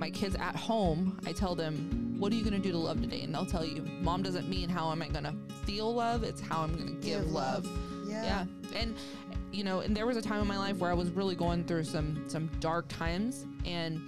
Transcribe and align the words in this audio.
my 0.00 0.10
kids 0.10 0.34
at 0.34 0.56
home, 0.56 1.20
I 1.26 1.32
tell 1.32 1.54
them, 1.54 2.16
"What 2.18 2.32
are 2.32 2.34
you 2.34 2.42
going 2.42 2.54
to 2.54 2.58
do 2.58 2.72
to 2.72 2.78
love 2.78 3.02
today?" 3.02 3.20
And 3.20 3.34
they'll 3.34 3.46
tell 3.46 3.64
you, 3.64 3.82
"Mom 4.00 4.22
doesn't 4.22 4.48
mean 4.48 4.68
how 4.70 4.90
am 4.90 5.02
I 5.02 5.08
going 5.08 5.24
to 5.24 5.34
feel 5.66 5.94
love; 5.94 6.24
it's 6.24 6.40
how 6.40 6.62
I'm 6.62 6.74
going 6.74 6.86
to 6.86 6.94
give, 6.94 7.20
Give 7.22 7.30
love." 7.30 7.66
love. 7.66 8.08
Yeah. 8.08 8.24
yeah, 8.24 8.78
and 8.80 8.96
you 9.52 9.62
know, 9.62 9.80
and 9.80 9.94
there 9.94 10.06
was 10.06 10.16
a 10.16 10.22
time 10.22 10.40
in 10.40 10.48
my 10.48 10.58
life 10.58 10.78
where 10.78 10.90
I 10.90 10.94
was 10.94 11.10
really 11.10 11.36
going 11.36 11.64
through 11.64 11.84
some 11.84 12.24
some 12.28 12.50
dark 12.60 12.88
times, 12.88 13.46
and 13.66 14.00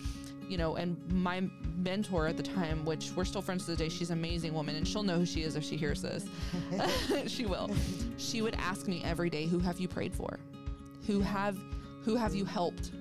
you 0.49 0.57
know, 0.57 0.77
and 0.77 0.97
my 1.13 1.43
mentor 1.77 2.27
at 2.27 2.39
the 2.39 2.43
time, 2.43 2.85
which 2.87 3.11
we're 3.15 3.25
still 3.27 3.43
friends 3.43 3.65
to 3.67 3.73
this 3.73 3.79
day, 3.79 3.89
she's 3.91 4.11
an 4.11 4.19
amazing 4.19 4.55
woman, 4.55 4.77
and 4.77 4.89
she'll 4.89 5.03
know 5.03 5.19
who 5.19 5.27
she 5.27 5.43
is 5.43 5.57
if 5.57 5.63
she 5.63 5.77
hears 5.77 6.01
this. 6.01 6.25
she 7.27 7.45
will. 7.45 7.71
She 8.17 8.41
would 8.41 8.55
ask 8.55 8.89
me 8.89 9.03
every 9.05 9.29
day, 9.29 9.45
"Who 9.45 9.59
have 9.59 9.79
you 9.79 9.89
prayed 9.89 10.15
for? 10.15 10.39
Who 11.07 11.21
have 11.21 11.59
who 12.03 12.17
have 12.17 12.35
you 12.35 12.47
helped? 12.47 12.93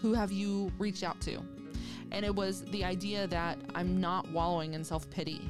Who 0.00 0.14
have 0.14 0.30
you 0.30 0.70
reached 0.78 1.02
out 1.02 1.20
to?" 1.22 1.42
And 2.12 2.24
it 2.24 2.34
was 2.34 2.62
the 2.66 2.84
idea 2.84 3.26
that 3.28 3.58
I'm 3.74 4.00
not 4.00 4.30
wallowing 4.30 4.74
in 4.74 4.84
self 4.84 5.08
pity, 5.10 5.40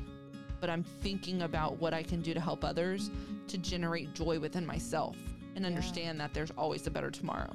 but 0.60 0.70
I'm 0.70 0.82
thinking 0.82 1.42
about 1.42 1.78
what 1.78 1.92
I 1.92 2.02
can 2.02 2.22
do 2.22 2.32
to 2.32 2.40
help 2.40 2.64
others 2.64 3.10
to 3.48 3.58
generate 3.58 4.14
joy 4.14 4.38
within 4.38 4.64
myself 4.64 5.16
and 5.56 5.64
Yeah. 5.64 5.68
understand 5.68 6.18
that 6.20 6.32
there's 6.32 6.52
always 6.52 6.86
a 6.86 6.90
better 6.90 7.10
tomorrow. 7.10 7.52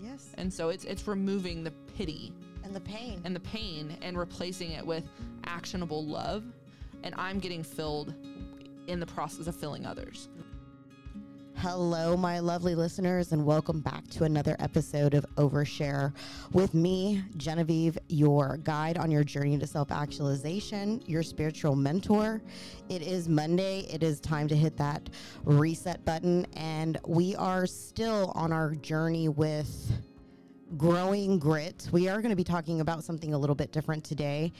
Yes. 0.00 0.28
And 0.36 0.52
so 0.52 0.68
it's 0.68 0.84
it's 0.84 1.08
removing 1.08 1.64
the 1.64 1.72
pity 1.96 2.32
And 2.62 2.74
the 2.76 2.80
pain. 2.80 3.20
and 3.24 3.34
the 3.34 3.40
pain 3.40 3.96
and 4.02 4.16
replacing 4.18 4.72
it 4.72 4.86
with 4.86 5.04
actionable 5.44 6.04
love 6.04 6.44
and 7.02 7.14
I'm 7.16 7.38
getting 7.38 7.62
filled 7.62 8.14
in 8.86 9.00
the 9.00 9.06
process 9.06 9.46
of 9.46 9.56
filling 9.56 9.86
others. 9.86 10.28
Hello, 11.62 12.16
my 12.16 12.38
lovely 12.38 12.74
listeners, 12.74 13.32
and 13.32 13.44
welcome 13.44 13.80
back 13.80 14.08
to 14.08 14.24
another 14.24 14.56
episode 14.60 15.12
of 15.12 15.26
Overshare 15.34 16.14
with 16.52 16.72
me, 16.72 17.22
Genevieve, 17.36 17.98
your 18.08 18.56
guide 18.56 18.96
on 18.96 19.10
your 19.10 19.24
journey 19.24 19.58
to 19.58 19.66
self 19.66 19.92
actualization, 19.92 21.02
your 21.04 21.22
spiritual 21.22 21.76
mentor. 21.76 22.40
It 22.88 23.02
is 23.02 23.28
Monday. 23.28 23.80
It 23.92 24.02
is 24.02 24.20
time 24.20 24.48
to 24.48 24.56
hit 24.56 24.78
that 24.78 25.10
reset 25.44 26.02
button, 26.06 26.46
and 26.56 26.96
we 27.06 27.36
are 27.36 27.66
still 27.66 28.32
on 28.34 28.54
our 28.54 28.74
journey 28.76 29.28
with 29.28 29.92
growing 30.78 31.38
grit. 31.38 31.88
We 31.92 32.08
are 32.08 32.22
going 32.22 32.30
to 32.30 32.36
be 32.36 32.44
talking 32.44 32.80
about 32.80 33.04
something 33.04 33.34
a 33.34 33.38
little 33.38 33.56
bit 33.56 33.72
different 33.72 34.04
today. 34.04 34.52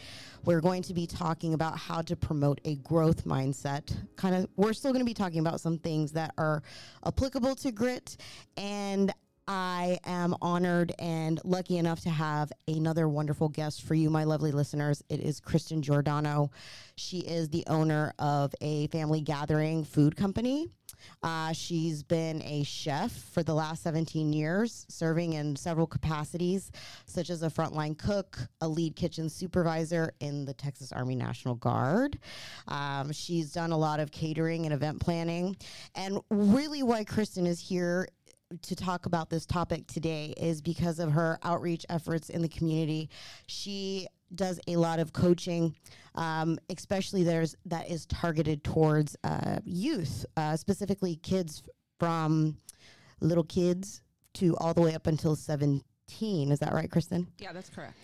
We're 0.45 0.61
going 0.61 0.83
to 0.83 0.95
be 0.95 1.07
talking 1.07 1.55
about 1.55 1.77
how 1.77 2.01
to 2.03 2.17
promote 2.17 2.61
a 2.65 2.77
growth 2.77 3.25
mindset. 3.25 3.95
Kind 4.17 4.35
of, 4.35 4.49
we're 4.57 4.73
still 4.73 4.93
going 4.93 5.05
to 5.05 5.09
be 5.09 5.15
talking 5.15 5.41
about 5.41 5.61
some 5.61 5.79
things 5.79 6.13
that 6.13 6.33
are 6.39 6.63
applicable 7.05 7.55
to 7.57 7.71
grit. 7.71 8.17
And 8.57 9.13
I 9.47 9.99
am 10.05 10.35
honored 10.41 10.93
and 10.99 11.41
lucky 11.45 11.77
enough 11.77 12.01
to 12.03 12.11
have 12.11 12.53
another 12.69 13.09
wonderful 13.09 13.49
guest 13.49 13.83
for 13.83 13.95
you, 13.95 14.09
my 14.09 14.25
lovely 14.25 14.53
listeners. 14.53 15.03
It 15.09 15.21
is 15.21 15.41
Kristen 15.41 15.83
Giordano. 15.83 16.51
She 16.97 17.19
is 17.19 17.49
the 17.49 17.65
owner 17.67 18.15
of 18.19 18.55
a 18.61 18.87
family 18.89 19.21
gathering 19.21 19.85
food 19.85 20.17
company. 20.17 20.69
Uh, 21.23 21.53
she's 21.53 22.03
been 22.03 22.43
a 22.43 22.62
chef 22.62 23.12
for 23.12 23.43
the 23.43 23.55
last 23.55 23.83
17 23.83 24.33
years, 24.33 24.87
serving 24.89 25.34
in 25.34 25.56
several 25.56 25.87
capacities, 25.87 26.70
such 27.06 27.31
as 27.31 27.43
a 27.43 27.48
frontline 27.48 27.97
cook, 27.97 28.39
a 28.61 28.69
lead 28.69 28.97
kitchen 28.97 29.28
supervisor 29.28 30.12
in 30.21 30.45
the 30.45 30.55
Texas 30.55 30.93
Army 30.93 31.15
National 31.15 31.55
Guard. 31.55 32.19
Um, 32.69 33.12
she's 33.12 33.53
done 33.53 33.73
a 33.73 33.78
lot 33.78 34.01
of 34.01 34.11
catering 34.11 34.65
and 34.65 34.75
event 34.75 35.01
planning. 35.01 35.56
And 35.95 36.21
really, 36.31 36.83
why 36.83 37.05
Kristen 37.05 37.47
is 37.47 37.61
here 37.61 38.09
to 38.62 38.75
talk 38.75 39.06
about 39.06 39.31
this 39.31 39.47
topic 39.47 39.87
today 39.87 40.34
is 40.37 40.61
because 40.61 40.98
of 40.98 41.12
her 41.12 41.39
outreach 41.43 41.87
efforts 41.89 42.31
in 42.31 42.43
the 42.43 42.48
community. 42.48 43.09
She 43.47 44.09
does 44.34 44.61
a 44.69 44.77
lot 44.77 44.98
of 44.98 45.12
coaching, 45.12 45.75
um, 46.15 46.59
especially 46.69 47.25
there's 47.25 47.55
that 47.66 47.91
is 47.91 48.06
targeted 48.06 48.65
towards 48.65 49.16
uh, 49.25 49.59
youth, 49.65 50.25
uh, 50.37 50.56
specifically 50.56 51.16
kids 51.16 51.62
from 51.99 52.56
little 53.21 53.44
kids 53.44 54.03
to 54.34 54.56
all 54.59 54.72
the 54.75 54.81
way 54.81 54.94
up 54.94 55.06
until 55.06 55.37
17. 55.37 55.82
Is 56.53 56.59
that 56.60 56.72
right, 56.72 56.91
Kristen? 56.91 57.27
Yeah, 57.38 57.53
that's 57.53 57.71
correct. 57.71 57.97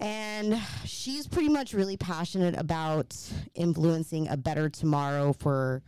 And 0.00 0.60
she's 0.84 1.26
pretty 1.26 1.48
much 1.48 1.72
really 1.72 1.96
passionate 1.96 2.56
about 2.58 3.16
influencing 3.54 4.28
a 4.28 4.36
better 4.36 4.68
tomorrow 4.68 5.32
for 5.32 5.82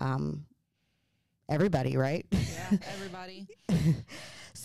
um, 0.00 0.44
everybody, 1.48 1.96
right? 1.96 2.26
Yeah, 2.32 2.78
everybody. 2.94 3.46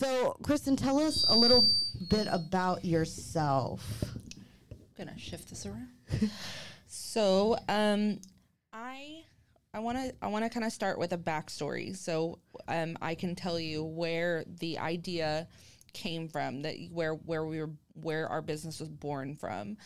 So, 0.00 0.36
Kristen, 0.42 0.76
tell 0.76 0.98
us 0.98 1.26
a 1.28 1.36
little 1.36 1.66
bit 2.08 2.26
about 2.30 2.86
yourself. 2.86 4.02
Gonna 5.00 5.18
shift 5.18 5.48
this 5.48 5.66
around. 5.66 5.88
so, 6.86 7.56
um, 7.68 8.20
I 8.72 9.24
I 9.72 9.78
want 9.80 9.98
to 9.98 10.14
I 10.20 10.28
want 10.28 10.44
to 10.44 10.50
kind 10.50 10.64
of 10.64 10.72
start 10.72 10.98
with 10.98 11.12
a 11.12 11.18
backstory, 11.18 11.96
so 11.96 12.38
um, 12.68 12.96
I 13.00 13.14
can 13.14 13.34
tell 13.34 13.58
you 13.58 13.82
where 13.82 14.44
the 14.60 14.78
idea 14.78 15.48
came 15.92 16.28
from, 16.28 16.62
that 16.62 16.76
where 16.92 17.14
where 17.14 17.44
we 17.44 17.60
were 17.60 17.70
where 17.94 18.28
our 18.28 18.42
business 18.42 18.80
was 18.80 18.88
born 18.88 19.36
from. 19.36 19.76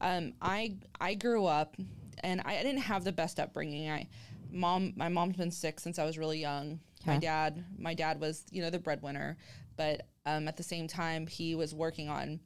Um, 0.00 0.32
I 0.40 0.76
I 1.00 1.14
grew 1.14 1.46
up, 1.46 1.76
and 2.22 2.40
I 2.44 2.62
didn't 2.62 2.82
have 2.82 3.04
the 3.04 3.12
best 3.12 3.38
upbringing. 3.38 3.90
I 3.90 4.08
mom 4.50 4.92
my 4.96 5.08
mom's 5.08 5.36
been 5.36 5.50
sick 5.50 5.80
since 5.80 5.98
I 5.98 6.04
was 6.04 6.18
really 6.18 6.40
young. 6.40 6.80
My 7.04 7.18
dad 7.18 7.64
my 7.76 7.94
dad 7.94 8.20
was 8.20 8.44
you 8.52 8.62
know 8.62 8.70
the 8.70 8.78
breadwinner, 8.78 9.36
but 9.76 10.06
um, 10.24 10.46
at 10.46 10.56
the 10.56 10.62
same 10.62 10.86
time 10.86 11.26
he 11.26 11.56
was 11.56 11.74
working 11.74 12.08
on 12.08 12.38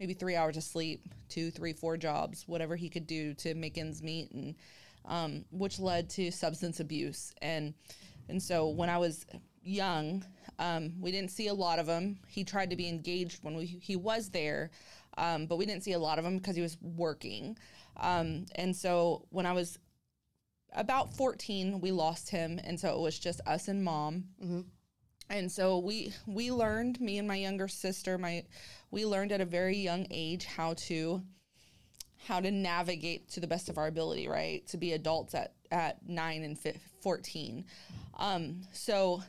maybe 0.00 0.14
three 0.14 0.36
hours 0.36 0.56
of 0.56 0.62
sleep, 0.62 1.02
two, 1.28 1.50
three, 1.50 1.72
four 1.72 1.96
jobs, 1.96 2.44
whatever 2.46 2.76
he 2.76 2.88
could 2.88 3.06
do 3.06 3.34
to 3.34 3.54
make 3.54 3.78
ends 3.78 4.02
meet, 4.02 4.30
and 4.32 4.54
um, 5.06 5.44
which 5.50 5.78
led 5.78 6.08
to 6.10 6.30
substance 6.30 6.80
abuse. 6.80 7.32
And 7.42 7.74
and 8.28 8.42
so 8.42 8.68
when 8.68 8.88
I 8.88 8.98
was 8.98 9.26
young, 9.62 10.24
um, 10.58 10.92
we 11.00 11.12
didn't 11.12 11.30
see 11.30 11.48
a 11.48 11.54
lot 11.54 11.78
of 11.78 11.86
him. 11.86 12.18
He 12.26 12.44
tried 12.44 12.70
to 12.70 12.76
be 12.76 12.88
engaged 12.88 13.44
when 13.44 13.54
we, 13.54 13.66
he 13.66 13.96
was 13.96 14.30
there, 14.30 14.70
um, 15.18 15.46
but 15.46 15.56
we 15.56 15.66
didn't 15.66 15.84
see 15.84 15.92
a 15.92 15.98
lot 15.98 16.18
of 16.18 16.24
him 16.24 16.38
because 16.38 16.56
he 16.56 16.62
was 16.62 16.78
working. 16.80 17.56
Um, 17.98 18.46
and 18.54 18.74
so 18.74 19.26
when 19.30 19.46
I 19.46 19.52
was 19.52 19.78
about 20.74 21.14
14, 21.14 21.80
we 21.80 21.92
lost 21.92 22.30
him, 22.30 22.58
and 22.64 22.80
so 22.80 22.96
it 22.96 23.00
was 23.00 23.18
just 23.18 23.40
us 23.46 23.68
and 23.68 23.84
mom 23.84 24.24
and 25.30 25.50
so 25.50 25.78
we 25.78 26.12
we 26.26 26.50
learned 26.50 27.00
me 27.00 27.18
and 27.18 27.26
my 27.26 27.36
younger 27.36 27.68
sister 27.68 28.18
my 28.18 28.44
we 28.94 29.04
learned 29.04 29.32
at 29.32 29.40
a 29.40 29.44
very 29.44 29.76
young 29.76 30.06
age 30.10 30.44
how 30.44 30.74
to 30.74 31.20
how 32.28 32.40
to 32.40 32.50
navigate 32.50 33.28
to 33.28 33.40
the 33.40 33.46
best 33.46 33.68
of 33.68 33.76
our 33.76 33.88
ability 33.88 34.28
right? 34.28 34.66
To 34.68 34.76
be 34.76 34.92
adults 34.92 35.34
at 35.34 35.52
at 35.70 35.98
9 36.08 36.42
and 36.44 36.56
fif- 36.56 36.80
14 37.02 37.64
um 38.18 38.60
so 38.72 39.22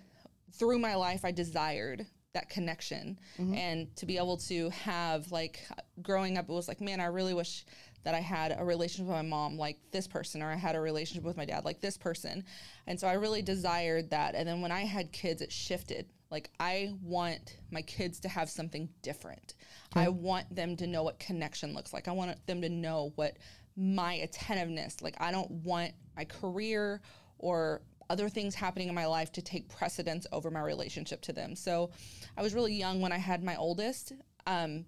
through 0.53 0.78
my 0.78 0.94
life 0.94 1.26
i 1.26 1.31
desired 1.31 2.06
that 2.34 2.50
connection 2.50 3.18
and 3.56 3.96
to 3.96 4.06
be 4.06 4.18
able 4.18 4.38
to 4.38 4.70
have 4.70 5.31
like 5.31 5.66
growing 6.03 6.38
up 6.38 6.47
it 6.47 6.52
was 6.52 6.68
like 6.68 6.82
man 6.82 7.00
i 7.00 7.06
really 7.06 7.34
wish 7.34 7.66
that 8.03 8.14
i 8.14 8.20
had 8.20 8.56
a 8.58 8.64
relationship 8.64 9.08
with 9.08 9.16
my 9.16 9.22
mom 9.24 9.58
like 9.58 9.80
this 9.92 10.08
person 10.08 10.44
or 10.44 10.52
i 10.52 10.56
had 10.56 10.76
a 10.76 10.80
relationship 10.80 11.24
with 11.24 11.38
my 11.38 11.46
dad 11.46 11.66
like 11.66 11.82
this 11.82 11.97
person. 11.97 12.44
And 12.86 13.00
so 13.00 13.08
i 13.08 13.14
really 13.14 13.42
desired 13.42 14.12
that. 14.12 14.36
And 14.36 14.47
then 14.47 14.62
when 14.62 14.72
i 14.72 14.82
had 14.82 15.12
kids 15.12 15.42
it 15.42 15.52
shifted 15.52 16.06
like 16.35 16.50
i 16.59 16.91
want 17.01 17.57
my 17.72 17.81
kids 17.81 18.19
to 18.19 18.28
have 18.28 18.50
something 18.50 18.90
different 19.01 19.53
i 19.94 20.09
want 20.09 20.53
them 20.53 20.75
to 20.75 20.85
know 20.85 21.03
what 21.03 21.18
connection 21.18 21.73
looks 21.73 21.94
like 21.94 22.07
i 22.07 22.12
want 22.12 22.46
them 22.46 22.62
to 22.62 22.69
know 22.69 23.13
what 23.16 23.38
my 23.78 24.16
attentiveness 24.16 25.01
like 25.01 25.16
i 25.19 25.31
don't 25.31 25.50
want 25.50 25.94
my 26.18 26.25
career 26.25 27.01
or 27.38 27.81
other 28.09 28.29
things 28.29 28.56
happening 28.56 28.88
in 28.88 28.96
my 28.96 29.06
life 29.06 29.31
to 29.34 29.41
take 29.41 29.69
precedence 29.69 30.28
over 30.31 30.51
my 30.51 30.62
relationship 30.62 31.22
to 31.22 31.34
them. 31.34 31.55
So 31.55 31.91
I 32.37 32.41
was 32.41 32.53
really 32.53 32.73
young 32.73 33.02
when 33.02 33.11
I 33.11 33.17
had 33.17 33.43
my 33.43 33.55
oldest, 33.55 34.14
um, 34.46 34.85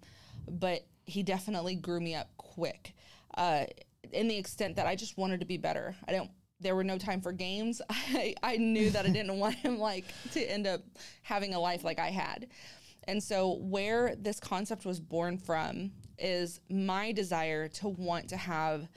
but 0.47 0.85
he 1.05 1.23
definitely 1.23 1.75
grew 1.75 1.99
me 1.99 2.15
up 2.15 2.29
quick 2.37 2.93
uh, 3.35 3.65
in 4.11 4.27
the 4.27 4.37
extent 4.37 4.75
that 4.75 4.87
I 4.87 4.95
just 4.95 5.17
wanted 5.17 5.39
to 5.39 5.45
be 5.45 5.57
better. 5.57 5.95
I 6.07 6.11
don't. 6.11 6.29
There 6.59 6.75
were 6.75 6.83
no 6.83 6.97
time 6.97 7.21
for 7.21 7.31
games. 7.31 7.81
I, 7.89 8.35
I 8.41 8.57
knew 8.57 8.89
that 8.91 9.05
I 9.05 9.09
didn't 9.09 9.37
want 9.37 9.55
him 9.55 9.77
like 9.77 10.05
to 10.33 10.41
end 10.41 10.67
up 10.67 10.81
having 11.21 11.53
a 11.53 11.59
life 11.59 11.83
like 11.83 11.99
I 11.99 12.09
had. 12.09 12.47
And 13.07 13.23
so 13.23 13.53
where 13.53 14.15
this 14.17 14.39
concept 14.39 14.85
was 14.85 14.99
born 14.99 15.37
from 15.37 15.91
is 16.19 16.59
my 16.69 17.11
desire 17.11 17.67
to 17.67 17.87
want 17.87 18.29
to 18.29 18.37
have 18.37 18.87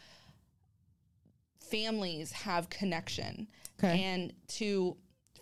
families 1.70 2.32
have 2.32 2.68
connection 2.68 3.46
Okay. 3.78 4.02
and 4.02 4.32
to 4.48 4.96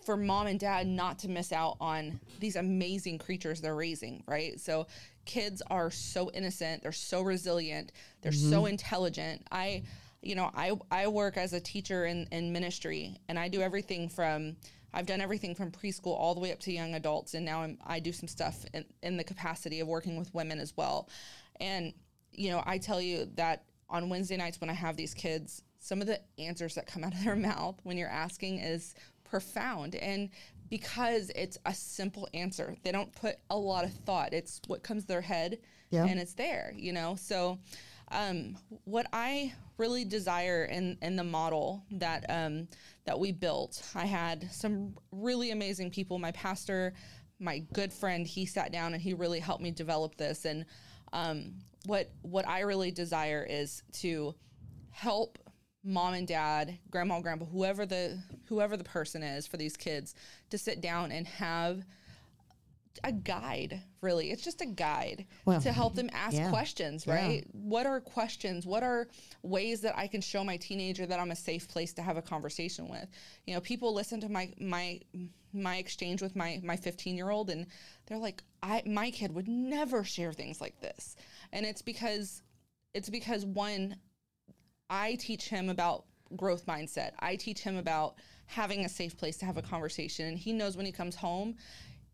for 0.05 0.15
mom 0.15 0.47
and 0.47 0.59
dad 0.59 0.87
not 0.87 1.19
to 1.19 1.27
miss 1.27 1.51
out 1.51 1.75
on 1.81 2.19
these 2.39 2.55
amazing 2.55 3.17
creatures 3.17 3.61
they're 3.61 3.75
raising 3.75 4.23
right 4.27 4.59
so 4.59 4.85
kids 5.25 5.61
are 5.69 5.91
so 5.91 6.29
innocent 6.33 6.83
they're 6.83 6.91
so 6.91 7.21
resilient 7.21 7.91
they're 8.21 8.31
so 8.31 8.59
mm-hmm. 8.59 8.67
intelligent 8.67 9.45
i 9.51 9.83
you 10.21 10.35
know 10.35 10.51
i 10.55 10.71
i 10.91 11.07
work 11.07 11.37
as 11.37 11.53
a 11.53 11.59
teacher 11.59 12.05
in 12.05 12.27
in 12.31 12.51
ministry 12.51 13.17
and 13.29 13.39
i 13.39 13.47
do 13.47 13.61
everything 13.61 14.09
from 14.09 14.55
I've 14.91 15.05
done 15.05 15.21
everything 15.21 15.53
from 15.53 15.71
preschool 15.71 16.17
all 16.17 16.33
the 16.33 16.41
way 16.41 16.51
up 16.51 16.59
to 16.61 16.71
young 16.71 16.95
adults, 16.95 17.35
and 17.35 17.45
now 17.45 17.61
I'm, 17.61 17.77
I 17.85 17.99
do 17.99 18.11
some 18.11 18.27
stuff 18.27 18.65
in, 18.73 18.85
in 19.03 19.17
the 19.17 19.23
capacity 19.23 19.81
of 19.81 19.87
working 19.87 20.17
with 20.17 20.33
women 20.33 20.59
as 20.59 20.75
well. 20.75 21.09
And 21.59 21.93
you 22.31 22.49
know, 22.49 22.63
I 22.65 22.79
tell 22.79 22.99
you 22.99 23.29
that 23.35 23.65
on 23.87 24.09
Wednesday 24.09 24.35
nights 24.35 24.59
when 24.59 24.67
I 24.69 24.73
have 24.73 24.97
these 24.97 25.13
kids, 25.13 25.61
some 25.77 26.01
of 26.01 26.07
the 26.07 26.19
answers 26.39 26.73
that 26.73 26.87
come 26.87 27.03
out 27.03 27.13
of 27.13 27.23
their 27.23 27.35
mouth 27.51 27.79
when 27.83 27.97
you're 27.99 28.09
asking 28.09 28.59
is 28.61 28.95
profound. 29.23 29.93
And 29.93 30.29
because 30.71 31.31
it's 31.35 31.59
a 31.67 31.73
simple 31.75 32.27
answer, 32.33 32.75
they 32.83 32.91
don't 32.91 33.13
put 33.13 33.35
a 33.51 33.57
lot 33.57 33.85
of 33.85 33.93
thought. 33.93 34.33
It's 34.33 34.59
what 34.65 34.81
comes 34.81 35.03
to 35.03 35.07
their 35.09 35.21
head 35.21 35.59
Yeah. 35.91 36.05
and 36.05 36.19
it's 36.19 36.33
there, 36.33 36.73
you 36.75 36.93
know? 36.93 37.15
So, 37.15 37.59
um, 38.11 38.57
what 38.85 39.07
I 39.13 39.53
really 39.77 40.03
desire 40.03 40.65
in, 40.65 40.97
in 41.01 41.15
the 41.15 41.23
model 41.23 41.83
that 41.91 42.25
um, 42.29 42.67
that 43.05 43.19
we 43.19 43.31
built, 43.31 43.81
I 43.95 44.05
had 44.05 44.51
some 44.51 44.95
really 45.11 45.51
amazing 45.51 45.91
people. 45.91 46.19
My 46.19 46.31
pastor, 46.31 46.93
my 47.39 47.59
good 47.73 47.91
friend, 47.93 48.27
he 48.27 48.45
sat 48.45 48.71
down 48.71 48.93
and 48.93 49.01
he 49.01 49.13
really 49.13 49.39
helped 49.39 49.63
me 49.63 49.71
develop 49.71 50.15
this. 50.15 50.45
And 50.45 50.65
um, 51.13 51.53
what 51.85 52.11
what 52.21 52.47
I 52.47 52.61
really 52.61 52.91
desire 52.91 53.45
is 53.49 53.83
to 53.93 54.35
help 54.91 55.39
mom 55.83 56.13
and 56.13 56.27
dad, 56.27 56.77
grandma, 56.91 57.21
grandpa, 57.21 57.45
whoever 57.45 57.85
the 57.85 58.19
whoever 58.47 58.75
the 58.75 58.83
person 58.83 59.23
is 59.23 59.47
for 59.47 59.57
these 59.57 59.77
kids, 59.77 60.13
to 60.49 60.57
sit 60.57 60.81
down 60.81 61.11
and 61.11 61.27
have 61.27 61.83
a 63.03 63.11
guide 63.11 63.81
really 64.01 64.31
it's 64.31 64.43
just 64.43 64.61
a 64.61 64.65
guide 64.65 65.25
Well, 65.45 65.61
to 65.61 65.71
help 65.71 65.95
them 65.95 66.09
ask 66.13 66.35
yeah. 66.35 66.49
questions 66.49 67.05
Yeah. 67.07 67.15
right 67.15 67.45
what 67.51 67.85
are 67.85 67.99
questions 67.99 68.65
what 68.65 68.83
are 68.83 69.07
ways 69.43 69.81
that 69.81 69.97
i 69.97 70.07
can 70.07 70.21
show 70.21 70.43
my 70.43 70.57
teenager 70.57 71.05
that 71.05 71.19
i'm 71.19 71.31
a 71.31 71.35
safe 71.35 71.67
place 71.67 71.93
to 71.93 72.01
have 72.01 72.17
a 72.17 72.21
conversation 72.21 72.87
with 72.87 73.07
you 73.45 73.53
know 73.53 73.61
people 73.61 73.93
listen 73.93 74.21
to 74.21 74.29
my 74.29 74.53
my 74.59 74.99
my 75.53 75.77
exchange 75.77 76.21
with 76.21 76.35
my 76.35 76.59
my 76.63 76.75
15 76.75 77.15
year 77.15 77.29
old 77.29 77.49
and 77.49 77.67
they're 78.05 78.17
like 78.17 78.43
i 78.63 78.81
my 78.85 79.11
kid 79.11 79.33
would 79.33 79.47
never 79.47 80.03
share 80.03 80.33
things 80.33 80.61
like 80.61 80.79
this 80.81 81.15
and 81.51 81.65
it's 81.65 81.81
because 81.81 82.41
it's 82.93 83.09
because 83.09 83.45
one 83.45 83.95
I 84.89 85.15
teach 85.15 85.49
him 85.49 85.69
about 85.69 86.05
growth 86.35 86.65
mindset. 86.65 87.11
I 87.19 87.35
teach 87.35 87.61
him 87.61 87.77
about 87.77 88.15
having 88.47 88.85
a 88.85 88.89
safe 88.89 89.15
place 89.15 89.37
to 89.37 89.45
have 89.45 89.57
a 89.57 89.61
conversation. 89.61 90.25
And 90.25 90.37
he 90.37 90.51
knows 90.51 90.75
when 90.75 90.85
he 90.85 90.91
comes 90.91 91.15
home, 91.15 91.55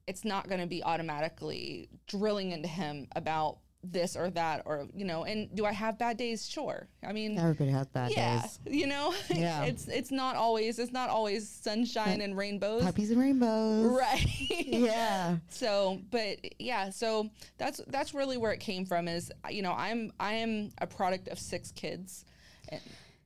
it's 0.08 0.24
not 0.26 0.48
going 0.48 0.62
to 0.62 0.68
be 0.68 0.84
automatically 0.84 1.90
drilling 2.08 2.52
into 2.52 2.68
him 2.68 3.08
about 3.16 3.58
this 3.88 4.16
or 4.16 4.32
that 4.32 4.64
or, 4.66 4.88
you 4.96 5.06
know, 5.06 5.26
and 5.26 5.54
do 5.56 5.64
I 5.64 5.72
have 5.72 6.00
bad 6.00 6.18
days? 6.18 6.48
Sure. 6.50 6.88
I 7.08 7.14
mean, 7.14 7.38
Everybody 7.38 7.70
has 7.70 7.88
bad 7.88 8.12
yeah, 8.12 8.42
days. 8.42 8.60
you 8.66 8.88
know, 8.88 9.14
Yeah. 9.30 9.64
it's 9.66 9.88
it's 9.88 10.10
not 10.12 10.36
always 10.36 10.80
it's 10.80 10.92
not 10.92 11.10
always 11.10 11.48
sunshine 11.48 12.22
and 12.22 12.36
rainbows. 12.36 12.84
Puppies 12.84 13.12
and 13.12 13.20
rainbows. 13.20 13.86
Right. 13.86 14.26
Yeah. 14.66 15.38
So, 15.50 16.02
but 16.10 16.40
yeah, 16.60 16.90
so 16.90 17.30
that's 17.60 17.80
that's 17.88 18.14
really 18.16 18.38
where 18.38 18.52
it 18.52 18.60
came 18.60 18.86
from. 18.86 19.08
Is 19.08 19.32
you 19.50 19.62
know 19.62 19.74
I'm 19.74 20.12
I 20.20 20.34
am 20.34 20.72
a 20.80 20.88
product 20.88 21.28
of 21.28 21.38
six 21.38 21.72
kids, 21.72 22.26
and, 22.70 22.82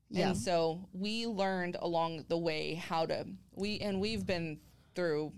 Yeah. 0.10 0.28
and 0.30 0.38
so 0.38 0.88
we 0.94 1.26
learned 1.26 1.78
along 1.80 2.26
the 2.28 2.38
way 2.38 2.74
how 2.76 3.06
to 3.06 3.26
we 3.56 3.80
and 3.80 4.02
we've 4.02 4.26
been 4.26 4.60
through 4.96 5.32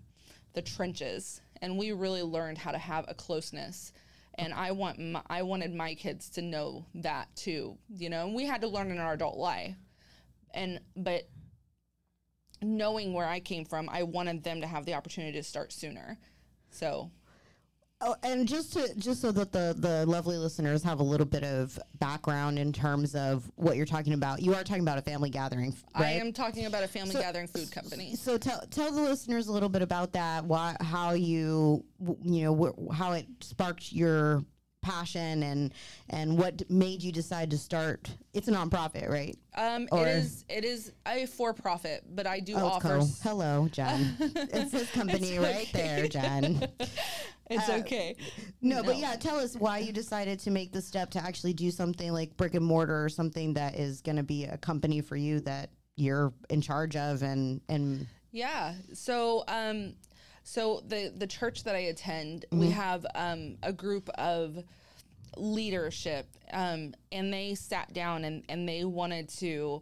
the 0.54 0.62
trenches, 0.62 1.42
and 1.62 1.78
we 1.78 1.92
really 1.92 2.24
learned 2.24 2.58
how 2.58 2.72
to 2.72 2.78
have 2.78 3.06
a 3.08 3.14
closeness. 3.14 3.94
And 4.36 4.54
I 4.54 4.72
want 4.72 5.00
my, 5.00 5.22
I 5.30 5.44
wanted 5.44 5.74
my 5.74 5.94
kids 5.96 6.30
to 6.32 6.42
know 6.42 6.86
that 6.96 7.36
too, 7.36 7.78
you 7.90 8.10
know. 8.10 8.26
And 8.26 8.36
we 8.36 8.46
had 8.46 8.62
to 8.62 8.68
learn 8.68 8.92
in 8.92 8.98
our 8.98 9.14
adult 9.14 9.38
life, 9.38 9.76
and 10.54 10.80
but 10.96 11.30
knowing 12.62 13.14
where 13.14 13.28
I 13.28 13.40
came 13.40 13.66
from, 13.66 13.90
I 13.90 14.04
wanted 14.04 14.44
them 14.44 14.62
to 14.62 14.68
have 14.68 14.86
the 14.86 14.94
opportunity 14.94 15.38
to 15.38 15.44
start 15.44 15.72
sooner. 15.72 16.18
So 16.70 17.12
Oh, 18.04 18.16
and 18.24 18.48
just 18.48 18.74
to 18.74 18.94
just 18.98 19.22
so 19.22 19.32
that 19.32 19.52
the 19.52 19.76
the 19.78 20.06
lovely 20.08 20.36
listeners 20.38 20.82
have 20.84 21.00
a 21.00 21.04
little 21.04 21.26
bit 21.26 21.44
of 21.44 21.78
background 22.00 22.58
in 22.58 22.74
terms 22.74 23.14
of 23.14 23.50
what 23.58 23.76
you're 23.78 23.86
talking 23.86 24.14
about, 24.14 24.42
you 24.42 24.56
are 24.56 24.64
talking 24.64 24.82
about 24.82 24.98
a 24.98 25.02
family 25.04 25.30
gathering, 25.30 25.76
right? 25.96 26.06
I 26.08 26.12
am 26.14 26.34
talking 26.34 26.66
about 26.66 26.84
a 26.84 26.88
family 26.88 27.12
So- 27.14 27.22
gathering 27.22 27.48
food 27.48 27.72
company. 27.72 28.16
So 28.16 28.38
tell 28.40 28.62
tell 28.72 28.92
the 28.92 29.02
listeners 29.02 29.48
a 29.48 29.52
little 29.52 29.70
bit 29.70 29.84
about 29.84 30.14
that. 30.14 30.46
Why, 30.46 30.76
how 30.82 31.12
you, 31.12 31.86
you 32.24 32.44
know, 32.46 32.56
wh- 32.90 32.94
how 32.96 33.12
it 33.12 33.28
sparked 33.42 33.92
your 33.92 34.44
passion 34.82 35.44
and 35.44 35.72
and 36.10 36.40
what 36.40 36.68
made 36.72 37.04
you 37.04 37.12
decide 37.12 37.52
to 37.52 37.58
start. 37.60 38.10
It's 38.34 38.48
a 38.48 38.52
nonprofit, 38.52 39.10
right? 39.10 39.38
Um, 39.56 39.88
Or- 39.92 40.08
it 40.08 40.16
is 40.16 40.44
it 40.50 40.66
is 40.66 40.92
a 41.08 41.28
for 41.28 41.54
profit, 41.54 42.04
but 42.16 42.26
I 42.26 42.40
do 42.40 42.56
Oh, 42.56 42.66
offer. 42.66 42.98
cool. 42.98 43.10
Hello, 43.22 43.68
Jen. 43.72 44.16
it's 44.20 44.72
his 44.72 44.90
company 44.94 45.34
It's 45.34 45.44
right 45.44 45.70
there, 45.72 46.08
Jen. 46.08 46.68
It's 47.52 47.70
Uh, 47.70 47.74
okay. 47.82 48.16
No, 48.62 48.82
but 48.84 48.98
yeah, 48.98 49.16
tell 49.16 49.38
us 49.40 49.56
why 49.56 49.80
you 49.80 49.92
decided 49.92 50.40
to 50.40 50.52
make 50.52 50.72
the 50.72 50.82
step 50.82 51.10
to 51.12 51.20
actually 51.20 51.54
do 51.54 51.70
something 51.72 52.12
like 52.14 52.36
brick 52.38 52.54
and 52.56 52.66
mortar 52.66 53.04
or 53.04 53.10
something 53.10 53.54
that 53.56 53.76
is 53.76 54.02
going 54.02 54.16
to 54.18 54.24
be 54.24 54.46
a 54.46 54.58
company 54.58 55.02
for 55.02 55.16
you 55.16 55.40
that 55.42 55.70
you're 55.98 56.34
in 56.50 56.62
charge 56.62 56.96
of 56.96 57.22
and 57.24 57.62
and 57.70 58.08
Yeah. 58.32 58.74
So, 58.94 59.44
um, 59.48 59.96
so 60.44 60.82
the 60.88 61.14
the 61.16 61.28
church 61.28 61.64
that 61.66 61.76
I 61.76 61.80
attend, 61.94 62.46
we 62.52 62.68
Mm-hmm. 62.68 62.80
have 62.80 63.06
um, 63.16 63.58
a 63.64 63.74
group 63.74 64.10
of 64.16 64.64
leadership, 65.38 66.28
um, 66.52 66.94
and 67.12 67.34
they 67.34 67.56
sat 67.56 67.94
down 67.94 68.24
and 68.24 68.44
and 68.50 68.68
they 68.68 68.84
wanted 68.86 69.30
to 69.40 69.82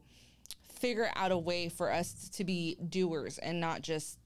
figure 0.80 1.10
out 1.16 1.32
a 1.32 1.38
way 1.38 1.70
for 1.70 1.92
us 1.92 2.30
to 2.30 2.44
be 2.46 2.78
doers 2.88 3.38
and 3.38 3.60
not 3.60 3.82
just 3.82 4.18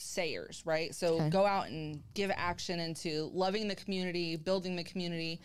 sayers, 0.00 0.62
right? 0.64 0.94
So 0.94 1.16
Okay. 1.16 1.30
go 1.30 1.46
out 1.46 1.68
and 1.68 2.02
give 2.14 2.30
action 2.34 2.80
into 2.80 3.30
loving 3.32 3.68
the 3.68 3.74
community, 3.74 4.36
building 4.36 4.76
the 4.76 4.84
community, 4.84 5.40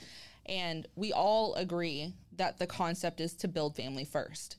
and 0.45 0.87
we 0.95 1.11
all 1.11 1.55
agree 1.55 2.13
that 2.33 2.57
the 2.59 2.67
concept 2.67 3.19
is 3.19 3.33
to 3.33 3.47
build 3.47 3.75
family 3.75 4.05
first. 4.05 4.57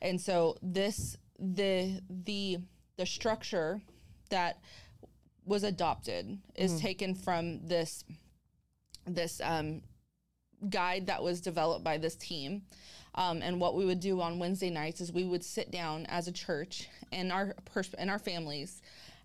And 0.00 0.20
so 0.20 0.56
this 0.62 1.16
the 1.38 2.00
the 2.08 2.58
the 2.96 3.06
structure 3.06 3.80
that 4.30 4.60
was 5.44 5.64
adopted 5.64 6.38
is 6.54 6.80
taken 6.80 7.14
from 7.14 7.66
this 7.66 8.04
this 9.06 9.40
um, 9.42 9.82
guide 10.68 11.06
that 11.06 11.22
was 11.22 11.40
developed 11.40 11.82
by 11.84 11.98
this 11.98 12.14
team. 12.14 12.62
Um, 13.14 13.42
and 13.42 13.60
what 13.60 13.74
we 13.74 13.84
would 13.84 14.00
do 14.00 14.20
on 14.20 14.38
Wednesday 14.38 14.70
nights 14.70 15.00
is 15.00 15.12
we 15.12 15.24
would 15.24 15.44
sit 15.44 15.70
down 15.70 16.06
as 16.06 16.28
a 16.28 16.32
church 16.32 16.88
and 17.10 17.30
our 17.30 17.54
pers- 17.66 17.94
and 17.94 18.08
our 18.08 18.18
families, 18.18 18.80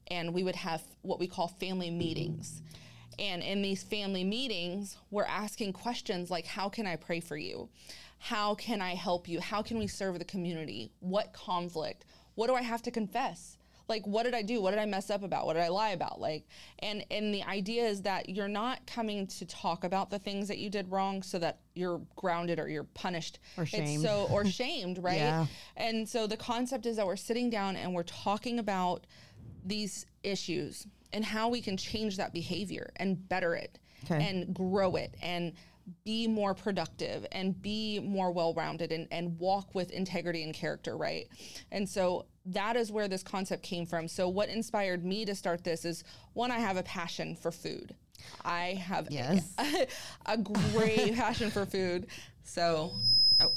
and 0.10 0.34
we 0.34 0.44
would 0.44 0.56
have 0.56 0.82
what 1.02 1.20
we 1.20 1.28
call 1.28 1.48
family 1.48 1.90
meetings. 1.90 2.62
And 3.20 3.42
in 3.42 3.62
these 3.62 3.82
family 3.84 4.24
meetings, 4.24 4.98
we're 5.10 5.26
asking 5.26 5.74
questions 5.74 6.30
like, 6.30 6.46
"How 6.46 6.70
can 6.70 6.86
I 6.86 6.96
pray 6.96 7.20
for 7.20 7.38
you? 7.38 7.70
How 8.20 8.56
can 8.56 8.82
I 8.82 8.96
help 8.96 9.28
you? 9.28 9.40
How 9.40 9.62
can 9.62 9.80
we 9.80 9.88
serve 9.88 10.20
the 10.20 10.26
community? 10.26 10.92
What 11.00 11.34
conflict? 11.34 12.06
What 12.36 12.48
do 12.48 12.54
I 12.56 12.62
have 12.62 12.82
to 12.84 12.92
confess?" 12.92 13.58
like 13.90 14.06
what 14.06 14.24
did 14.24 14.34
i 14.34 14.42
do 14.42 14.62
what 14.62 14.72
did 14.72 14.80
i 14.82 14.86
mess 14.86 15.10
up 15.10 15.24
about 15.24 15.46
what 15.46 15.54
did 15.54 15.64
i 15.64 15.70
lie 15.70 15.92
about 15.92 16.20
like 16.20 16.46
and 16.80 17.06
and 17.10 17.34
the 17.34 17.42
idea 17.44 17.86
is 17.86 18.02
that 18.02 18.28
you're 18.28 18.50
not 18.50 18.86
coming 18.86 19.26
to 19.26 19.46
talk 19.46 19.86
about 19.86 20.10
the 20.10 20.20
things 20.20 20.50
that 20.50 20.58
you 20.58 20.70
did 20.70 20.92
wrong 20.92 21.24
so 21.24 21.40
that 21.40 21.60
you're 21.74 22.02
grounded 22.18 22.60
or 22.60 22.68
you're 22.68 22.84
punished 22.84 23.40
Or 23.58 23.64
It's 23.72 24.02
so 24.02 24.28
or 24.30 24.46
shamed 24.60 25.02
right 25.02 25.16
Yeah. 25.18 25.46
and 25.78 26.08
so 26.08 26.28
the 26.28 26.36
concept 26.36 26.86
is 26.86 26.98
that 26.98 27.06
we're 27.06 27.16
sitting 27.16 27.50
down 27.50 27.78
and 27.78 27.94
we're 27.94 28.04
talking 28.04 28.60
about 28.60 29.08
these 29.68 30.06
issues 30.24 30.88
and 31.14 31.24
how 31.24 31.50
we 31.50 31.62
can 31.62 31.78
change 31.78 32.18
that 32.18 32.34
behavior 32.34 32.92
and 32.98 33.28
better 33.30 33.56
it 33.56 33.80
Okay. 34.06 34.24
and 34.30 34.54
grow 34.54 34.96
it 34.96 35.16
and 35.24 35.54
be 36.06 36.28
more 36.28 36.54
productive 36.54 37.26
and 37.32 37.60
be 37.62 38.00
more 38.00 38.32
well-rounded 38.32 38.92
and, 38.92 39.08
and 39.10 39.40
walk 39.40 39.74
with 39.74 39.90
integrity 39.92 40.44
and 40.44 40.54
character 40.54 40.96
right 40.96 41.28
and 41.72 41.88
so 41.90 42.26
that 42.46 42.76
is 42.76 42.92
where 42.92 43.08
this 43.08 43.24
concept 43.24 43.64
came 43.64 43.86
from 43.86 44.08
so 44.08 44.30
what 44.30 44.50
inspired 44.50 45.04
me 45.04 45.26
to 45.26 45.34
start 45.34 45.64
this 45.64 45.84
is 45.86 46.04
one 46.34 46.52
i 46.52 46.60
have 46.60 46.78
a 46.78 46.84
passion 46.84 47.36
for 47.36 47.52
food 47.52 47.96
i 48.46 48.80
have 48.86 49.08
Yes. 49.10 49.52
a, 49.58 49.88
a 50.34 50.38
great 50.38 51.16
passion 51.16 51.50
for 51.50 51.66
food 51.66 52.06
so 52.44 52.92
oh, 53.40 53.50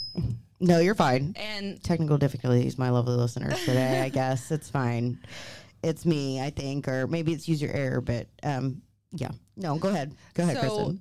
no, 0.63 0.79
you're 0.79 0.95
fine. 0.95 1.35
and 1.37 1.83
Technical 1.83 2.19
difficulties, 2.19 2.77
my 2.77 2.91
lovely 2.91 3.15
listeners 3.15 3.59
today. 3.65 4.01
I 4.03 4.11
guess 4.11 4.51
it's 4.51 4.69
fine. 4.69 5.19
It's 5.83 6.05
me, 6.05 6.41
I 6.41 6.51
think, 6.51 6.89
or 6.89 7.07
maybe 7.07 7.33
it's 7.33 7.49
user 7.49 7.71
error. 7.73 8.01
But 8.01 8.27
um, 8.43 8.83
yeah, 9.13 9.31
no, 9.57 9.77
go 9.79 9.89
ahead, 9.89 10.15
go 10.35 10.43
ahead, 10.43 10.57
so 10.57 10.61
Kristen. 10.63 11.01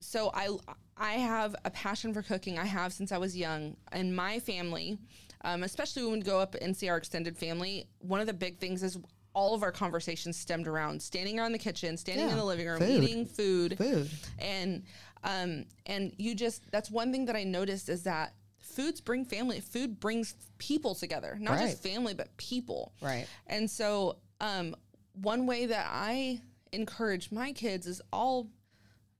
so 0.00 0.30
I 0.34 0.48
I 0.96 1.12
have 1.14 1.54
a 1.64 1.70
passion 1.70 2.12
for 2.14 2.22
cooking. 2.22 2.58
I 2.58 2.64
have 2.66 2.92
since 2.92 3.12
I 3.12 3.18
was 3.18 3.36
young. 3.36 3.76
In 3.92 4.14
my 4.14 4.38
family, 4.40 4.98
um, 5.44 5.62
especially 5.62 6.02
when 6.04 6.12
we 6.14 6.20
go 6.20 6.40
up 6.40 6.54
and 6.60 6.76
see 6.76 6.88
our 6.88 6.96
extended 6.96 7.36
family, 7.36 7.86
one 8.00 8.20
of 8.20 8.26
the 8.26 8.32
big 8.32 8.58
things 8.58 8.82
is 8.82 8.98
all 9.34 9.54
of 9.54 9.62
our 9.62 9.70
conversations 9.70 10.36
stemmed 10.36 10.66
around 10.66 11.00
standing 11.00 11.38
around 11.38 11.52
the 11.52 11.58
kitchen, 11.58 11.96
standing 11.96 12.26
Yeah, 12.26 12.32
in 12.32 12.38
the 12.38 12.44
living 12.44 12.66
room, 12.66 12.78
food. 12.80 13.04
eating 13.04 13.26
food, 13.26 13.76
Food. 13.78 14.10
and 14.38 14.82
um 15.24 15.64
and 15.86 16.12
you 16.16 16.34
just 16.34 16.62
that's 16.72 16.90
one 16.90 17.12
thing 17.12 17.26
that 17.26 17.36
I 17.36 17.44
noticed 17.44 17.88
is 17.88 18.04
that 18.04 18.34
foods 18.78 19.00
bring 19.00 19.24
family. 19.24 19.58
Food 19.58 19.98
brings 19.98 20.36
people 20.58 20.94
together, 20.94 21.36
not 21.40 21.56
Right. 21.56 21.66
just 21.70 21.82
family, 21.82 22.14
but 22.14 22.34
people. 22.36 22.92
Right. 23.02 23.26
And 23.48 23.68
so, 23.68 24.18
um, 24.40 24.76
one 25.14 25.46
way 25.46 25.66
that 25.66 25.88
I 25.90 26.40
encourage 26.72 27.32
my 27.32 27.50
kids 27.52 27.88
is 27.88 28.00
I'll 28.12 28.48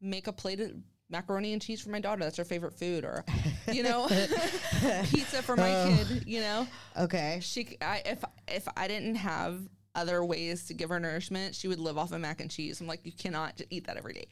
make 0.01 0.29
a 0.29 0.33
plate 0.33 0.61
of 0.61 0.71
macaroni 1.11 1.53
and 1.55 1.61
cheese 1.61 1.81
for 1.81 1.91
my 1.91 1.99
daughter. 1.99 2.21
That's 2.23 2.37
her 2.37 2.45
favorite 2.45 2.75
food, 2.75 3.05
or 3.05 3.25
you 3.73 3.83
know, 3.83 4.07
pizza 5.07 5.43
for 5.43 5.57
my 5.57 5.75
Oh. 5.75 5.85
kid. 5.89 6.23
You 6.25 6.41
know, 6.41 6.69
Okay. 6.97 7.41
she 7.43 7.77
I, 7.81 8.03
if 8.07 8.23
if 8.47 8.69
I 8.77 8.87
didn't 8.87 9.17
have 9.17 9.59
other 9.97 10.25
ways 10.25 10.67
to 10.67 10.75
give 10.75 10.91
her 10.91 11.01
nourishment, 11.01 11.57
she 11.57 11.67
would 11.67 11.81
live 11.81 11.99
off 11.99 12.13
of 12.13 12.21
mac 12.21 12.41
and 12.41 12.49
cheese. 12.49 12.81
I'm 12.81 12.87
like, 12.87 13.01
you 13.05 13.11
cannot 13.11 13.61
eat 13.71 13.89
that 13.89 13.97
every 13.97 14.13
day. 14.13 14.29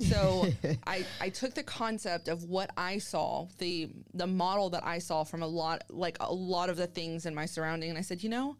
So 0.00 0.46
I 0.86 1.04
I 1.20 1.28
took 1.28 1.54
the 1.54 1.62
concept 1.62 2.28
of 2.28 2.44
what 2.44 2.70
I 2.76 2.98
saw, 2.98 3.48
the 3.58 3.90
the 4.12 4.26
model 4.26 4.70
that 4.70 4.84
I 4.84 4.98
saw 4.98 5.24
from 5.24 5.42
a 5.42 5.46
lot 5.46 5.84
like 5.88 6.16
a 6.20 6.32
lot 6.32 6.68
of 6.68 6.76
the 6.76 6.86
things 6.86 7.26
in 7.26 7.34
my 7.34 7.46
surrounding, 7.46 7.90
and 7.90 7.98
I 7.98 8.02
said, 8.02 8.22
you 8.22 8.28
know, 8.28 8.56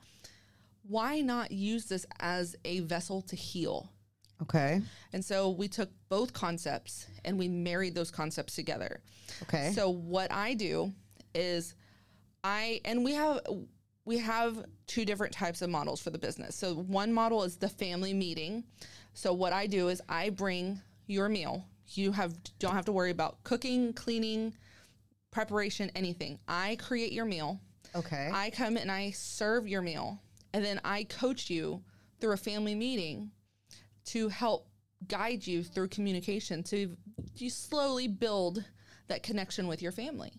why 0.87 1.21
not 1.21 1.51
use 1.51 1.87
this 1.87 2.07
as 2.21 2.57
a 2.65 2.81
vessel 2.81 3.23
to 3.23 3.37
heal? 3.37 3.91
Okay. 4.43 4.83
And 5.13 5.25
so 5.25 5.51
we 5.51 5.69
took 5.69 5.91
both 6.09 6.33
concepts 6.33 7.07
and 7.25 7.39
we 7.39 7.49
married 7.49 7.95
those 7.95 8.11
concepts 8.11 8.55
together. 8.55 9.01
Okay. 9.45 9.73
So 9.73 9.91
what 9.91 10.33
I 10.33 10.55
do 10.55 10.93
is 11.35 11.75
I 12.43 12.81
and 12.85 13.05
we 13.05 13.13
have 13.13 13.41
we 14.05 14.19
have 14.19 14.65
two 14.87 15.05
different 15.05 15.33
types 15.33 15.63
of 15.63 15.71
models 15.71 16.01
for 16.01 16.11
the 16.11 16.19
business. 16.19 16.57
So 16.57 16.75
one 16.75 17.13
model 17.13 17.43
is 17.43 17.57
the 17.57 17.69
family 17.69 18.13
meeting. 18.13 18.65
So 19.15 19.33
what 19.33 19.53
I 19.53 19.67
do 19.67 19.89
is 19.89 20.03
I 20.09 20.31
bring 20.31 20.81
your 21.07 21.29
meal. 21.29 21.67
You 21.89 22.13
have 22.13 22.35
don't 22.59 22.75
have 22.75 22.87
to 22.87 22.93
worry 22.93 23.11
about 23.11 23.43
cooking, 23.45 23.93
cleaning, 23.93 24.55
preparation, 25.31 25.91
anything. 25.95 26.39
I 26.49 26.77
create 26.81 27.13
your 27.13 27.25
meal. 27.25 27.61
okay. 27.95 28.31
I 28.33 28.51
come 28.51 28.77
and 28.77 28.91
I 28.91 29.11
serve 29.11 29.69
your 29.69 29.83
meal, 29.83 30.21
and 30.53 30.65
then 30.65 30.81
I 30.85 31.05
coach 31.05 31.51
you 31.51 31.83
through 32.21 32.33
a 32.33 32.37
family 32.39 32.75
meeting 32.75 33.31
to 34.07 34.29
help 34.29 34.69
guide 35.09 35.47
you 35.47 35.63
through 35.63 35.89
communication 35.89 36.63
to 36.63 36.97
you 37.37 37.51
slowly 37.51 38.09
build 38.09 38.65
that 39.09 39.23
connection 39.23 39.67
with 39.67 39.83
your 39.83 39.93
family. 39.93 40.33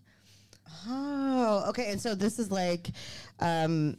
oh, 0.88 1.64
okay. 1.68 1.90
And 1.92 2.00
so 2.00 2.14
this 2.14 2.38
is 2.38 2.50
like, 2.50 2.90
um, 3.38 3.96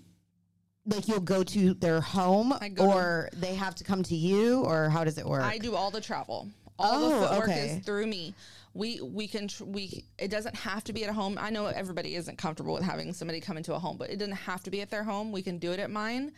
like 0.85 1.07
you'll 1.07 1.19
go 1.19 1.43
to 1.43 1.73
their 1.75 2.01
home, 2.01 2.53
go 2.73 2.85
to- 2.85 2.91
or 2.93 3.29
they 3.33 3.55
have 3.55 3.75
to 3.75 3.83
come 3.83 4.03
to 4.03 4.15
you, 4.15 4.61
or 4.61 4.89
how 4.89 5.03
does 5.03 5.17
it 5.17 5.25
work? 5.25 5.43
I 5.43 5.57
do 5.57 5.75
all 5.75 5.91
the 5.91 6.01
travel. 6.01 6.49
All 6.79 7.03
Oh, 7.05 7.09
the 7.09 7.27
footwork 7.27 7.49
okay. 7.49 7.69
is 7.77 7.85
through 7.85 8.07
me. 8.07 8.33
We 8.73 9.01
we 9.01 9.27
can 9.27 9.47
tr- 9.47 9.63
we 9.63 10.05
it 10.19 10.29
doesn't 10.29 10.55
have 10.55 10.83
to 10.85 10.93
be 10.93 11.03
at 11.03 11.09
a 11.09 11.13
home. 11.13 11.37
I 11.41 11.49
know 11.49 11.65
everybody 11.65 12.15
isn't 12.15 12.37
comfortable 12.37 12.73
with 12.73 12.83
having 12.83 13.11
somebody 13.13 13.39
come 13.39 13.57
into 13.57 13.73
a 13.73 13.79
home, 13.79 13.97
but 13.97 14.09
it 14.09 14.17
doesn't 14.17 14.35
have 14.35 14.61
to 14.63 14.69
be 14.71 14.81
at 14.81 14.89
their 14.89 15.03
home. 15.03 15.31
We 15.31 15.41
can 15.41 15.57
do 15.57 15.71
it 15.71 15.79
at 15.79 15.89
mine. 15.89 16.31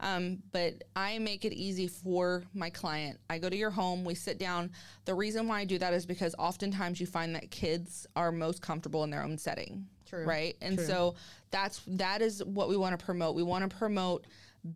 Um, 0.00 0.42
but 0.50 0.82
I 0.96 1.20
make 1.20 1.44
it 1.44 1.52
easy 1.52 1.86
for 1.86 2.42
my 2.52 2.68
client. 2.68 3.20
I 3.30 3.38
go 3.38 3.48
to 3.48 3.56
your 3.56 3.70
home, 3.70 4.04
we 4.04 4.16
sit 4.16 4.38
down. 4.40 4.72
The 5.04 5.14
reason 5.14 5.46
why 5.46 5.60
I 5.60 5.64
do 5.64 5.78
that 5.78 5.94
is 5.94 6.04
because 6.04 6.34
oftentimes 6.36 7.00
you 7.00 7.06
find 7.06 7.32
that 7.36 7.52
kids 7.52 8.04
are 8.16 8.32
most 8.32 8.60
comfortable 8.60 9.04
in 9.04 9.10
their 9.10 9.22
own 9.22 9.38
setting. 9.38 9.86
True. 10.04 10.24
Right. 10.24 10.56
And 10.60 10.76
True. 10.78 10.86
so 10.86 11.14
that's 11.52 11.80
that 11.86 12.22
is 12.22 12.42
what 12.42 12.68
we 12.68 12.76
want 12.76 12.98
to 12.98 13.04
promote. 13.04 13.36
We 13.36 13.44
want 13.44 13.70
to 13.70 13.76
promote 13.76 14.26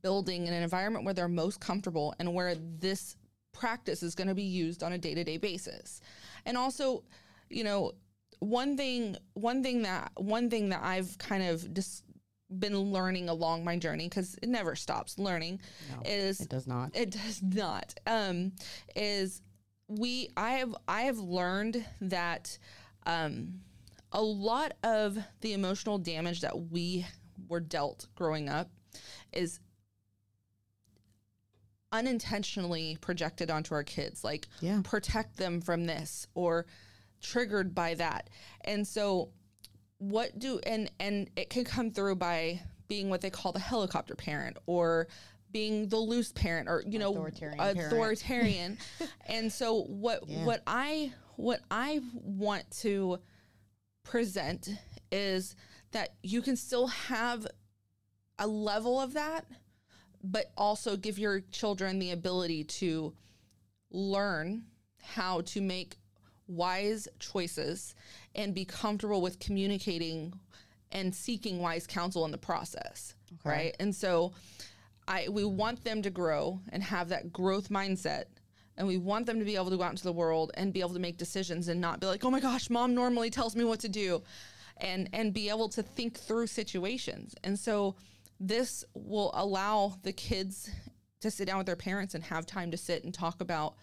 building 0.02 0.46
in 0.46 0.52
an 0.52 0.62
environment 0.62 1.04
where 1.04 1.14
they're 1.14 1.28
most 1.28 1.60
comfortable 1.60 2.14
and 2.20 2.32
where 2.32 2.54
this 2.78 3.16
practice 3.58 4.02
is 4.02 4.14
going 4.14 4.28
to 4.28 4.34
be 4.34 4.42
used 4.42 4.82
on 4.82 4.92
a 4.92 4.98
day-to-day 4.98 5.36
basis. 5.36 6.00
And 6.46 6.56
also, 6.56 7.04
you 7.50 7.64
know, 7.64 7.92
one 8.40 8.76
thing 8.76 9.16
one 9.34 9.62
thing 9.62 9.82
that 9.82 10.12
one 10.16 10.48
thing 10.48 10.68
that 10.68 10.80
I've 10.82 11.18
kind 11.18 11.42
of 11.42 11.74
just 11.74 12.04
been 12.56 12.78
learning 12.78 13.28
along 13.28 13.64
my 13.64 13.76
journey 13.76 14.08
cuz 14.08 14.36
it 14.40 14.48
never 14.48 14.74
stops 14.76 15.18
learning 15.18 15.60
is 16.04 16.40
it 16.40 16.48
does 16.48 16.66
not. 16.66 16.94
it 16.94 17.10
does 17.10 17.42
not. 17.42 17.94
Um, 18.06 18.52
is 18.94 19.42
we 19.88 20.30
I 20.36 20.52
have 20.52 20.74
I 20.86 21.02
have 21.02 21.18
learned 21.18 21.84
that 22.00 22.58
um, 23.06 23.60
a 24.12 24.22
lot 24.22 24.72
of 24.82 25.18
the 25.40 25.52
emotional 25.52 25.98
damage 25.98 26.40
that 26.42 26.70
we 26.70 27.06
were 27.48 27.60
dealt 27.60 28.06
growing 28.14 28.48
up 28.48 28.70
is 29.32 29.60
unintentionally 31.92 32.98
projected 33.00 33.50
onto 33.50 33.74
our 33.74 33.82
kids 33.84 34.22
like 34.22 34.46
Yeah. 34.60 34.80
protect 34.84 35.36
them 35.36 35.60
from 35.60 35.86
this 35.86 36.26
or 36.34 36.66
triggered 37.20 37.74
by 37.74 37.94
that 37.94 38.28
and 38.64 38.86
so 38.86 39.30
what 39.98 40.38
do 40.38 40.60
and 40.66 40.90
and 41.00 41.30
it 41.36 41.50
can 41.50 41.64
come 41.64 41.90
through 41.90 42.16
by 42.16 42.60
being 42.88 43.08
what 43.10 43.20
they 43.20 43.30
call 43.30 43.52
the 43.52 43.58
helicopter 43.58 44.14
parent 44.14 44.56
or 44.66 45.08
being 45.50 45.88
the 45.88 45.96
loose 45.96 46.30
parent 46.32 46.68
or 46.68 46.84
you 46.86 46.98
know 46.98 47.10
Authoritarian 47.10 47.58
authoritarian 47.60 48.78
and 49.26 49.50
so 49.50 49.82
what 49.84 50.28
Yeah. 50.28 50.44
what 50.44 50.62
i 50.66 51.12
what 51.36 51.60
i 51.70 52.00
want 52.12 52.70
to 52.82 53.18
present 54.04 54.68
is 55.10 55.56
that 55.92 56.10
you 56.22 56.42
can 56.42 56.54
still 56.56 56.86
have 56.88 57.46
a 58.38 58.46
level 58.46 59.00
of 59.00 59.14
that 59.14 59.46
but 60.22 60.50
also 60.56 60.96
give 60.96 61.18
your 61.18 61.40
children 61.52 61.98
the 61.98 62.10
ability 62.10 62.64
to 62.64 63.12
learn 63.90 64.64
how 65.02 65.40
to 65.42 65.60
make 65.60 65.96
wise 66.46 67.08
choices 67.18 67.94
and 68.34 68.54
be 68.54 68.64
comfortable 68.64 69.20
with 69.20 69.38
communicating 69.38 70.32
and 70.92 71.14
seeking 71.14 71.60
wise 71.60 71.86
counsel 71.86 72.24
in 72.24 72.30
the 72.30 72.38
process 72.38 73.14
Okay. 73.40 73.50
right 73.50 73.76
and 73.78 73.94
so 73.94 74.32
i 75.06 75.28
we 75.30 75.44
want 75.44 75.84
them 75.84 76.00
to 76.00 76.08
grow 76.08 76.58
and 76.70 76.82
have 76.82 77.10
that 77.10 77.30
growth 77.30 77.68
mindset 77.68 78.24
and 78.78 78.86
we 78.86 78.96
want 78.96 79.26
them 79.26 79.38
to 79.38 79.44
be 79.44 79.54
able 79.56 79.68
to 79.70 79.76
go 79.76 79.82
out 79.82 79.90
into 79.90 80.04
the 80.04 80.12
world 80.12 80.50
and 80.54 80.72
be 80.72 80.80
able 80.80 80.94
to 80.94 80.98
make 80.98 81.18
decisions 81.18 81.68
and 81.68 81.78
not 81.78 82.00
be 82.00 82.06
like 82.06 82.24
oh 82.24 82.30
my 82.30 82.40
gosh 82.40 82.70
mom 82.70 82.94
normally 82.94 83.28
tells 83.28 83.54
me 83.54 83.64
what 83.64 83.80
to 83.80 83.88
do 83.88 84.22
and 84.78 85.10
and 85.12 85.34
be 85.34 85.50
able 85.50 85.68
to 85.68 85.82
think 85.82 86.16
through 86.18 86.46
situations 86.46 87.34
and 87.44 87.58
so 87.58 87.94
this 88.40 88.84
will 88.94 89.30
allow 89.34 89.94
the 90.02 90.12
kids 90.12 90.70
to 91.20 91.30
sit 91.30 91.46
down 91.46 91.58
with 91.58 91.66
their 91.66 91.76
parents 91.76 92.14
and 92.14 92.22
have 92.24 92.46
time 92.46 92.70
to 92.70 92.76
sit 92.76 93.04
and 93.04 93.12
talk 93.12 93.40
about 93.40 93.74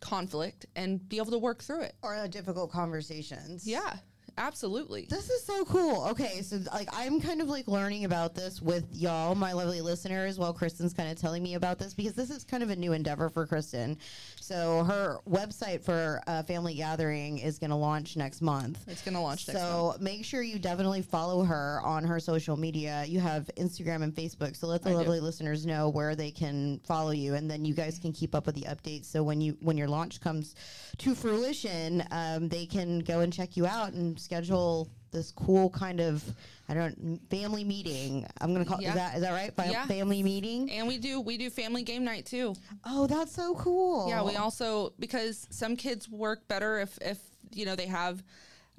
conflict 0.00 0.66
and 0.74 1.06
be 1.08 1.18
able 1.18 1.32
to 1.32 1.38
work 1.38 1.62
through 1.62 1.82
it. 1.82 1.94
Or 2.02 2.26
difficult 2.28 2.70
conversations. 2.70 3.66
Yeah, 3.66 3.96
absolutely. 4.38 5.06
This 5.08 5.30
is 5.30 5.44
so 5.44 5.64
cool. 5.64 6.06
Okay, 6.08 6.42
so 6.42 6.58
like 6.72 6.88
I'm 6.92 7.20
kind 7.20 7.40
of 7.40 7.48
like 7.48 7.66
learning 7.68 8.04
about 8.04 8.34
this 8.34 8.60
with 8.60 8.84
y'all, 8.92 9.34
my 9.34 9.52
lovely 9.52 9.80
listeners, 9.80 10.38
while 10.38 10.52
Kristen's 10.52 10.92
kind 10.92 11.10
of 11.10 11.18
telling 11.18 11.42
me 11.42 11.54
about 11.54 11.78
this 11.78 11.94
because 11.94 12.14
this 12.14 12.30
is 12.30 12.44
kind 12.44 12.62
of 12.62 12.70
a 12.70 12.76
new 12.76 12.92
endeavor 12.92 13.28
for 13.28 13.46
Kristen. 13.46 13.98
So 14.40 14.84
her 14.84 15.18
website 15.28 15.82
for 15.82 16.20
uh, 16.26 16.42
family 16.44 16.74
gathering 16.74 17.38
is 17.38 17.58
going 17.58 17.70
to 17.70 17.76
launch 17.76 18.16
next 18.16 18.40
month. 18.42 18.84
It's 18.86 19.02
going 19.02 19.14
to 19.14 19.20
launch 19.20 19.48
next 19.48 19.60
month. 19.60 19.96
so 19.96 20.02
make 20.02 20.24
sure 20.24 20.42
you 20.42 20.58
definitely 20.58 21.02
follow 21.02 21.42
her 21.44 21.80
on 21.82 22.04
her 22.04 22.20
social 22.20 22.56
media. 22.56 23.04
You 23.06 23.20
have 23.20 23.50
Instagram 23.56 24.02
and 24.02 24.14
Facebook. 24.14 24.56
So 24.56 24.66
let 24.66 24.82
the 24.82 24.90
I 24.90 24.92
do. 24.92 24.98
lovely 24.98 25.20
listeners 25.20 25.66
know 25.66 25.88
where 25.88 26.14
they 26.14 26.30
can 26.30 26.80
follow 26.84 27.10
you, 27.10 27.34
and 27.34 27.50
then 27.50 27.64
you 27.64 27.74
guys 27.74 27.98
can 27.98 28.12
keep 28.12 28.34
up 28.34 28.46
with 28.46 28.54
the 28.54 28.62
updates. 28.62 29.06
So 29.06 29.22
when 29.22 29.40
you 29.40 29.56
when 29.60 29.76
your 29.76 29.88
launch 29.88 30.20
comes 30.20 30.54
to 30.98 31.14
fruition, 31.14 32.04
um, 32.10 32.48
they 32.48 32.66
can 32.66 33.00
go 33.00 33.20
and 33.20 33.32
check 33.32 33.56
you 33.56 33.66
out 33.66 33.92
and 33.92 34.18
schedule 34.30 34.90
this 35.12 35.30
cool 35.32 35.70
kind 35.70 36.00
of 36.00 36.22
I 36.68 36.74
don't 36.74 37.20
family 37.30 37.62
meeting. 37.62 38.26
I'm 38.40 38.52
gonna 38.52 38.64
call 38.64 38.82
Yeah. 38.82 38.88
is 38.90 38.94
that 38.96 39.14
is 39.16 39.20
that 39.22 39.30
right? 39.32 39.54
Fa- 39.54 39.68
Yeah. 39.70 39.86
Family 39.86 40.22
meeting. 40.22 40.68
And 40.72 40.88
we 40.88 40.98
do 40.98 41.20
we 41.20 41.38
do 41.38 41.48
family 41.48 41.82
game 41.84 42.04
night 42.04 42.26
too. 42.26 42.54
Oh, 42.84 43.06
that's 43.06 43.32
so 43.32 43.54
cool. 43.54 44.08
Yeah, 44.08 44.22
we 44.24 44.34
also 44.36 44.92
because 44.98 45.46
some 45.50 45.76
kids 45.76 46.08
work 46.08 46.46
better 46.48 46.80
if 46.80 46.98
if 47.00 47.18
you 47.52 47.64
know 47.66 47.76
they 47.76 47.86
have 47.86 48.22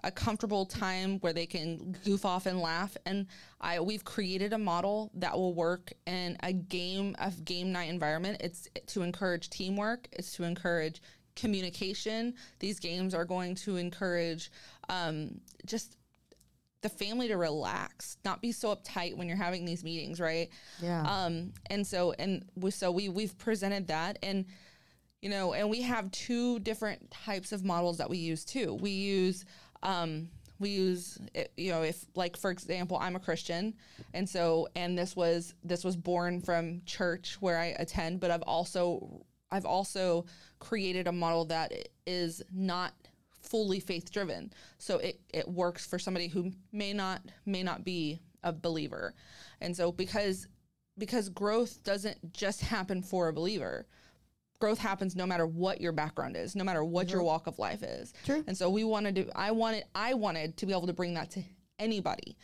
a 0.04 0.12
comfortable 0.12 0.66
time 0.66 1.18
where 1.22 1.34
they 1.34 1.48
can 1.48 1.96
goof 2.06 2.24
off 2.24 2.46
and 2.46 2.60
laugh 2.60 2.96
and 3.08 3.26
I 3.62 3.80
we've 3.80 4.04
created 4.06 4.52
a 4.54 4.58
model 4.58 5.10
that 5.16 5.36
will 5.36 5.56
work 5.56 5.92
in 6.06 6.38
a 6.44 6.52
game 6.54 7.16
a 7.20 7.32
game 7.32 7.72
night 7.72 7.90
environment. 7.90 8.42
It's 8.42 8.68
to 8.88 9.02
encourage 9.02 9.50
teamwork, 9.50 10.08
it's 10.12 10.34
to 10.34 10.44
encourage 10.44 11.02
communication. 11.38 12.34
These 12.60 12.80
games 12.80 13.14
are 13.14 13.24
going 13.24 13.56
to 13.56 13.78
encourage 13.78 14.52
um, 14.90 15.40
just 15.66 15.96
the 16.82 16.90
family 16.90 17.30
to 17.30 17.38
relax, 17.38 18.18
not 18.26 18.42
be 18.42 18.52
so 18.52 18.76
uptight 18.76 19.16
when 19.16 19.28
you're 19.28 19.38
having 19.38 19.64
these 19.64 19.84
meetings, 19.84 20.20
right? 20.20 20.50
Yeah. 20.82 21.04
Um, 21.04 21.54
and 21.68 21.88
so 21.88 22.14
and 22.20 22.44
we, 22.56 22.72
so 22.72 22.92
we 22.92 23.08
we've 23.08 23.38
presented 23.38 23.88
that 23.88 24.20
and 24.22 24.46
you 25.22 25.30
know, 25.30 25.54
and 25.54 25.70
we 25.70 25.82
have 25.82 26.12
two 26.12 26.60
different 26.60 27.10
types 27.10 27.52
of 27.52 27.64
models 27.64 27.98
that 27.98 28.10
we 28.10 28.18
use 28.18 28.46
too. 28.46 28.76
We 28.76 28.92
use 28.92 29.46
um 29.84 30.30
we 30.60 30.70
use 30.70 31.20
you 31.56 31.72
know 31.72 31.84
if 31.84 32.06
like 32.16 32.36
for 32.36 32.50
example 32.50 32.98
i'm 33.00 33.16
a 33.16 33.20
christian 33.20 33.76
and 34.16 34.28
so 34.28 34.68
and 34.76 34.98
this 34.98 35.16
was 35.16 35.54
this 35.64 35.84
was 35.84 35.96
born 35.96 36.42
from 36.42 36.82
church 36.86 37.38
where 37.40 37.60
i 37.60 37.76
attend 37.78 38.20
but 38.20 38.32
i've 38.32 38.42
also 38.42 39.22
i've 39.52 39.66
also 39.66 40.26
created 40.60 41.08
a 41.08 41.12
model 41.12 41.46
that 41.46 41.72
is 42.06 42.42
not 42.54 42.94
fully 43.42 43.80
faith 43.80 44.12
driven 44.12 44.52
so 44.78 44.98
it 44.98 45.20
it 45.34 45.48
works 45.48 45.86
for 45.86 45.98
somebody 45.98 46.28
who 46.28 46.52
may 46.72 46.94
not 46.94 47.22
may 47.46 47.64
not 47.64 47.84
be 47.84 48.20
a 48.44 48.52
believer 48.52 49.14
and 49.62 49.76
so 49.76 49.92
because 49.92 50.48
because 50.98 51.30
growth 51.30 51.84
doesn't 51.84 52.34
just 52.34 52.62
happen 52.62 53.02
for 53.02 53.28
a 53.28 53.34
believer 53.34 53.86
growth 54.60 54.80
happens 54.80 55.16
no 55.16 55.26
matter 55.26 55.46
what 55.46 55.82
your 55.82 55.92
background 55.92 56.36
is, 56.36 56.56
no 56.56 56.64
matter 56.64 56.84
what 56.84 57.10
your 57.10 57.20
mm-hmm. 57.20 57.28
walk 57.28 57.48
of 57.48 57.60
life 57.60 57.84
is. 57.84 58.14
True. 58.26 58.44
And 58.48 58.58
so 58.58 58.70
we 58.70 58.84
wanted 58.84 59.16
to 59.16 59.38
I 59.38 59.52
wanted 59.52 59.84
I 59.94 60.14
wanted 60.14 60.58
to 60.58 60.66
be 60.66 60.72
able 60.72 60.88
to 60.88 60.94
bring 60.94 61.14
that 61.16 61.32
to 61.32 61.44
anybody, 61.80 62.38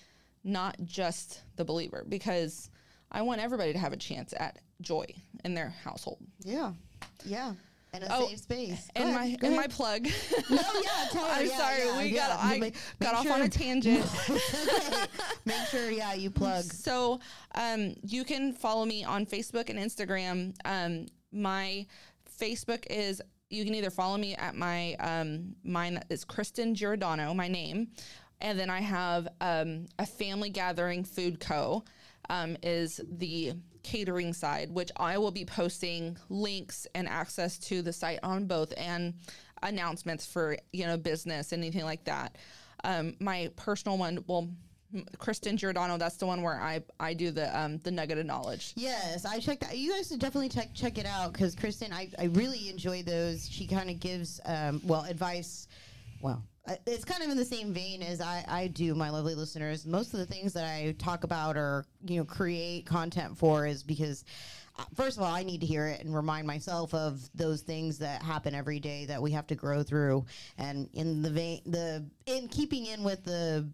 not 0.43 0.77
just 0.83 1.41
the 1.55 1.65
believer 1.65 2.05
because 2.07 2.69
I 3.11 3.21
want 3.21 3.41
everybody 3.41 3.73
to 3.73 3.79
have 3.79 3.93
a 3.93 3.97
chance 3.97 4.33
at 4.37 4.59
joy 4.81 5.05
in 5.43 5.53
their 5.53 5.69
household. 5.69 6.19
Yeah. 6.43 6.73
Yeah. 7.25 7.53
And 7.95 8.03
a 8.05 8.07
Oh, 8.11 8.27
safe 8.27 8.39
space. 8.39 8.89
Go 8.95 9.03
And 9.03 9.09
ahead, 9.15 9.39
my 9.41 9.47
and 9.47 9.55
my 9.55 9.67
plug. 9.67 10.05
No, 10.05 10.09
yeah, 10.49 10.59
tell 11.11 11.25
her, 11.27 11.31
I'm 11.31 11.45
yeah, 11.47 11.57
sorry, 11.57 11.77
yeah, 11.85 11.97
we 11.99 12.03
yeah. 12.09 12.27
got 12.27 12.39
I 12.43 12.57
Make- 12.57 12.73
got 12.99 13.23
make 13.23 13.31
off 13.31 13.31
on 13.39 13.41
a 13.43 13.49
tangent. 13.49 14.03
Make 15.45 15.67
sure, 15.69 15.91
yeah, 15.91 16.13
you 16.13 16.31
plug. 16.31 16.63
So 16.63 17.19
um, 17.55 17.93
you 18.01 18.23
can 18.23 18.53
follow 18.53 18.85
me 18.85 19.03
on 19.03 19.25
Facebook 19.27 19.69
and 19.69 19.77
Instagram. 19.77 20.55
Um, 20.65 21.05
my 21.31 21.85
Facebook 22.39 22.85
is 22.89 23.21
you 23.49 23.63
can 23.63 23.75
either 23.75 23.91
follow 23.91 24.17
me 24.17 24.33
at 24.35 24.55
my 24.55 24.95
um, 24.95 25.55
mine 25.63 25.99
is 26.09 26.23
Kristen 26.25 26.73
Giordano, 26.73 27.33
my 27.35 27.47
name, 27.47 27.89
and 28.41 28.57
then 28.57 28.69
I 28.71 28.79
have 28.81 29.27
um, 29.41 29.85
a 29.99 30.05
family 30.07 30.49
gathering 30.49 31.03
food 31.03 31.39
co. 31.39 31.83
Um, 32.29 32.55
is 32.63 33.01
the 33.07 33.53
catering 33.83 34.33
side, 34.33 34.71
which 34.71 34.91
I 34.97 35.17
will 35.17 35.31
be 35.31 35.45
posting 35.45 36.17
links 36.29 36.87
and 36.95 37.07
access 37.07 37.57
to 37.59 37.81
the 37.81 37.93
site 37.93 38.19
on 38.23 38.45
both 38.45 38.73
and 38.77 39.13
announcements 39.61 40.25
for 40.25 40.57
you 40.71 40.85
know 40.85 40.97
business 40.97 41.53
anything 41.53 41.85
like 41.85 42.03
that. 42.05 42.37
Um, 42.83 43.15
my 43.19 43.49
personal 43.55 43.97
one, 43.97 44.23
well, 44.27 44.49
Kristen 45.17 45.57
Giordano. 45.57 45.97
That's 45.97 46.17
the 46.17 46.25
one 46.25 46.41
where 46.41 46.61
I 46.61 46.83
I 46.99 47.13
do 47.13 47.31
the 47.31 47.57
um 47.57 47.79
the 47.79 47.91
nugget 47.91 48.17
of 48.17 48.25
knowledge. 48.25 48.73
Yes, 48.75 49.25
I 49.25 49.39
checked 49.39 49.61
that. 49.61 49.77
You 49.77 49.93
guys 49.93 50.07
should 50.09 50.19
definitely 50.19 50.49
check 50.49 50.73
check 50.73 50.97
it 50.97 51.05
out 51.05 51.33
because 51.33 51.55
Kristen, 51.55 51.91
I, 51.91 52.09
I 52.19 52.25
really 52.25 52.69
enjoy 52.69 53.03
those. 53.03 53.49
She 53.49 53.67
kind 53.67 53.89
of 53.89 53.99
gives 53.99 54.39
um, 54.45 54.81
well 54.83 55.03
advice. 55.03 55.67
Well, 56.21 56.43
it's 56.85 57.03
kind 57.05 57.23
of 57.23 57.29
in 57.29 57.37
the 57.37 57.45
same 57.45 57.73
vein 57.73 58.01
as 58.01 58.21
I, 58.21 58.43
I 58.47 58.67
do, 58.67 58.95
my 58.95 59.09
lovely 59.09 59.35
listeners. 59.35 59.85
Most 59.85 60.13
of 60.13 60.19
the 60.19 60.25
things 60.25 60.53
that 60.53 60.65
I 60.65 60.95
talk 60.97 61.23
about 61.23 61.57
or 61.57 61.85
you 62.05 62.17
know 62.17 62.25
create 62.25 62.85
content 62.85 63.37
for 63.37 63.65
is 63.65 63.83
because. 63.83 64.23
uh, 64.77 64.83
First 64.95 65.17
of 65.17 65.23
all, 65.23 65.31
I 65.31 65.43
need 65.43 65.61
to 65.61 65.67
hear 65.67 65.85
it 65.87 66.01
and 66.03 66.15
remind 66.15 66.47
myself 66.47 66.93
of 66.95 67.21
those 67.35 67.61
things 67.61 67.99
that 67.99 68.23
happen 68.23 68.55
every 68.55 68.79
day 68.79 69.05
that 69.05 69.21
we 69.21 69.31
have 69.31 69.45
to 69.47 69.55
grow 69.55 69.83
through. 69.83 70.25
And 70.57 70.89
in 70.93 71.21
the 71.21 71.29
vein, 71.29 71.61
the 71.65 72.03
in 72.25 72.47
keeping 72.47 72.87
in 72.87 73.03
with 73.03 73.23
the 73.23 73.69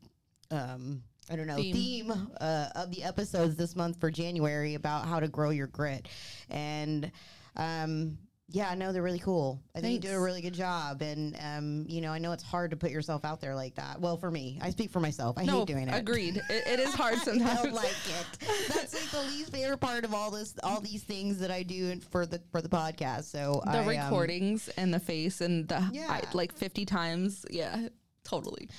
um, 0.52 1.02
I 1.30 1.36
don't 1.36 1.48
know 1.48 1.56
Theme. 1.56 1.74
theme, 1.74 2.28
uh, 2.42 2.70
of 2.76 2.90
the 2.92 3.04
episodes 3.04 3.56
this 3.56 3.76
month 3.76 4.00
for 4.00 4.10
January 4.12 4.74
about 4.74 5.06
how 5.06 5.20
to 5.20 5.28
grow 5.28 5.52
your 5.52 5.68
grit, 5.68 6.08
and 6.50 7.12
um, 7.56 8.18
yeah, 8.52 8.74
no, 8.74 8.92
they're 8.92 9.04
really 9.04 9.20
cool. 9.20 9.62
I 9.76 9.80
think 9.80 9.94
you 10.04 10.10
do 10.10 10.16
a 10.16 10.20
really 10.20 10.42
good 10.42 10.54
job, 10.56 11.02
and 11.02 11.38
um, 11.40 11.86
you 11.88 12.02
know, 12.02 12.12
I 12.12 12.18
know 12.18 12.32
it's 12.32 12.44
hard 12.44 12.72
to 12.72 12.78
put 12.78 12.90
yourself 12.90 13.24
out 13.24 13.42
there 13.42 13.54
like 13.54 13.76
that. 13.76 14.02
Well, 14.02 14.18
for 14.18 14.32
me, 14.32 14.58
I 14.62 14.72
speak 14.72 14.90
for 14.90 15.00
myself. 15.00 15.38
I 15.38 15.44
hate 15.44 15.68
doing 15.68 15.88
it. 15.88 15.96
agreed. 15.96 16.42
It, 16.50 16.64
it 16.66 16.80
is 16.80 16.94
hard 16.96 17.20
sometimes. 17.20 17.60
I 17.60 17.64
don't 17.64 17.74
like 17.74 17.86
it. 17.92 18.48
That's 18.70 18.94
like 18.94 19.12
the 19.12 19.30
least 19.30 19.52
favorite 19.52 19.78
part 19.80 20.04
of 20.04 20.14
all 20.16 20.32
this, 20.32 20.56
all 20.64 20.82
these 20.82 21.04
things 21.04 21.38
that 21.40 21.52
I 21.52 21.62
do 21.62 22.00
for 22.10 22.26
the 22.26 22.42
for 22.52 22.62
the 22.62 22.70
podcast. 22.70 23.26
So 23.26 23.62
the 23.66 23.72
I, 23.72 23.80
um, 23.80 23.88
recordings 23.88 24.68
and 24.70 24.92
the 24.92 25.00
face 25.00 25.42
and 25.42 25.68
the 25.68 25.88
Yeah. 25.92 26.08
I, 26.10 26.24
like 26.34 26.54
fifty 26.54 26.86
times. 26.86 27.46
Yeah, 27.52 27.90
totally. 28.24 28.70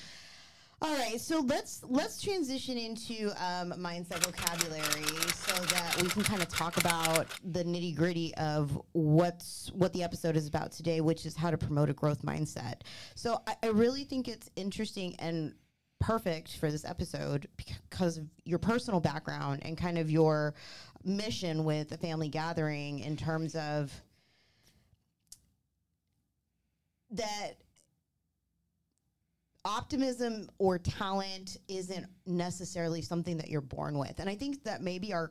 All 0.82 0.96
right, 0.96 1.20
so 1.20 1.40
let's 1.40 1.84
let's 1.90 2.22
transition 2.22 2.78
into 2.78 3.28
um, 3.32 3.72
mindset 3.72 4.24
vocabulary 4.24 5.04
so 5.34 5.52
that 5.52 6.00
we 6.02 6.08
can 6.08 6.22
kind 6.22 6.40
of 6.40 6.48
talk 6.48 6.78
about 6.78 7.26
the 7.44 7.62
nitty 7.64 7.94
gritty 7.94 8.34
of 8.36 8.80
what's 8.92 9.70
what 9.74 9.92
the 9.92 10.02
episode 10.02 10.36
is 10.36 10.48
about 10.48 10.72
today, 10.72 11.02
which 11.02 11.26
is 11.26 11.36
how 11.36 11.50
to 11.50 11.58
promote 11.58 11.90
a 11.90 11.92
growth 11.92 12.22
mindset. 12.22 12.76
So 13.14 13.42
I, 13.46 13.56
I 13.62 13.66
really 13.66 14.04
think 14.04 14.26
it's 14.26 14.48
interesting 14.56 15.14
and 15.18 15.54
perfect 15.98 16.56
for 16.56 16.70
this 16.70 16.86
episode 16.86 17.46
because 17.58 18.16
of 18.16 18.24
your 18.46 18.58
personal 18.58 19.00
background 19.00 19.60
and 19.66 19.76
kind 19.76 19.98
of 19.98 20.10
your 20.10 20.54
mission 21.04 21.64
with 21.64 21.90
the 21.90 21.98
family 21.98 22.28
gathering 22.28 23.00
in 23.00 23.18
terms 23.18 23.54
of 23.54 23.92
that 27.10 27.56
optimism 29.64 30.48
or 30.58 30.78
talent 30.78 31.58
isn't 31.68 32.06
necessarily 32.26 33.02
something 33.02 33.36
that 33.36 33.48
you're 33.48 33.60
born 33.60 33.98
with. 33.98 34.18
And 34.18 34.28
i 34.28 34.34
think 34.34 34.64
that 34.64 34.82
maybe 34.82 35.12
our 35.12 35.30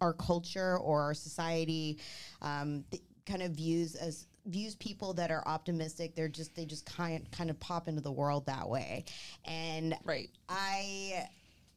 our, 0.00 0.14
culture 0.14 0.78
or 0.78 1.02
our 1.02 1.14
society 1.14 1.98
um, 2.42 2.84
kind 3.26 3.42
of 3.42 3.52
views 3.52 3.94
as 3.94 4.26
views 4.46 4.74
people 4.76 5.12
that 5.14 5.30
are 5.30 5.46
optimistic. 5.46 6.14
They're 6.14 6.28
just 6.28 6.54
they 6.54 6.64
just 6.64 6.86
kind 6.86 7.30
kind 7.30 7.50
of 7.50 7.60
pop 7.60 7.88
into 7.88 8.00
the 8.00 8.12
world 8.12 8.46
that 8.46 8.68
way. 8.68 9.04
And 9.44 9.94
Right. 10.04 10.30
I, 10.48 11.28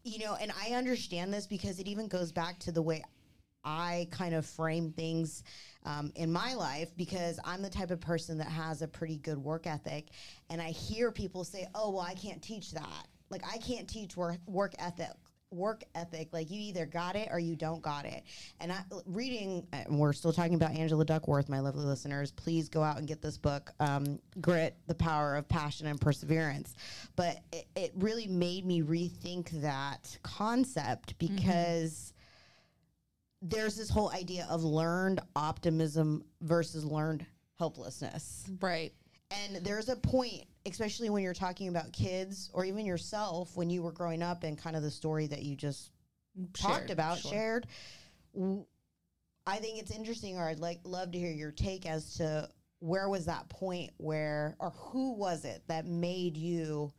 you 0.03 0.19
know, 0.19 0.35
and 0.35 0.51
I 0.51 0.73
understand 0.73 1.33
this 1.33 1.45
because 1.45 1.79
it 1.79 1.87
even 1.87 2.07
goes 2.07 2.31
back 2.31 2.59
to 2.59 2.71
the 2.71 2.81
way 2.81 3.03
I 3.63 4.07
kind 4.09 4.33
of 4.33 4.45
frame 4.45 4.91
things 4.91 5.43
um, 5.85 6.11
in 6.15 6.31
my 6.31 6.53
life 6.53 6.89
because 6.97 7.39
I'm 7.43 7.61
the 7.61 7.69
type 7.69 7.91
of 7.91 7.99
person 7.99 8.37
that 8.39 8.47
has 8.47 8.81
a 8.81 8.87
pretty 8.87 9.17
good 9.17 9.37
work 9.37 9.67
ethic. 9.67 10.09
And 10.49 10.61
I 10.61 10.71
hear 10.71 11.11
people 11.11 11.43
say, 11.43 11.67
oh, 11.75 11.91
well, 11.91 12.01
I 12.01 12.13
can't 12.13 12.41
teach 12.41 12.71
that. 12.71 13.07
Like, 13.29 13.43
I 13.51 13.57
can't 13.57 13.87
teach 13.87 14.17
work, 14.17 14.37
work 14.45 14.73
ethic. 14.79 15.09
Work 15.53 15.83
ethic, 15.95 16.29
like 16.31 16.49
you 16.49 16.61
either 16.61 16.85
got 16.85 17.17
it 17.17 17.27
or 17.29 17.37
you 17.37 17.57
don't 17.57 17.81
got 17.81 18.05
it. 18.05 18.23
And 18.61 18.71
I 18.71 18.83
reading, 19.05 19.67
and 19.73 19.99
we're 19.99 20.13
still 20.13 20.31
talking 20.31 20.55
about 20.55 20.71
Angela 20.71 21.03
Duckworth, 21.03 21.49
my 21.49 21.59
lovely 21.59 21.83
listeners. 21.83 22.31
Please 22.31 22.69
go 22.69 22.81
out 22.81 22.99
and 22.99 23.05
get 23.05 23.21
this 23.21 23.37
book, 23.37 23.73
um, 23.81 24.17
Grit: 24.39 24.77
The 24.87 24.95
Power 24.95 25.35
of 25.35 25.49
Passion 25.49 25.87
and 25.87 25.99
Perseverance. 25.99 26.73
But 27.17 27.39
it, 27.51 27.65
it 27.75 27.91
really 27.97 28.27
made 28.27 28.65
me 28.65 28.81
rethink 28.81 29.49
that 29.61 30.17
concept 30.23 31.17
because 31.17 32.13
there's 33.41 33.75
this 33.75 33.89
whole 33.89 34.11
idea 34.11 34.47
of 34.49 34.63
learned 34.63 35.19
optimism 35.35 36.23
versus 36.41 36.85
learned 36.85 37.25
helplessness. 37.57 38.45
Right. 38.59 38.93
And 39.31 39.65
there's 39.65 39.89
a 39.89 39.95
point, 39.95 40.43
especially 40.65 41.09
when 41.09 41.23
you're 41.23 41.33
talking 41.33 41.67
about 41.67 41.91
kids 41.93 42.49
or 42.53 42.65
even 42.65 42.85
yourself 42.85 43.55
when 43.55 43.69
you 43.69 43.81
were 43.81 43.91
growing 43.91 44.21
up 44.21 44.43
and 44.43 44.57
kind 44.57 44.75
of 44.75 44.83
the 44.83 44.91
story 44.91 45.27
that 45.27 45.41
you 45.41 45.55
just 45.55 45.91
talked 46.53 46.89
about, 46.89 47.19
sure. 47.19 47.31
shared. 47.31 47.67
I 49.47 49.57
think 49.57 49.79
it's 49.79 49.91
interesting, 49.91 50.37
or 50.37 50.47
I'd 50.47 50.59
like 50.59 50.79
love 50.83 51.11
to 51.11 51.17
hear 51.17 51.31
your 51.31 51.51
take 51.51 51.85
as 51.85 52.15
to 52.15 52.49
where 52.79 53.09
was 53.09 53.25
that 53.25 53.47
point 53.49 53.91
where, 53.97 54.55
or 54.59 54.71
who 54.71 55.13
was 55.13 55.45
it 55.45 55.63
that 55.67 55.85
made 55.85 56.35
you 56.37 56.91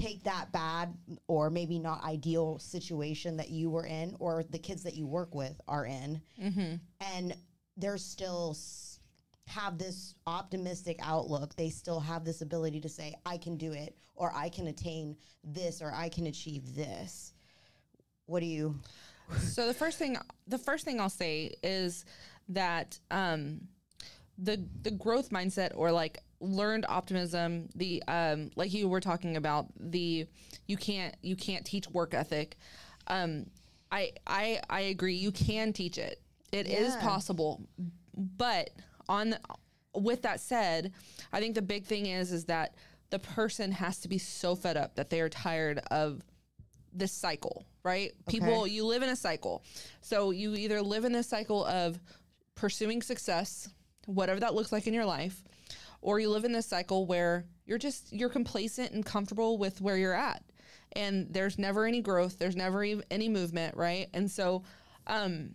take 0.00 0.24
that 0.24 0.50
bad 0.52 0.94
or 1.28 1.50
maybe 1.50 1.78
not 1.78 2.02
ideal 2.04 2.58
situation 2.58 3.36
that 3.36 3.50
you 3.50 3.70
were 3.70 3.86
in, 3.86 4.16
or 4.18 4.42
the 4.50 4.58
kids 4.58 4.82
that 4.84 4.94
you 4.94 5.06
work 5.06 5.34
with 5.34 5.60
are 5.68 5.86
in, 5.86 6.20
Mm-hmm. 6.42 6.74
and 7.14 7.36
they're 7.76 7.98
still 7.98 8.50
s- 8.52 9.00
have 9.46 9.78
this 9.78 10.14
optimistic 10.26 10.98
outlook. 11.02 11.54
They 11.56 11.68
still 11.70 12.00
have 12.00 12.24
this 12.24 12.40
ability 12.42 12.80
to 12.80 12.88
say 12.88 13.14
i 13.26 13.36
can 13.36 13.56
do 13.56 13.72
it 13.72 13.96
or 14.14 14.32
i 14.34 14.48
can 14.48 14.66
attain 14.68 15.16
this 15.44 15.80
or 15.82 15.92
i 15.92 16.08
can 16.08 16.26
achieve 16.26 16.74
this. 16.74 17.32
What 18.26 18.40
do 18.40 18.46
you 18.46 18.78
So 19.40 19.66
the 19.66 19.74
first 19.74 19.98
thing 19.98 20.16
the 20.46 20.58
first 20.58 20.84
thing 20.84 21.00
I'll 21.00 21.08
say 21.10 21.54
is 21.62 22.04
that 22.48 22.98
um 23.10 23.62
the 24.38 24.64
the 24.82 24.90
growth 24.90 25.30
mindset 25.30 25.72
or 25.74 25.92
like 25.92 26.22
learned 26.42 26.84
optimism, 26.88 27.68
the 27.74 28.02
um 28.08 28.50
like 28.56 28.72
you 28.74 28.88
were 28.88 29.00
talking 29.00 29.36
about, 29.36 29.66
the 29.78 30.26
you 30.66 30.76
can't 30.76 31.14
you 31.22 31.36
can't 31.36 31.64
teach 31.64 31.88
work 31.88 32.12
ethic. 32.12 32.56
Um 33.06 33.46
I 33.90 34.12
I 34.26 34.60
I 34.68 34.80
agree 34.82 35.14
you 35.14 35.32
can 35.32 35.72
teach 35.72 35.96
it. 35.98 36.20
It 36.52 36.66
is 36.66 36.94
Yeah. 36.94 37.00
possible. 37.02 37.62
But 38.14 38.70
on 39.08 39.36
with 39.94 40.22
that 40.22 40.40
said, 40.40 40.92
I 41.32 41.40
think 41.40 41.54
the 41.54 41.62
big 41.62 41.84
thing 41.86 42.06
is 42.06 42.32
is 42.32 42.44
that 42.46 42.74
the 43.10 43.18
person 43.18 43.72
has 43.72 43.98
to 44.00 44.08
be 44.08 44.18
so 44.18 44.54
fed 44.54 44.76
up 44.76 44.94
that 44.96 45.10
they 45.10 45.20
are 45.20 45.28
tired 45.28 45.78
of 45.90 46.22
this 46.94 47.12
cycle, 47.12 47.66
right? 47.84 48.12
People, 48.28 48.66
you 48.66 48.84
live 48.86 49.02
in 49.02 49.10
a 49.10 49.16
cycle. 49.16 49.62
So 50.00 50.30
you 50.30 50.54
either 50.54 50.80
live 50.82 51.04
in 51.04 51.12
this 51.12 51.26
cycle 51.28 51.64
of 51.66 51.98
pursuing 52.54 53.02
success, 53.02 53.68
whatever 54.06 54.40
that 54.40 54.54
looks 54.54 54.72
like 54.72 54.86
in 54.86 54.94
your 54.94 55.04
life, 55.04 55.42
or 56.02 56.20
you 56.20 56.28
live 56.28 56.44
in 56.44 56.52
this 56.52 56.66
cycle 56.66 57.06
where 57.06 57.46
you're 57.64 57.78
just 57.78 58.12
you're 58.12 58.28
complacent 58.28 58.92
and 58.92 59.06
comfortable 59.06 59.56
with 59.56 59.80
where 59.80 59.96
you're 59.96 60.14
at. 60.14 60.42
And 60.94 61.32
there's 61.32 61.58
never 61.58 61.86
any 61.86 62.02
growth, 62.02 62.38
there's 62.38 62.56
never 62.56 62.84
any 63.10 63.28
movement, 63.28 63.76
right? 63.76 64.08
And 64.12 64.30
so 64.30 64.64
um 65.06 65.54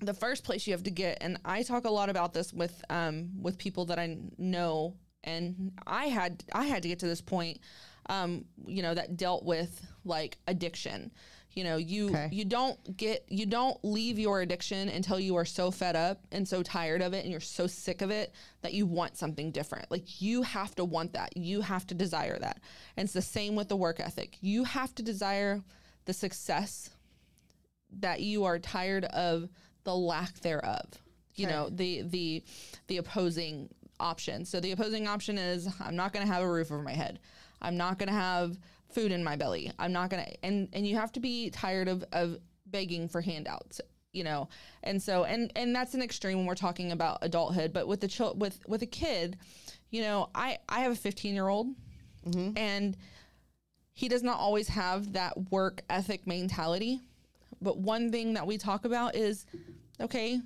the 0.00 0.14
first 0.14 0.44
place 0.44 0.66
you 0.66 0.72
have 0.72 0.82
to 0.82 0.90
get 0.90 1.18
and 1.20 1.38
I 1.44 1.62
talk 1.62 1.84
a 1.84 1.90
lot 1.90 2.10
about 2.10 2.32
this 2.32 2.52
with 2.52 2.82
um 2.90 3.30
with 3.40 3.58
people 3.58 3.86
that 3.86 3.98
I 3.98 4.18
know 4.36 4.96
and 5.24 5.72
I 5.86 6.06
had 6.06 6.44
I 6.52 6.66
had 6.66 6.82
to 6.82 6.88
get 6.88 6.98
to 7.00 7.06
this 7.06 7.20
point 7.20 7.60
um 8.06 8.44
you 8.66 8.82
know 8.82 8.94
that 8.94 9.16
dealt 9.16 9.44
with 9.44 9.86
like 10.04 10.38
addiction 10.46 11.12
You 11.52 11.64
know, 11.64 11.76
you 11.78 12.10
Okay. 12.10 12.28
you 12.30 12.44
don't 12.44 12.96
get 12.96 13.24
you 13.28 13.44
don't 13.44 13.76
leave 13.84 14.18
your 14.18 14.40
addiction 14.40 14.88
until 14.88 15.18
you 15.18 15.34
are 15.36 15.44
so 15.44 15.70
fed 15.70 15.96
up 15.96 16.24
and 16.30 16.46
so 16.46 16.62
tired 16.62 17.02
of 17.02 17.12
it 17.12 17.22
and 17.24 17.30
you're 17.30 17.40
so 17.40 17.66
sick 17.66 18.02
of 18.02 18.10
it 18.10 18.32
that 18.62 18.72
you 18.72 18.86
want 18.86 19.16
something 19.16 19.50
different. 19.50 19.90
Like 19.90 20.22
you 20.22 20.42
have 20.42 20.74
to 20.76 20.84
want 20.84 21.12
that. 21.14 21.36
You 21.36 21.60
have 21.62 21.86
to 21.88 21.94
desire 21.94 22.38
that. 22.38 22.60
And 22.96 23.04
it's 23.06 23.12
the 23.12 23.22
same 23.22 23.56
with 23.56 23.68
the 23.68 23.76
work 23.76 23.98
ethic. 23.98 24.38
You 24.40 24.62
have 24.64 24.94
to 24.94 25.02
desire 25.02 25.62
the 26.04 26.12
success 26.12 26.90
that 27.98 28.20
you 28.20 28.44
are 28.44 28.58
tired 28.58 29.04
of 29.06 29.48
the 29.84 29.94
lack 29.94 30.34
thereof. 30.40 30.86
You 31.34 31.46
Okay. 31.46 31.54
know, 31.54 31.68
the 31.70 32.02
the 32.02 32.44
the 32.86 32.96
opposing 32.98 33.68
option. 33.98 34.44
So 34.44 34.60
the 34.60 34.70
opposing 34.72 35.06
option 35.08 35.36
is 35.36 35.68
I'm 35.80 35.96
not 35.96 36.12
going 36.12 36.26
to 36.26 36.32
have 36.32 36.42
a 36.42 36.50
roof 36.50 36.70
over 36.70 36.82
my 36.82 36.92
head. 36.94 37.18
I'm 37.60 37.76
not 37.76 37.98
going 37.98 38.08
to 38.08 38.14
have 38.14 38.56
food 38.92 39.12
in 39.12 39.24
my 39.24 39.36
belly. 39.36 39.72
I'm 39.78 39.92
not 39.92 40.10
going 40.10 40.24
to 40.24 40.44
and 40.44 40.68
and 40.72 40.86
you 40.86 40.96
have 40.96 41.12
to 41.12 41.20
be 41.20 41.50
tired 41.50 41.88
of 41.88 42.04
of 42.12 42.38
begging 42.66 43.08
for 43.08 43.20
handouts, 43.20 43.80
you 44.12 44.24
know. 44.24 44.48
And 44.82 45.02
so 45.02 45.24
and 45.24 45.52
and 45.56 45.74
that's 45.74 45.94
an 45.94 46.02
extreme 46.02 46.38
when 46.38 46.46
we're 46.46 46.54
talking 46.54 46.92
about 46.92 47.18
adulthood, 47.22 47.72
but 47.72 47.86
with 47.86 48.00
the 48.00 48.08
child 48.08 48.40
with 48.40 48.60
with 48.66 48.82
a 48.82 48.86
kid, 48.86 49.38
you 49.90 50.02
know, 50.02 50.30
I 50.34 50.58
I 50.68 50.80
have 50.80 50.92
a 50.92 51.08
15-year-old 51.08 51.68
mm-hmm. 52.26 52.56
and 52.56 52.96
he 53.92 54.08
does 54.08 54.22
not 54.22 54.38
always 54.38 54.68
have 54.68 55.12
that 55.12 55.50
work 55.50 55.82
ethic 55.90 56.26
mentality. 56.26 57.00
But 57.60 57.78
one 57.78 58.10
thing 58.10 58.34
that 58.34 58.46
we 58.46 58.56
talk 58.56 58.84
about 58.84 59.14
is 59.14 59.44
okay, 60.00 60.40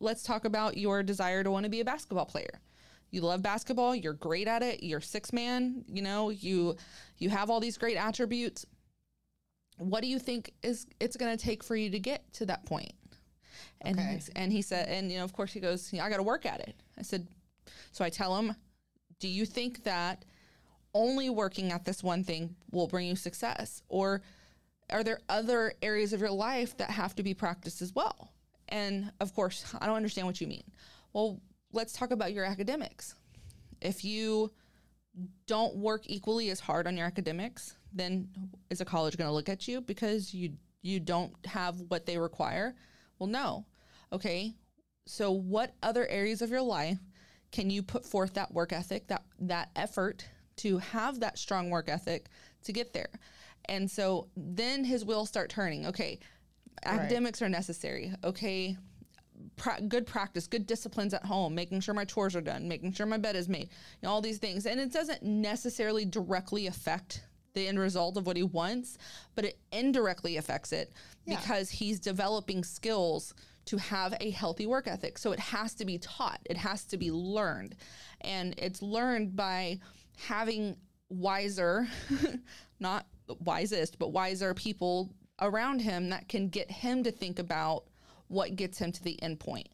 let's 0.00 0.22
talk 0.22 0.44
about 0.44 0.76
your 0.76 1.02
desire 1.02 1.42
to 1.42 1.50
want 1.50 1.64
to 1.64 1.70
be 1.70 1.80
a 1.80 1.84
basketball 1.84 2.26
player. 2.26 2.60
You 3.16 3.22
love 3.22 3.40
basketball, 3.40 3.94
you're 3.94 4.12
great 4.12 4.46
at 4.46 4.62
it, 4.62 4.82
you're 4.82 5.00
six 5.00 5.32
man, 5.32 5.86
you 5.88 6.02
know, 6.02 6.28
you 6.28 6.76
you 7.16 7.30
have 7.30 7.48
all 7.48 7.60
these 7.60 7.78
great 7.78 7.96
attributes. 7.96 8.66
What 9.78 10.02
do 10.02 10.06
you 10.06 10.18
think 10.18 10.52
is 10.62 10.86
it's 11.00 11.16
going 11.16 11.34
to 11.34 11.42
take 11.42 11.64
for 11.64 11.74
you 11.74 11.88
to 11.90 11.98
get 11.98 12.30
to 12.34 12.44
that 12.46 12.66
point? 12.66 12.92
And 13.80 13.98
Okay. 13.98 14.10
he's- 14.10 14.28
and 14.36 14.52
he 14.52 14.60
said 14.60 14.88
and 14.90 15.10
you 15.10 15.16
know 15.16 15.24
of 15.24 15.32
course 15.32 15.50
he 15.50 15.60
goes, 15.60 15.90
yeah, 15.94 16.04
I 16.04 16.10
got 16.10 16.18
to 16.18 16.22
work 16.22 16.44
at 16.44 16.60
it. 16.60 16.76
I 16.98 17.02
said 17.02 17.26
so 17.90 18.04
I 18.04 18.10
tell 18.10 18.36
him, 18.36 18.54
do 19.18 19.28
you 19.28 19.46
think 19.46 19.84
that 19.84 20.26
only 20.92 21.30
working 21.30 21.72
at 21.72 21.86
this 21.86 22.02
one 22.02 22.22
thing 22.22 22.54
will 22.70 22.86
bring 22.86 23.06
you 23.08 23.16
success 23.16 23.82
or 23.88 24.20
are 24.90 25.02
there 25.02 25.20
other 25.30 25.72
areas 25.80 26.12
of 26.12 26.20
your 26.20 26.30
life 26.30 26.76
that 26.76 26.90
have 26.90 27.14
to 27.14 27.22
be 27.22 27.32
practiced 27.32 27.80
as 27.80 27.94
well 27.94 28.30
and 28.68 29.10
of 29.20 29.34
course 29.34 29.74
i 29.80 29.86
don't 29.86 29.96
understand 29.96 30.26
what 30.26 30.40
you 30.40 30.46
mean 30.46 30.62
well 31.12 31.38
let's 31.76 31.92
talk 31.92 32.10
about 32.10 32.32
your 32.32 32.44
academics. 32.44 33.14
If 33.80 34.04
you 34.04 34.50
don't 35.46 35.76
work 35.76 36.02
equally 36.06 36.50
as 36.50 36.60
hard 36.60 36.86
on 36.86 36.96
your 36.96 37.06
academics 37.06 37.74
then 37.92 38.28
is 38.68 38.82
a 38.82 38.84
college 38.84 39.16
going 39.16 39.28
to 39.28 39.32
look 39.32 39.48
at 39.48 39.66
you 39.66 39.80
because 39.80 40.34
you 40.34 40.52
you 40.82 41.00
don't 41.00 41.32
have 41.46 41.80
what 41.88 42.04
they 42.06 42.18
require? 42.18 42.74
Well 43.18 43.28
no. 43.28 43.66
Okay 44.12 44.54
so 45.06 45.30
what 45.30 45.74
other 45.82 46.06
areas 46.08 46.42
of 46.42 46.50
your 46.50 46.62
life 46.62 46.98
can 47.52 47.70
you 47.70 47.82
put 47.82 48.04
forth 48.04 48.34
that 48.34 48.52
work 48.52 48.72
ethic 48.72 49.06
that 49.08 49.24
that 49.40 49.70
effort 49.76 50.26
to 50.56 50.78
have 50.78 51.20
that 51.20 51.38
strong 51.38 51.70
work 51.70 51.88
ethic 51.88 52.28
to 52.64 52.72
get 52.72 52.92
there? 52.92 53.10
And 53.68 53.90
so 53.90 54.28
then 54.36 54.84
his 54.84 55.04
wheels 55.04 55.28
start 55.28 55.50
turning. 55.50 55.86
Okay 55.86 56.18
academics 56.84 57.40
are 57.40 57.48
necessary. 57.48 58.12
Okay 58.22 58.76
pra- 59.56 59.80
good 59.82 60.06
practice 60.06 60.46
good 60.46 60.66
disciplines 60.66 61.14
at 61.14 61.24
home 61.24 61.54
making 61.54 61.80
sure 61.80 61.94
my 61.94 62.04
chores 62.04 62.34
are 62.34 62.40
done 62.40 62.66
making 62.66 62.92
sure 62.92 63.06
my 63.06 63.18
bed 63.18 63.36
is 63.36 63.48
made 63.48 63.68
you 64.00 64.04
know, 64.04 64.10
all 64.10 64.20
these 64.20 64.38
things. 64.38 64.66
And 64.66 64.80
it 64.80 64.92
doesn't 64.92 65.22
necessarily 65.22 66.04
directly 66.04 66.66
affect 66.66 67.22
the 67.54 67.68
end 67.68 67.78
result 67.78 68.16
of 68.16 68.26
what 68.26 68.36
he 68.36 68.42
wants 68.42 68.98
but 69.34 69.44
it 69.44 69.58
indirectly 69.72 70.36
affects 70.36 70.72
it 70.72 70.92
Yeah. 71.24 71.38
because 71.38 71.70
he's 71.70 72.00
developing 72.00 72.64
skills 72.64 73.34
to 73.66 73.76
have 73.78 74.14
a 74.20 74.30
healthy 74.30 74.66
work 74.66 74.86
ethic. 74.86 75.18
So 75.18 75.32
it 75.32 75.40
has 75.40 75.74
to 75.74 75.84
be 75.84 75.98
taught. 75.98 76.38
It 76.48 76.56
has 76.56 76.84
to 76.84 76.96
be 76.96 77.10
learned. 77.10 77.74
And 78.20 78.54
it's 78.58 78.80
learned 78.80 79.34
by 79.34 79.80
having 80.16 80.76
wiser 81.08 81.88
not 82.80 83.06
wisest 83.40 83.98
but 83.98 84.12
wiser 84.12 84.54
people 84.54 85.10
around 85.40 85.80
him 85.80 86.10
that 86.10 86.28
can 86.28 86.48
get 86.48 86.70
him 86.70 87.02
to 87.04 87.10
think 87.10 87.38
about 87.38 87.84
what 88.28 88.56
gets 88.56 88.78
him 88.78 88.92
to 88.92 89.02
the 89.02 89.20
end 89.22 89.40
point 89.40 89.68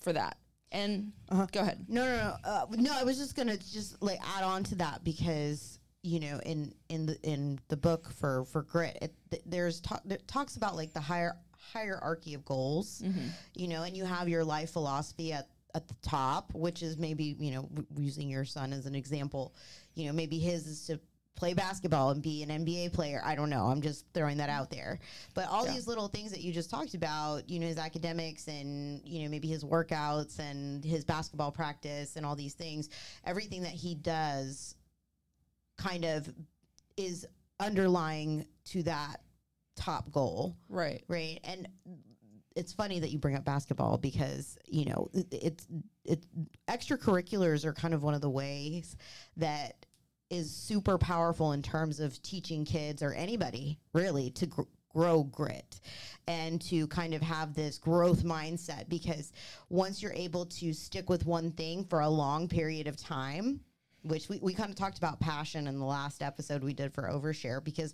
for 0.00 0.12
that. 0.12 0.36
And 0.70 1.12
go 1.28 1.60
ahead. 1.60 1.84
No, 1.88 2.04
no, 2.04 2.16
no. 2.16 2.34
Uh, 2.44 2.66
no, 2.70 2.92
I 2.94 3.04
was 3.04 3.18
just 3.18 3.36
gonna 3.36 3.56
just 3.56 4.00
like 4.02 4.18
add 4.36 4.42
on 4.44 4.64
to 4.64 4.74
that 4.76 5.04
because 5.04 5.78
you 6.02 6.18
know 6.18 6.40
in 6.46 6.74
in 6.88 7.06
the 7.06 7.18
in 7.22 7.58
the 7.68 7.76
book 7.76 8.10
for 8.10 8.44
for 8.46 8.62
grit, 8.62 8.98
it, 9.02 9.14
th- 9.30 9.42
there's 9.44 9.80
talk 9.80 10.00
it 10.08 10.26
talks 10.26 10.56
about 10.56 10.74
like 10.74 10.94
the 10.94 11.00
higher 11.00 11.36
hierarchy 11.58 12.34
of 12.34 12.44
goals, 12.44 13.02
you 13.54 13.68
know, 13.68 13.82
and 13.82 13.96
you 13.96 14.04
have 14.04 14.28
your 14.28 14.44
life 14.44 14.70
philosophy 14.70 15.32
at 15.32 15.48
at 15.74 15.88
the 15.88 15.94
top, 16.02 16.52
which 16.54 16.82
is 16.82 16.96
maybe 16.96 17.36
you 17.38 17.50
know 17.52 17.62
w- 17.62 17.86
using 17.98 18.28
your 18.30 18.44
son 18.46 18.72
as 18.72 18.86
an 18.86 18.94
example, 18.94 19.54
you 19.94 20.06
know, 20.06 20.12
maybe 20.12 20.38
his 20.38 20.66
is 20.66 20.86
to 20.86 20.98
play 21.42 21.54
basketball 21.54 22.10
and 22.10 22.22
be 22.22 22.44
an 22.44 22.50
NBA 22.64 22.92
player. 22.92 23.20
I 23.24 23.34
don't 23.34 23.50
know. 23.50 23.64
I'm 23.66 23.82
just 23.82 24.04
throwing 24.14 24.36
that 24.36 24.48
out 24.48 24.70
there. 24.70 25.00
But 25.34 25.48
all 25.48 25.66
Yeah. 25.66 25.72
these 25.72 25.88
little 25.88 26.06
things 26.06 26.30
that 26.30 26.40
you 26.40 26.52
just 26.52 26.70
talked 26.70 26.94
about, 26.94 27.50
you 27.50 27.58
know, 27.58 27.66
his 27.66 27.78
academics 27.78 28.46
and, 28.46 29.02
you 29.04 29.24
know, 29.24 29.28
maybe 29.28 29.48
his 29.48 29.64
workouts 29.64 30.38
and 30.38 30.84
his 30.84 31.04
basketball 31.04 31.50
practice 31.50 32.14
and 32.14 32.24
all 32.24 32.36
these 32.36 32.54
things, 32.54 32.90
everything 33.24 33.62
that 33.62 33.72
he 33.72 33.96
does 33.96 34.76
kind 35.76 36.04
of 36.04 36.32
is 36.96 37.26
underlying 37.58 38.46
to 38.66 38.84
that 38.84 39.16
top 39.74 40.12
goal 40.12 40.54
right 40.68 41.02
right 41.08 41.40
and 41.44 41.66
it's 42.54 42.72
funny 42.74 43.00
that 43.00 43.10
you 43.10 43.18
bring 43.18 43.34
up 43.34 43.44
basketball 43.44 43.96
because 43.96 44.58
you 44.68 44.84
know 44.84 45.08
it, 45.14 45.26
it's 45.32 45.66
it 46.04 46.26
extracurriculars 46.68 47.64
are 47.64 47.72
kind 47.72 47.94
of 47.94 48.02
one 48.02 48.12
of 48.14 48.20
the 48.20 48.28
ways 48.30 48.96
that 49.38 49.86
is 50.32 50.50
super 50.50 50.96
powerful 50.96 51.52
in 51.52 51.62
terms 51.62 52.00
of 52.00 52.20
teaching 52.22 52.64
kids 52.64 53.02
or 53.02 53.12
anybody 53.12 53.78
really 53.92 54.30
to 54.30 54.46
gr- 54.46 54.62
grow 54.88 55.24
grit 55.24 55.80
and 56.26 56.60
to 56.60 56.86
kind 56.86 57.12
of 57.12 57.20
have 57.20 57.54
this 57.54 57.76
growth 57.76 58.24
mindset 58.24 58.88
because 58.88 59.32
once 59.68 60.02
you're 60.02 60.12
able 60.14 60.46
to 60.46 60.72
stick 60.72 61.10
with 61.10 61.26
one 61.26 61.50
thing 61.50 61.84
for 61.84 62.00
a 62.00 62.08
long 62.08 62.48
period 62.48 62.86
of 62.86 62.96
time 62.96 63.60
which 64.04 64.28
we, 64.28 64.38
we 64.40 64.54
kind 64.54 64.70
of 64.70 64.76
talked 64.76 64.98
about 64.98 65.20
passion 65.20 65.66
in 65.66 65.78
the 65.78 65.84
last 65.84 66.22
episode 66.22 66.64
we 66.64 66.74
did 66.74 66.92
for 66.92 67.04
overshare 67.04 67.62
because 67.62 67.92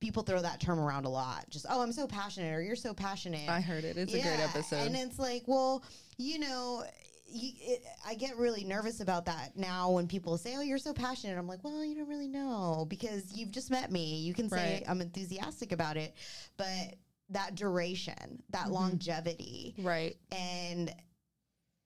people 0.00 0.22
throw 0.22 0.40
that 0.40 0.60
term 0.60 0.78
around 0.78 1.04
a 1.04 1.08
lot. 1.08 1.44
Just 1.50 1.66
oh 1.68 1.82
i'm 1.82 1.92
so 1.92 2.06
passionate 2.06 2.54
or 2.54 2.62
you're 2.62 2.76
so 2.76 2.94
passionate. 2.94 3.48
I 3.48 3.60
heard 3.60 3.84
it. 3.84 3.96
It's 3.96 4.14
a 4.14 4.20
great 4.20 4.40
episode. 4.40 4.86
And 4.86 4.96
it's 4.96 5.18
like, 5.18 5.42
well, 5.46 5.84
you 6.16 6.38
know, 6.38 6.84
you, 7.30 7.52
it, 7.58 7.82
I 8.06 8.14
get 8.14 8.36
really 8.36 8.64
nervous 8.64 9.00
about 9.00 9.26
that 9.26 9.56
now 9.56 9.90
when 9.90 10.06
people 10.08 10.36
say, 10.38 10.56
"Oh, 10.56 10.60
you're 10.62 10.78
so 10.78 10.92
passionate." 10.92 11.38
I'm 11.38 11.46
like, 11.48 11.62
"Well, 11.64 11.84
you 11.84 11.94
don't 11.94 12.08
really 12.08 12.28
know 12.28 12.86
because 12.88 13.32
you've 13.32 13.50
just 13.50 13.70
met 13.70 13.90
me. 13.90 14.18
You 14.20 14.34
can 14.34 14.48
say 14.48 14.56
Right. 14.74 14.84
I'm 14.88 15.00
enthusiastic 15.00 15.72
about 15.72 15.96
it, 15.96 16.14
but 16.56 16.96
that 17.30 17.54
duration, 17.54 18.42
that 18.50 18.64
Mm-hmm. 18.64 18.72
longevity, 18.72 19.74
right 19.78 20.16
and 20.32 20.92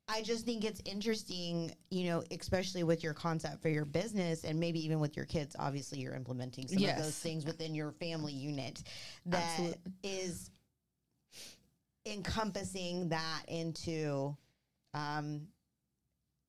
I 0.06 0.20
just 0.22 0.44
think 0.44 0.64
it's 0.64 0.82
interesting, 0.84 1.74
you 1.90 2.04
know, 2.04 2.22
especially 2.30 2.82
with 2.82 3.02
your 3.02 3.14
concept 3.14 3.62
for 3.62 3.70
your 3.70 3.86
business 3.86 4.44
and 4.44 4.60
maybe 4.60 4.84
even 4.84 5.00
with 5.00 5.16
your 5.16 5.24
kids. 5.24 5.56
Obviously, 5.58 5.98
you're 6.00 6.14
implementing 6.14 6.68
some 6.68 6.84
of 6.84 6.96
those 6.96 7.16
things 7.18 7.46
within 7.46 7.74
your 7.74 7.90
family 7.92 8.34
unit 8.34 8.82
that 9.26 9.76
is 10.02 10.50
Absolutely. 10.50 10.52
encompassing 12.06 13.08
that 13.08 13.42
into 13.48 14.36
um, 14.94 15.48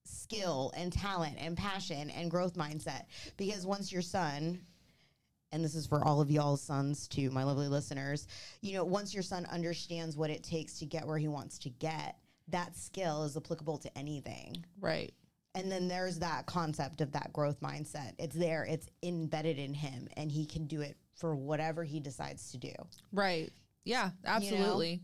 skill 0.06 0.72
and 0.78 0.94
talent 0.94 1.36
and 1.40 1.58
passion 1.58 2.10
and 2.12 2.32
growth 2.32 2.56
mindset. 2.56 3.06
Because 3.38 3.66
once 3.66 3.92
your 3.92 4.02
son, 4.02 4.62
and 5.52 5.64
this 5.64 5.76
is 5.76 5.88
for 5.88 6.04
all 6.04 6.22
of 6.22 6.32
y'all's 6.32 6.62
sons 6.62 7.08
too, 7.08 7.32
my 7.32 7.44
lovely 7.44 7.68
listeners, 7.68 8.28
you 8.62 8.74
know, 8.74 8.84
once 8.84 9.14
your 9.14 9.24
son 9.24 9.46
understands 9.52 10.16
what 10.16 10.30
it 10.30 10.44
takes 10.44 10.80
to 10.80 10.86
get 10.86 11.06
where 11.08 11.18
he 11.18 11.28
wants 11.28 11.58
to 11.60 11.70
get, 11.70 12.18
that 12.50 12.78
skill 12.78 13.24
is 13.24 13.36
applicable 13.36 13.78
to 13.80 13.98
anything. 13.98 14.64
right 14.80 15.14
And 15.56 15.72
then 15.72 15.88
there's 15.88 16.20
that 16.20 16.46
concept 16.46 17.02
of 17.02 17.12
that 17.14 17.34
growth 17.34 17.60
mindset. 17.62 18.14
It's 18.20 18.36
there, 18.36 18.66
it's 18.66 18.88
embedded 19.02 19.58
in 19.58 19.74
him, 19.74 20.08
and 20.16 20.32
he 20.32 20.46
can 20.46 20.68
do 20.68 20.82
it 20.82 20.98
for 21.16 21.36
whatever 21.36 21.84
he 21.84 22.00
decides 22.00 22.52
to 22.52 22.58
do. 22.58 22.74
right 23.12 23.52
yeah 23.86 24.10
absolutely 24.26 25.02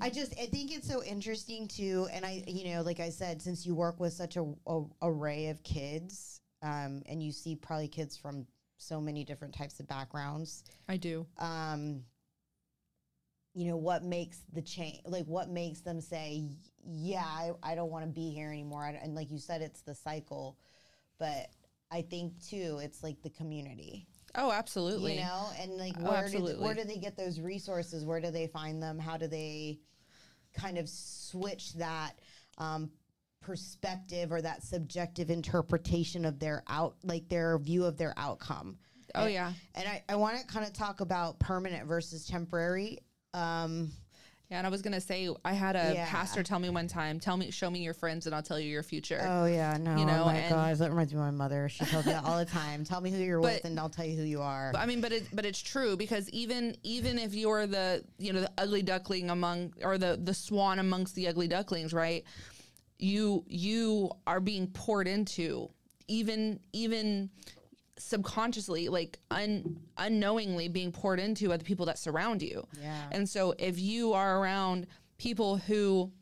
I 0.00 0.10
just 0.10 0.32
I 0.40 0.46
think 0.46 0.74
it's 0.74 0.88
so 0.88 1.02
interesting 1.02 1.68
too, 1.68 2.08
and 2.12 2.24
I 2.24 2.42
you 2.46 2.74
know 2.74 2.82
like 2.82 3.00
I 3.00 3.10
said, 3.10 3.40
since 3.40 3.64
you 3.66 3.74
work 3.74 4.00
with 4.00 4.12
such 4.12 4.36
a, 4.36 4.44
a 4.66 4.82
array 5.02 5.48
of 5.48 5.62
kids, 5.62 6.40
um, 6.62 7.02
and 7.06 7.22
you 7.22 7.32
see 7.32 7.56
probably 7.56 7.88
kids 7.88 8.16
from 8.16 8.46
so 8.78 9.00
many 9.00 9.24
different 9.24 9.54
types 9.54 9.80
of 9.80 9.88
backgrounds, 9.88 10.64
i 10.88 10.96
do 10.96 11.26
um, 11.38 12.02
you 13.54 13.68
know 13.68 13.76
what 13.76 14.02
makes 14.02 14.40
the 14.52 14.62
change, 14.62 15.00
like 15.06 15.26
what 15.26 15.48
makes 15.48 15.80
them 15.80 16.00
say, 16.00 16.44
yeah, 16.84 17.24
I, 17.24 17.52
I 17.62 17.74
don't 17.74 17.90
want 17.90 18.04
to 18.04 18.10
be 18.10 18.30
here 18.30 18.50
anymore, 18.50 18.84
I, 18.84 18.90
and 19.02 19.14
like 19.14 19.30
you 19.30 19.38
said, 19.38 19.62
it's 19.62 19.82
the 19.82 19.94
cycle, 19.94 20.58
but 21.18 21.48
I 21.90 22.02
think 22.02 22.44
too, 22.44 22.80
it's 22.82 23.02
like 23.02 23.22
the 23.22 23.30
community. 23.30 24.08
Oh, 24.36 24.50
absolutely. 24.50 25.14
You 25.14 25.20
know, 25.20 25.48
and 25.60 25.72
like 25.76 25.94
Oh, 26.00 26.10
where 26.10 26.28
did, 26.28 26.58
where 26.58 26.74
do 26.74 26.84
they 26.84 26.96
get 26.96 27.16
those 27.16 27.40
resources? 27.40 28.04
Where 28.04 28.20
do 28.20 28.30
they 28.30 28.46
find 28.48 28.82
them? 28.82 28.98
How 28.98 29.16
do 29.16 29.26
they 29.26 29.78
kind 30.54 30.78
of 30.78 30.88
switch 30.88 31.74
that 31.74 32.18
um, 32.58 32.90
perspective 33.40 34.32
or 34.32 34.40
that 34.42 34.62
subjective 34.62 35.30
interpretation 35.30 36.24
of 36.24 36.38
their 36.38 36.62
out, 36.68 36.96
like 37.04 37.28
their 37.28 37.58
view 37.58 37.84
of 37.84 37.96
their 37.96 38.14
outcome? 38.16 38.78
Oh, 39.14 39.24
And- 39.24 39.32
yeah. 39.34 39.52
And 39.74 39.88
I, 39.88 40.02
I 40.08 40.16
want 40.16 40.38
to 40.40 40.46
kind 40.46 40.66
of 40.66 40.72
talk 40.72 41.00
about 41.00 41.38
permanent 41.38 41.86
versus 41.86 42.26
temporary. 42.26 42.98
Um, 43.32 43.92
Yeah, 44.50 44.58
and 44.58 44.66
I 44.66 44.70
was 44.70 44.82
gonna 44.82 45.00
say 45.00 45.28
I 45.44 45.54
had 45.54 45.74
a 45.74 45.94
Yeah. 45.94 46.06
pastor 46.08 46.42
tell 46.42 46.58
me 46.58 46.68
one 46.68 46.86
time, 46.86 47.18
tell 47.18 47.36
me, 47.36 47.50
show 47.50 47.70
me 47.70 47.80
your 47.82 47.94
friends, 47.94 48.26
and 48.26 48.34
I'll 48.34 48.42
tell 48.42 48.60
you 48.60 48.68
your 48.68 48.82
future. 48.82 49.20
oh 49.26 49.46
yeah, 49.46 49.76
no, 49.78 49.96
You 49.96 50.02
oh 50.02 50.06
know, 50.06 50.22
oh 50.22 50.26
my 50.26 50.36
and- 50.36 50.54
gosh, 50.54 50.78
that 50.78 50.90
reminds 50.90 51.12
me 51.14 51.18
of 51.20 51.24
my 51.24 51.30
mother. 51.30 51.68
She 51.70 51.84
tells 51.86 52.04
me 52.04 52.12
that 52.12 52.24
all 52.24 52.38
the 52.38 52.44
time. 52.44 52.84
Tell 52.84 53.00
me 53.00 53.10
who 53.10 53.18
you're 53.18 53.40
with, 53.40 53.64
and 53.64 53.80
I'll 53.80 53.88
tell 53.88 54.04
you 54.04 54.16
who 54.16 54.22
you 54.22 54.42
are. 54.42 54.70
But 54.72 54.80
I 54.82 54.86
mean, 54.86 55.00
but 55.00 55.12
it, 55.12 55.24
but 55.32 55.46
it's 55.46 55.60
true 55.62 55.96
because 55.96 56.28
even 56.30 56.76
even 56.82 57.18
if 57.18 57.34
you're 57.34 57.66
the 57.66 58.04
you 58.18 58.32
know 58.34 58.42
the 58.42 58.52
ugly 58.58 58.82
duckling 58.82 59.30
among 59.30 59.72
or 59.82 59.96
the 59.96 60.20
the 60.22 60.34
swan 60.34 60.78
amongst 60.78 61.14
the 61.14 61.26
ugly 61.28 61.48
ducklings, 61.48 61.94
right? 61.94 62.22
You 62.98 63.44
you 63.48 64.10
are 64.26 64.40
being 64.40 64.66
poured 64.68 65.08
into 65.08 65.70
even 66.06 66.60
even 66.74 67.30
subconsciously 67.98 68.88
like 68.88 69.18
un, 69.30 69.78
unknowingly 69.98 70.68
being 70.68 70.92
poured 70.92 71.20
into 71.20 71.48
by 71.48 71.56
the 71.56 71.64
people 71.64 71.86
that 71.86 71.98
surround 71.98 72.42
you. 72.42 72.66
Yeah. 72.80 73.04
And 73.12 73.28
so 73.28 73.54
if 73.58 73.78
you 73.78 74.12
are 74.12 74.40
around 74.40 74.86
people 75.18 75.56
who 75.56 76.12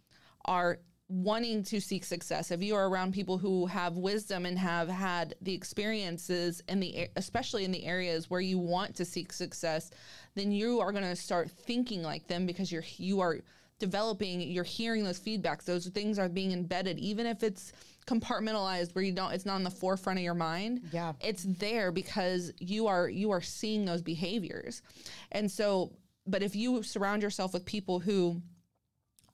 are 0.45 0.79
wanting 1.09 1.63
to 1.63 1.81
seek 1.81 2.05
success, 2.05 2.51
if 2.51 2.63
you 2.63 2.75
are 2.75 2.89
around 2.89 3.13
people 3.13 3.39
who 3.39 3.67
have 3.67 3.97
wisdom 3.97 4.47
and 4.47 4.59
have 4.59 4.89
had 4.89 5.35
the 5.43 5.53
experiences 5.53 6.63
and 6.69 6.83
the 6.83 7.09
especially 7.17 7.65
in 7.65 7.73
the 7.73 7.85
areas 7.85 8.31
where 8.31 8.41
you 8.41 8.59
want 8.59 8.95
to 8.97 9.05
seek 9.05 9.33
success, 9.33 9.91
then 10.35 10.53
you 10.53 10.81
are 10.81 10.93
going 10.93 11.05
to 11.05 11.17
start 11.17 11.51
thinking 11.51 12.03
like 12.03 12.27
them 12.29 12.47
because 12.47 12.73
you're 12.73 12.85
you 12.97 13.21
are 13.21 13.41
developing, 13.79 14.41
you're 14.41 14.63
hearing 14.65 15.05
those 15.05 15.19
feedbacks. 15.19 15.65
Those 15.65 15.87
things 15.89 16.19
are 16.19 16.29
being 16.29 16.53
embedded 16.53 16.99
even 16.99 17.27
if 17.27 17.43
it's 17.43 17.73
compartmentalized 18.07 18.95
where 18.95 19.05
you 19.05 19.13
don't 19.13 19.33
it's 19.33 19.47
not 19.47 19.57
in 19.57 19.63
the 19.63 19.71
forefront 19.71 20.19
of 20.19 20.25
your 20.25 20.35
mind 20.35 20.81
Yeah. 20.93 21.13
it's 21.21 21.45
there 21.45 21.93
because 21.93 22.53
you 22.59 22.89
are 22.89 23.09
you 23.09 23.31
are 23.31 23.41
seeing 23.41 23.85
those 23.85 24.03
behaviors 24.03 24.83
and 25.31 25.51
so 25.51 25.93
but 26.27 26.43
if 26.43 26.57
you 26.57 26.83
surround 26.83 27.23
yourself 27.23 27.53
with 27.53 27.65
people 27.65 28.01
who 28.01 28.43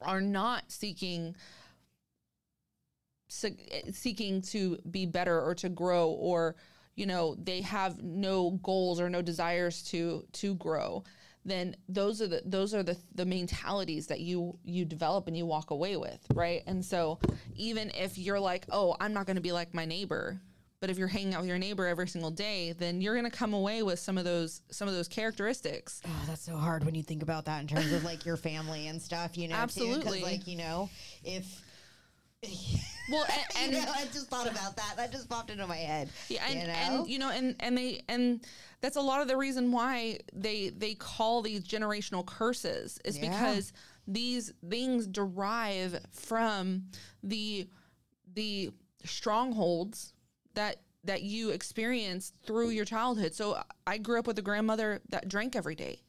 are 0.03 0.21
not 0.21 0.65
seeking 0.71 1.35
seeking 3.93 4.41
to 4.43 4.79
be 4.91 5.07
better 5.07 5.41
or 5.41 5.55
to 5.55 5.69
grow 5.69 6.11
or 6.11 6.57
you 6.95 7.07
know 7.07 7.35
they 7.43 7.61
have 7.61 8.03
no 8.03 8.51
goals 8.63 9.01
or 9.01 9.11
no 9.11 9.23
desires 9.23 9.83
to 9.83 10.25
to 10.33 10.55
grow 10.57 11.03
then 11.49 11.75
those 11.89 12.21
are 12.23 12.27
the 12.27 12.43
those 12.45 12.75
are 12.75 12.83
the 12.83 12.97
the 13.15 13.25
mentalities 13.25 14.07
that 14.07 14.21
you 14.21 14.59
you 14.65 14.85
develop 14.85 15.27
and 15.27 15.37
you 15.37 15.47
walk 15.47 15.71
away 15.71 15.97
with 15.97 16.19
right 16.35 16.63
and 16.67 16.85
so 16.85 17.19
even 17.57 17.91
if 17.95 18.19
you're 18.19 18.41
like 18.41 18.67
oh 18.71 18.95
i'm 19.01 19.13
not 19.13 19.27
going 19.27 19.37
to 19.37 19.43
be 19.43 19.53
like 19.53 19.73
my 19.75 19.85
neighbor 19.85 20.41
but 20.81 20.91
if 20.91 20.99
you're 20.99 21.09
hanging 21.09 21.35
out 21.35 21.41
with 21.41 21.49
your 21.49 21.59
neighbor 21.59 21.87
every 21.87 22.07
single 22.09 22.31
day 22.31 22.73
then 22.73 23.01
you're 23.01 23.15
going 23.15 23.29
to 23.29 23.37
come 23.37 23.53
away 23.55 23.83
with 23.83 23.99
some 23.99 24.17
of 24.19 24.25
those 24.25 24.63
some 24.71 24.87
of 24.89 24.95
those 24.95 25.09
characteristics 25.09 26.01
Oh, 26.07 26.25
that's 26.27 26.43
so 26.43 26.57
hard 26.57 26.85
when 26.85 26.95
you 26.95 27.03
think 27.03 27.23
about 27.23 27.45
that 27.47 27.61
in 27.61 27.67
terms 27.67 27.93
of 27.93 28.05
like 28.05 28.25
your 28.25 28.37
family 28.37 28.89
and 28.89 29.01
stuff, 29.01 29.37
you 29.37 29.49
know. 29.49 29.57
Absolutely. 29.57 29.99
Because, 29.99 30.23
like, 30.23 30.47
you 30.47 30.57
know, 30.57 30.89
if. 31.25 31.63
well 33.11 33.27
and, 33.59 33.73
you 33.73 33.79
know, 33.79 33.93
I 33.95 34.05
just 34.13 34.29
thought 34.29 34.47
about 34.47 34.77
that. 34.77 34.95
That 34.97 35.13
just 35.13 35.29
popped 35.29 35.51
into 35.51 35.67
my 35.67 35.77
head. 35.77 36.11
Yeah, 36.29 36.45
and 36.49 36.61
you 36.61 36.67
know? 36.67 36.73
and 36.73 37.09
you 37.09 37.19
know, 37.19 37.31
and 37.31 37.57
and 37.61 37.77
they 37.77 38.03
and 38.09 38.45
that's 38.81 38.97
a 38.97 39.01
lot 39.01 39.21
of 39.21 39.29
the 39.29 39.37
reason 39.37 39.73
why 39.73 40.19
they 40.33 40.71
they 40.71 40.95
call 40.95 41.43
these 41.43 41.65
generational 41.65 42.25
curses 42.25 42.99
is 43.05 43.19
Yeah. 43.19 43.31
because 43.31 43.73
these 44.07 44.53
things 44.69 45.07
derive 45.07 46.01
from 46.13 46.85
the 47.23 47.69
the 48.35 48.71
strongholds 49.05 50.13
that 50.55 50.83
that 51.05 51.23
you 51.23 51.51
experienced 51.51 52.35
through 52.45 52.71
your 52.71 52.85
childhood. 52.85 53.35
So 53.35 53.61
I 53.87 53.99
grew 53.99 54.19
up 54.19 54.27
with 54.27 54.39
a 54.39 54.43
grandmother 54.43 55.01
that 55.09 55.29
drank 55.29 55.57
every 55.57 55.75
day. 55.75 56.03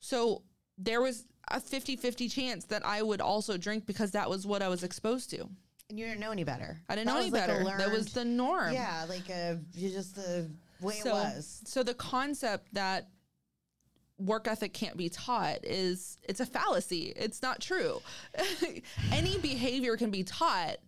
So 0.00 0.42
there 0.78 1.00
was 1.00 1.24
a 1.50 1.60
50-50 1.60 2.30
chance 2.32 2.64
that 2.66 2.84
I 2.84 3.02
would 3.02 3.20
also 3.20 3.56
drink 3.56 3.86
because 3.86 4.12
that 4.12 4.28
was 4.28 4.46
what 4.46 4.62
I 4.62 4.68
was 4.68 4.82
exposed 4.82 5.30
to. 5.30 5.48
and 5.88 5.98
you 5.98 6.04
didn't 6.06 6.20
know 6.20 6.32
any 6.32 6.44
better. 6.44 6.80
I 6.88 6.94
didn't 6.96 7.06
That 7.06 7.12
know 7.14 7.20
any 7.20 7.30
like 7.30 7.46
better. 7.46 7.64
that 7.78 7.90
was 7.90 8.12
the 8.12 8.24
norm. 8.24 8.72
Yeah, 8.74 9.06
like 9.08 9.28
a 9.30 9.58
you 9.74 9.90
just 9.90 10.16
the 10.16 10.50
way 10.80 10.94
so, 10.94 11.10
it 11.10 11.12
was. 11.12 11.62
So 11.64 11.82
the 11.82 11.94
concept 11.94 12.74
that 12.74 13.08
work 14.18 14.48
ethic 14.48 14.72
can't 14.72 14.96
be 14.96 15.08
taught 15.08 15.58
is 15.64 16.16
it's 16.28 16.40
a 16.40 16.46
fallacy. 16.46 17.12
It's 17.14 17.42
not 17.42 17.60
true. 17.60 18.00
Any 19.12 19.38
behavior 19.38 19.96
can 19.96 20.10
be 20.10 20.24
taught. 20.24 20.78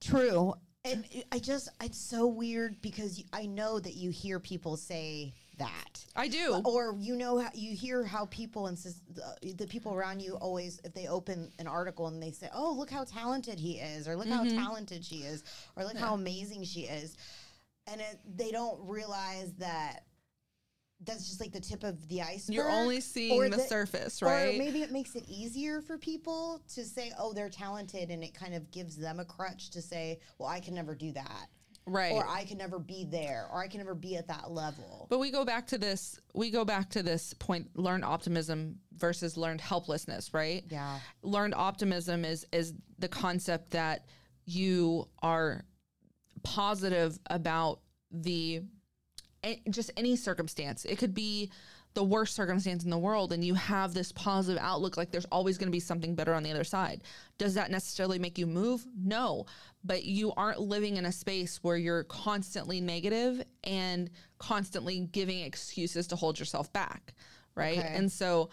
True. 0.00 0.54
And 0.84 1.04
I 1.32 1.38
just, 1.38 1.68
it's 1.82 1.98
so 1.98 2.26
weird 2.26 2.80
because 2.80 3.22
I 3.32 3.46
know 3.46 3.80
that 3.80 3.94
you 3.94 4.10
hear 4.10 4.38
people 4.38 4.76
say 4.76 5.34
that. 5.58 6.04
I 6.14 6.28
do. 6.28 6.60
Or 6.64 6.94
you 6.98 7.16
know 7.16 7.38
how 7.38 7.50
you 7.54 7.74
hear 7.74 8.04
how 8.04 8.26
people 8.26 8.66
and 8.66 8.78
uh, 9.22 9.32
the 9.56 9.66
people 9.66 9.94
around 9.94 10.20
you 10.20 10.34
always 10.36 10.80
if 10.84 10.94
they 10.94 11.06
open 11.08 11.50
an 11.58 11.66
article 11.66 12.06
and 12.08 12.22
they 12.22 12.30
say, 12.30 12.48
"Oh, 12.54 12.72
look 12.72 12.90
how 12.90 13.04
talented 13.04 13.58
he 13.58 13.74
is," 13.78 14.08
or 14.08 14.16
"Look 14.16 14.28
how 14.28 14.44
talented 14.44 15.04
she 15.04 15.16
is," 15.16 15.44
or 15.76 15.84
"Look 15.84 15.96
how 15.96 16.14
amazing 16.14 16.64
she 16.64 16.82
is," 16.82 17.16
and 17.86 18.00
it, 18.00 18.18
they 18.36 18.50
don't 18.50 18.78
realize 18.88 19.52
that 19.58 20.04
that's 21.04 21.28
just 21.28 21.40
like 21.40 21.52
the 21.52 21.60
tip 21.60 21.84
of 21.84 22.08
the 22.08 22.22
iceberg. 22.22 22.54
You're 22.54 22.70
only 22.70 23.00
seeing 23.02 23.38
Or 23.38 23.50
the 23.50 23.58
that- 23.58 23.68
surface, 23.68 24.22
Or 24.22 24.26
right? 24.26 24.56
maybe 24.58 24.80
it 24.82 24.90
makes 24.90 25.14
it 25.14 25.24
easier 25.28 25.82
for 25.82 25.98
people 25.98 26.62
to 26.74 26.84
say, 26.84 27.12
"Oh, 27.18 27.32
they're 27.34 27.50
talented," 27.50 28.10
and 28.10 28.24
it 28.24 28.32
kind 28.34 28.54
of 28.54 28.70
gives 28.70 28.96
them 28.96 29.20
a 29.20 29.24
crutch 29.24 29.70
to 29.70 29.82
say, 29.82 30.20
"Well, 30.38 30.48
I 30.48 30.60
can 30.60 30.74
never 30.74 30.94
do 30.94 31.12
that." 31.12 31.48
Right. 31.86 32.12
Or 32.12 32.26
I 32.28 32.44
can 32.44 32.58
never 32.58 32.78
be 32.78 33.06
there, 33.10 33.48
or 33.52 33.62
I 33.62 33.68
can 33.68 33.78
never 33.78 33.94
be 33.94 34.16
at 34.16 34.28
that 34.28 34.50
level. 34.50 35.06
But 35.08 35.18
we 35.18 35.30
go 35.30 35.44
back 35.44 35.66
to 35.68 35.78
this. 35.78 36.20
We 36.34 36.50
go 36.50 36.64
back 36.64 36.90
to 36.90 37.02
this 37.02 37.34
point: 37.34 37.70
learned 37.74 38.04
optimism 38.04 38.80
versus 38.94 39.36
learned 39.36 39.60
helplessness, 39.60 40.34
right? 40.34 40.64
Yeah. 40.68 40.98
Learned 41.22 41.54
optimism 41.54 42.24
is 42.24 42.46
is 42.52 42.74
the 42.98 43.08
concept 43.08 43.70
that 43.70 44.06
you 44.44 45.08
are 45.22 45.64
positive 46.42 47.18
about 47.28 47.80
the 48.10 48.62
eh, 49.42 49.56
just 49.70 49.90
any 49.96 50.16
circumstance. 50.16 50.84
It 50.84 50.96
could 50.98 51.14
be 51.14 51.50
the 51.96 52.04
worst 52.04 52.34
circumstance 52.34 52.84
in 52.84 52.90
the 52.90 52.98
world, 52.98 53.32
and 53.32 53.42
you 53.42 53.54
have 53.54 53.94
this 53.94 54.12
positive 54.12 54.62
outlook, 54.62 54.98
like 54.98 55.10
there's 55.10 55.24
always 55.32 55.56
going 55.56 55.66
to 55.66 55.72
be 55.72 55.80
something 55.80 56.14
better 56.14 56.34
on 56.34 56.42
the 56.42 56.50
other 56.50 56.62
side. 56.62 57.02
Does 57.38 57.54
that 57.54 57.70
necessarily 57.70 58.18
make 58.18 58.36
you 58.36 58.46
move? 58.46 58.86
No, 58.94 59.46
but 59.82 60.04
you 60.04 60.30
aren't 60.36 60.60
living 60.60 60.98
in 60.98 61.06
a 61.06 61.10
space 61.10 61.56
where 61.62 61.78
you're 61.78 62.04
constantly 62.04 62.82
negative 62.82 63.42
and 63.64 64.10
constantly 64.38 65.08
giving 65.10 65.40
excuses 65.40 66.06
to 66.08 66.16
hold 66.16 66.38
yourself 66.38 66.70
back, 66.74 67.14
right? 67.54 67.78
Okay. 67.78 67.94
And 67.94 68.12
so, 68.12 68.50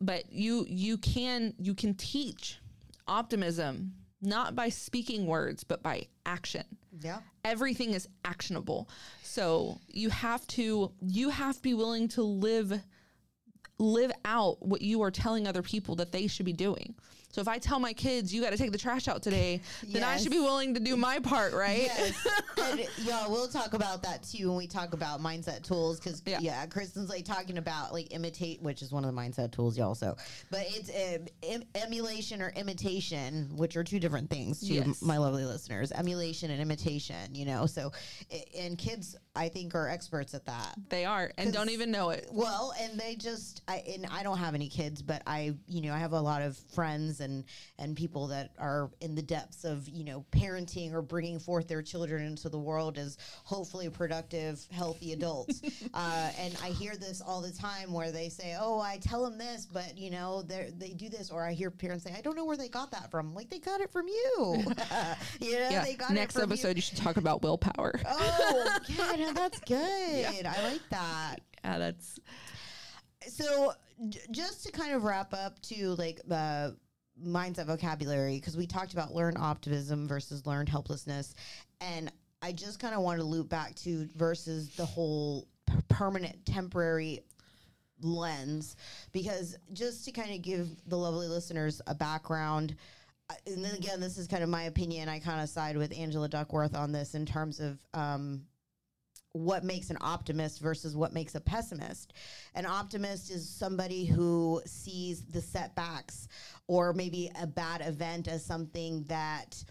but 0.00 0.32
you 0.32 0.64
you 0.66 0.96
can 0.96 1.52
you 1.58 1.74
can 1.74 1.92
teach 1.94 2.58
optimism 3.06 3.92
not 4.22 4.56
by 4.56 4.70
speaking 4.70 5.26
words, 5.26 5.64
but 5.64 5.82
by 5.82 6.06
action 6.24 6.64
Yeah. 7.02 7.18
Everything 7.46 7.94
is 7.94 8.08
actionable. 8.24 8.88
So 9.22 9.78
you 9.88 10.10
have 10.10 10.46
to 10.48 10.92
you 11.00 11.30
have 11.30 11.56
to 11.56 11.62
be 11.62 11.74
willing 11.74 12.08
to 12.08 12.22
live 12.22 12.80
live 13.78 14.12
out 14.24 14.56
what 14.60 14.82
you 14.82 15.02
are 15.02 15.10
telling 15.10 15.46
other 15.46 15.62
people 15.62 15.96
that 15.96 16.12
they 16.12 16.26
should 16.26 16.46
be 16.46 16.52
doing 16.52 16.94
so 17.36 17.42
if 17.42 17.48
i 17.48 17.58
tell 17.58 17.78
my 17.78 17.92
kids 17.92 18.32
you 18.32 18.40
got 18.42 18.50
to 18.50 18.56
take 18.56 18.72
the 18.72 18.78
trash 18.78 19.08
out 19.08 19.22
today 19.22 19.60
then 19.88 20.02
i 20.02 20.16
should 20.16 20.32
be 20.32 20.40
willing 20.40 20.72
to 20.72 20.80
do 20.80 20.96
my 20.96 21.18
part 21.18 21.52
right 21.52 21.82
Yes. 21.82 22.26
and 22.62 22.80
yeah, 22.98 23.28
we'll 23.28 23.46
talk 23.48 23.74
about 23.74 24.02
that 24.04 24.22
too 24.22 24.48
when 24.48 24.56
we 24.56 24.66
talk 24.66 24.94
about 24.94 25.20
mindset 25.20 25.62
tools 25.62 26.00
because 26.00 26.22
Yeah. 26.24 26.38
yeah. 26.40 26.64
Kristen's 26.66 27.10
like 27.10 27.24
talking 27.26 27.58
about 27.58 27.92
like 27.92 28.08
imitate, 28.14 28.62
which 28.62 28.80
is 28.80 28.90
one 28.90 29.04
of 29.04 29.14
the 29.14 29.20
mindset 29.20 29.52
tools, 29.52 29.76
y'all. 29.76 29.94
So, 29.94 30.16
but 30.50 30.64
it's 30.70 30.88
um, 30.90 31.26
em- 31.42 31.64
emulation 31.74 32.40
or 32.40 32.50
imitation, 32.56 33.50
which 33.56 33.76
are 33.76 33.84
two 33.84 34.00
different 34.00 34.30
things 34.30 34.60
to 34.60 34.72
Yes. 34.72 35.02
my 35.02 35.18
lovely 35.18 35.44
listeners. 35.44 35.92
Emulation 35.92 36.50
and 36.50 36.60
imitation, 36.60 37.34
you 37.34 37.44
know. 37.44 37.66
So, 37.66 37.92
and 38.58 38.76
kids, 38.78 39.16
I 39.36 39.48
think, 39.48 39.74
are 39.74 39.88
experts 39.88 40.34
at 40.34 40.46
that. 40.46 40.74
they 40.88 41.04
are 41.04 41.30
and 41.38 41.52
don't 41.52 41.70
even 41.70 41.90
know 41.90 42.10
it 42.10 42.26
Well, 42.32 42.72
and 42.80 42.98
they 42.98 43.14
just, 43.16 43.62
I 43.68 43.82
and 43.94 44.06
I 44.10 44.22
don't 44.22 44.38
have 44.38 44.54
any 44.54 44.68
kids, 44.68 45.02
but 45.02 45.22
I, 45.26 45.54
you 45.68 45.82
know, 45.82 45.92
I 45.92 45.98
have 45.98 46.12
a 46.12 46.20
lot 46.20 46.42
of 46.42 46.56
friends 46.74 47.20
and 47.20 47.44
and 47.78 47.96
people 47.96 48.28
that 48.28 48.50
are 48.58 48.90
in 49.00 49.14
the 49.14 49.22
depths 49.22 49.64
of 49.64 49.88
you 49.88 50.04
know 50.04 50.24
parenting 50.32 50.92
or 50.92 51.02
bringing 51.02 51.38
forth 51.38 51.68
their 51.68 51.82
children 51.82 52.24
into 52.24 52.48
the 52.48 52.58
world 52.58 52.98
as 52.98 53.18
hopefully 53.44 53.88
productive, 53.90 54.64
healthy 54.72 55.12
adults. 55.12 55.60
uh, 55.94 56.30
and 56.38 56.56
I 56.62 56.68
hear 56.68 56.96
this 56.96 57.20
all 57.20 57.40
the 57.40 57.52
time 57.52 57.92
where 57.92 58.10
they 58.12 58.28
say, 58.28 58.56
"Oh, 58.58 58.80
I 58.80 58.98
tell 58.98 59.22
them 59.24 59.38
this, 59.38 59.66
but 59.66 59.96
you 59.98 60.10
know 60.10 60.42
they 60.42 60.72
they 60.76 60.90
do 60.90 61.08
this," 61.08 61.30
or 61.30 61.44
I 61.44 61.52
hear 61.52 61.70
parents 61.70 62.04
say, 62.04 62.14
"I 62.16 62.20
don't 62.20 62.36
know 62.36 62.44
where 62.44 62.56
they 62.56 62.68
got 62.68 62.90
that 62.92 63.10
from." 63.10 63.34
Like 63.34 63.50
they 63.50 63.58
got 63.58 63.80
it 63.80 63.90
from 63.90 64.08
you. 64.08 64.24
you 65.40 65.52
know, 65.52 65.68
yeah. 65.70 65.84
they 65.84 65.94
got 65.94 66.10
Next 66.10 66.36
it 66.36 66.40
from 66.40 66.50
episode, 66.50 66.68
You. 66.70 66.74
you. 66.76 66.82
should 66.82 66.96
talk 66.98 67.16
about 67.16 67.42
willpower. 67.42 68.00
Oh, 68.06 68.78
yeah, 68.88 69.25
no, 69.26 69.32
that's 69.32 69.60
good. 69.66 70.46
I 70.46 70.62
like 70.62 70.88
that. 70.90 71.36
yeah, 71.64 71.78
that's 71.78 72.18
so 73.28 73.72
j- 74.08 74.20
just 74.30 74.64
to 74.64 74.72
kind 74.72 74.94
of 74.94 75.04
wrap 75.04 75.34
up 75.34 75.60
to 75.62 75.94
like 75.96 76.20
the 76.26 76.76
mindset 77.22 77.66
vocabulary 77.66 78.36
because 78.38 78.56
we 78.56 78.66
talked 78.66 78.92
about 78.92 79.14
learned 79.14 79.38
optimism 79.38 80.06
versus 80.06 80.46
learned 80.46 80.68
helplessness 80.68 81.34
and 81.80 82.12
i 82.42 82.52
just 82.52 82.78
kind 82.78 82.94
of 82.94 83.00
want 83.00 83.18
to 83.18 83.24
loop 83.24 83.48
back 83.48 83.74
to 83.74 84.06
versus 84.14 84.68
the 84.76 84.84
whole 84.84 85.48
p- 85.66 85.74
permanent 85.88 86.44
temporary 86.44 87.20
lens 88.02 88.76
because 89.12 89.56
just 89.72 90.04
to 90.04 90.12
kind 90.12 90.30
of 90.34 90.42
give 90.42 90.68
the 90.88 90.96
lovely 90.96 91.26
listeners 91.26 91.80
a 91.86 91.94
background 91.94 92.76
uh, 93.30 93.34
and 93.46 93.64
then 93.64 93.74
again 93.74 93.98
this 93.98 94.18
is 94.18 94.26
kind 94.28 94.42
of 94.42 94.50
my 94.50 94.64
opinion 94.64 95.08
i 95.08 95.18
kind 95.18 95.40
of 95.40 95.48
side 95.48 95.76
with 95.78 95.96
angela 95.98 96.28
duckworth 96.28 96.76
on 96.76 96.92
this 96.92 97.14
in 97.14 97.24
terms 97.24 97.60
of 97.60 97.78
um, 97.94 98.42
what 99.36 99.64
makes 99.64 99.90
an 99.90 99.98
optimist 100.00 100.60
versus 100.60 100.96
what 100.96 101.12
makes 101.12 101.34
a 101.34 101.40
pessimist. 101.40 102.14
An 102.54 102.66
optimist 102.66 103.30
is 103.30 103.48
somebody 103.48 104.04
who 104.04 104.62
sees 104.66 105.24
the 105.26 105.40
setbacks 105.40 106.28
or 106.66 106.92
maybe 106.92 107.30
a 107.40 107.46
bad 107.46 107.82
event 107.82 108.28
as 108.28 108.44
something 108.44 109.04
that 109.04 109.62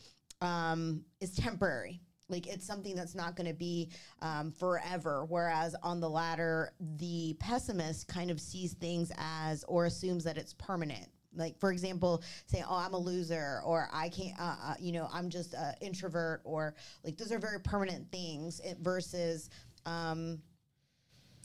um, 0.41 1.03
is 1.19 1.35
temporary. 1.35 2.01
Like 2.29 2.47
it's 2.47 2.65
something 2.65 2.95
that's 2.95 3.15
not 3.15 3.35
going 3.35 3.47
to 3.47 3.55
be 3.55 3.91
um, 4.21 4.51
forever. 4.51 5.25
Whereas 5.25 5.75
on 5.83 5.99
the 5.99 6.09
latter, 6.09 6.73
the 6.97 7.35
pessimist 7.39 8.07
kind 8.07 8.31
of 8.31 8.39
sees 8.41 8.73
things 8.73 9.11
as 9.17 9.63
or 9.67 9.85
assumes 9.85 10.23
that 10.23 10.37
it's 10.37 10.53
permanent 10.53 11.07
like 11.35 11.59
for 11.59 11.71
example 11.71 12.23
say 12.45 12.63
oh 12.67 12.75
i'm 12.75 12.93
a 12.93 12.97
loser 12.97 13.61
or 13.65 13.89
i 13.93 14.09
can't 14.09 14.39
uh, 14.39 14.55
uh, 14.63 14.73
you 14.79 14.91
know 14.91 15.07
i'm 15.13 15.29
just 15.29 15.53
an 15.53 15.73
introvert 15.81 16.41
or 16.43 16.75
like 17.03 17.17
those 17.17 17.31
are 17.31 17.39
very 17.39 17.59
permanent 17.59 18.09
things 18.11 18.59
it, 18.63 18.77
versus 18.81 19.49
um, 19.85 20.39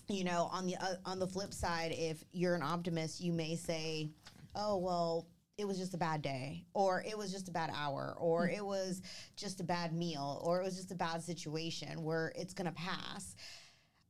you 0.08 0.24
know 0.24 0.48
on 0.52 0.66
the 0.66 0.76
uh, 0.76 0.94
on 1.04 1.18
the 1.18 1.26
flip 1.26 1.52
side 1.52 1.92
if 1.92 2.24
you're 2.32 2.54
an 2.54 2.62
optimist 2.62 3.20
you 3.20 3.32
may 3.32 3.54
say 3.54 4.10
oh 4.56 4.76
well 4.76 5.26
it 5.60 5.68
was 5.68 5.78
just 5.78 5.92
a 5.92 5.98
bad 5.98 6.22
day 6.22 6.64
or 6.72 7.04
it 7.06 7.16
was 7.16 7.30
just 7.30 7.48
a 7.48 7.52
bad 7.52 7.70
hour 7.76 8.14
or 8.18 8.48
it 8.48 8.64
was 8.64 9.02
just 9.36 9.60
a 9.60 9.64
bad 9.64 9.92
meal 9.92 10.40
or 10.42 10.60
it 10.60 10.64
was 10.64 10.74
just 10.74 10.90
a 10.90 10.94
bad 10.94 11.22
situation 11.22 12.02
where 12.02 12.32
it's 12.34 12.54
going 12.54 12.66
to 12.66 12.72
pass 12.72 13.36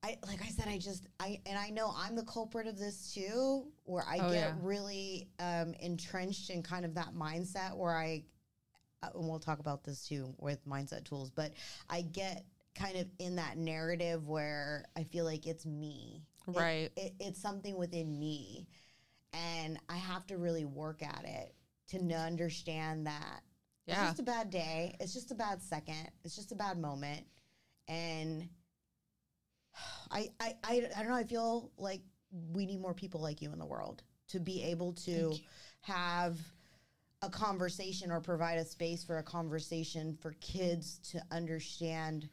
I 0.02 0.16
like 0.26 0.40
I 0.42 0.48
said, 0.48 0.66
I 0.68 0.78
just 0.78 1.06
I 1.18 1.40
and 1.46 1.58
I 1.58 1.70
know 1.70 1.92
I'm 1.94 2.16
the 2.16 2.24
culprit 2.24 2.66
of 2.66 2.78
this 2.78 3.12
too, 3.12 3.66
where 3.84 4.04
I 4.08 4.18
Oh, 4.18 4.30
get 4.30 4.34
yeah. 4.34 4.52
really 4.60 5.28
um, 5.38 5.74
entrenched 5.80 6.50
in 6.50 6.62
kind 6.62 6.84
of 6.84 6.94
that 6.94 7.14
mindset 7.14 7.76
where 7.76 7.94
I, 7.94 8.24
uh, 9.02 9.08
and 9.14 9.28
we'll 9.28 9.38
talk 9.40 9.58
about 9.58 9.84
this 9.84 10.06
too 10.08 10.34
with 10.38 10.66
mindset 10.66 11.04
tools, 11.04 11.30
but 11.30 11.52
I 11.90 12.02
get 12.02 12.44
kind 12.74 12.96
of 12.96 13.06
in 13.18 13.36
that 13.36 13.58
narrative 13.58 14.26
where 14.26 14.86
I 14.96 15.04
feel 15.04 15.24
like 15.26 15.46
it's 15.46 15.66
me, 15.66 16.24
Right. 16.46 16.90
It, 16.96 17.14
it's 17.20 17.40
something 17.42 17.76
within 17.76 18.18
me, 18.18 18.68
and 19.34 19.78
I 19.90 19.96
have 19.96 20.26
to 20.28 20.38
really 20.38 20.64
work 20.64 21.02
at 21.02 21.24
it 21.26 21.54
to 21.88 21.98
n- 21.98 22.12
understand 22.12 23.06
that 23.06 23.40
it's 23.86 23.98
just 23.98 24.20
a 24.20 24.22
bad 24.22 24.50
day. 24.50 24.96
It's 25.00 25.12
just 25.12 25.30
a 25.30 25.34
bad 25.34 25.60
second. 25.60 26.10
It's 26.24 26.36
just 26.36 26.52
a 26.52 26.54
bad 26.54 26.78
moment. 26.78 27.26
And 27.88 28.48
I, 30.10 30.28
I, 30.40 30.54
I, 30.64 30.88
I 30.96 31.00
don't 31.00 31.08
know. 31.08 31.14
I 31.16 31.24
feel 31.24 31.70
like 31.76 32.00
we 32.52 32.66
need 32.66 32.80
more 32.80 32.94
people 32.94 33.20
like 33.20 33.42
you 33.42 33.52
in 33.52 33.58
the 33.58 33.66
world 33.66 34.02
to 34.28 34.40
be 34.40 34.62
able 34.62 34.92
to 34.92 35.34
have 35.82 36.38
a 37.22 37.28
conversation 37.28 38.10
or 38.10 38.20
provide 38.20 38.58
a 38.58 38.64
space 38.64 39.04
for 39.04 39.18
a 39.18 39.22
conversation 39.22 40.16
for 40.20 40.32
kids 40.40 40.98
to 41.10 41.20
understand 41.30 42.28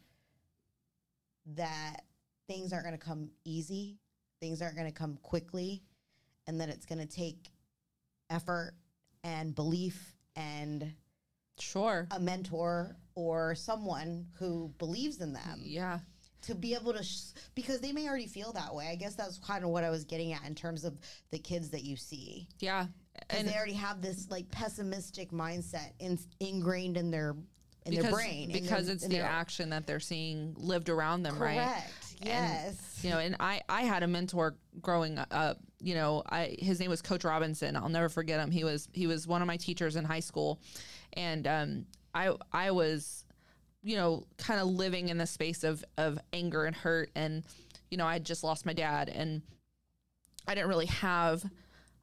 that 1.56 2.02
things 2.48 2.72
aren't 2.74 2.86
going 2.86 2.98
to 2.98 3.04
come 3.06 3.30
easy, 3.44 3.98
things 4.40 4.62
aren't 4.62 4.76
going 4.76 4.88
to 4.88 4.94
come 4.98 5.18
quickly, 5.24 5.84
and 6.46 6.62
that 6.62 6.70
it's 6.70 6.86
going 6.86 7.00
to 7.00 7.08
take 7.08 7.50
effort 8.30 8.74
and 9.24 9.56
belief 9.56 10.14
and 10.36 10.94
Sure. 11.60 12.08
a 12.12 12.20
mentor 12.20 12.96
or 13.16 13.56
someone 13.56 14.28
who 14.38 14.72
believes 14.78 15.22
in 15.22 15.34
them 15.34 15.60
Yeah. 15.64 16.00
To 16.44 16.56
be 16.56 16.74
able 16.76 16.94
to 16.94 17.04
sh- 17.04 17.34
because 17.56 17.80
they 17.80 17.92
may 17.92 18.08
already 18.08 18.28
feel 18.28 18.52
that 18.54 18.74
way. 18.74 18.88
I 18.92 18.96
guess 18.96 19.16
that's 19.16 19.38
kind 19.40 19.64
of 19.64 19.70
what 19.72 19.84
I 19.84 19.90
was 19.90 20.04
getting 20.06 20.34
at 20.34 20.44
in 20.46 20.56
terms 20.56 20.84
of 20.84 20.98
the 21.32 21.40
kids 21.40 21.70
that 21.72 21.84
you 21.84 21.96
see. 21.96 22.48
Yeah. 22.60 22.88
And 23.32 23.48
they 23.48 23.56
already 23.56 23.74
have 23.74 24.02
this 24.02 24.30
like 24.30 24.50
pessimistic 24.52 25.32
mindset 25.32 25.92
in, 26.00 26.20
ingrained 26.40 26.98
in 26.98 27.10
their 27.12 27.36
in 27.86 27.92
because, 27.92 28.04
their 28.04 28.12
brain 28.14 28.52
because 28.52 28.86
their- 28.86 28.96
it's 28.96 29.04
the 29.08 29.16
their- 29.16 29.26
action 29.26 29.70
that 29.72 29.88
they're 29.88 30.00
seeing 30.00 30.54
lived 30.58 30.90
around 30.90 31.24
them, 31.24 31.40
right? 31.40 31.56
correct. 31.58 31.94
Yes. 32.20 33.00
you 33.04 33.12
know 33.12 33.20
and 33.20 33.36
i 33.40 33.62
i 33.70 33.84
had 33.84 34.02
a 34.02 34.08
mentor 34.08 34.56
growing 34.82 35.20
up 35.20 35.60
you 35.80 35.94
know 35.94 36.24
i 36.28 36.56
his 36.58 36.80
name 36.80 36.90
was 36.90 37.00
coach 37.00 37.24
robinson 37.24 37.76
i'll 37.76 37.90
never 37.90 38.10
forget 38.10 38.40
him 38.40 38.50
he 38.50 38.64
was 38.64 38.88
he 38.92 39.06
was 39.06 39.28
one 39.28 39.44
of 39.44 39.48
my 39.48 39.56
teachers 39.58 39.96
in 39.96 40.04
high 40.04 40.20
school 40.20 40.60
and 41.14 41.46
um 41.46 41.86
i 42.16 42.34
i 42.52 42.72
was 42.72 43.24
you 43.84 43.96
know 43.96 44.26
kind 44.38 44.60
of 44.60 44.68
living 44.68 45.10
in 45.10 45.18
the 45.18 45.28
space 45.28 45.64
of 45.64 45.84
of 45.98 46.18
anger 46.34 46.66
and 46.66 46.76
hurt 46.76 47.10
and 47.16 47.44
you 47.90 47.98
know 47.98 48.06
i 48.06 48.14
had 48.14 48.26
just 48.26 48.44
lost 48.44 48.66
my 48.66 48.74
dad 48.74 49.10
and 49.10 49.42
i 50.48 50.56
didn't 50.56 50.70
really 50.70 50.88
have 50.88 51.44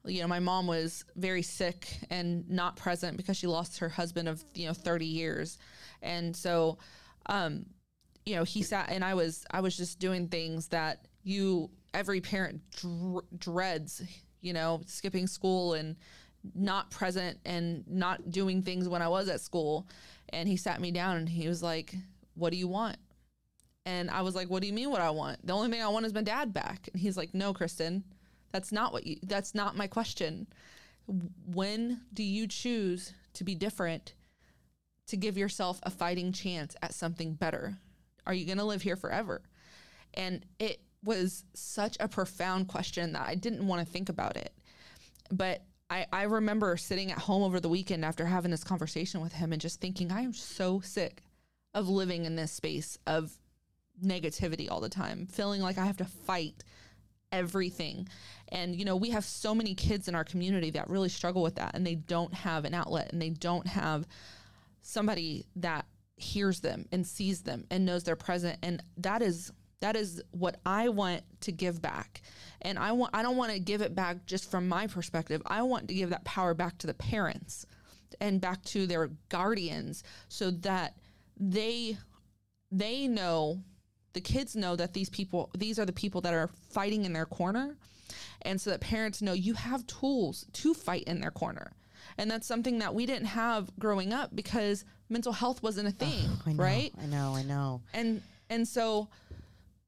you 0.07 0.21
know 0.21 0.27
my 0.27 0.39
mom 0.39 0.67
was 0.67 1.03
very 1.15 1.41
sick 1.41 1.87
and 2.09 2.49
not 2.49 2.75
present 2.75 3.17
because 3.17 3.37
she 3.37 3.47
lost 3.47 3.79
her 3.79 3.89
husband 3.89 4.27
of 4.27 4.43
you 4.53 4.67
know 4.67 4.73
30 4.73 5.05
years. 5.05 5.57
And 6.01 6.35
so 6.35 6.77
um 7.27 7.65
you 8.25 8.35
know 8.35 8.43
he 8.43 8.61
sat 8.61 8.89
and 8.89 9.03
i 9.03 9.13
was 9.13 9.45
i 9.51 9.61
was 9.61 9.75
just 9.75 9.99
doing 9.99 10.27
things 10.27 10.67
that 10.67 11.07
you 11.23 11.69
every 11.93 12.21
parent 12.21 12.61
dr- 12.71 13.23
dreads 13.37 14.01
you 14.41 14.53
know 14.53 14.81
skipping 14.85 15.27
school 15.27 15.73
and 15.73 15.95
not 16.53 16.91
present 16.91 17.39
and 17.45 17.83
not 17.87 18.29
doing 18.29 18.61
things 18.61 18.87
when 18.87 19.01
i 19.01 19.07
was 19.07 19.27
at 19.29 19.41
school 19.41 19.87
and 20.35 20.47
he 20.49 20.57
sat 20.57 20.81
me 20.81 20.91
down 20.91 21.17
and 21.17 21.29
he 21.29 21.47
was 21.47 21.63
like 21.63 21.95
what 22.35 22.51
do 22.51 22.57
you 22.57 22.67
want? 22.67 22.97
And 23.85 24.11
i 24.11 24.21
was 24.21 24.35
like 24.35 24.49
what 24.49 24.61
do 24.61 24.67
you 24.67 24.73
mean 24.73 24.91
what 24.91 25.01
i 25.01 25.09
want? 25.09 25.45
The 25.45 25.53
only 25.53 25.69
thing 25.69 25.81
i 25.81 25.87
want 25.87 26.05
is 26.05 26.13
my 26.13 26.21
dad 26.21 26.53
back. 26.53 26.89
And 26.93 27.01
he's 27.01 27.17
like 27.17 27.33
no 27.33 27.53
kristen 27.53 28.03
that's 28.55 28.71
not 28.71 28.93
what 28.93 29.05
you 29.05 29.17
that's 29.23 29.53
not 29.53 29.75
my 29.75 29.87
question. 29.87 30.47
When 31.07 32.01
do 32.13 32.23
you 32.23 32.47
choose 32.47 33.13
to 33.33 33.43
be 33.43 33.53
different 33.53 34.13
to 35.07 35.17
give 35.17 35.37
yourself 35.37 35.79
a 35.83 35.91
fighting 35.91 36.31
chance 36.31 36.75
at 36.81 36.93
something 36.93 37.33
better? 37.33 37.77
Are 38.25 38.33
you 38.33 38.45
going 38.45 38.57
to 38.57 38.63
live 38.63 38.81
here 38.81 38.95
forever? 38.95 39.41
And 40.13 40.45
it 40.57 40.81
was 41.03 41.43
such 41.53 41.97
a 41.99 42.07
profound 42.07 42.67
question 42.67 43.11
that 43.11 43.27
i 43.27 43.35
didn't 43.35 43.67
want 43.67 43.85
to 43.85 43.91
think 43.91 44.07
about 44.07 44.37
it. 44.37 44.53
But 45.31 45.63
I, 45.95 46.05
I 46.11 46.23
remember 46.23 46.77
sitting 46.77 47.11
at 47.11 47.17
home 47.17 47.43
over 47.43 47.59
the 47.59 47.69
weekend 47.69 48.03
after 48.03 48.25
having 48.25 48.51
this 48.51 48.63
conversation 48.63 49.21
with 49.21 49.33
him 49.33 49.53
and 49.53 49.61
just 49.61 49.79
thinking 49.79 50.11
i 50.11 50.21
am 50.21 50.33
so 50.33 50.79
sick 50.81 51.21
of 51.73 51.87
living 51.87 52.25
in 52.25 52.35
this 52.35 52.51
space 52.51 52.97
of 53.07 53.31
negativity 54.03 54.69
all 54.69 54.81
the 54.81 54.89
time 54.89 55.25
feeling 55.25 55.61
like 55.61 55.77
i 55.77 55.85
have 55.85 55.97
to 55.97 56.05
fight 56.05 56.63
everything. 57.35 58.07
And, 58.49 58.75
you 58.75 58.85
know, 58.85 58.95
we 58.95 59.09
have 59.09 59.25
so 59.25 59.53
many 59.53 59.75
kids 59.75 60.07
in 60.07 60.15
our 60.15 60.23
community 60.23 60.71
that 60.71 60.89
really 60.89 61.09
struggle 61.09 61.43
with 61.43 61.55
that 61.55 61.71
and 61.75 61.85
they 61.85 61.95
don't 61.95 62.33
have 62.33 62.65
an 62.65 62.73
outlet 62.73 63.11
and 63.11 63.21
they 63.21 63.29
don't 63.29 63.67
have 63.67 64.07
somebody 64.81 65.45
that 65.57 65.85
hears 66.15 66.61
them 66.61 66.85
and 66.91 67.05
sees 67.05 67.41
them 67.41 67.65
and 67.69 67.85
knows 67.85 68.03
they're 68.03 68.15
present. 68.15 68.57
And 68.63 68.81
that 68.97 69.21
is 69.21 69.51
that 69.85 69.95
is 69.95 70.19
what 70.31 70.55
I 70.65 70.89
want 70.89 71.21
to 71.41 71.51
give 71.51 71.79
back. 71.79 72.23
And 72.63 72.79
I 72.79 72.91
want 72.91 73.15
I 73.15 73.21
don't 73.21 73.37
want 73.37 73.51
to 73.51 73.59
give 73.59 73.81
it 73.81 73.93
back 73.93 74.25
just 74.25 74.49
from 74.49 74.67
my 74.67 74.87
perspective. 74.87 75.43
I 75.45 75.61
want 75.61 75.87
to 75.89 75.93
give 75.93 76.09
that 76.09 76.25
power 76.25 76.55
back 76.55 76.79
to 76.79 76.87
the 76.87 76.95
parents 76.95 77.67
and 78.19 78.41
back 78.41 78.63
to 78.63 78.87
their 78.87 79.11
guardians 79.29 80.03
so 80.27 80.49
that 80.49 80.95
they 81.39 81.99
they 82.71 83.07
know 83.07 83.61
the 84.13 84.21
kids 84.21 84.55
know 84.55 84.75
that 84.75 84.93
these 84.93 85.09
people 85.09 85.51
these 85.55 85.77
are 85.77 85.85
the 85.85 85.93
people 85.93 86.21
that 86.21 86.33
are 86.33 86.49
fighting 86.71 87.05
in 87.05 87.13
their 87.13 87.27
corner 87.27 87.77
and 88.41 88.59
so 88.59 88.71
that 88.71 88.81
parents 88.81 89.21
know 89.21 89.33
you 89.33 89.53
have 89.53 89.85
tools 89.85 90.45
to 90.53 90.73
fight 90.73 91.03
in 91.03 91.19
their 91.19 91.31
corner 91.31 91.73
and 92.17 92.31
that's 92.31 92.47
something 92.47 92.79
that 92.79 92.95
we 92.95 93.05
didn't 93.05 93.27
have 93.27 93.69
growing 93.77 94.13
up 94.13 94.35
because 94.35 94.83
mental 95.09 95.33
health 95.33 95.61
wasn't 95.61 95.87
a 95.87 95.91
thing 95.91 96.27
I 96.45 96.53
know, 96.53 96.63
right 96.63 96.91
I 96.99 97.05
know, 97.05 97.35
I 97.35 97.43
know. 97.43 97.81
and 97.93 98.21
and 98.49 98.67
so 98.67 99.09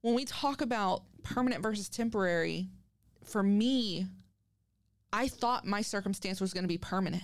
when 0.01 0.13
we 0.15 0.25
talk 0.25 0.61
about 0.61 1.03
permanent 1.23 1.61
versus 1.61 1.89
temporary 1.89 2.69
for 3.23 3.43
me 3.43 4.07
i 5.11 5.27
thought 5.27 5.65
my 5.65 5.81
circumstance 5.81 6.39
was 6.39 6.53
going 6.53 6.63
to 6.63 6.67
be 6.67 6.77
permanent 6.77 7.23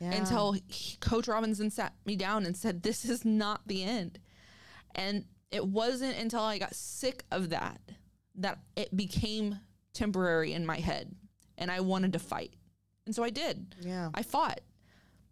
Yeah. 0.00 0.12
until 0.12 0.52
he, 0.52 0.96
Coach 1.00 1.26
Robinson 1.28 1.70
sat 1.70 1.94
me 2.04 2.16
down 2.16 2.44
and 2.44 2.54
said, 2.56 2.82
This 2.82 3.04
is 3.06 3.24
not 3.24 3.62
the 3.66 3.82
end. 3.82 4.18
And 4.94 5.24
it 5.50 5.64
wasn't 5.66 6.18
until 6.18 6.40
I 6.40 6.58
got 6.58 6.74
sick 6.74 7.24
of 7.30 7.48
that 7.50 7.80
that 8.34 8.58
it 8.76 8.94
became 8.94 9.58
temporary 9.94 10.52
in 10.52 10.66
my 10.66 10.76
head 10.78 11.14
and 11.56 11.70
I 11.70 11.80
wanted 11.80 12.12
to 12.12 12.18
fight. 12.18 12.52
And 13.06 13.14
so 13.14 13.22
I 13.24 13.30
did. 13.30 13.74
Yeah. 13.80 14.10
I 14.12 14.22
fought. 14.22 14.60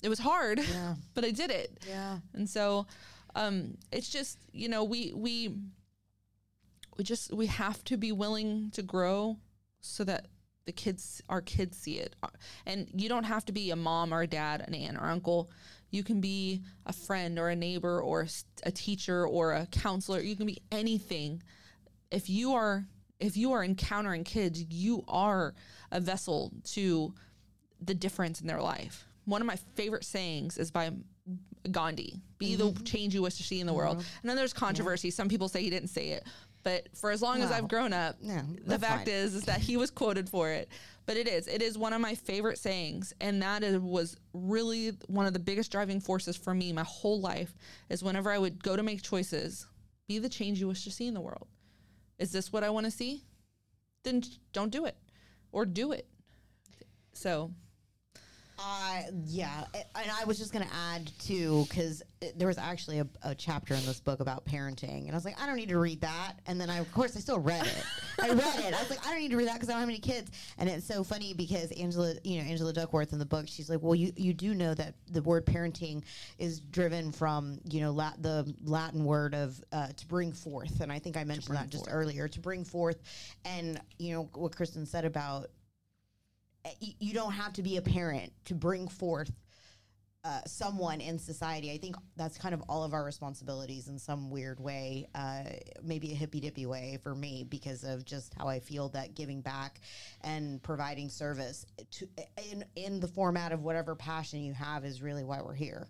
It 0.03 0.09
was 0.09 0.19
hard, 0.19 0.61
Yeah. 0.61 0.95
but 1.15 1.25
I 1.27 1.31
did 1.31 1.51
it. 1.51 1.79
Yeah. 1.87 2.19
And 2.33 2.49
so 2.49 2.87
um 3.35 3.77
it's 3.93 4.09
just, 4.09 4.39
you 4.53 4.69
know, 4.71 4.85
we 4.85 5.13
we 5.15 5.57
we 6.97 7.05
just 7.05 7.33
we 7.33 7.47
have 7.47 7.83
to 7.85 7.97
be 7.97 8.13
willing 8.13 8.71
to 8.73 8.83
grow 8.83 9.37
so 9.81 10.05
that 10.05 10.27
the 10.67 10.73
kids 10.73 11.23
our 11.29 11.41
kids 11.41 11.77
see 11.77 11.99
it. 11.99 12.17
Uh, 12.23 12.29
and 12.67 12.89
you 12.95 13.09
don't 13.09 13.25
have 13.25 13.45
to 13.47 13.53
be 13.53 13.71
a 13.71 13.77
mom 13.77 14.13
or 14.13 14.23
a 14.23 14.27
dad, 14.27 14.65
an 14.67 14.75
aunt 14.75 14.97
or 14.97 15.05
uncle. 15.05 15.51
You 15.91 16.03
can 16.03 16.21
be 16.21 16.63
a 16.87 16.93
friend 16.93 17.39
or 17.39 17.51
a 17.51 17.57
neighbor 17.57 18.01
or 18.01 18.27
a 18.65 18.73
teacher 18.73 19.27
or 19.27 19.53
a 19.53 19.67
counselor. 19.67 20.21
You 20.21 20.37
can 20.37 20.47
be 20.47 20.63
anything. 20.73 21.43
If 22.11 22.29
you 22.29 22.55
are 22.55 22.87
if 23.21 23.37
you 23.37 23.53
are 23.53 23.63
encountering 23.63 24.25
kids, 24.25 24.65
you 24.71 25.05
are 25.07 25.55
a 25.91 26.01
vessel 26.01 26.53
to 26.65 27.15
the 27.81 27.95
difference 27.95 28.41
in 28.41 28.47
their 28.47 28.61
life. 28.61 29.07
One 29.25 29.41
of 29.41 29.47
my 29.47 29.57
favorite 29.75 30.05
sayings 30.05 30.59
is 30.59 30.71
by 30.71 30.91
Gandhi 31.71 32.21
be 32.39 32.57
the 32.57 32.65
mm-hmm. 32.65 32.85
change 32.85 33.15
you 33.15 33.23
wish 33.23 33.37
to 33.37 33.43
see 33.43 33.61
in 33.61 33.67
the 33.67 33.73
world. 33.73 33.99
Mm-hmm. 33.99 34.19
And 34.23 34.31
then 34.31 34.37
there's 34.37 34.53
controversy. 34.53 35.11
Some 35.11 35.29
people 35.29 35.49
say 35.49 35.63
he 35.63 35.71
didn't 35.71 35.89
say 35.89 36.09
it. 36.09 36.25
But 36.65 36.89
for 36.97 37.11
as 37.11 37.21
long 37.23 37.43
as 37.43 37.53
I've 37.53 37.69
grown 37.69 37.93
up, 37.93 38.17
No, 38.23 38.41
the 38.65 38.79
fact 38.79 39.07
fine. 39.07 39.15
is, 39.15 39.35
is 39.35 39.45
that 39.45 39.61
he 39.61 39.77
was 39.77 39.91
quoted 39.91 40.29
for 40.31 40.51
it. 40.51 40.69
But 41.07 41.19
it 41.19 41.29
is. 41.29 41.47
It 41.47 41.61
is 41.61 41.77
one 41.77 41.93
of 41.93 42.01
my 42.01 42.15
favorite 42.15 42.59
sayings. 42.59 43.13
And 43.21 43.43
that 43.43 43.63
is, 43.63 43.79
was 43.79 44.17
really 44.33 44.93
one 45.07 45.27
of 45.27 45.35
the 45.35 45.39
biggest 45.39 45.71
driving 45.71 46.01
forces 46.01 46.37
for 46.37 46.55
me 46.55 46.73
my 46.73 46.83
whole 46.83 47.21
life 47.21 47.55
is 47.91 48.03
whenever 48.03 48.31
I 48.31 48.39
would 48.39 48.63
go 48.63 48.77
to 48.77 48.83
make 48.83 49.03
choices, 49.03 49.67
be 50.09 50.19
the 50.19 50.29
change 50.31 50.59
you 50.59 50.67
wish 50.69 50.85
to 50.85 50.91
see 50.91 51.07
in 51.07 51.13
the 51.15 51.21
world. 51.21 51.47
Is 52.19 52.33
this 52.33 52.51
what 52.53 52.65
I 52.65 52.71
want 52.71 52.87
to 52.87 52.91
see? 52.91 53.25
Then 54.03 54.23
don't 54.55 54.71
do 54.73 54.87
it 54.87 54.97
or 55.53 55.67
do 55.67 55.93
it. 55.93 56.07
So, 57.13 57.53
Uh, 58.67 59.03
yeah, 59.27 59.65
and 59.75 60.11
I 60.11 60.25
was 60.25 60.39
just 60.39 60.51
gonna 60.51 60.71
add 60.73 61.11
too 61.19 61.67
because 61.69 62.03
there 62.35 62.49
was 62.49 62.57
actually 62.57 62.99
a, 63.01 63.07
a 63.23 63.35
chapter 63.35 63.75
in 63.75 63.85
this 63.85 64.01
book 64.01 64.21
about 64.21 64.47
parenting, 64.47 65.03
and 65.03 65.11
I 65.11 65.15
was 65.15 65.27
like, 65.27 65.39
I 65.39 65.45
don't 65.45 65.57
need 65.57 65.69
to 65.69 65.79
read 65.79 66.01
that. 66.01 66.37
And 66.47 66.59
then 66.59 66.71
I, 66.71 66.79
of 66.79 66.91
course, 66.93 67.15
I 67.15 67.21
still 67.21 67.39
read 67.39 67.67
it. 67.67 67.85
I 68.23 68.29
read 68.29 68.65
it. 68.65 68.75
I 68.75 68.81
was 68.81 68.89
like, 68.89 69.07
I 69.07 69.11
don't 69.11 69.21
need 69.21 69.33
to 69.33 69.37
read 69.37 69.49
that 69.49 69.55
because 69.55 69.69
I 69.69 69.73
don't 69.73 69.81
have 69.81 69.89
any 69.91 69.99
kids. 69.99 70.31
And 70.57 70.71
it's 70.71 70.87
so 70.87 71.05
funny 71.05 71.35
because 71.35 71.73
Angela, 71.73 72.15
you 72.25 72.39
know, 72.41 72.49
Angela 72.49 72.73
Duckworth 72.73 73.13
in 73.13 73.19
the 73.19 73.27
book, 73.27 73.47
she's 73.49 73.69
like, 73.69 73.83
well, 73.83 73.95
you 73.95 74.13
you 74.17 74.33
do 74.33 74.55
know 74.55 74.73
that 74.73 74.95
the 75.11 75.21
word 75.21 75.45
parenting 75.45 76.03
is 76.39 76.61
driven 76.61 77.13
from 77.13 77.61
you 77.69 77.83
know 77.83 77.91
lat- 77.91 78.23
the 78.23 78.51
Latin 78.65 79.05
word 79.05 79.35
of 79.35 79.63
uh, 79.73 79.89
to 79.89 80.07
bring 80.07 80.33
forth, 80.33 80.81
and 80.81 80.91
I 80.91 80.99
think 80.99 81.19
I 81.19 81.25
mentioned 81.25 81.57
that 81.57 81.69
just 81.69 81.87
earlier 81.91 82.29
to 82.29 82.41
bring 82.41 82.65
forth, 82.65 83.03
and 83.45 83.79
you 83.99 84.15
know 84.15 84.31
what 84.33 84.57
Kristen 84.57 84.87
said 84.87 85.05
about 85.05 85.51
you 86.81 87.13
don't 87.13 87.33
have 87.33 87.53
to 87.55 87.63
be 87.63 87.77
a 87.77 87.83
parent 87.83 88.33
to 88.47 88.55
bring 88.55 88.89
forth 88.89 89.31
uh, 90.25 90.41
someone 90.47 91.03
in 91.03 91.19
society. 91.19 91.71
I 91.71 91.77
think 91.77 91.97
that's 92.17 92.39
kind 92.39 92.55
of 92.55 92.63
all 92.67 92.83
of 92.83 92.95
our 92.95 93.05
responsibilities 93.05 93.89
in 93.89 93.99
some 93.99 94.31
weird 94.31 94.59
way, 94.59 95.07
uh, 95.15 95.43
maybe 95.83 96.13
a 96.13 96.15
hippy 96.15 96.41
dippy 96.41 96.65
way 96.65 96.99
for 97.03 97.15
me 97.15 97.45
because 97.47 97.85
of 97.85 98.07
just 98.07 98.33
how 98.33 98.49
I 98.49 98.59
feel 98.59 98.89
that 98.91 99.15
giving 99.15 99.43
back 99.43 99.83
and 100.23 100.63
providing 100.63 101.11
service 101.11 101.67
to 101.93 102.09
in 102.51 102.65
in 102.75 103.01
the 103.01 103.09
format 103.09 103.53
of 103.53 103.63
whatever 103.63 103.95
passion 103.95 104.41
you 104.41 104.55
have 104.55 104.87
is 104.87 105.03
really 105.03 105.25
why 105.25 105.43
we're 105.43 105.53
here 105.53 105.89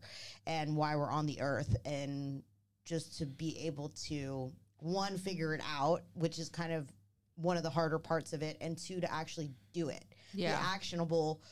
and 0.49 0.77
why 0.77 0.97
we're 0.97 1.13
on 1.13 1.27
the 1.27 1.41
earth 1.41 1.77
and 1.85 2.43
just 2.85 3.19
to 3.19 3.27
be 3.27 3.67
able 3.67 3.91
to 4.09 4.53
one 4.79 5.17
figure 5.17 5.55
it 5.55 5.63
out, 5.77 6.03
which 6.15 6.41
is 6.41 6.49
kind 6.49 6.73
of 6.73 6.93
one 7.37 7.57
of 7.57 7.63
the 7.63 7.71
harder 7.71 8.01
parts 8.01 8.33
of 8.33 8.43
it, 8.43 8.57
and 8.61 8.77
two 8.77 9.01
to 9.01 9.13
actually 9.13 9.53
do 9.73 9.91
it 9.91 10.05
Yeah. 10.35 10.53
the 10.57 10.63
actionable 10.69 11.43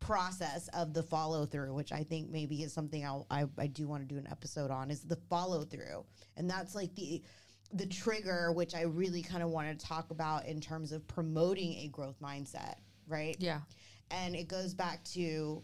process 0.00 0.68
of 0.68 0.92
the 0.92 1.02
follow 1.02 1.46
through, 1.46 1.74
which 1.74 1.92
I 1.92 2.02
think 2.02 2.30
maybe 2.30 2.62
is 2.62 2.72
something 2.72 3.04
I'll, 3.04 3.26
I 3.30 3.46
I 3.58 3.66
do 3.66 3.88
want 3.88 4.06
to 4.06 4.14
do 4.14 4.18
an 4.18 4.28
episode 4.30 4.70
on, 4.70 4.90
is 4.90 5.00
the 5.00 5.16
follow 5.28 5.64
through, 5.64 6.04
and 6.36 6.48
that's 6.48 6.74
like 6.74 6.94
the 6.94 7.22
the 7.72 7.86
trigger, 7.86 8.52
which 8.52 8.74
I 8.74 8.82
really 8.82 9.22
kind 9.22 9.42
of 9.42 9.50
want 9.50 9.76
to 9.78 9.86
talk 9.86 10.10
about 10.10 10.46
in 10.46 10.60
terms 10.60 10.92
of 10.92 11.06
promoting 11.08 11.78
a 11.78 11.88
growth 11.88 12.20
mindset, 12.20 12.76
right? 13.08 13.36
yeah. 13.40 13.60
and 14.12 14.36
it 14.36 14.46
goes 14.46 14.72
back 14.72 15.02
to 15.04 15.62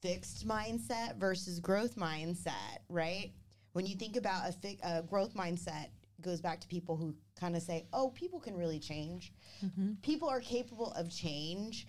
fixed 0.00 0.46
mindset 0.46 1.16
versus 1.18 1.58
growth 1.58 1.96
mindset, 1.96 2.78
right? 2.88 3.32
When 3.72 3.84
you 3.84 3.96
think 3.96 4.16
about 4.16 4.48
a, 4.48 4.52
fi- 4.52 4.78
a 4.84 5.02
growth 5.02 5.34
mindset, 5.34 5.88
goes 6.20 6.40
back 6.40 6.60
to 6.60 6.68
people 6.68 6.96
who 6.96 7.14
kind 7.40 7.56
of 7.56 7.62
say, 7.62 7.86
"Oh, 7.92 8.10
people 8.10 8.38
can 8.40 8.56
really 8.56 8.78
change. 8.78 9.32
Mm-hmm. 9.64 9.94
People 10.02 10.28
are 10.28 10.40
capable 10.40 10.92
of 10.92 11.10
change." 11.10 11.86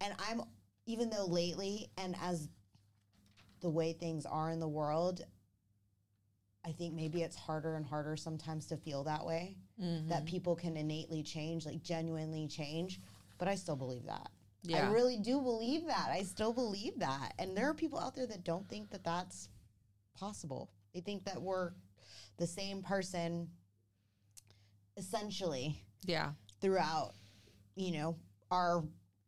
And 0.00 0.14
I'm 0.28 0.42
even 0.86 1.10
though 1.10 1.26
lately 1.26 1.90
and 1.98 2.14
as 2.22 2.48
the 3.60 3.70
way 3.70 3.92
things 3.92 4.26
are 4.26 4.50
in 4.50 4.60
the 4.60 4.68
world, 4.68 5.22
I 6.64 6.72
think 6.72 6.94
maybe 6.94 7.22
it's 7.22 7.36
harder 7.36 7.76
and 7.76 7.84
harder 7.84 8.16
sometimes 8.16 8.66
to 8.66 8.76
feel 8.76 9.04
that 9.04 9.24
way 9.24 9.56
that 9.78 9.84
mm-hmm. 9.84 10.24
people 10.24 10.56
can 10.56 10.76
innately 10.76 11.22
change, 11.22 11.66
like 11.66 11.82
genuinely 11.82 12.48
change, 12.48 13.00
but 13.38 13.46
I 13.46 13.54
still 13.54 13.76
believe 13.76 14.06
that. 14.06 14.30
Yeah. 14.62 14.88
I 14.88 14.92
really 14.92 15.18
do 15.18 15.40
believe 15.40 15.86
that. 15.86 16.08
I 16.10 16.22
still 16.22 16.52
believe 16.52 16.98
that. 16.98 17.34
And 17.38 17.56
there 17.56 17.68
are 17.68 17.74
people 17.74 17.98
out 17.98 18.14
there 18.14 18.26
that 18.26 18.42
don't 18.42 18.68
think 18.68 18.90
that 18.90 19.04
that's 19.04 19.48
possible. 20.18 20.70
They 20.92 21.00
think 21.00 21.24
that 21.24 21.40
we're 21.40 21.72
the 22.38 22.46
same 22.46 22.82
person 22.82 23.48
essentially 24.96 25.80
Yeah. 26.04 26.32
throughout, 26.60 27.12
you 27.74 27.92
know, 27.92 28.16
our 28.50 28.84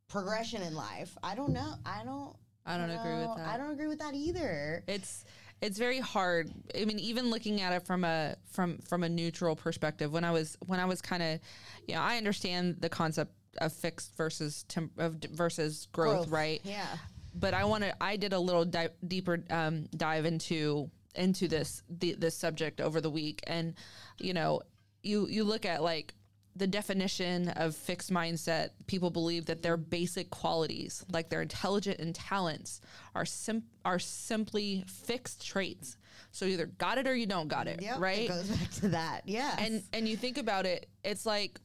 progression 0.09 0.63
in 0.63 0.75
life. 0.75 1.17
I 1.23 1.35
don't 1.35 1.53
know. 1.53 1.75
I 1.85 2.03
don't 2.05 2.35
I 2.67 2.77
don't 2.77 2.91
agree 2.91 3.15
with 3.17 3.37
that. 3.37 3.49
I 3.49 3.57
don't 3.57 3.71
agree 3.71 3.87
with 3.87 3.99
that 4.01 4.15
either. 4.15 4.85
it's 4.87 5.25
it's 5.61 5.77
very 5.77 5.99
hard 5.99 6.53
i 6.81 6.85
mean 6.85 7.01
even 7.01 7.31
looking 7.31 7.61
at 7.63 7.73
it 7.73 7.85
from 7.85 8.05
a 8.05 8.37
from 8.53 8.79
from 8.79 9.03
a 9.03 9.09
neutral 9.09 9.57
perspective 9.57 10.13
when 10.13 10.23
i 10.23 10.31
was 10.31 10.57
when 10.67 10.79
i 10.79 10.85
was 10.85 11.03
kind 11.03 11.21
of 11.21 11.41
you 11.89 11.97
know 11.97 12.01
i 12.01 12.17
understand 12.17 12.77
the 12.79 12.89
concept 12.89 13.33
of 13.61 13.73
fixed 13.73 14.15
versus 14.17 14.63
temp, 14.69 14.93
of 14.99 15.17
versus 15.33 15.89
growth, 15.91 16.29
right 16.29 16.61
Yeah. 16.63 16.87
but 17.35 17.55
i 17.55 17.65
want 17.65 17.83
to 17.83 17.93
i 18.01 18.15
did 18.17 18.33
a 18.33 18.39
little 18.39 18.65
di- 18.65 18.91
deeper 19.09 19.43
um, 19.51 19.87
dive 19.97 20.27
into 20.27 20.89
into 21.17 21.49
this 21.49 21.83
the, 21.89 22.15
this 22.17 22.37
subject 22.37 22.81
over 22.81 23.01
the 23.01 23.11
week 23.11 23.41
and 23.49 23.75
you 24.21 24.35
know 24.35 24.61
you 25.09 25.27
you 25.29 25.43
look 25.45 25.65
at 25.65 25.83
like 25.83 26.15
the 26.57 26.67
definition 26.67 27.49
of 27.51 27.75
fixed 27.77 28.13
mindset 28.13 28.71
people 28.87 29.11
believe 29.11 29.47
that 29.47 29.63
their 29.63 29.77
basic 29.77 30.29
qualities 30.31 31.05
like 31.13 31.29
their 31.31 31.41
intelligent 31.43 32.01
and 32.01 32.15
talents 32.15 32.81
are 33.15 33.25
sim- 33.25 33.63
are 33.85 33.99
simply 34.01 34.85
fixed 34.87 35.47
traits 35.47 35.97
so 36.33 36.45
you 36.45 36.53
either 36.55 36.67
got 36.67 36.99
it 36.99 37.07
or 37.07 37.15
you 37.15 37.27
don't 37.27 37.49
got 37.49 37.69
it 37.69 37.81
Yep. 37.81 38.01
right 38.01 38.19
It 38.21 38.29
goes 38.29 38.49
back 38.51 38.71
to 38.81 38.89
that. 38.89 39.23
Yeah. 39.27 39.55
and 39.59 39.83
and 39.93 40.09
you 40.09 40.17
think 40.17 40.37
about 40.37 40.67
it 40.67 40.89
it's 41.05 41.25
like 41.25 41.61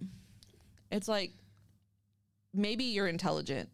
it's 0.91 1.07
like 1.07 1.33
maybe 2.53 2.83
you're 2.85 3.07
intelligent 3.07 3.69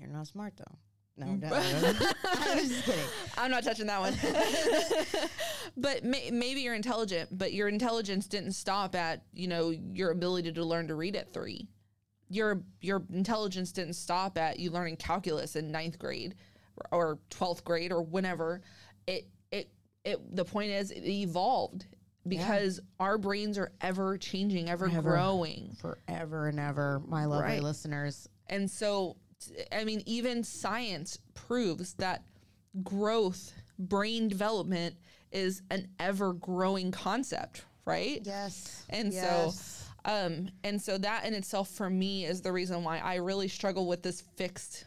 you're 0.00 0.10
not 0.10 0.26
smart 0.26 0.54
though. 0.56 0.78
No, 1.18 1.26
no, 1.26 1.48
no. 1.48 1.56
I 1.56 2.54
was 2.56 2.68
just 2.68 2.84
kidding. 2.84 3.00
I'm 3.38 3.50
not 3.50 3.64
touching 3.64 3.86
that 3.86 4.00
one. 4.00 4.14
but 5.76 6.04
may, 6.04 6.30
maybe 6.30 6.60
you're 6.60 6.74
intelligent, 6.74 7.30
but 7.36 7.52
your 7.52 7.68
intelligence 7.68 8.26
didn't 8.26 8.52
stop 8.52 8.94
at 8.94 9.22
you 9.32 9.48
know 9.48 9.70
your 9.70 10.10
ability 10.10 10.52
to 10.52 10.64
learn 10.64 10.88
to 10.88 10.94
read 10.94 11.16
at 11.16 11.32
three. 11.32 11.68
Your 12.28 12.62
your 12.80 13.02
intelligence 13.12 13.72
didn't 13.72 13.94
stop 13.94 14.36
at 14.36 14.58
you 14.58 14.70
learning 14.70 14.96
calculus 14.96 15.56
in 15.56 15.70
ninth 15.70 15.98
grade 15.98 16.34
or 16.90 17.18
twelfth 17.30 17.64
grade 17.64 17.92
or 17.92 18.02
whenever. 18.02 18.60
It 19.06 19.26
it 19.50 19.70
it. 20.04 20.36
The 20.36 20.44
point 20.44 20.70
is, 20.72 20.90
it 20.90 21.04
evolved 21.04 21.86
because 22.28 22.80
our 22.98 23.16
brains 23.18 23.56
are 23.56 23.70
ever 23.80 24.18
changing, 24.18 24.68
ever, 24.68 24.86
Ever. 24.88 25.00
growing. 25.12 25.76
Forever 25.80 26.48
and 26.48 26.58
ever, 26.58 27.00
my 27.06 27.24
lovely 27.24 27.44
Right. 27.44 27.62
listeners. 27.62 28.28
And 28.48 28.68
so, 28.68 29.16
I 29.72 29.84
mean, 29.84 30.02
even 30.06 30.42
science 30.42 31.18
proves 31.34 31.94
that 31.94 32.24
growth, 32.82 33.52
brain 33.78 34.28
development 34.28 34.96
is 35.32 35.62
an 35.70 35.88
ever 35.98 36.32
growing 36.32 36.90
concept, 36.90 37.64
right? 37.84 38.20
Yes. 38.24 38.84
And 38.88 39.12
Yes. 39.12 39.84
so, 40.04 40.10
um, 40.10 40.48
and 40.64 40.80
so 40.80 40.98
that 40.98 41.24
in 41.24 41.34
itself 41.34 41.68
for 41.70 41.90
me 41.90 42.24
is 42.24 42.40
the 42.42 42.52
reason 42.52 42.82
why 42.84 42.98
I 42.98 43.16
really 43.16 43.48
struggle 43.48 43.86
with 43.86 44.02
this 44.02 44.20
fixed 44.20 44.84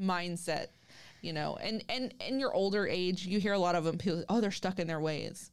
mindset, 0.00 0.68
you 1.22 1.32
know. 1.32 1.56
And 1.60 1.84
and 1.88 2.14
in 2.26 2.40
your 2.40 2.54
older 2.54 2.86
age, 2.86 3.26
you 3.26 3.38
hear 3.40 3.52
a 3.52 3.58
lot 3.58 3.74
of 3.74 3.84
them. 3.84 3.98
People, 3.98 4.24
oh, 4.28 4.40
they're 4.40 4.50
stuck 4.50 4.78
in 4.78 4.86
their 4.86 5.00
ways. 5.00 5.50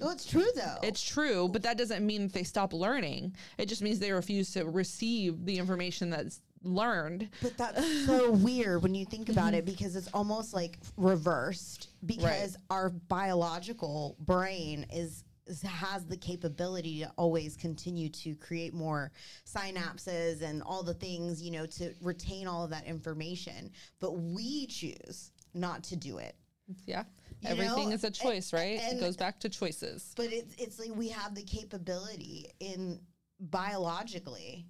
Well, 0.00 0.10
it's 0.10 0.26
true 0.26 0.46
though. 0.54 0.76
It's 0.82 1.02
true, 1.02 1.48
but 1.48 1.62
that 1.64 1.76
doesn't 1.78 2.06
mean 2.06 2.22
that 2.22 2.32
they 2.32 2.44
stop 2.44 2.72
learning. 2.72 3.34
It 3.58 3.66
just 3.66 3.82
means 3.82 3.98
they 3.98 4.12
refuse 4.12 4.52
to 4.52 4.64
receive 4.64 5.44
the 5.44 5.58
information 5.58 6.10
that's 6.10 6.40
learned. 6.62 7.28
But 7.42 7.56
that's 7.56 8.06
so 8.06 8.32
weird 8.32 8.82
when 8.82 8.94
you 8.94 9.04
think 9.04 9.28
about 9.28 9.54
it 9.54 9.64
because 9.64 9.96
it's 9.96 10.08
almost 10.14 10.54
like 10.54 10.78
reversed 10.96 11.90
because 12.06 12.56
our 12.70 12.90
biological 12.90 14.16
brain 14.20 14.86
is 14.92 15.24
has 15.64 16.04
the 16.04 16.16
capability 16.16 17.00
to 17.00 17.10
always 17.16 17.56
continue 17.56 18.10
to 18.10 18.34
create 18.34 18.74
more 18.74 19.10
synapses 19.46 20.42
and 20.42 20.62
all 20.62 20.82
the 20.82 20.92
things, 20.92 21.40
you 21.42 21.50
know, 21.50 21.64
to 21.64 21.94
retain 22.02 22.46
all 22.46 22.64
of 22.64 22.70
that 22.70 22.84
information. 22.86 23.70
But 23.98 24.12
we 24.12 24.66
choose 24.66 25.32
not 25.54 25.82
to 25.84 25.96
do 25.96 26.18
it. 26.18 26.36
Yeah. 26.84 27.04
You 27.40 27.50
Everything 27.50 27.88
know, 27.88 27.94
is 27.94 28.04
a 28.04 28.10
choice, 28.10 28.52
right? 28.52 28.78
and- 28.80 28.98
it 28.98 29.00
goes 29.00 29.16
back 29.16 29.40
to 29.40 29.48
choices. 29.48 30.12
But 30.16 30.26
it's 30.32 30.54
it's 30.58 30.78
like 30.78 30.94
we 30.94 31.08
have 31.08 31.34
the 31.34 31.44
capability 31.44 32.50
in 32.60 33.00
biologically 33.40 34.66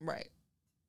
Right. 0.00 0.28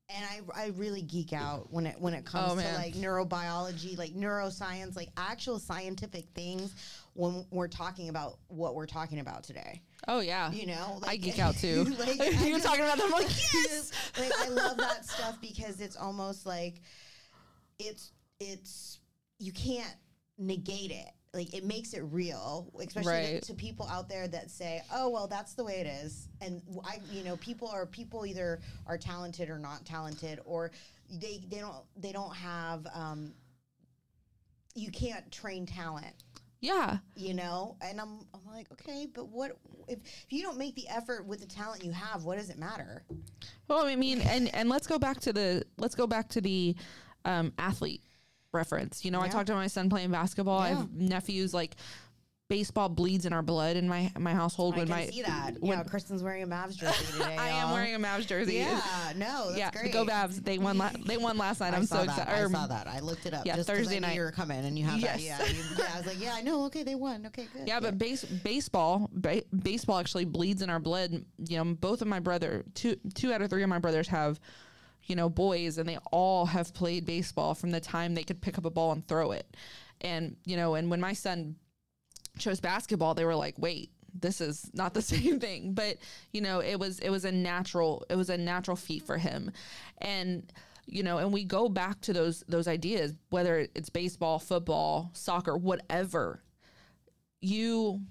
And 0.10 0.26
I, 0.56 0.64
I 0.64 0.68
really 0.76 1.02
geek 1.02 1.34
out 1.34 1.72
when 1.72 1.86
it 1.86 1.96
when 2.00 2.14
it 2.14 2.26
comes 2.26 2.54
Oh, 2.54 2.56
to 2.62 2.74
like 2.76 2.94
neurobiology, 2.94 3.98
like 3.98 4.14
neuroscience, 4.14 4.96
like 4.96 5.10
actual 5.18 5.60
scientific 5.60 6.26
things 6.36 6.76
when 7.14 7.46
we're 7.52 7.68
talking 7.68 8.10
about 8.10 8.38
what 8.48 8.76
we're 8.76 8.86
talking 8.86 9.20
about 9.20 9.44
today. 9.44 9.82
Oh 10.08 10.20
yeah. 10.20 10.52
You 10.52 10.68
know, 10.68 11.00
I 11.08 11.16
geek 11.16 11.40
out 11.46 11.56
too. 11.56 11.84
like, 12.00 12.18
You're 12.20 12.58
just- 12.58 12.66
talking 12.66 12.84
about 12.84 12.98
them 12.98 13.12
like 13.12 13.28
yes. 13.54 13.92
like 14.20 14.32
I 14.42 14.50
love 14.50 14.78
that 14.78 15.06
stuff 15.06 15.40
because 15.42 15.80
it's 15.80 15.96
almost 15.96 16.46
like 16.46 16.82
it's 17.80 18.12
it's 18.40 19.00
you 19.40 19.52
can't 19.54 19.96
negate 20.38 20.92
it. 20.92 21.10
Like 21.34 21.54
it 21.54 21.64
makes 21.64 21.94
it 21.94 22.02
real, 22.02 22.72
especially 22.80 23.04
to- 23.04 23.10
Right. 23.34 23.42
to 23.44 23.54
people 23.56 23.88
out 23.88 24.08
there 24.08 24.28
that 24.28 24.52
say, 24.52 24.84
"Oh, 24.94 25.10
well, 25.10 25.28
that's 25.28 25.54
the 25.56 25.64
way 25.64 25.80
it 25.80 25.88
is." 25.88 26.28
And 26.42 26.62
I, 26.86 27.00
you 27.12 27.24
know, 27.24 27.38
people 27.38 27.68
are 27.70 27.88
people 27.88 28.26
either 28.26 28.60
are 28.86 29.00
talented 29.00 29.50
or 29.50 29.58
not 29.58 29.84
talented, 29.84 30.40
or 30.46 30.72
they 31.10 31.40
they 31.50 31.58
don't 31.60 31.84
they 31.98 32.12
don't 32.12 32.36
have. 32.36 32.86
Um, 32.94 33.34
you 34.76 34.90
can't 34.92 35.32
train 35.32 35.68
talent 35.68 36.16
Yeah. 36.60 36.98
you 37.16 37.36
know 37.36 37.76
and 37.80 38.02
i'm 38.02 38.26
i'm 38.34 38.42
like 38.52 38.72
okay 38.72 39.06
but 39.14 39.28
what 39.30 39.56
if, 39.88 40.00
if 40.00 40.34
you 40.34 40.42
don't 40.42 40.58
make 40.58 40.74
the 40.74 40.88
effort 40.88 41.28
with 41.28 41.42
the 41.42 41.46
talent 41.46 41.84
you 41.84 41.92
have 41.92 42.24
what 42.24 42.40
does 42.40 42.50
it 42.50 42.58
matter 42.58 43.04
Well, 43.68 43.86
I 43.86 43.96
mean, 43.96 44.22
and 44.22 44.52
and 44.56 44.70
let's 44.70 44.88
go 44.88 44.98
back 44.98 45.20
to 45.22 45.32
the 45.34 45.64
let's 45.78 45.94
go 45.94 46.08
back 46.08 46.28
to 46.30 46.42
the 46.42 46.76
um, 47.24 47.54
athlete 47.60 48.02
reference. 48.54 49.04
You 49.04 49.12
know, 49.12 49.20
I 49.22 49.26
Yeah. 49.26 49.32
talked 49.32 49.48
to 49.48 49.56
my 49.56 49.68
son 49.68 49.90
playing 49.90 50.12
basketball. 50.12 50.60
I 50.60 50.70
have 50.70 50.92
nephews 50.94 51.54
like 51.54 51.76
baseball 52.50 52.90
bleeds 52.90 53.26
in 53.26 53.34
our 53.34 53.42
blood 53.42 53.76
in 53.78 53.88
my 53.88 54.12
my 54.20 54.34
household. 54.34 54.76
i 54.76 54.78
when 54.80 54.88
can 54.88 54.96
my 54.98 55.06
see 55.08 55.22
that 55.24 55.56
when- 55.60 55.78
yeah 55.80 55.84
kristen's 55.86 56.22
wearing 56.22 56.44
a 56.44 56.48
mavs 56.48 56.76
jersey 56.76 57.06
today 57.14 57.36
I 57.40 57.48
am 57.48 57.68
y'all. 57.70 57.74
wearing 57.74 57.96
a 57.96 58.00
Mavs 58.00 58.28
jersey. 58.28 58.56
yeah 58.56 58.80
no 59.16 59.46
that's 59.48 59.58
yeah, 59.58 59.72
great 59.72 59.92
go 59.94 60.06
Mavs! 60.06 60.44
They 60.44 60.60
won. 60.60 60.78
La- 60.78 60.92
they 61.06 61.18
won 61.18 61.38
last 61.38 61.62
night. 61.62 61.74
I 61.74 61.78
I'm 61.78 61.86
so 61.88 62.02
excited. 62.02 62.32
I 62.32 62.46
saw 62.50 62.68
that. 62.68 62.86
I 62.86 63.00
looked 63.00 63.26
it 63.26 63.34
up. 63.34 63.46
yeah, 63.46 63.56
Thursday 63.56 63.96
I 63.96 64.00
night. 64.00 64.16
You 64.16 64.22
were 64.22 64.32
coming, 64.32 64.64
and 64.66 64.78
you 64.78 64.86
have 64.86 65.02
that. 65.02 65.20
Yeah, 65.22 65.44
you- 65.48 65.56
yeah. 65.80 65.86
I 65.96 65.98
was 65.98 66.06
like, 66.06 66.22
yeah, 66.22 66.34
I 66.36 66.42
know. 66.42 66.66
Okay, 66.66 66.84
they 66.84 66.96
won. 66.96 67.26
Okay, 67.28 67.48
good. 67.54 67.66
Yeah, 67.68 67.80
but 67.80 67.98
base, 67.98 68.24
baseball, 68.24 69.10
ba- 69.14 69.44
baseball 69.58 69.98
actually 69.98 70.26
bleeds 70.26 70.62
in 70.62 70.70
our 70.70 70.80
blood. 70.80 71.26
You 71.48 71.58
know, 71.58 71.74
both 71.74 72.02
of 72.04 72.08
my 72.08 72.20
brother, 72.20 72.66
two 72.76 72.98
two 73.16 73.34
out 73.34 73.42
of 73.42 73.50
three 73.50 73.64
of 73.64 73.70
my 73.70 73.80
brothers 73.80 74.10
have, 74.10 74.40
you 75.06 75.16
know, 75.16 75.30
boys, 75.30 75.78
and 75.78 75.88
they 75.88 75.98
all 76.12 76.46
have 76.46 76.74
played 76.74 77.06
baseball 77.06 77.56
from 77.56 77.72
the 77.72 77.80
time 77.80 78.14
they 78.14 78.24
could 78.24 78.42
pick 78.42 78.58
up 78.58 78.66
a 78.66 78.70
ball 78.70 78.92
and 78.92 79.08
throw 79.08 79.32
it. 79.32 79.56
And 80.02 80.38
you 80.46 80.58
know, 80.58 80.76
and 80.76 80.90
when 80.90 81.00
my 81.00 81.14
son 81.14 81.56
chose 82.38 82.60
basketball, 82.60 83.14
they 83.14 83.26
were 83.26 83.36
like, 83.36 83.56
"Wait, 83.58 83.92
this 84.20 84.42
is 84.42 84.70
not 84.74 84.94
the 84.94 85.02
same 85.14 85.40
thing." 85.40 85.74
But 85.74 85.98
you 86.32 86.42
know, 86.42 86.60
it 86.60 86.80
was 86.80 87.00
it 87.00 87.10
was 87.10 87.26
a 87.26 87.32
natural 87.32 88.06
it 88.10 88.16
was 88.16 88.30
a 88.30 88.38
natural 88.38 88.78
feat 88.78 89.04
for 89.06 89.18
him, 89.18 89.52
and 90.00 90.52
you 90.86 91.04
know, 91.04 91.18
and 91.18 91.32
we 91.32 91.44
go 91.44 91.70
back 91.70 92.02
to 92.02 92.14
those 92.14 92.44
those 92.48 92.68
ideas, 92.68 93.14
whether 93.30 93.68
it's 93.76 93.90
baseball, 93.90 94.40
football, 94.40 95.12
soccer, 95.14 95.58
whatever 95.58 96.42
you 97.44 98.02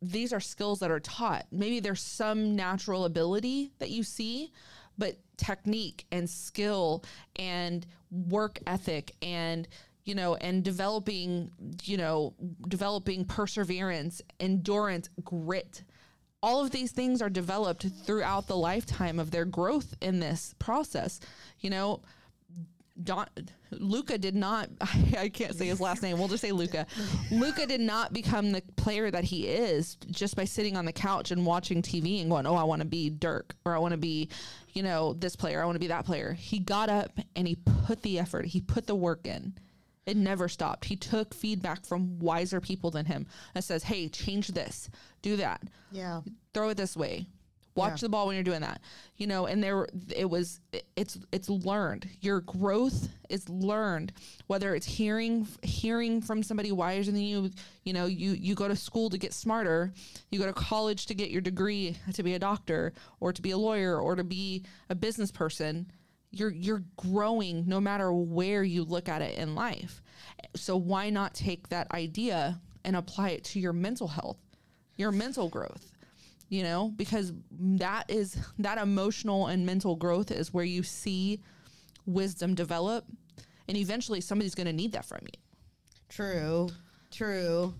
these 0.00 0.32
are 0.32 0.40
skills 0.40 0.80
that 0.80 0.90
are 0.90 1.00
taught. 1.00 1.46
Maybe 1.50 1.80
there's 1.80 2.00
some 2.00 2.56
natural 2.56 3.04
ability 3.04 3.72
that 3.78 3.90
you 3.90 4.02
see, 4.02 4.52
but 4.98 5.16
technique 5.36 6.04
and 6.12 6.28
skill 6.28 7.04
and 7.36 7.86
work 8.10 8.58
ethic 8.66 9.14
and 9.22 9.68
you 10.04 10.14
know 10.14 10.34
and 10.36 10.64
developing 10.64 11.50
you 11.84 11.96
know 11.96 12.34
developing 12.66 13.24
perseverance 13.24 14.20
endurance 14.40 15.08
grit. 15.24 15.84
All 16.40 16.62
of 16.64 16.70
these 16.70 16.92
things 16.92 17.20
are 17.20 17.30
developed 17.30 17.86
throughout 18.04 18.46
the 18.46 18.56
lifetime 18.56 19.18
of 19.18 19.30
their 19.30 19.44
growth 19.44 19.94
in 20.00 20.20
this 20.20 20.54
process 20.58 21.20
you 21.60 21.70
know 21.70 22.02
Don 23.02 23.26
Luka 23.70 24.18
did 24.18 24.34
not 24.34 24.68
I 25.16 25.28
can't 25.28 25.54
say 25.54 25.66
his 25.66 25.80
last 25.80 26.02
name. 26.02 26.18
We'll 26.18 26.28
just 26.28 26.42
say 26.42 26.52
Luka. 26.52 26.86
Luka 27.30 27.66
did 27.66 27.80
not 27.80 28.12
become 28.12 28.52
the 28.52 28.62
player 28.76 29.10
that 29.10 29.24
he 29.24 29.46
is 29.46 29.96
just 30.10 30.34
by 30.36 30.44
sitting 30.44 30.76
on 30.76 30.84
the 30.84 30.92
couch 30.92 31.30
and 31.30 31.46
watching 31.46 31.82
TV 31.82 32.20
and 32.20 32.30
going, 32.30 32.46
"Oh, 32.46 32.54
I 32.56 32.64
want 32.64 32.80
to 32.82 32.88
be 32.88 33.10
Dirk 33.10 33.54
or 33.64 33.74
I 33.74 33.78
want 33.78 33.92
to 33.92 33.98
be, 33.98 34.28
you 34.72 34.82
know, 34.82 35.12
this 35.14 35.36
player. 35.36 35.62
I 35.62 35.64
want 35.64 35.76
to 35.76 35.80
be 35.80 35.88
that 35.88 36.04
player." 36.06 36.32
He 36.32 36.58
got 36.58 36.88
up 36.88 37.18
and 37.36 37.46
he 37.46 37.56
put 37.86 38.02
the 38.02 38.18
effort. 38.18 38.46
He 38.46 38.60
put 38.60 38.86
the 38.86 38.94
work 38.96 39.26
in. 39.26 39.54
It 40.06 40.16
never 40.16 40.48
stopped. 40.48 40.86
He 40.86 40.96
took 40.96 41.34
feedback 41.34 41.84
from 41.84 42.18
wiser 42.18 42.60
people 42.60 42.90
than 42.90 43.04
him 43.06 43.26
that 43.54 43.62
says, 43.64 43.82
"Hey, 43.84 44.08
change 44.08 44.48
this. 44.48 44.88
Do 45.22 45.36
that. 45.36 45.62
yeah, 45.92 46.22
Throw 46.54 46.70
it 46.70 46.76
this 46.76 46.96
way." 46.96 47.26
Watch 47.78 48.02
Yeah. 48.02 48.06
the 48.06 48.08
ball 48.10 48.26
when 48.26 48.34
you're 48.36 48.44
doing 48.44 48.60
that, 48.60 48.80
you 49.16 49.26
know. 49.26 49.46
And 49.46 49.62
there, 49.62 49.86
it 50.14 50.28
was, 50.28 50.60
it's, 50.96 51.18
it's 51.32 51.48
learned. 51.48 52.08
Your 52.20 52.40
growth 52.42 53.08
is 53.28 53.48
learned. 53.48 54.12
Whether 54.48 54.74
it's 54.74 54.86
hearing, 54.86 55.46
hearing 55.62 56.20
from 56.20 56.42
somebody 56.42 56.72
wiser 56.72 57.10
than 57.12 57.20
you, 57.22 57.50
you 57.84 57.92
know, 57.92 58.06
you 58.06 58.32
you 58.32 58.54
go 58.54 58.68
to 58.68 58.76
school 58.76 59.08
to 59.10 59.18
get 59.18 59.32
smarter, 59.32 59.92
you 60.30 60.38
go 60.38 60.46
to 60.46 60.52
college 60.52 61.06
to 61.06 61.14
get 61.14 61.30
your 61.30 61.40
degree 61.40 61.96
to 62.14 62.22
be 62.22 62.34
a 62.34 62.38
doctor 62.38 62.92
or 63.20 63.32
to 63.32 63.40
be 63.40 63.52
a 63.52 63.58
lawyer 63.58 63.98
or 64.00 64.16
to 64.16 64.24
be 64.24 64.64
a 64.90 64.94
business 64.94 65.30
person. 65.30 65.90
You're 66.30 66.50
you're 66.50 66.84
growing 66.96 67.66
no 67.66 67.80
matter 67.80 68.12
where 68.12 68.62
you 68.62 68.84
look 68.84 69.08
at 69.08 69.22
it 69.22 69.38
in 69.38 69.54
life. 69.54 70.02
So 70.56 70.76
why 70.76 71.08
not 71.10 71.32
take 71.34 71.68
that 71.70 71.90
idea 71.92 72.60
and 72.84 72.96
apply 72.96 73.30
it 73.30 73.44
to 73.44 73.60
your 73.60 73.72
mental 73.72 74.08
health, 74.08 74.38
your 74.96 75.10
mental 75.12 75.48
growth? 75.48 75.92
You 76.48 76.62
know 76.62 76.92
because 76.96 77.32
that 77.50 78.04
is 78.08 78.38
that 78.58 78.78
emotional 78.78 79.46
and 79.46 79.66
mental 79.66 79.96
growth 79.96 80.30
is 80.30 80.52
where 80.52 80.64
you 80.64 80.82
see 80.82 81.40
wisdom 82.06 82.54
develop 82.54 83.04
and 83.68 83.76
eventually 83.76 84.20
somebody's 84.20 84.54
going 84.54 84.66
to 84.66 84.72
need 84.72 84.92
that 84.92 85.04
from 85.04 85.20
you 85.22 85.38
true, 86.08 86.68
true. 87.10 87.74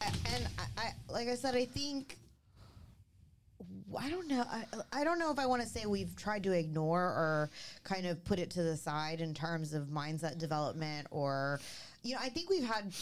And 0.00 0.48
I, 0.58 0.82
I, 0.82 1.12
like 1.12 1.28
I 1.28 1.34
said, 1.34 1.54
I 1.54 1.66
think 1.66 2.18
I 3.98 4.08
don't 4.08 4.28
know. 4.28 4.44
I, 4.50 4.64
I 4.92 5.04
don't 5.04 5.18
know 5.18 5.30
if 5.30 5.38
I 5.38 5.46
want 5.46 5.62
to 5.62 5.68
say 5.68 5.84
we've 5.86 6.16
tried 6.16 6.42
to 6.44 6.52
ignore 6.52 7.02
or 7.02 7.50
kind 7.84 8.06
of 8.06 8.24
put 8.24 8.38
it 8.38 8.50
to 8.52 8.62
the 8.62 8.76
side 8.76 9.20
in 9.20 9.34
terms 9.34 9.74
of 9.74 9.88
mindset 9.88 10.38
development, 10.38 11.06
or 11.10 11.60
you 12.02 12.14
know, 12.14 12.20
I 12.22 12.28
think 12.30 12.48
we've 12.48 12.64
had 12.64 12.92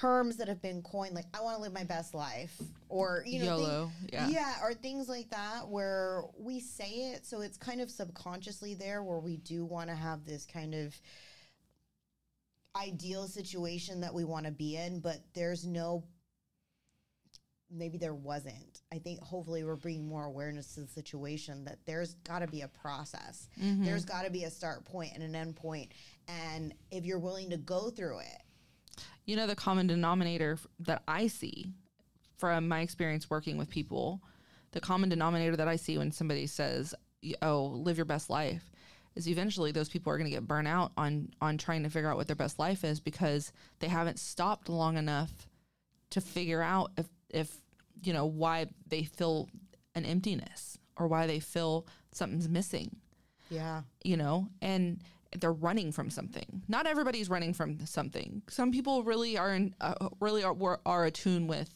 terms 0.00 0.36
that 0.36 0.48
have 0.48 0.62
been 0.62 0.82
coined 0.82 1.14
like 1.14 1.24
I 1.34 1.40
want 1.40 1.56
to 1.56 1.62
live 1.62 1.72
my 1.72 1.84
best 1.84 2.14
life 2.14 2.56
or 2.88 3.22
you 3.26 3.40
know 3.40 3.58
YOLO, 3.58 3.90
yeah. 4.12 4.28
yeah 4.28 4.54
or 4.62 4.74
things 4.74 5.08
like 5.08 5.30
that 5.30 5.68
where 5.68 6.22
we 6.38 6.60
say 6.60 7.12
it 7.12 7.26
so 7.26 7.40
it's 7.40 7.56
kind 7.56 7.80
of 7.80 7.90
subconsciously 7.90 8.74
there 8.74 9.02
where 9.02 9.18
we 9.18 9.36
do 9.38 9.64
want 9.64 9.88
to 9.88 9.96
have 9.96 10.24
this 10.24 10.46
kind 10.46 10.74
of 10.74 10.94
ideal 12.76 13.26
situation 13.26 14.00
that 14.00 14.14
we 14.14 14.24
want 14.24 14.46
to 14.46 14.52
be 14.52 14.76
in 14.76 15.00
but 15.00 15.16
there's 15.34 15.66
no 15.66 16.04
maybe 17.68 17.98
there 17.98 18.14
wasn't 18.14 18.82
i 18.92 18.98
think 18.98 19.20
hopefully 19.20 19.64
we're 19.64 19.76
bringing 19.76 20.06
more 20.06 20.24
awareness 20.24 20.74
to 20.74 20.80
the 20.80 20.86
situation 20.86 21.64
that 21.64 21.78
there's 21.84 22.14
got 22.24 22.40
to 22.40 22.46
be 22.46 22.62
a 22.62 22.68
process 22.68 23.48
Mm-hmm. 23.60 23.84
there's 23.84 24.04
got 24.04 24.24
to 24.24 24.30
be 24.30 24.44
a 24.44 24.50
start 24.50 24.84
point 24.84 25.10
and 25.14 25.22
an 25.22 25.34
end 25.34 25.56
point 25.56 25.90
and 26.28 26.74
if 26.90 27.04
you're 27.04 27.18
willing 27.18 27.50
to 27.50 27.56
go 27.56 27.90
through 27.90 28.20
it 28.20 28.42
you 29.26 29.36
know 29.36 29.46
the 29.46 29.56
common 29.56 29.86
denominator 29.86 30.58
that 30.78 31.02
i 31.08 31.26
see 31.26 31.72
from 32.36 32.68
my 32.68 32.80
experience 32.80 33.30
working 33.30 33.56
with 33.56 33.70
people 33.70 34.20
the 34.72 34.80
common 34.80 35.08
denominator 35.08 35.56
that 35.56 35.68
i 35.68 35.76
see 35.76 35.98
when 35.98 36.12
somebody 36.12 36.46
says 36.46 36.94
oh 37.42 37.64
live 37.64 37.96
your 37.96 38.04
best 38.04 38.30
life 38.30 38.70
is 39.16 39.28
eventually 39.28 39.72
those 39.72 39.88
people 39.88 40.12
are 40.12 40.18
going 40.18 40.30
to 40.30 40.34
get 40.34 40.46
burnt 40.46 40.68
out 40.68 40.92
on 40.96 41.28
on 41.40 41.58
trying 41.58 41.82
to 41.82 41.90
figure 41.90 42.08
out 42.08 42.16
what 42.16 42.26
their 42.26 42.36
best 42.36 42.58
life 42.58 42.84
is 42.84 43.00
because 43.00 43.52
they 43.80 43.88
haven't 43.88 44.18
stopped 44.18 44.68
long 44.68 44.96
enough 44.96 45.48
to 46.10 46.20
figure 46.20 46.62
out 46.62 46.90
if 46.96 47.06
if 47.28 47.56
you 48.02 48.12
know 48.12 48.26
why 48.26 48.66
they 48.86 49.04
feel 49.04 49.48
an 49.94 50.04
emptiness 50.04 50.78
or 50.96 51.06
why 51.06 51.26
they 51.26 51.40
feel 51.40 51.86
something's 52.12 52.48
missing. 52.48 52.96
Yeah. 53.48 53.82
You 54.04 54.16
know, 54.16 54.48
and 54.60 55.00
they're 55.38 55.52
running 55.52 55.92
from 55.92 56.10
something. 56.10 56.62
Not 56.68 56.86
everybody's 56.86 57.30
running 57.30 57.54
from 57.54 57.84
something. 57.86 58.42
Some 58.48 58.72
people 58.72 59.04
really 59.04 59.38
are 59.38 59.54
in, 59.54 59.74
uh, 59.80 60.08
really 60.20 60.42
are 60.42 60.80
are 60.84 61.04
attuned 61.04 61.48
with, 61.48 61.72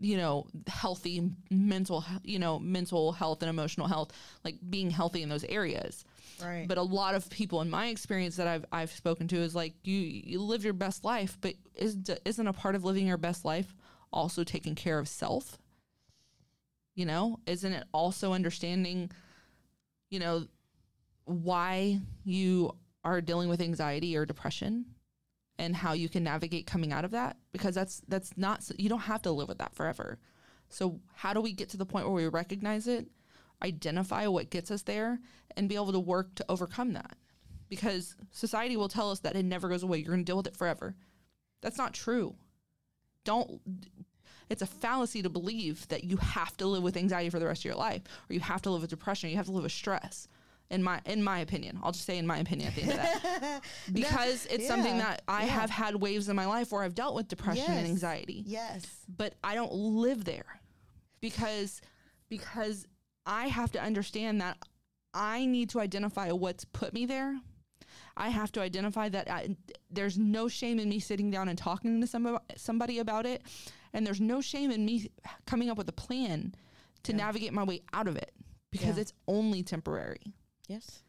you 0.00 0.16
know, 0.16 0.46
healthy 0.66 1.30
mental, 1.50 2.04
you 2.24 2.38
know, 2.38 2.58
mental 2.58 3.12
health 3.12 3.42
and 3.42 3.50
emotional 3.50 3.86
health, 3.86 4.12
like 4.44 4.56
being 4.68 4.90
healthy 4.90 5.22
in 5.22 5.28
those 5.28 5.44
areas. 5.44 6.04
Right. 6.42 6.66
But 6.66 6.78
a 6.78 6.82
lot 6.82 7.14
of 7.14 7.28
people 7.30 7.60
in 7.60 7.70
my 7.70 7.88
experience 7.88 8.36
that 8.36 8.46
I've 8.48 8.64
I've 8.72 8.90
spoken 8.90 9.28
to 9.28 9.36
is 9.36 9.54
like 9.54 9.74
you 9.84 9.98
you 9.98 10.40
live 10.40 10.64
your 10.64 10.72
best 10.72 11.04
life, 11.04 11.38
but 11.40 11.54
is 11.74 11.96
isn't 12.24 12.46
a 12.46 12.52
part 12.52 12.74
of 12.74 12.84
living 12.84 13.06
your 13.06 13.16
best 13.16 13.44
life 13.44 13.74
also 14.12 14.44
taking 14.44 14.74
care 14.74 14.98
of 14.98 15.08
self? 15.08 15.58
You 16.94 17.06
know, 17.06 17.38
isn't 17.46 17.72
it 17.72 17.84
also 17.92 18.32
understanding, 18.32 19.12
you 20.10 20.18
know, 20.18 20.48
why 21.26 22.00
you 22.24 22.74
are 23.04 23.20
dealing 23.20 23.48
with 23.48 23.60
anxiety 23.60 24.16
or 24.16 24.26
depression 24.26 24.84
and 25.58 25.74
how 25.74 25.92
you 25.92 26.08
can 26.08 26.24
navigate 26.24 26.66
coming 26.66 26.92
out 26.92 27.04
of 27.04 27.10
that 27.10 27.36
because 27.52 27.74
that's 27.74 28.02
that's 28.08 28.36
not 28.36 28.68
you 28.78 28.88
don't 28.88 29.00
have 29.00 29.22
to 29.22 29.32
live 29.32 29.48
with 29.48 29.58
that 29.58 29.74
forever. 29.74 30.18
So 30.68 31.00
how 31.14 31.32
do 31.32 31.40
we 31.40 31.52
get 31.52 31.70
to 31.70 31.76
the 31.76 31.86
point 31.86 32.06
where 32.06 32.14
we 32.14 32.28
recognize 32.28 32.86
it, 32.86 33.08
identify 33.62 34.26
what 34.26 34.50
gets 34.50 34.70
us 34.70 34.82
there 34.82 35.18
and 35.56 35.68
be 35.68 35.74
able 35.74 35.92
to 35.92 36.00
work 36.00 36.34
to 36.36 36.44
overcome 36.48 36.92
that? 36.92 37.16
Because 37.68 38.16
society 38.30 38.76
will 38.76 38.88
tell 38.88 39.10
us 39.10 39.20
that 39.20 39.36
it 39.36 39.44
never 39.44 39.68
goes 39.68 39.82
away. 39.82 39.98
You're 39.98 40.14
going 40.14 40.20
to 40.20 40.24
deal 40.24 40.36
with 40.36 40.46
it 40.46 40.56
forever. 40.56 40.94
That's 41.60 41.78
not 41.78 41.94
true. 41.94 42.36
Don't 43.24 43.60
it's 44.48 44.62
a 44.62 44.66
fallacy 44.66 45.22
to 45.22 45.28
believe 45.28 45.86
that 45.88 46.04
you 46.04 46.16
have 46.18 46.56
to 46.58 46.66
live 46.66 46.82
with 46.82 46.96
anxiety 46.96 47.30
for 47.30 47.38
the 47.38 47.46
rest 47.46 47.62
of 47.62 47.66
your 47.66 47.74
life 47.74 48.02
or 48.28 48.34
you 48.34 48.40
have 48.40 48.62
to 48.62 48.70
live 48.70 48.80
with 48.80 48.90
depression, 48.90 49.28
or 49.28 49.30
you 49.30 49.36
have 49.36 49.46
to 49.46 49.52
live 49.52 49.64
with 49.64 49.72
stress 49.72 50.28
in 50.70 50.82
my 50.82 51.00
in 51.06 51.22
my 51.22 51.38
opinion. 51.40 51.78
I'll 51.82 51.92
just 51.92 52.04
say 52.04 52.18
in 52.18 52.26
my 52.26 52.38
opinion 52.38 52.68
at 52.68 52.74
the 52.74 52.82
end 52.82 52.90
of 52.92 52.96
that. 52.96 53.60
because 53.92 54.46
it's 54.46 54.66
something 54.66 54.98
that 54.98 55.22
I 55.28 55.44
yeah. 55.44 55.50
have 55.50 55.70
had 55.70 55.96
waves 55.96 56.28
in 56.28 56.36
my 56.36 56.46
life 56.46 56.72
where 56.72 56.82
I've 56.82 56.94
dealt 56.94 57.14
with 57.14 57.28
depression 57.28 57.72
and 57.72 57.86
anxiety. 57.86 58.42
yes. 58.46 58.84
But 59.08 59.34
I 59.42 59.54
don't 59.54 59.72
live 59.72 60.24
there 60.24 60.60
because 61.20 61.80
because 62.28 62.86
I 63.26 63.48
have 63.48 63.72
to 63.72 63.82
understand 63.82 64.40
that 64.40 64.58
I 65.14 65.46
need 65.46 65.70
to 65.70 65.80
identify 65.80 66.30
what's 66.32 66.64
put 66.64 66.92
me 66.92 67.06
there. 67.06 67.38
I 68.16 68.28
have 68.30 68.52
to 68.52 68.60
identify 68.60 69.08
that 69.10 69.30
I, 69.30 69.56
there's 69.90 70.18
no 70.18 70.48
shame 70.48 70.78
in 70.78 70.88
me 70.88 70.98
sitting 70.98 71.30
down 71.30 71.48
and 71.48 71.56
talking 71.56 72.00
to 72.00 72.06
somebody, 72.06 72.38
somebody 72.56 72.98
about 72.98 73.26
it. 73.26 73.42
And 73.92 74.06
there's 74.06 74.20
no 74.20 74.40
shame 74.40 74.70
in 74.70 74.84
me 74.84 75.10
coming 75.46 75.70
up 75.70 75.78
with 75.78 75.88
a 75.88 75.92
plan 75.92 76.54
to 77.04 77.12
navigate 77.12 77.52
my 77.52 77.62
way 77.62 77.80
out 77.92 78.08
of 78.08 78.16
it 78.16 78.32
because 78.70 78.96
Yeah. 78.96 79.02
it's 79.02 79.12
only 79.26 79.62
temporary. 79.62 80.34
Yes. 80.68 81.02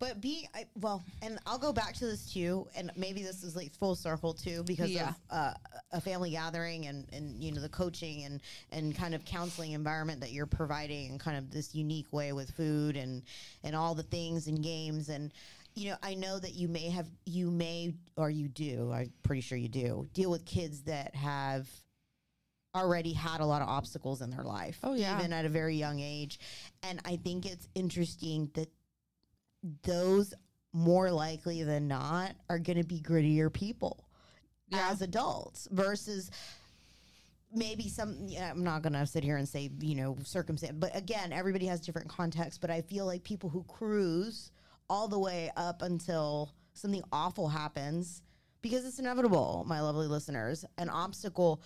But 0.00 0.20
be 0.20 0.48
I, 0.52 0.66
well, 0.80 1.04
and 1.22 1.38
I'll 1.46 1.58
go 1.58 1.72
back 1.72 1.94
to 1.94 2.06
this 2.06 2.32
too, 2.32 2.66
and 2.74 2.90
maybe 2.96 3.22
this 3.22 3.44
is 3.44 3.54
like 3.54 3.72
full 3.72 3.94
circle 3.94 4.34
too, 4.34 4.64
because 4.64 4.90
Yeah. 4.90 5.10
of 5.10 5.14
uh, 5.30 5.54
a 5.92 6.00
family 6.00 6.30
gathering 6.30 6.86
and 6.86 7.06
and 7.12 7.40
you 7.40 7.52
know 7.52 7.60
the 7.60 7.68
coaching 7.68 8.24
and 8.24 8.40
and 8.72 8.96
kind 8.96 9.14
of 9.14 9.24
counseling 9.24 9.72
environment 9.72 10.18
that 10.22 10.32
you're 10.32 10.46
providing, 10.46 11.10
and 11.12 11.20
kind 11.20 11.36
of 11.36 11.52
this 11.52 11.72
unique 11.72 12.12
way 12.12 12.32
with 12.32 12.50
food 12.50 12.96
and 12.96 13.22
and 13.62 13.76
all 13.76 13.94
the 13.94 14.02
things 14.02 14.48
and 14.48 14.62
games 14.62 15.08
and. 15.08 15.32
You 15.74 15.88
know, 15.88 15.96
I 16.02 16.12
know 16.12 16.38
that 16.38 16.52
you 16.52 16.68
may 16.68 16.90
have, 16.90 17.08
you 17.24 17.50
may, 17.50 17.94
or 18.16 18.28
you 18.28 18.46
do, 18.46 18.92
I'm 18.92 19.10
pretty 19.22 19.40
sure 19.40 19.56
you 19.56 19.70
do, 19.70 20.06
deal 20.12 20.30
with 20.30 20.44
kids 20.44 20.82
that 20.82 21.14
have 21.14 21.66
already 22.74 23.12
had 23.12 23.40
a 23.40 23.46
lot 23.46 23.62
of 23.62 23.68
obstacles 23.68 24.22
in 24.22 24.30
their 24.30 24.44
life. 24.44 24.78
Oh, 24.82 24.94
yeah. 24.94 25.18
Even 25.18 25.32
at 25.32 25.44
a 25.44 25.48
very 25.48 25.76
young 25.76 26.00
age. 26.00 26.38
And 26.82 27.00
I 27.04 27.16
think 27.16 27.44
it's 27.46 27.68
interesting 27.74 28.50
that 28.54 28.70
those 29.82 30.32
more 30.72 31.10
likely 31.10 31.62
than 31.62 31.86
not 31.86 32.32
are 32.48 32.58
going 32.58 32.78
to 32.78 32.86
be 32.86 32.98
grittier 33.00 33.52
people 33.52 34.08
Yeah. 34.68 34.88
as 34.90 35.02
adults 35.02 35.68
versus 35.70 36.30
maybe 37.54 37.88
some 37.88 38.16
yeah, 38.26 38.50
I'm 38.50 38.64
not 38.64 38.80
going 38.80 38.94
to 38.94 39.06
sit 39.06 39.22
here 39.22 39.36
and 39.36 39.46
say, 39.46 39.70
you 39.80 39.94
know, 39.94 40.16
circumstance, 40.24 40.72
but 40.78 40.96
again, 40.96 41.32
everybody 41.32 41.66
has 41.66 41.80
different 41.82 42.08
contexts, 42.08 42.58
but 42.58 42.70
I 42.70 42.80
feel 42.80 43.04
like 43.04 43.22
people 43.22 43.50
who 43.50 43.62
cruise 43.64 44.50
all 44.88 45.08
the 45.08 45.18
way 45.18 45.50
up 45.56 45.82
until 45.82 46.54
something 46.72 47.02
awful 47.12 47.48
happens 47.48 48.22
because 48.62 48.86
it's 48.86 48.98
inevitable, 48.98 49.64
my 49.68 49.80
lovely 49.80 50.06
listeners, 50.06 50.64
an 50.78 50.88
obstacle 50.88 51.62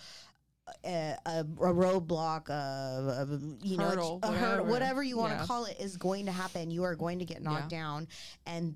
a, 0.84 1.16
a, 1.26 1.40
a 1.40 1.44
roadblock, 1.44 2.48
a, 2.48 2.52
a 2.52 3.66
you 3.66 3.76
know, 3.76 3.84
Hurdle, 3.84 4.18
a 4.22 4.32
hurdle, 4.32 4.40
whatever. 4.66 4.70
whatever 4.70 5.02
you 5.02 5.16
want 5.16 5.32
to 5.32 5.38
Yeah. 5.38 5.46
call 5.46 5.64
it, 5.66 5.76
is 5.80 5.96
going 5.96 6.26
to 6.26 6.32
happen. 6.32 6.70
You 6.70 6.84
are 6.84 6.94
going 6.96 7.18
to 7.20 7.24
get 7.24 7.42
knocked 7.42 7.72
Yeah. 7.72 7.78
down, 7.78 8.08
and 8.46 8.74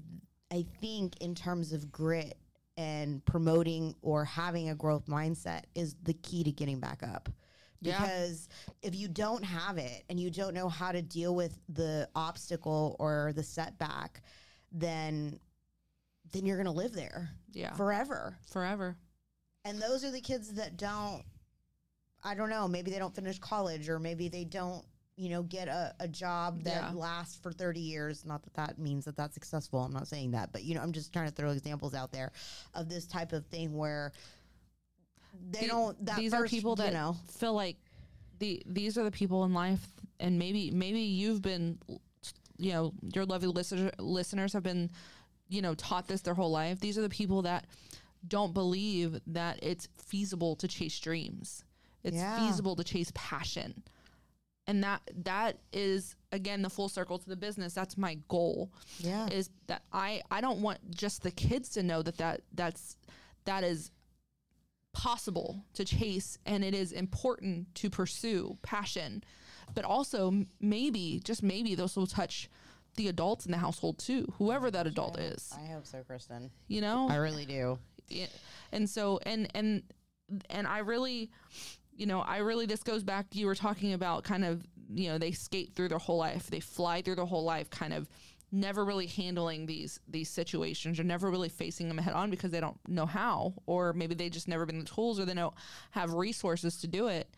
I 0.51 0.65
think 0.81 1.17
in 1.21 1.35
terms 1.35 1.73
of 1.73 1.91
grit 1.93 2.37
and 2.77 3.25
promoting 3.25 3.95
or 4.03 4.25
having 4.25 4.69
a 4.71 4.75
growth 4.75 5.07
mindset 5.07 5.65
is 5.75 5.95
the 6.03 6.15
key 6.15 6.45
to 6.45 6.53
getting 6.53 6.81
back 6.81 7.03
up. 7.03 7.29
Yeah. 7.83 8.01
Because 8.01 8.49
if 8.83 8.95
you 8.95 9.09
don't 9.09 9.43
have 9.45 9.79
it 9.79 10.05
and 10.09 10.19
you 10.21 10.31
don't 10.31 10.55
know 10.55 10.69
how 10.69 10.93
to 10.93 11.01
deal 11.03 11.35
with 11.35 11.59
the 11.69 12.09
obstacle 12.15 12.97
or 12.99 13.33
the 13.35 13.43
setback, 13.43 14.23
then 14.73 15.39
then 16.33 16.47
you're 16.47 16.57
going 16.57 16.67
to 16.67 16.71
live 16.73 16.93
there 16.93 17.31
Yeah. 17.53 17.73
forever. 17.75 18.39
Forever. 18.53 18.97
And 19.65 19.81
those 19.81 20.05
are 20.05 20.11
the 20.13 20.21
kids 20.21 20.53
that 20.55 20.77
don't, 20.77 21.23
I 22.23 22.35
don't 22.35 22.51
know, 22.51 22.69
maybe 22.69 22.91
they 22.91 22.99
don't 22.99 23.15
finish 23.15 23.39
college 23.39 23.89
or 23.89 23.99
maybe 23.99 24.29
they 24.29 24.45
don't, 24.45 24.85
you 25.17 25.31
know, 25.31 25.43
get 25.43 25.69
a, 25.69 25.95
a 26.01 26.09
job 26.09 26.63
that 26.65 26.83
Yeah. 26.83 26.93
lasts 26.95 27.39
for 27.43 27.53
30 27.53 27.81
years. 27.81 28.25
Not 28.25 28.43
that 28.43 28.55
that 28.55 28.79
means 28.79 29.05
that 29.07 29.17
that's 29.17 29.35
successful. 29.35 29.81
I'm 29.81 29.93
not 29.93 30.07
saying 30.09 30.33
that, 30.33 30.53
but, 30.53 30.63
you 30.65 30.75
know, 30.75 30.83
I'm 30.83 30.93
just 30.93 31.13
trying 31.13 31.29
to 31.29 31.35
throw 31.35 31.51
examples 31.51 31.95
out 31.95 32.13
there 32.13 32.33
of 32.75 32.89
this 32.89 33.07
type 33.07 33.33
of 33.33 33.47
thing 33.47 33.75
where 33.77 34.13
they 35.51 35.61
The- 35.61 35.67
don't, 35.69 36.07
that 36.07 36.19
these 36.19 36.35
are 36.35 36.45
people 36.47 36.77
that 36.77 36.89
you 36.89 36.93
know, 36.93 37.17
feel 37.29 37.55
like 37.55 37.77
the 38.39 38.63
these 38.67 38.97
are 38.99 39.05
the 39.05 39.11
people 39.11 39.45
in 39.45 39.53
life 39.53 39.87
and 40.19 40.39
maybe 40.39 40.71
maybe 40.71 41.01
you've 41.01 41.43
been 41.43 41.79
you 42.57 42.73
know 42.73 42.93
your 43.15 43.27
lovely 43.27 43.49
listener, 43.49 43.91
listeners 43.99 44.55
have 44.55 44.63
been 44.63 44.91
you 45.49 45.61
know 45.61 45.75
taught 45.75 46.09
this 46.09 46.23
their 46.23 46.33
whole 46.35 46.51
life 46.51 46.81
these 46.81 46.97
are 46.97 47.03
the 47.03 47.09
people 47.11 47.43
that 47.43 47.67
don't 48.27 48.55
believe 48.55 49.21
that 49.27 49.59
it's 49.63 49.89
feasible 50.03 50.57
to 50.57 50.67
chase 50.67 50.99
dreams 51.01 51.65
it's 52.05 52.17
Yeah. 52.17 52.39
feasible 52.49 52.77
to 52.77 52.85
chase 52.85 53.11
passion 53.15 53.83
and 54.67 54.85
that 54.85 55.01
that 55.25 55.59
is 55.73 56.15
again 56.33 56.63
the 56.63 56.71
full 56.71 56.89
circle 56.89 57.19
to 57.19 57.29
the 57.29 57.37
business 57.37 57.73
that's 57.75 57.97
my 57.99 58.15
goal 58.29 58.71
yeah. 58.99 59.27
is 59.29 59.51
that 59.67 59.83
I 59.93 60.23
I 60.31 60.41
don't 60.41 60.61
want 60.61 60.79
just 60.95 61.23
the 61.23 61.31
kids 61.31 61.71
to 61.71 61.83
know 61.83 62.03
that 62.03 62.19
that 62.19 62.43
that's 62.55 62.97
that 63.47 63.65
is 63.65 63.91
possible 64.93 65.65
to 65.75 65.85
chase 65.85 66.37
and 66.47 66.65
it 66.65 66.75
is 66.75 66.91
important 66.93 67.73
to 67.77 67.89
pursue 67.89 68.59
passion 68.63 69.23
but 69.73 69.85
also 69.85 70.45
maybe 70.61 71.21
just 71.25 71.43
maybe 71.45 71.75
those 71.77 71.97
will 71.97 72.09
touch 72.09 72.51
the 72.97 73.07
adults 73.07 73.47
in 73.47 73.53
the 73.53 73.59
household 73.59 73.99
too 73.99 74.27
whoever 74.37 74.69
that 74.71 74.87
adult 74.89 75.17
is 75.19 75.53
I 75.57 75.73
hope 75.73 75.87
so, 75.87 76.03
Kristen. 76.05 76.51
you 76.67 76.81
know 76.81 77.09
I 77.09 77.17
really 77.17 77.47
do. 77.47 77.79
yeah. 78.09 78.27
and 78.73 78.91
so 78.91 79.21
and 79.25 79.49
and 79.55 79.85
and 80.51 80.67
i 80.67 80.79
really 80.79 81.31
you 82.01 82.07
know 82.07 82.21
i 82.21 82.39
really 82.39 82.67
this 82.67 82.83
goes 82.83 83.05
back 83.05 83.27
you 83.33 83.47
were 83.47 83.55
talking 83.55 83.93
about 83.93 84.25
kind 84.25 84.45
of 84.45 84.67
you 84.93 85.09
know 85.09 85.19
they 85.19 85.31
skate 85.31 85.75
through 85.75 85.89
their 85.89 85.99
whole 85.99 86.17
life 86.17 86.47
they 86.47 86.59
fly 86.59 87.03
through 87.03 87.15
their 87.15 87.27
whole 87.27 87.45
life 87.45 87.69
kind 87.71 87.93
of 87.93 88.09
never 88.53 88.85
really 88.85 89.07
handling 89.07 89.67
these 89.67 90.01
these 90.09 90.29
situations. 90.29 90.99
Or 90.99 91.05
never 91.05 91.31
really 91.31 91.49
facing 91.49 91.89
them 91.89 91.99
head 91.99 92.15
on 92.15 92.31
because 92.31 92.51
they 92.51 92.61
don't 92.61 92.77
know 92.89 93.07
how 93.07 93.55
or 93.67 93.93
maybe 93.93 94.15
they 94.15 94.29
just 94.29 94.49
never 94.49 94.67
been 94.67 94.81
the 94.81 94.85
tools 94.85 95.21
or 95.21 95.25
they 95.25 95.35
don't 95.35 95.55
have 95.93 96.13
resources 96.13 96.77
to 96.79 96.87
do 96.87 97.07
it 97.07 97.29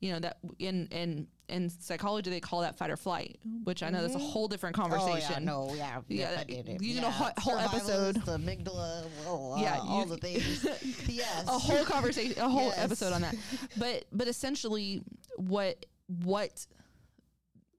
you 0.00 0.12
know 0.12 0.18
that 0.18 0.38
in 0.58 0.86
in 0.90 1.26
in 1.48 1.68
psychology 1.68 2.30
they 2.30 2.40
call 2.40 2.60
that 2.62 2.76
fight 2.78 2.90
or 2.90 2.96
flight 2.96 3.38
which 3.64 3.82
i 3.82 3.90
know 3.90 4.00
that's 4.02 4.14
a 4.14 4.18
whole 4.18 4.48
different 4.48 4.74
conversation 4.76 5.48
Oh, 5.48 5.74
yeah, 5.74 5.98
no, 5.98 6.04
yeah. 6.08 6.42
Yeah, 6.48 6.62
did 6.62 6.80
you 6.80 6.94
yeah. 6.94 7.00
know, 7.02 7.10
whole- 7.10 7.32
whole 7.38 7.58
episode. 7.58 8.14
Survivalist, 8.16 8.64
amygdala, 8.64 9.06
oh, 9.26 9.60
Yeah, 9.60 9.78
uh, 9.78 9.82
all 9.84 10.04
the 10.06 10.16
things. 10.16 10.64
yes. 11.08 11.44
a 11.46 11.58
whole 11.58 11.84
conversation 11.84 12.40
a 12.42 12.48
whole 12.48 12.68
Yes. 12.68 12.78
episode 12.78 13.12
on 13.12 13.22
that 13.22 13.34
but 13.76 14.04
but 14.12 14.26
essentially 14.28 15.02
what 15.36 15.84
what 16.06 16.66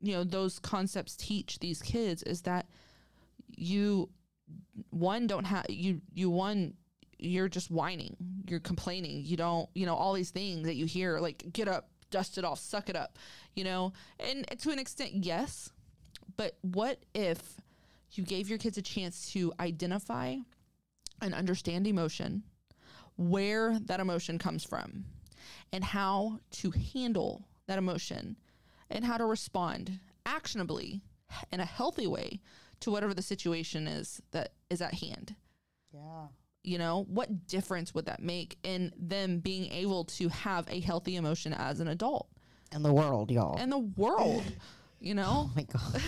you 0.02 0.14
know 0.14 0.24
those 0.24 0.60
concepts 0.60 1.16
teach 1.16 1.60
these 1.60 1.82
kids 1.82 2.24
is 2.24 2.42
that 2.44 2.68
you 3.56 4.10
one 4.90 5.28
don't 5.28 5.46
have 5.46 5.66
you 5.70 6.02
you 6.14 6.30
one 6.30 6.74
you're 7.20 7.48
just 7.48 7.70
whining 7.70 8.16
you're 8.48 8.60
complaining 8.60 9.24
you 9.24 9.38
don't 9.38 9.70
you 9.76 9.86
know 9.86 9.94
all 9.96 10.14
these 10.14 10.32
things 10.32 10.66
that 10.66 10.76
you 10.76 10.86
hear 10.86 11.20
like 11.20 11.46
get 11.54 11.68
up 11.68 11.90
dust 12.12 12.38
it 12.38 12.46
off 12.46 12.60
suck 12.60 12.90
it 12.90 12.96
up 12.96 13.18
you 13.56 13.64
know? 13.64 13.94
And 14.20 14.46
to 14.60 14.72
an 14.72 14.80
extent 14.80 15.12
yes. 15.14 15.72
But 16.38 16.58
what 16.62 17.00
if 17.14 17.58
you 18.12 18.24
gave 18.24 18.50
your 18.50 18.58
kids 18.58 18.78
a 18.78 18.82
chance 18.82 19.32
to 19.34 19.54
identify 19.60 20.38
and 21.22 21.34
understand 21.34 21.88
emotion 21.88 22.44
where 23.18 23.78
that 23.80 24.00
emotion 24.00 24.38
comes 24.38 24.64
from 24.64 25.06
and 25.72 25.84
how 25.84 26.40
to 26.52 26.72
handle 26.72 27.48
that 27.68 27.78
emotion 27.78 28.38
and 28.90 29.06
how 29.06 29.18
to 29.18 29.26
respond 29.26 30.00
actionably 30.26 31.02
in 31.52 31.60
a 31.60 31.66
healthy 31.66 32.08
way 32.08 32.40
to 32.80 32.92
whatever 32.92 33.14
the 33.14 33.22
situation 33.22 33.88
is 33.88 34.22
that 34.32 34.54
is 34.70 34.82
at 34.82 34.96
hand? 34.96 35.36
Yeah. 35.94 36.28
You 36.64 36.78
know 36.78 37.06
what 37.10 37.48
difference 37.48 37.94
would 37.94 38.06
that 38.06 38.22
make 38.22 38.58
in 38.64 38.92
them 38.98 39.40
being 39.40 39.72
able 39.72 40.04
to 40.06 40.28
have 40.30 40.68
a 40.70 40.80
healthy 40.80 41.16
emotion 41.16 41.54
as 41.54 41.80
an 41.80 41.88
adult 41.88 42.28
And 42.72 42.86
the 42.86 42.94
world, 42.94 43.32
y'all. 43.32 43.58
and 43.58 43.72
the 43.72 43.80
world 43.80 44.44
you 45.04 45.16
know? 45.16 45.50
Oh 45.50 45.52
my 45.56 45.64
god! 45.64 45.96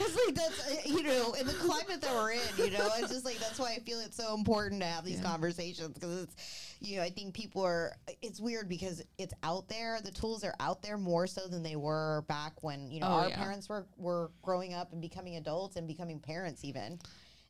it's 0.00 0.26
like 0.26 0.34
that's 0.34 0.66
uh, 0.66 0.88
you 0.88 1.02
know 1.02 1.34
in 1.34 1.46
the 1.46 1.52
climate 1.52 2.00
that 2.00 2.10
we're 2.14 2.30
in, 2.32 2.40
you 2.56 2.70
know, 2.70 2.88
it's 2.98 3.10
just 3.12 3.26
like 3.26 3.38
that's 3.38 3.58
why 3.58 3.74
I 3.76 3.80
feel 3.80 4.00
it's 4.00 4.16
so 4.16 4.34
important 4.34 4.80
to 4.80 4.86
have 4.86 5.04
these 5.04 5.18
Yeah. 5.18 5.24
conversations 5.24 5.92
because 5.92 6.22
it's 6.22 6.76
you 6.80 6.96
know 6.96 7.02
I 7.02 7.10
think 7.10 7.34
people 7.34 7.62
are 7.62 7.92
it's 8.22 8.40
weird 8.40 8.66
because 8.66 9.02
it's 9.18 9.34
out 9.42 9.68
there. 9.68 10.00
The 10.02 10.10
tools 10.10 10.42
are 10.42 10.54
out 10.58 10.80
there 10.80 10.96
more 10.96 11.26
so 11.26 11.48
than 11.48 11.62
they 11.62 11.76
were 11.76 12.24
back 12.28 12.62
when 12.62 12.90
you 12.90 13.00
know 13.00 13.08
Oh, 13.08 13.12
our 13.16 13.28
yeah. 13.28 13.36
parents 13.36 13.68
were 13.68 13.86
were 13.98 14.30
growing 14.40 14.72
up 14.72 14.92
and 14.94 15.02
becoming 15.02 15.36
adults 15.36 15.76
and 15.76 15.86
becoming 15.86 16.18
parents 16.18 16.64
even. 16.64 16.98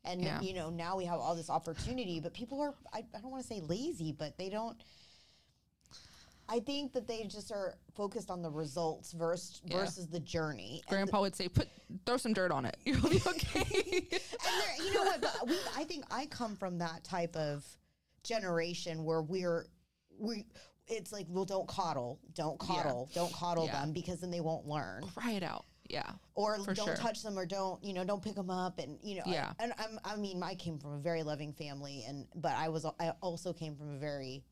And 0.05 0.23
Yeah. 0.23 0.41
you 0.41 0.55
know 0.55 0.71
now 0.71 0.97
we 0.97 1.05
have 1.05 1.21
all 1.21 1.35
this 1.35 1.51
opportunity, 1.51 2.21
but 2.21 2.33
people 2.33 2.61
are 2.61 2.75
I, 2.93 3.05
I 3.15 3.21
don't 3.21 3.31
want 3.31 3.43
to 3.43 3.49
say 3.49 3.61
lazy, 3.61 4.13
but 4.13 4.37
they 4.39 4.49
don't. 4.49 4.77
I 6.49 6.59
think 6.59 6.95
that 6.95 7.07
they 7.07 7.25
just 7.25 7.53
are 7.53 7.77
focused 7.95 8.29
on 8.31 8.43
the 8.43 8.51
results 8.51 9.13
versus 9.13 9.61
Yeah. 9.65 9.77
versus 9.79 10.09
the 10.09 10.19
journey. 10.21 10.83
And 10.89 10.91
Grandpa 10.97 11.21
would 11.21 11.37
say, 11.37 11.49
"Put 11.49 11.69
throw 12.07 12.17
some 12.17 12.33
dirt 12.33 12.51
on 12.51 12.65
it. 12.65 12.77
You'll 12.85 13.09
be 13.09 13.21
okay." 13.27 14.09
and 14.11 14.85
you 14.87 14.95
know 14.95 15.03
what? 15.05 15.21
But 15.21 15.47
we, 15.47 15.57
I 15.77 15.85
think 15.85 16.05
I 16.11 16.27
come 16.27 16.57
from 16.57 16.79
that 16.79 17.05
type 17.05 17.37
of 17.37 17.65
generation 18.25 19.05
where 19.05 19.23
we're 19.23 19.67
we. 20.19 20.47
It's 20.93 21.13
like, 21.13 21.27
well, 21.29 21.45
don't 21.45 21.69
coddle, 21.69 22.19
don't 22.35 22.59
coddle, 22.59 23.09
don't 23.15 23.33
coddle 23.33 23.67
Yeah. 23.67 23.81
them 23.83 23.93
because 23.93 24.19
then 24.21 24.33
they 24.33 24.41
won't 24.41 24.67
learn, 24.67 25.05
Cry 25.15 25.33
it 25.33 25.45
out. 25.45 25.65
Yeah. 25.91 26.11
or 26.37 26.57
don't 26.59 26.77
sure. 26.77 26.95
touch 26.97 27.23
them, 27.23 27.39
or 27.39 27.45
don't 27.47 27.83
you 27.85 27.93
know, 27.93 28.05
don't 28.05 28.23
pick 28.23 28.37
them 28.37 28.49
up, 28.51 28.79
and 28.79 28.99
you 29.03 29.17
know, 29.17 29.23
I- 29.27 29.31
Yeah. 29.33 29.53
and 29.59 29.73
I'm, 29.79 29.99
I 30.05 30.17
mean, 30.17 30.43
I 30.43 30.55
came 30.55 30.79
from 30.79 30.93
a 30.93 30.99
very 30.99 31.23
loving 31.23 31.53
family, 31.53 32.05
and 32.07 32.27
but 32.35 32.53
I 32.53 32.69
was, 32.69 32.85
I 32.99 33.13
also 33.21 33.53
came 33.53 33.75
from 33.77 33.97
a 33.97 33.99
very 33.99 34.45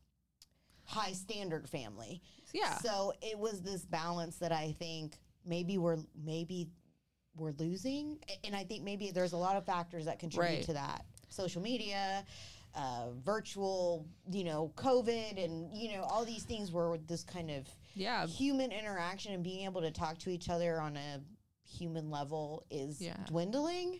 high 0.83 1.13
standard 1.13 1.69
family, 1.69 2.21
Yeah. 2.53 2.77
so 2.79 3.13
it 3.21 3.37
was 3.39 3.61
this 3.61 3.85
balance 3.85 4.37
that 4.39 4.51
I 4.51 4.73
think 4.73 5.17
maybe 5.45 5.77
we're 5.77 5.99
maybe 6.15 6.69
we're 7.35 7.53
losing, 7.53 8.19
and 8.43 8.53
I 8.55 8.63
think 8.65 8.83
maybe 8.83 9.11
there's 9.11 9.33
a 9.33 9.37
lot 9.37 9.55
of 9.55 9.65
factors 9.65 10.05
that 10.05 10.19
contribute 10.19 10.55
Right. 10.57 10.63
to 10.65 10.73
that. 10.73 11.05
Social 11.29 11.61
media, 11.61 12.25
uh, 12.75 13.11
virtual, 13.23 14.05
you 14.29 14.43
know, 14.43 14.73
COVID, 14.75 15.43
and 15.43 15.71
you 15.75 15.93
know 15.95 16.03
all 16.03 16.25
these 16.25 16.43
things 16.43 16.71
were 16.71 16.97
this 17.07 17.23
kind 17.23 17.49
of 17.49 17.67
yeah. 17.93 18.25
human 18.27 18.71
interaction 18.71 19.33
and 19.33 19.43
being 19.43 19.65
able 19.65 19.81
to 19.81 19.91
talk 19.91 20.17
to 20.19 20.29
each 20.29 20.49
other 20.49 20.79
on 20.79 20.97
a 20.97 21.21
human 21.67 22.09
level 22.09 22.65
is 22.69 23.01
Yeah. 23.01 23.17
dwindling. 23.27 23.99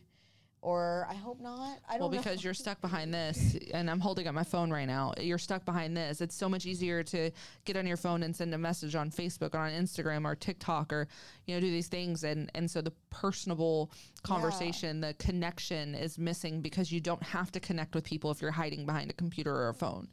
Or 0.62 1.08
I 1.10 1.14
hope 1.14 1.40
not. 1.40 1.80
I 1.88 1.94
don't 1.94 2.02
Well, 2.02 2.10
know. 2.10 2.18
because 2.18 2.44
you're 2.44 2.54
stuck 2.54 2.82
behind 2.88 3.14
this, 3.14 3.56
and 3.74 3.90
I'm 3.90 4.02
holding 4.02 4.28
up 4.28 4.36
my 4.36 4.44
phone 4.44 4.70
right 4.70 4.88
now. 4.88 5.14
You're 5.18 5.38
stuck 5.38 5.64
behind 5.64 5.96
this. 5.96 6.20
It's 6.20 6.36
so 6.36 6.50
much 6.50 6.66
easier 6.66 7.02
to 7.02 7.32
get 7.64 7.78
on 7.78 7.88
your 7.88 7.96
phone 7.96 8.24
and 8.24 8.36
send 8.36 8.54
a 8.54 8.58
message 8.58 8.94
on 8.94 9.10
Facebook 9.10 9.56
or 9.56 9.60
on 9.60 9.72
Instagram 9.72 10.26
or 10.26 10.36
TikTok 10.36 10.92
or 10.92 11.08
you 11.46 11.56
know 11.56 11.62
do 11.62 11.72
these 11.72 11.88
things, 11.88 12.26
and 12.26 12.52
and 12.56 12.70
so 12.70 12.82
the 12.82 12.92
personable 13.10 13.90
conversation, 14.24 15.00
the 15.00 15.14
connection 15.14 15.96
is 15.96 16.18
missing 16.18 16.60
because 16.62 16.92
you 16.92 17.00
don't 17.00 17.24
have 17.24 17.54
to 17.54 17.62
connect 17.62 17.96
with 17.96 18.04
people 18.04 18.30
if 18.30 18.42
you're 18.42 18.52
hiding 18.52 18.86
behind 18.86 19.10
a 19.10 19.14
computer 19.14 19.56
or 19.56 19.70
a 19.70 19.74
phone. 19.74 20.10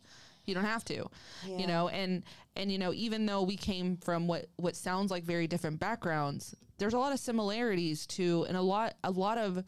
You 0.46 0.54
don't 0.54 0.64
have 0.64 0.84
to, 0.86 1.06
Yeah. 1.46 1.58
you 1.58 1.66
know, 1.66 1.88
and 1.88 2.22
and 2.54 2.70
you 2.72 2.78
know 2.78 2.92
even 2.94 3.26
though 3.26 3.42
we 3.42 3.56
came 3.56 3.96
from 3.98 4.26
what 4.26 4.46
what 4.56 4.76
sounds 4.76 5.10
like 5.10 5.24
very 5.24 5.46
different 5.46 5.78
backgrounds, 5.80 6.54
there's 6.78 6.94
a 6.94 6.98
lot 6.98 7.12
of 7.12 7.18
similarities 7.18 8.06
to 8.08 8.44
and 8.48 8.56
a 8.56 8.62
lot 8.62 8.94
a 9.04 9.10
lot 9.10 9.38
of 9.38 9.64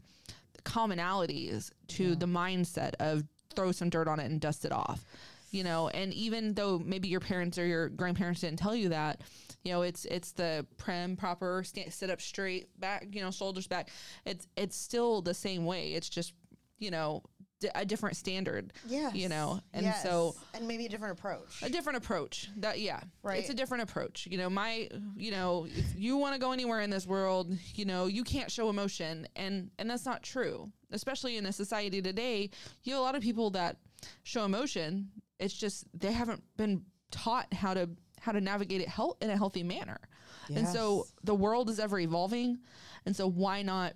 commonalities 0.65 1.71
to 1.89 2.15
the 2.15 2.27
mindset 2.27 2.95
of 3.01 3.25
throw 3.55 3.73
some 3.73 3.91
dirt 3.91 4.07
on 4.09 4.21
it 4.21 4.31
and 4.31 4.41
dust 4.41 4.65
it 4.65 4.73
off 4.73 5.05
you 5.51 5.65
know. 5.65 5.89
And 5.89 6.13
even 6.13 6.53
though 6.53 6.79
maybe 6.79 7.09
your 7.09 7.21
parents 7.21 7.57
or 7.57 7.65
your 7.65 7.89
grandparents 7.89 8.43
didn't 8.43 8.59
tell 8.59 8.77
you 8.77 8.91
that 8.91 9.23
you 9.65 9.73
know 9.73 9.81
it's 9.81 10.05
it's 10.05 10.33
the 10.33 10.67
prim 10.77 11.17
proper 11.17 11.63
sta 11.65 11.89
sit 11.91 12.11
up 12.11 12.21
straight 12.21 12.69
back 12.79 13.07
you 13.13 13.23
know 13.23 13.31
shoulders 13.31 13.67
back. 13.67 13.89
It's 14.27 14.47
it's 14.57 14.77
still 14.77 15.23
the 15.23 15.33
same 15.33 15.65
way. 15.65 15.95
It's 15.95 16.09
just 16.11 16.35
you 16.79 16.91
know 16.91 17.23
d- 17.61 17.69
a 17.75 17.85
different 17.85 18.17
standard 18.17 18.73
Yeah. 18.87 19.13
you 19.13 19.29
know? 19.29 19.61
And 19.73 19.93
so 20.03 20.35
and 20.55 20.67
maybe 20.69 20.87
a 20.87 20.89
different 20.89 21.19
approach. 21.19 21.63
a 21.63 21.69
different 21.69 21.99
approach. 21.99 22.49
That 22.59 22.81
yeah. 22.81 23.01
Right. 23.23 23.41
it's 23.41 23.51
a 23.51 23.55
different 23.55 23.83
approach. 23.85 24.27
You 24.31 24.39
know 24.39 24.51
my 24.51 24.89
you 25.17 25.31
know 25.31 25.67
if 25.69 25.97
you 25.97 26.17
want 26.17 26.35
to 26.35 26.41
go 26.41 26.53
anywhere 26.53 26.81
in 26.81 26.91
this 26.91 27.07
world 27.07 27.53
you 27.75 27.85
know 27.85 28.07
you 28.07 28.25
can't 28.25 28.51
show 28.51 28.69
emotion. 28.69 29.27
And 29.37 29.71
and 29.79 29.89
that's 29.91 30.07
not 30.07 30.23
true. 30.23 30.71
Especially 30.91 31.37
in 31.37 31.47
a 31.47 31.53
society 31.53 32.01
today 32.03 32.51
you 32.85 32.93
have 32.95 33.01
a 33.01 33.05
lot 33.05 33.15
of 33.15 33.23
people 33.23 33.51
that 33.51 33.77
show 34.23 34.45
emotion. 34.45 35.11
It's 35.39 35.55
just 35.55 35.85
they 35.95 36.13
haven't 36.13 36.43
been 36.57 36.83
taught 37.11 37.53
how 37.53 37.75
to 37.75 37.89
how 38.21 38.33
to 38.33 38.41
navigate 38.41 38.81
it 38.81 38.89
health 38.89 39.17
in 39.21 39.31
a 39.31 39.37
healthy 39.37 39.63
manner. 39.63 39.99
And 40.55 40.67
so 40.67 41.07
the 41.25 41.35
world 41.35 41.69
is 41.69 41.79
ever 41.79 41.99
evolving. 42.01 42.59
And 43.05 43.15
so 43.15 43.29
why 43.29 43.61
not 43.61 43.93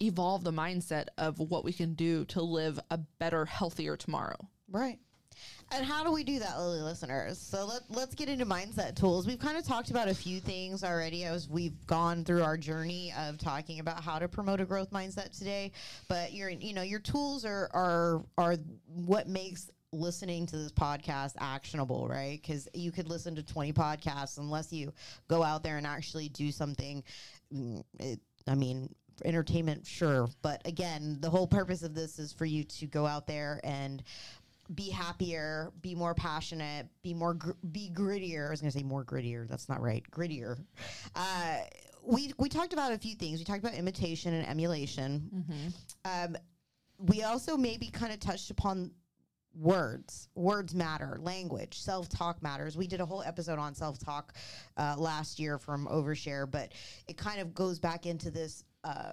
evolve 0.00 0.44
the 0.44 0.52
mindset 0.52 1.06
of 1.18 1.38
what 1.38 1.64
we 1.64 1.72
can 1.72 1.94
do 1.94 2.24
to 2.26 2.42
live 2.42 2.80
a 2.90 2.98
better 3.18 3.44
healthier 3.44 3.96
tomorrow 3.96 4.48
Right. 4.70 4.98
And 5.72 5.86
how 5.86 6.04
do 6.04 6.12
we 6.12 6.24
do 6.24 6.38
that, 6.40 6.58
Lily 6.58 6.80
listeners? 6.80 7.38
So 7.38 7.64
let, 7.64 7.82
let's 7.88 8.14
get 8.14 8.28
into 8.28 8.44
mindset 8.44 8.96
tools. 8.96 9.26
We've 9.26 9.38
kind 9.38 9.56
of 9.56 9.64
talked 9.64 9.90
about 9.90 10.08
a 10.08 10.14
few 10.14 10.40
things 10.40 10.82
already 10.82 11.24
as 11.24 11.48
we've 11.48 11.86
gone 11.86 12.24
through 12.24 12.42
our 12.42 12.56
journey 12.56 13.12
of 13.16 13.38
talking 13.38 13.78
about 13.78 14.02
how 14.02 14.18
to 14.18 14.28
promote 14.28 14.60
a 14.60 14.64
growth 14.64 14.90
mindset 14.90 15.36
today. 15.36 15.72
But 16.08 16.32
your 16.32 16.50
you 16.50 16.72
know, 16.72 16.82
your 16.82 16.98
tools 16.98 17.44
are 17.44 17.70
are 17.72 18.24
are 18.36 18.56
what 18.86 19.28
makes 19.28 19.70
listening 19.92 20.46
to 20.46 20.56
this 20.56 20.72
podcast 20.72 21.34
actionable, 21.38 22.08
right? 22.08 22.42
Cuz 22.44 22.68
you 22.74 22.90
could 22.90 23.08
listen 23.08 23.36
to 23.36 23.42
20 23.42 23.72
podcasts 23.72 24.38
unless 24.38 24.72
you 24.72 24.92
go 25.28 25.42
out 25.42 25.62
there 25.62 25.78
and 25.78 25.86
actually 25.86 26.28
do 26.28 26.50
something 26.50 27.02
mm, 27.52 27.82
it, 28.00 28.20
I 28.46 28.54
mean, 28.54 28.94
entertainment, 29.24 29.86
sure. 29.86 30.28
But 30.42 30.62
again, 30.66 31.18
the 31.20 31.30
whole 31.30 31.46
purpose 31.46 31.82
of 31.82 31.94
this 31.94 32.18
is 32.18 32.32
for 32.32 32.44
you 32.44 32.64
to 32.64 32.86
go 32.86 33.06
out 33.06 33.26
there 33.26 33.60
and 33.64 34.02
be 34.74 34.90
happier, 34.90 35.72
be 35.82 35.94
more 35.94 36.14
passionate, 36.14 36.86
be 37.02 37.12
more 37.14 37.34
gr- 37.34 37.52
be 37.72 37.90
grittier. 37.92 38.46
I 38.46 38.50
was 38.50 38.60
going 38.60 38.70
to 38.70 38.78
say 38.78 38.84
more 38.84 39.04
grittier. 39.04 39.48
That's 39.48 39.68
not 39.68 39.80
right. 39.80 40.04
Grittier. 40.10 40.58
Uh, 41.14 41.56
we 42.02 42.32
we 42.38 42.48
talked 42.48 42.72
about 42.72 42.92
a 42.92 42.98
few 42.98 43.14
things. 43.14 43.38
We 43.38 43.44
talked 43.44 43.58
about 43.58 43.74
imitation 43.74 44.32
and 44.32 44.46
emulation. 44.48 45.44
Um, 46.04 46.36
we 46.98 47.22
also 47.24 47.56
maybe 47.56 47.88
kind 47.88 48.12
of 48.12 48.20
touched 48.20 48.50
upon 48.50 48.92
words. 49.54 50.28
Words 50.34 50.74
matter. 50.74 51.18
Language. 51.20 51.80
Self 51.80 52.08
talk 52.08 52.42
matters. 52.42 52.76
We 52.76 52.86
did 52.86 53.00
a 53.00 53.06
whole 53.06 53.22
episode 53.22 53.58
on 53.58 53.74
self 53.74 53.98
talk 53.98 54.34
uh, 54.76 54.94
last 54.98 55.38
year 55.38 55.58
from 55.58 55.86
Overshare, 55.86 56.50
but 56.50 56.72
it 57.08 57.16
kind 57.16 57.40
of 57.40 57.54
goes 57.54 57.78
back 57.78 58.06
into 58.06 58.30
this. 58.30 58.64
Uh, 58.84 59.12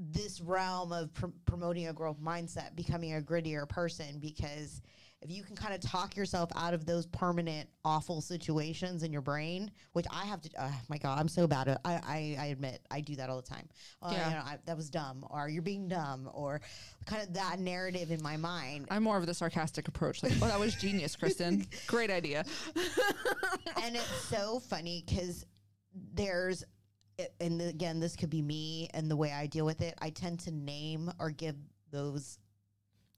this 0.00 0.40
realm 0.40 0.92
of 0.92 1.12
pr- 1.12 1.26
promoting 1.44 1.88
a 1.88 1.92
growth 1.92 2.20
mindset, 2.20 2.76
becoming 2.76 3.14
a 3.16 3.20
grittier 3.20 3.68
person, 3.68 4.18
because 4.20 4.80
if 5.20 5.28
you 5.28 5.42
can 5.42 5.56
kind 5.56 5.74
of 5.74 5.80
talk 5.80 6.14
yourself 6.16 6.48
out 6.54 6.72
of 6.72 6.86
those 6.86 7.04
permanent 7.06 7.68
awful 7.84 8.20
situations 8.20 9.02
in 9.02 9.12
your 9.12 9.22
brain, 9.22 9.68
which 9.94 10.06
I 10.08 10.24
have 10.26 10.40
to, 10.42 10.50
oh 10.60 10.72
my 10.88 10.98
God, 10.98 11.18
I'm 11.18 11.26
so 11.26 11.48
bad 11.48 11.66
at 11.66 11.80
I, 11.84 11.94
I, 11.94 12.36
I 12.38 12.46
admit 12.46 12.80
I 12.92 13.00
do 13.00 13.16
that 13.16 13.28
all 13.28 13.34
the 13.34 13.42
time. 13.42 13.68
Oh, 14.00 14.12
Yeah. 14.12 14.28
you 14.28 14.34
know, 14.36 14.42
I, 14.42 14.58
that 14.66 14.76
was 14.76 14.88
dumb, 14.88 15.26
or 15.28 15.48
you're 15.48 15.62
being 15.62 15.88
dumb, 15.88 16.30
or 16.32 16.60
kind 17.06 17.26
of 17.26 17.34
that 17.34 17.58
narrative 17.58 18.12
in 18.12 18.22
my 18.22 18.36
mind. 18.36 18.86
I'm 18.92 19.02
more 19.02 19.16
of 19.16 19.26
the 19.26 19.34
sarcastic 19.34 19.88
approach. 19.88 20.22
Like, 20.22 20.34
oh, 20.40 20.46
that 20.46 20.60
was 20.60 20.76
genius, 20.76 21.16
Kristen. 21.16 21.66
Great 21.88 22.10
idea. 22.12 22.44
and 23.82 23.96
it's 23.96 24.20
so 24.28 24.60
funny 24.60 25.02
because 25.04 25.44
there's 26.14 26.62
and 27.40 27.60
again 27.60 27.98
this 28.00 28.14
could 28.16 28.30
be 28.30 28.42
me 28.42 28.88
and 28.94 29.10
the 29.10 29.16
way 29.16 29.32
i 29.32 29.46
deal 29.46 29.64
with 29.64 29.80
it 29.80 29.94
i 30.00 30.10
tend 30.10 30.38
to 30.38 30.50
name 30.50 31.10
or 31.18 31.30
give 31.30 31.56
those 31.90 32.38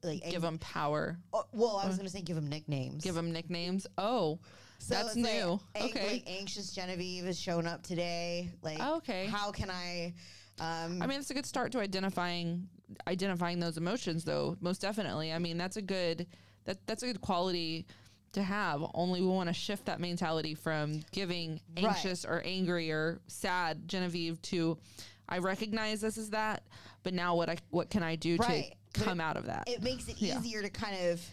like 0.03 0.23
Give 0.31 0.41
them 0.41 0.57
power. 0.59 1.19
oh, 1.35 1.45
well 1.53 1.77
i 1.77 1.87
was 1.87 1.97
going 1.97 2.07
to 2.07 2.13
say 2.13 2.23
give 2.23 2.37
them 2.37 2.49
nicknames 2.49 3.05
Give 3.05 3.15
them 3.15 3.33
nicknames. 3.33 3.87
Oh, 3.99 4.39
So 4.79 4.95
that's 4.95 5.15
like, 5.15 5.25
new. 5.25 5.61
ang- 5.75 5.91
okay. 5.91 6.13
like 6.13 6.25
anxious 6.27 6.73
genevieve 6.73 7.25
has 7.27 7.39
shown 7.39 7.67
up 7.67 7.83
today 7.83 8.51
like 8.63 8.79
Oh, 8.81 8.97
okay. 8.97 9.27
how 9.27 9.51
can 9.51 9.71
i 9.71 10.15
um 10.59 11.01
I 11.03 11.07
mean, 11.07 11.21
it's 11.21 11.31
a 11.31 11.35
good 11.35 11.47
start 11.47 11.73
to 11.73 11.81
identifying 11.81 12.69
identifying 13.09 13.61
those 13.61 13.79
emotions, 13.79 14.25
though. 14.25 14.59
Most 14.61 14.83
definitely. 14.83 15.33
I 15.33 15.39
mean, 15.39 15.57
that's 15.57 15.79
a 15.79 15.83
good 15.83 16.27
that 16.67 16.87
that's 16.87 17.03
a 17.03 17.07
good 17.07 17.23
quality 17.23 17.87
to 18.33 18.43
have. 18.43 18.83
Only 18.95 19.21
we 19.21 19.27
want 19.29 19.49
to 19.49 19.53
shift 19.55 19.87
that 19.87 20.01
mentality 20.01 20.55
from 20.55 21.03
giving 21.13 21.61
Right. 21.77 21.87
anxious 21.87 22.25
or 22.25 22.43
angry 22.45 22.91
or 22.91 23.21
sad 23.27 23.89
Genevieve 23.89 24.41
to 24.43 24.79
I 25.29 25.39
recognize 25.39 26.01
this 26.01 26.19
is 26.19 26.31
that, 26.31 26.65
but 27.05 27.15
now 27.15 27.37
what 27.37 27.49
I 27.49 27.57
what 27.71 27.89
can 27.91 28.03
I 28.03 28.17
do 28.17 28.37
Right. 28.37 28.75
to 28.95 29.01
come 29.01 29.21
out 29.21 29.37
of 29.37 29.47
that? 29.47 29.65
it 29.69 29.83
makes 29.83 30.09
it 30.09 30.17
Yeah. 30.19 30.39
easier 30.39 30.63
to 30.63 30.71
kind 30.71 30.97
of 31.07 31.25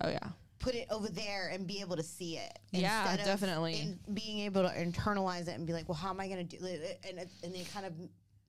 oh 0.00 0.08
yeah. 0.08 0.30
put 0.58 0.74
it 0.74 0.88
over 0.90 1.08
there 1.08 1.48
and 1.48 1.64
be 1.66 1.80
able 1.80 1.96
to 1.96 2.02
see 2.02 2.38
it. 2.38 2.58
Yeah, 2.72 3.02
instead 3.02 3.20
of 3.20 3.26
definitely. 3.26 3.80
in 3.80 4.00
being 4.14 4.40
able 4.40 4.62
to 4.64 4.68
internalize 4.74 5.42
it 5.42 5.50
and 5.50 5.64
be 5.66 5.72
like, 5.72 5.88
well, 5.88 5.96
how 5.96 6.10
am 6.10 6.18
I 6.20 6.26
going 6.26 6.46
to 6.46 6.58
do 6.58 6.64
it? 6.64 6.98
And, 7.08 7.18
it- 7.20 7.30
and 7.44 7.54
they 7.54 7.62
kind 7.64 7.86
of 7.86 7.92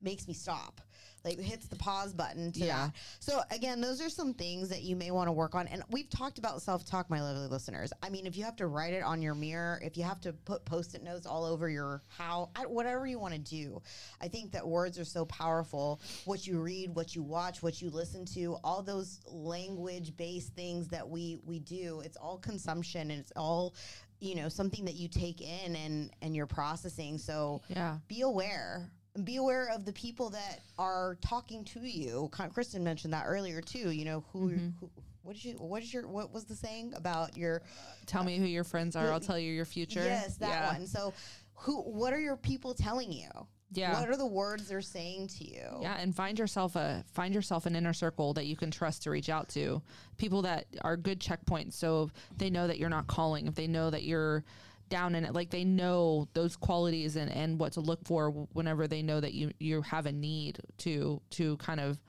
makes 0.02 0.28
me 0.28 0.34
stop. 0.34 0.82
Like 1.26 1.40
hits 1.40 1.66
the 1.68 1.76
pause 1.76 2.14
button 2.14 2.54
to 2.54 2.60
Yeah. 2.60 2.86
that. 2.88 2.94
So 3.20 3.42
again 3.52 3.82
those 3.82 4.00
are 4.02 4.10
some 4.10 4.34
things 4.34 4.70
that 4.70 4.84
you 4.84 4.96
may 4.96 5.12
want 5.12 5.28
to 5.28 5.32
work 5.34 5.56
on. 5.56 5.68
And 5.68 5.84
we've 5.90 6.10
talked 6.10 6.38
about 6.38 6.62
self-talk 6.62 7.10
my 7.10 7.22
lovely 7.22 7.48
listeners. 7.48 7.92
I 8.02 8.10
mean 8.10 8.26
if 8.28 8.38
you 8.38 8.46
have 8.46 8.56
to 8.58 8.68
write 8.68 8.94
it 8.94 9.04
on 9.04 9.22
your 9.22 9.36
mirror 9.36 9.80
if 9.84 9.98
you 9.98 10.04
have 10.04 10.22
to 10.22 10.32
put 10.32 10.64
post-it 10.64 11.04
notes 11.04 11.26
all 11.26 11.44
over 11.44 11.68
your 11.68 12.02
how 12.08 12.50
whatever 12.68 13.06
you 13.08 13.20
want 13.20 13.34
to 13.34 13.40
do 13.40 13.82
i 14.22 14.28
think 14.28 14.52
that 14.54 14.66
words 14.66 14.98
are 15.00 15.04
so 15.06 15.26
powerful. 15.26 16.00
What 16.26 16.48
you 16.48 16.62
read 16.62 16.96
what 16.96 17.14
you 17.16 17.24
watch 17.24 17.62
what 17.62 17.82
you 17.82 17.90
listen 17.90 18.24
to 18.36 18.58
all 18.64 18.82
those 18.84 19.20
language 19.26 20.16
based 20.16 20.54
things 20.54 20.88
that 20.90 21.10
we 21.10 21.40
we 21.46 21.60
do 21.60 22.02
it's 22.06 22.16
all 22.18 22.38
consumption 22.38 23.12
and 23.12 23.20
it's 23.20 23.34
all 23.36 23.76
you 24.20 24.36
know 24.36 24.48
something 24.50 24.86
that 24.86 24.96
you 24.96 25.08
take 25.10 25.42
in 25.42 25.76
and 25.76 26.12
and 26.22 26.36
you're 26.36 26.48
processing. 26.48 27.18
So 27.18 27.62
Yeah. 27.68 27.98
be 28.08 28.22
aware 28.22 28.92
be 29.24 29.38
aware 29.38 29.70
of 29.70 29.86
the 29.86 29.94
people 29.94 30.30
that 30.30 30.62
are 30.78 31.18
talking 31.22 31.64
to 31.64 31.80
you 31.80 32.30
kristen 32.54 32.84
mentioned 32.84 33.14
that 33.14 33.26
earlier 33.26 33.62
too 33.62 33.92
you 33.92 34.06
know 34.06 34.24
who, 34.32 34.50
mm-hmm. 34.50 34.68
who 34.80 34.90
what 35.24 35.36
did 35.36 35.44
you 35.46 35.54
what 35.56 35.84
is 35.84 35.94
your 35.94 36.08
what 36.08 36.34
was 36.34 36.46
the 36.46 36.56
saying 36.56 36.94
about 36.96 37.36
your 37.36 37.62
Tell 38.06 38.24
me 38.24 38.38
who 38.38 38.46
your 38.46 38.64
friends 38.64 38.96
are. 38.96 39.12
I'll 39.12 39.20
tell 39.20 39.38
you 39.38 39.52
your 39.52 39.66
future. 39.66 40.04
yes 40.04 40.38
that 40.38 40.50
yeah. 40.50 40.74
one 40.74 40.88
so 40.88 41.14
who 41.56 41.82
what 41.82 42.14
are 42.14 42.20
your 42.20 42.38
people 42.38 42.74
telling 42.74 43.12
you 43.12 43.28
Yeah. 43.74 44.00
what 44.00 44.08
are 44.10 44.16
the 44.16 44.26
words 44.26 44.70
they're 44.70 44.80
saying 44.82 45.28
to 45.40 45.44
you 45.44 45.66
Yeah, 45.82 45.98
and 46.00 46.16
find 46.16 46.40
yourself 46.40 46.78
a 46.78 47.04
find 47.12 47.34
yourself 47.34 47.66
an 47.66 47.76
inner 47.76 47.92
circle 47.94 48.34
that 48.36 48.46
you 48.46 48.56
can 48.56 48.72
trust 48.72 49.04
to 49.04 49.10
reach 49.10 49.28
out 49.30 49.50
to. 49.50 49.82
People 50.18 50.44
that 50.44 50.68
are 50.82 50.96
good 50.96 51.20
checkpoints. 51.20 51.74
So 51.74 52.10
they 52.38 52.50
know 52.50 52.68
that 52.68 52.78
you're 52.78 52.90
not 52.90 53.08
calling, 53.08 53.48
if 53.48 53.56
they 53.56 53.68
know 53.68 53.90
that 53.90 54.04
you're 54.04 54.46
down 54.90 55.16
in 55.16 55.26
it, 55.26 55.34
like 55.34 55.50
they 55.50 55.64
know 55.64 56.28
those 56.34 56.56
qualities 56.56 57.16
and, 57.16 57.32
and 57.32 57.60
what 57.60 57.74
to 57.74 57.82
look 57.82 58.06
for 58.06 58.30
whenever 58.54 58.88
they 58.88 59.02
know 59.02 59.20
that 59.20 59.34
you 59.34 59.52
you 59.60 59.82
have 59.82 60.06
a 60.06 60.12
need 60.12 60.60
to 60.80 61.22
to 61.32 61.58
kind 61.58 61.80
of 61.80 62.00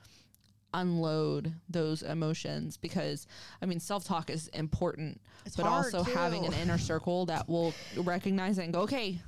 unload 0.74 1.54
those 1.68 2.02
emotions 2.02 2.76
because 2.76 3.26
I 3.62 3.66
mean 3.66 3.80
self 3.80 4.04
talk 4.04 4.30
is 4.30 4.48
important, 4.48 5.20
It's 5.46 5.56
but 5.56 5.66
also 5.66 6.02
having 6.02 6.46
an 6.46 6.52
inner 6.54 6.78
circle 6.90 7.26
that 7.26 7.48
will 7.48 7.74
recognize 7.96 8.58
it 8.58 8.64
and 8.64 8.72
go, 8.72 8.80
okay, 8.80 9.20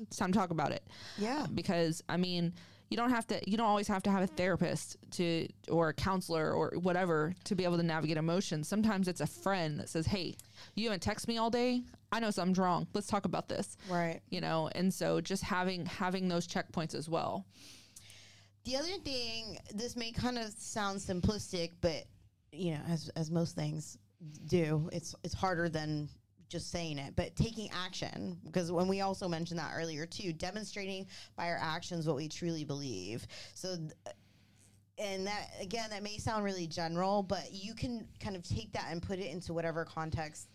it's 0.00 0.16
time 0.16 0.32
to 0.32 0.38
talk 0.38 0.50
about 0.50 0.70
it 0.72 0.84
yeah 1.16 1.46
because 1.54 2.02
I 2.08 2.16
mean, 2.16 2.54
you 2.90 2.96
don't 2.96 3.10
have 3.10 3.26
to 3.28 3.40
you 3.48 3.56
don't 3.56 3.66
always 3.66 3.88
have 3.88 4.02
to 4.04 4.10
have 4.10 4.22
a 4.22 4.26
therapist 4.26 4.96
to 5.12 5.46
or 5.68 5.90
a 5.90 5.94
counselor 5.94 6.52
or 6.52 6.72
whatever 6.78 7.34
to 7.44 7.54
be 7.54 7.64
able 7.64 7.76
to 7.76 7.82
navigate 7.82 8.16
emotions. 8.16 8.68
Sometimes 8.68 9.08
it's 9.08 9.20
a 9.20 9.26
friend 9.26 9.78
that 9.78 9.88
says, 9.88 10.06
"Hey, 10.06 10.36
you 10.74 10.88
haven't 10.88 11.02
texted 11.02 11.28
me 11.28 11.38
all 11.38 11.50
day. 11.50 11.82
I 12.10 12.20
know 12.20 12.30
something's 12.30 12.58
wrong. 12.58 12.86
Let's 12.94 13.06
talk 13.06 13.24
about 13.24 13.48
this." 13.48 13.76
right 13.88 14.20
You 14.30 14.40
know, 14.40 14.68
and 14.74 14.92
so 14.92 15.20
just 15.20 15.42
having 15.42 15.86
having 15.86 16.28
those 16.28 16.46
checkpoints 16.46 16.94
as 16.94 17.08
well. 17.08 17.46
The 18.64 18.76
other 18.76 18.98
thing, 19.04 19.58
this 19.74 19.96
may 19.96 20.12
kind 20.12 20.38
of 20.38 20.52
sound 20.58 20.98
simplistic, 20.98 21.72
but 21.80 22.04
you 22.52 22.72
know, 22.72 22.80
as 22.88 23.08
as 23.16 23.30
most 23.30 23.54
things 23.54 23.98
do, 24.46 24.88
it's 24.92 25.14
it's 25.24 25.34
harder 25.34 25.68
than 25.68 26.08
just 26.48 26.70
saying 26.70 26.98
it, 26.98 27.14
but 27.14 27.36
taking 27.36 27.68
action 27.70 28.38
because 28.44 28.72
when 28.72 28.88
we 28.88 29.02
also 29.02 29.28
mentioned 29.28 29.58
that 29.58 29.72
earlier 29.74 30.06
too, 30.06 30.32
demonstrating 30.32 31.06
by 31.36 31.48
our 31.48 31.58
actions 31.60 32.06
what 32.06 32.16
we 32.16 32.28
truly 32.28 32.64
believe. 32.64 33.26
So 33.54 33.76
th- 33.76 33.92
and 34.98 35.26
that 35.26 35.50
again 35.60 35.90
that 35.90 36.02
may 36.02 36.18
sound 36.18 36.44
really 36.44 36.66
general, 36.66 37.22
but 37.22 37.52
you 37.52 37.74
can 37.74 38.08
kind 38.18 38.34
of 38.34 38.42
take 38.42 38.72
that 38.72 38.86
and 38.90 39.02
put 39.02 39.18
it 39.18 39.30
into 39.30 39.52
whatever 39.52 39.84
context 39.84 40.48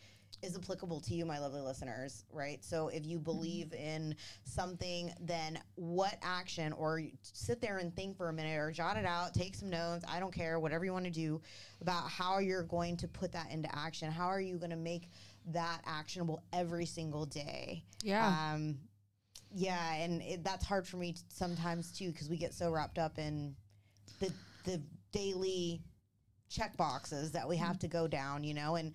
is 0.44 0.58
applicable 0.58 1.00
to 1.00 1.16
you, 1.16 1.26
my 1.26 1.39
lovely 1.39 1.62
listeners, 1.62 2.26
right? 2.32 2.64
So 2.64 2.89
if 2.89 3.06
you 3.06 3.18
believe 3.18 3.74
in 3.74 4.16
something, 4.44 5.14
then 5.22 5.60
what 5.76 6.18
action, 6.22 6.74
or 6.74 7.02
sit 7.22 7.62
there 7.62 7.78
and 7.78 7.96
think 7.96 8.18
for 8.18 8.30
a 8.30 8.34
minute, 8.34 8.58
or 8.58 8.70
jot 8.72 8.98
it 8.98 9.06
out, 9.06 9.34
take 9.34 9.56
some 9.56 9.70
notes. 9.70 10.04
I 10.08 10.20
don't 10.20 10.34
care, 10.34 10.60
whatever 10.60 10.84
you 10.84 10.91
want 10.91 11.06
to 11.06 11.12
do 11.12 11.41
about 11.82 12.10
how 12.10 12.39
you're 12.39 12.64
going 12.64 12.98
to 12.98 13.08
put 13.08 13.32
that 13.32 13.50
into 13.52 13.74
action. 13.74 14.12
How 14.12 14.28
are 14.28 14.41
you 14.41 14.58
going 14.58 14.72
to 14.72 14.76
make 14.76 15.10
that 15.48 15.82
actionable 15.86 16.44
every 16.52 16.86
single 16.86 17.26
day? 17.26 17.84
Yeah. 18.04 18.28
Um, 18.54 18.78
yeah, 19.56 19.94
and 19.96 20.22
it, 20.22 20.44
that's 20.44 20.66
hard 20.66 20.88
for 20.88 20.98
me 20.98 21.16
sometimes 21.30 21.91
too 21.91 22.12
because 22.12 22.30
we 22.30 22.38
get 22.38 22.54
so 22.54 22.70
wrapped 22.70 22.98
up 22.98 23.18
in 23.18 23.56
the 24.20 24.32
the 24.66 24.82
daily 25.12 25.82
check 26.50 26.76
boxes 26.76 27.32
that 27.32 27.48
we 27.48 27.58
have 27.58 27.80
to 27.80 27.88
go 27.88 28.08
down, 28.08 28.44
you 28.44 28.54
know. 28.54 28.76
And 28.76 28.94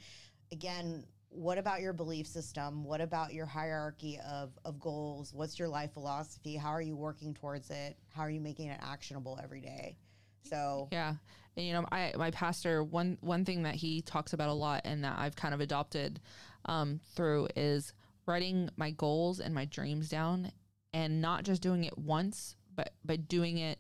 again, 0.53 1.05
what 1.31 1.59
about 1.59 1.81
your 1.81 1.93
belief 1.93 2.27
system? 2.27 2.85
What 2.85 3.01
about 3.01 3.33
your 3.33 3.47
hierarchy 3.47 4.19
of 4.27 4.59
of 4.65 4.81
goals? 4.81 5.33
What's 5.35 5.59
your 5.59 5.69
life 5.69 5.93
philosophy? 5.93 6.57
How 6.57 6.71
are 6.71 6.83
you 6.83 6.97
working 6.97 7.35
towards 7.35 7.71
it? 7.71 7.97
How 8.15 8.23
are 8.23 8.31
you 8.31 8.41
making 8.41 8.69
it 8.69 8.81
actionable 8.83 9.39
every 9.43 9.61
day? 9.61 9.97
So 10.45 10.89
Yeah. 10.91 11.15
And 11.57 11.67
you 11.67 11.73
know, 11.73 11.85
I 11.93 12.13
my 12.17 12.31
pastor 12.31 12.83
one 12.83 13.19
one 13.21 13.45
thing 13.45 13.65
that 13.65 13.75
he 13.75 14.03
talks 14.03 14.33
about 14.33 14.49
a 14.49 14.55
lot 14.55 14.83
and 14.85 15.05
that 15.05 15.19
I've 15.19 15.37
kind 15.37 15.55
of 15.55 15.61
adopted 15.61 16.21
um, 16.65 17.01
through 17.15 17.49
is 17.57 17.93
writing 18.27 18.71
my 18.77 18.91
goals 18.93 19.41
and 19.41 19.55
my 19.55 19.65
dreams 19.65 20.09
down 20.09 20.51
and 20.93 21.21
not 21.21 21.45
just 21.45 21.63
doing 21.63 21.85
it 21.85 21.97
once, 21.99 22.57
but 22.75 22.93
but 23.05 23.29
doing 23.29 23.59
it 23.59 23.79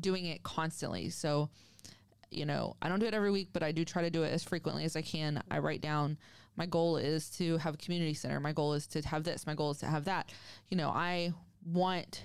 doing 0.00 0.26
it 0.26 0.42
constantly. 0.42 1.08
So 1.10 1.50
you 2.30 2.46
know, 2.46 2.76
I 2.80 2.88
don't 2.88 3.00
do 3.00 3.06
it 3.06 3.14
every 3.14 3.32
week, 3.32 3.48
but 3.52 3.62
I 3.62 3.72
do 3.72 3.84
try 3.84 4.02
to 4.02 4.10
do 4.10 4.22
it 4.22 4.32
as 4.32 4.44
frequently 4.44 4.84
as 4.84 4.94
I 4.94 5.02
can. 5.02 5.42
I 5.50 5.58
write 5.58 5.80
down 5.80 6.16
my 6.60 6.66
goal 6.66 6.98
is 6.98 7.30
to 7.30 7.56
have 7.56 7.72
a 7.72 7.76
community 7.78 8.12
center. 8.12 8.38
My 8.38 8.52
goal 8.52 8.74
is 8.74 8.86
to 8.88 9.00
have 9.00 9.24
this. 9.24 9.46
My 9.46 9.54
goal 9.54 9.70
is 9.70 9.78
to 9.78 9.86
have 9.86 10.04
that. 10.04 10.30
You 10.68 10.76
know, 10.76 10.90
I 10.90 11.32
want 11.64 12.22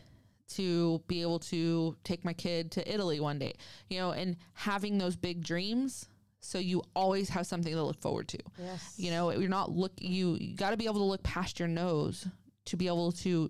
to 0.56 1.02
be 1.08 1.22
able 1.22 1.40
to 1.40 1.96
take 2.04 2.26
my 2.26 2.34
kid 2.34 2.70
to 2.72 2.94
Italy 2.94 3.22
one 3.22 3.40
day, 3.40 3.54
you 3.90 3.98
know, 3.98 4.12
and 4.12 4.36
having 4.52 4.98
those 4.98 5.16
big 5.16 5.42
dreams. 5.42 6.10
So 6.42 6.60
you 6.60 6.84
always 6.94 7.30
have 7.30 7.48
something 7.48 7.74
to 7.74 7.82
look 7.82 8.02
forward 8.02 8.28
to. 8.28 8.40
yes, 8.60 8.96
You 8.98 9.10
know, 9.12 9.32
you're 9.32 9.48
not 9.48 9.72
look 9.72 9.94
you, 10.00 10.36
you 10.36 10.58
got 10.58 10.72
to 10.72 10.78
be 10.78 10.84
able 10.84 10.96
to 10.96 11.06
look 11.06 11.24
past 11.24 11.58
your 11.58 11.70
nose 11.70 12.28
to 12.66 12.76
be 12.76 12.88
able 12.88 13.14
to 13.14 13.50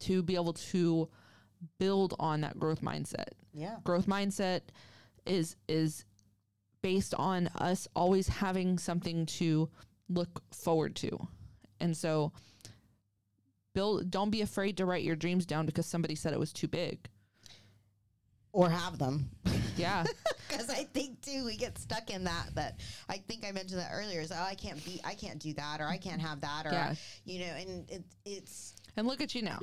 to 0.00 0.20
be 0.24 0.34
able 0.34 0.54
to 0.54 1.08
build 1.78 2.12
on 2.18 2.40
that 2.40 2.58
growth 2.58 2.82
mindset 2.82 3.28
yeah, 3.54 3.76
growth 3.84 4.06
mindset 4.06 4.62
is 5.26 5.54
is 5.68 6.04
based 6.82 7.14
on 7.14 7.46
us 7.56 7.88
always 7.94 8.28
having 8.28 8.78
something 8.78 9.26
to 9.26 9.68
look 10.08 10.42
forward 10.52 10.96
to. 10.96 11.28
And 11.80 11.96
so 11.96 12.32
build 13.74 14.10
don't 14.10 14.30
be 14.30 14.42
afraid 14.42 14.76
to 14.76 14.84
write 14.86 15.04
your 15.04 15.16
dreams 15.16 15.46
down 15.46 15.66
because 15.66 15.86
somebody 15.86 16.14
said 16.14 16.32
it 16.32 16.38
was 16.40 16.52
too 16.52 16.68
big. 16.68 17.08
or 18.52 18.68
have 18.68 18.98
them. 18.98 19.30
Yeah. 19.76 20.04
because 20.48 20.68
I 20.68 20.84
think 20.84 21.22
too 21.22 21.44
we 21.46 21.56
get 21.56 21.78
stuck 21.78 22.10
in 22.10 22.24
that. 22.24 22.50
That 22.54 22.80
I 23.08 23.16
think 23.16 23.46
I 23.48 23.52
mentioned 23.52 23.80
that 23.80 23.90
earlier. 23.94 24.20
Is 24.20 24.30
oh 24.30 24.42
I 24.42 24.54
can't 24.54 24.84
be, 24.84 25.00
I 25.04 25.14
can't 25.14 25.38
do 25.38 25.54
that, 25.54 25.80
or 25.80 25.86
I 25.86 25.96
can't 25.96 26.20
have 26.20 26.42
that, 26.42 26.66
or 26.66 26.72
Yeah. 26.72 26.94
you 27.24 27.40
know, 27.40 27.52
and 27.54 27.90
it, 27.90 28.04
it's. 28.26 28.74
And 28.96 29.06
look 29.06 29.20
at 29.20 29.34
you 29.34 29.42
now. 29.42 29.58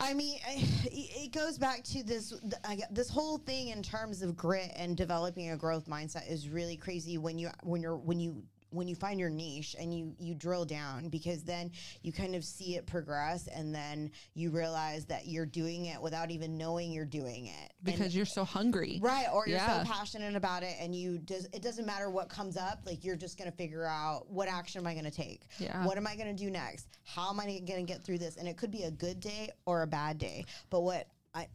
I 0.00 0.14
mean, 0.14 0.38
it 0.46 1.32
goes 1.32 1.58
back 1.58 1.82
to 1.84 2.02
this. 2.02 2.32
this 2.90 3.08
whole 3.08 3.38
thing 3.38 3.68
in 3.68 3.82
terms 3.82 4.22
of 4.22 4.36
grit 4.36 4.72
and 4.76 4.96
developing 4.96 5.50
a 5.50 5.56
growth 5.56 5.86
mindset 5.86 6.30
is 6.30 6.48
really 6.48 6.76
crazy 6.76 7.18
when 7.18 7.38
you 7.38 7.50
when 7.62 7.82
you're 7.82 7.96
when 7.96 8.20
you 8.20 8.42
when 8.74 8.88
you 8.88 8.94
find 8.94 9.18
your 9.20 9.30
niche 9.30 9.76
and 9.78 9.96
you 9.96 10.14
you 10.18 10.34
drill 10.34 10.64
down 10.64 11.08
because 11.08 11.42
then 11.44 11.70
you 12.02 12.12
kind 12.12 12.34
of 12.34 12.44
see 12.44 12.74
it 12.76 12.86
progress 12.86 13.46
and 13.46 13.74
then 13.74 14.10
you 14.34 14.50
realize 14.50 15.04
that 15.06 15.26
you're 15.26 15.46
doing 15.46 15.86
it 15.86 16.00
without 16.00 16.30
even 16.30 16.58
knowing 16.58 16.90
you're 16.92 17.04
doing 17.04 17.46
it 17.46 17.72
And- 17.86 17.96
Because 17.98 18.14
you're 18.16 18.24
so 18.26 18.44
hungry. 18.44 18.98
Right, 19.02 19.26
or 19.32 19.46
you're 19.46 19.58
Yeah. 19.58 19.82
so 19.84 19.90
passionate 19.90 20.34
about 20.36 20.62
it, 20.62 20.74
and 20.80 20.94
you 20.94 21.18
does. 21.18 21.46
It 21.52 21.62
doesn't 21.62 21.86
matter 21.86 22.10
what 22.10 22.28
comes 22.28 22.56
up. 22.56 22.80
Like 22.84 23.04
you're 23.04 23.16
just 23.16 23.38
gonna 23.38 23.52
figure 23.52 23.84
out 23.86 24.30
what 24.30 24.48
action 24.48 24.80
am 24.80 24.86
I 24.86 24.94
gonna 24.94 25.10
take. 25.10 25.42
Yeah. 25.58 25.84
What 25.86 25.96
am 25.96 26.06
I 26.06 26.16
gonna 26.16 26.32
do 26.34 26.50
next? 26.50 26.88
How 27.04 27.30
am 27.30 27.38
I 27.40 27.60
gonna 27.66 27.82
get 27.82 28.02
through 28.04 28.18
this? 28.18 28.36
And 28.36 28.48
it 28.48 28.56
could 28.56 28.70
be 28.70 28.82
a 28.84 28.90
good 28.90 29.20
day 29.20 29.50
or 29.66 29.82
a 29.82 29.86
bad 29.86 30.18
day. 30.18 30.44
But 30.70 30.80
what 30.80 31.06
I 31.34 31.48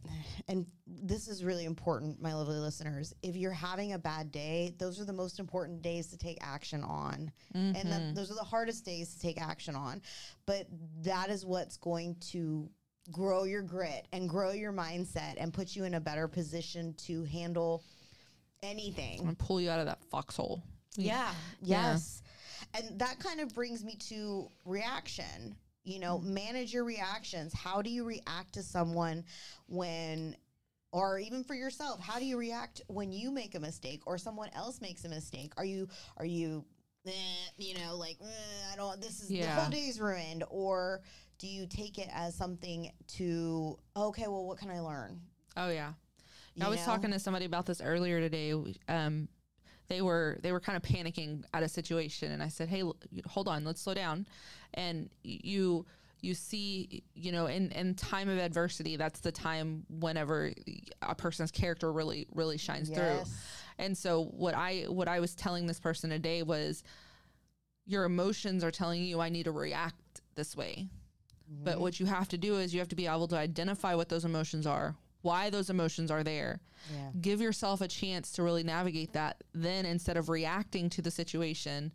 and 0.48 0.66
this 0.86 1.28
is 1.28 1.42
really 1.42 1.64
important, 1.64 2.20
my 2.20 2.34
lovely 2.34 2.58
listeners. 2.58 3.14
If 3.22 3.36
you're 3.36 3.52
having 3.52 3.94
a 3.94 3.98
bad 3.98 4.30
day, 4.30 4.74
those 4.78 5.00
are 5.00 5.04
the 5.04 5.12
most 5.12 5.38
important 5.38 5.80
days 5.82 6.08
to 6.08 6.18
take 6.18 6.38
action 6.42 6.82
on, 6.84 7.32
and 7.54 7.74
that, 7.74 7.84
mm-hmm. 7.84 8.14
those 8.14 8.30
are 8.30 8.34
the 8.34 8.44
hardest 8.44 8.84
days 8.84 9.14
to 9.14 9.20
take 9.20 9.40
action 9.40 9.74
on. 9.74 10.02
But 10.46 10.66
that 11.02 11.30
is 11.30 11.46
what's 11.46 11.76
going 11.76 12.16
to 12.32 12.68
grow 13.10 13.44
your 13.44 13.62
grit 13.62 14.06
and 14.12 14.28
grow 14.28 14.52
your 14.52 14.72
mindset 14.72 15.34
and 15.38 15.52
put 15.52 15.74
you 15.74 15.84
in 15.84 15.94
a 15.94 16.00
better 16.00 16.28
position 16.28 16.94
to 17.06 17.24
handle 17.24 17.82
anything. 18.62 19.26
And 19.26 19.38
pull 19.38 19.60
you 19.60 19.70
out 19.70 19.80
of 19.80 19.86
that 19.86 20.04
foxhole. 20.10 20.62
Yeah. 20.96 21.32
Yeah. 21.62 21.92
Yes. 21.92 22.22
And 22.74 22.98
that 22.98 23.18
kind 23.18 23.40
of 23.40 23.54
brings 23.54 23.84
me 23.84 23.96
to 24.08 24.48
reaction. 24.64 25.56
You 25.84 25.98
know, 25.98 26.18
manage 26.18 26.72
your 26.72 26.84
reactions. 26.84 27.52
How 27.54 27.82
do 27.82 27.90
you 27.90 28.04
react 28.04 28.54
to 28.54 28.62
someone 28.62 29.24
when 29.66 30.36
or 30.92 31.18
even 31.18 31.44
for 31.44 31.54
yourself, 31.54 32.00
how 32.00 32.18
do 32.18 32.24
you 32.24 32.36
react 32.36 32.82
when 32.88 33.12
you 33.12 33.30
make 33.30 33.54
a 33.54 33.60
mistake 33.60 34.02
or 34.06 34.18
someone 34.18 34.50
else 34.54 34.80
makes 34.80 35.04
a 35.04 35.08
mistake? 35.08 35.52
Are 35.56 35.64
you 35.64 35.88
are 36.16 36.24
you 36.24 36.64
eh, 37.06 37.12
you 37.56 37.74
know, 37.78 37.96
like 37.96 38.18
eh, 38.20 38.72
I 38.72 38.76
don't 38.76 39.00
this 39.00 39.20
is 39.20 39.28
the 39.28 39.42
whole 39.46 39.70
day's 39.70 40.00
ruined 40.00 40.44
or 40.50 41.02
do 41.38 41.46
you 41.46 41.66
take 41.66 41.98
it 41.98 42.08
as 42.12 42.34
something 42.34 42.90
to 43.16 43.78
okay, 43.96 44.26
well, 44.26 44.44
what 44.44 44.58
can 44.58 44.70
I 44.70 44.80
learn? 44.80 45.20
Oh 45.56 45.68
yeah. 45.68 45.92
You 46.54 46.66
I 46.66 46.68
was 46.68 46.80
know? 46.80 46.86
talking 46.86 47.12
to 47.12 47.18
somebody 47.18 47.44
about 47.44 47.66
this 47.66 47.80
earlier 47.80 48.20
today. 48.20 48.52
Um, 48.88 49.28
they 49.90 50.00
were 50.00 50.38
they 50.42 50.52
were 50.52 50.60
kind 50.60 50.76
of 50.76 50.82
panicking 50.82 51.42
at 51.52 51.62
a 51.62 51.68
situation, 51.68 52.30
and 52.32 52.42
I 52.42 52.48
said, 52.48 52.68
"Hey, 52.68 52.82
hold 53.26 53.48
on, 53.48 53.64
let's 53.64 53.82
slow 53.82 53.92
down." 53.92 54.24
And 54.72 55.10
you 55.22 55.84
you 56.22 56.34
see, 56.34 57.02
you 57.14 57.32
know, 57.32 57.46
in 57.46 57.72
in 57.72 57.94
time 57.96 58.28
of 58.28 58.38
adversity, 58.38 58.96
that's 58.96 59.20
the 59.20 59.32
time 59.32 59.84
whenever 59.90 60.52
a 61.02 61.14
person's 61.14 61.50
character 61.50 61.92
really 61.92 62.28
really 62.32 62.56
shines 62.56 62.88
through. 62.88 63.24
And 63.78 63.98
so 63.98 64.26
what 64.26 64.54
I 64.54 64.84
what 64.88 65.08
I 65.08 65.18
was 65.18 65.34
telling 65.34 65.66
this 65.66 65.80
person 65.80 66.08
today 66.08 66.44
was, 66.44 66.84
your 67.84 68.04
emotions 68.04 68.62
are 68.62 68.70
telling 68.70 69.02
you 69.02 69.20
I 69.20 69.28
need 69.28 69.44
to 69.44 69.52
react 69.52 70.22
this 70.36 70.56
way. 70.56 70.88
But 71.48 71.72
mm-hmm. 71.72 71.82
what 71.82 71.98
you 71.98 72.06
have 72.06 72.28
to 72.28 72.38
do 72.38 72.58
is 72.58 72.72
you 72.72 72.78
have 72.78 72.88
to 72.90 72.96
be 72.96 73.08
able 73.08 73.26
to 73.26 73.36
identify 73.36 73.96
what 73.96 74.08
those 74.08 74.24
emotions 74.24 74.68
are, 74.68 74.94
why 75.22 75.50
those 75.50 75.70
emotions 75.70 76.10
are 76.10 76.22
there. 76.22 76.60
Yeah. 76.92 77.10
Give 77.20 77.40
yourself 77.40 77.80
a 77.80 77.88
chance 77.88 78.32
to 78.32 78.42
really 78.42 78.62
navigate 78.62 79.12
that. 79.12 79.42
Then 79.54 79.84
instead 79.84 80.16
of 80.16 80.28
reacting 80.28 80.88
to 80.90 81.02
the 81.02 81.10
situation, 81.10 81.92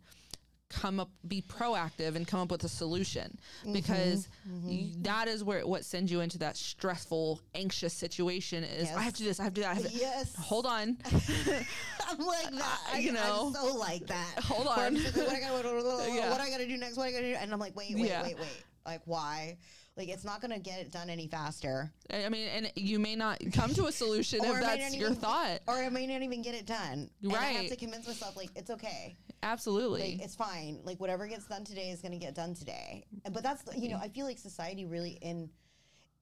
come 0.68 0.98
up 0.98 1.10
be 1.28 1.40
proactive 1.42 2.16
and 2.16 2.26
come 2.26 2.40
up 2.40 2.50
with 2.50 2.64
a 2.64 2.68
solution 2.68 3.38
mm-hmm. 3.60 3.72
because 3.72 4.28
mm-hmm. 4.48 4.68
y- 4.68 4.90
that 4.98 5.28
is 5.28 5.44
where 5.44 5.64
what 5.64 5.84
sends 5.84 6.10
you 6.10 6.20
into 6.20 6.38
that 6.38 6.56
stressful 6.56 7.40
anxious 7.54 7.94
situation 7.94 8.64
is 8.64 8.90
i 8.96 9.00
have 9.00 9.12
to 9.12 9.20
do 9.20 9.26
this 9.26 9.38
i 9.38 9.44
have 9.44 9.54
to 9.54 9.60
do 9.60 9.62
that 9.62 9.70
I 9.70 9.74
have 9.74 9.88
to, 9.88 9.96
Yes. 9.96 10.34
hold 10.34 10.66
on 10.66 10.98
I'm 12.08 12.18
like 12.18 12.50
that. 12.52 12.80
I, 12.92 12.98
you 12.98 13.12
know. 13.12 13.46
I'm 13.48 13.54
so 13.54 13.76
like 13.76 14.06
that. 14.06 14.38
Hold 14.44 14.68
on. 14.68 14.94
what, 14.94 15.28
I 15.28 15.40
gotta, 15.40 15.52
what, 15.52 15.84
what, 15.84 16.12
Yeah. 16.12 16.30
what 16.30 16.40
I 16.40 16.50
gotta 16.50 16.66
do 16.66 16.76
next? 16.76 16.96
What 16.96 17.08
I 17.08 17.12
gotta 17.12 17.32
do? 17.32 17.34
And 17.34 17.52
I'm 17.52 17.58
like, 17.58 17.76
wait, 17.76 17.94
wait, 17.94 18.08
Yeah. 18.08 18.22
wait, 18.22 18.38
wait. 18.38 18.64
Like, 18.84 19.02
why? 19.04 19.56
Like, 19.96 20.08
it's 20.10 20.24
not 20.24 20.42
gonna 20.42 20.58
get 20.58 20.78
it 20.80 20.90
done 20.92 21.08
any 21.08 21.26
faster. 21.26 21.90
i 22.12 22.28
mean 22.28 22.48
and 22.48 22.70
you 22.76 22.98
may 22.98 23.16
not 23.16 23.40
come 23.52 23.72
to 23.74 23.86
a 23.86 23.92
solution 23.92 24.44
if 24.44 24.60
that's 24.60 24.94
your 24.94 25.10
even- 25.10 25.20
thought 25.20 25.60
Or 25.66 25.74
I 25.74 25.88
may 25.88 26.06
not 26.06 26.20
even 26.22 26.42
get 26.42 26.54
it 26.54 26.66
done. 26.66 27.10
And 27.22 27.32
I 27.34 27.46
have 27.52 27.68
to 27.68 27.76
convince 27.76 28.06
myself, 28.06 28.36
like, 28.36 28.50
it's 28.54 28.70
okay. 28.70 29.16
absolutely 29.42 30.00
Like, 30.16 30.22
it's 30.22 30.34
fine. 30.36 30.80
Like, 30.84 31.00
whatever 31.00 31.26
gets 31.26 31.46
done 31.46 31.64
today 31.64 31.90
is 31.90 32.02
gonna 32.02 32.18
get 32.18 32.34
done 32.34 32.54
today. 32.54 33.04
But 33.32 33.42
that's, 33.42 33.62
you 33.76 33.88
know, 33.88 33.96
I 33.98 34.08
feel 34.08 34.26
like 34.26 34.38
society 34.38 34.84
really 34.84 35.18
in, 35.22 35.48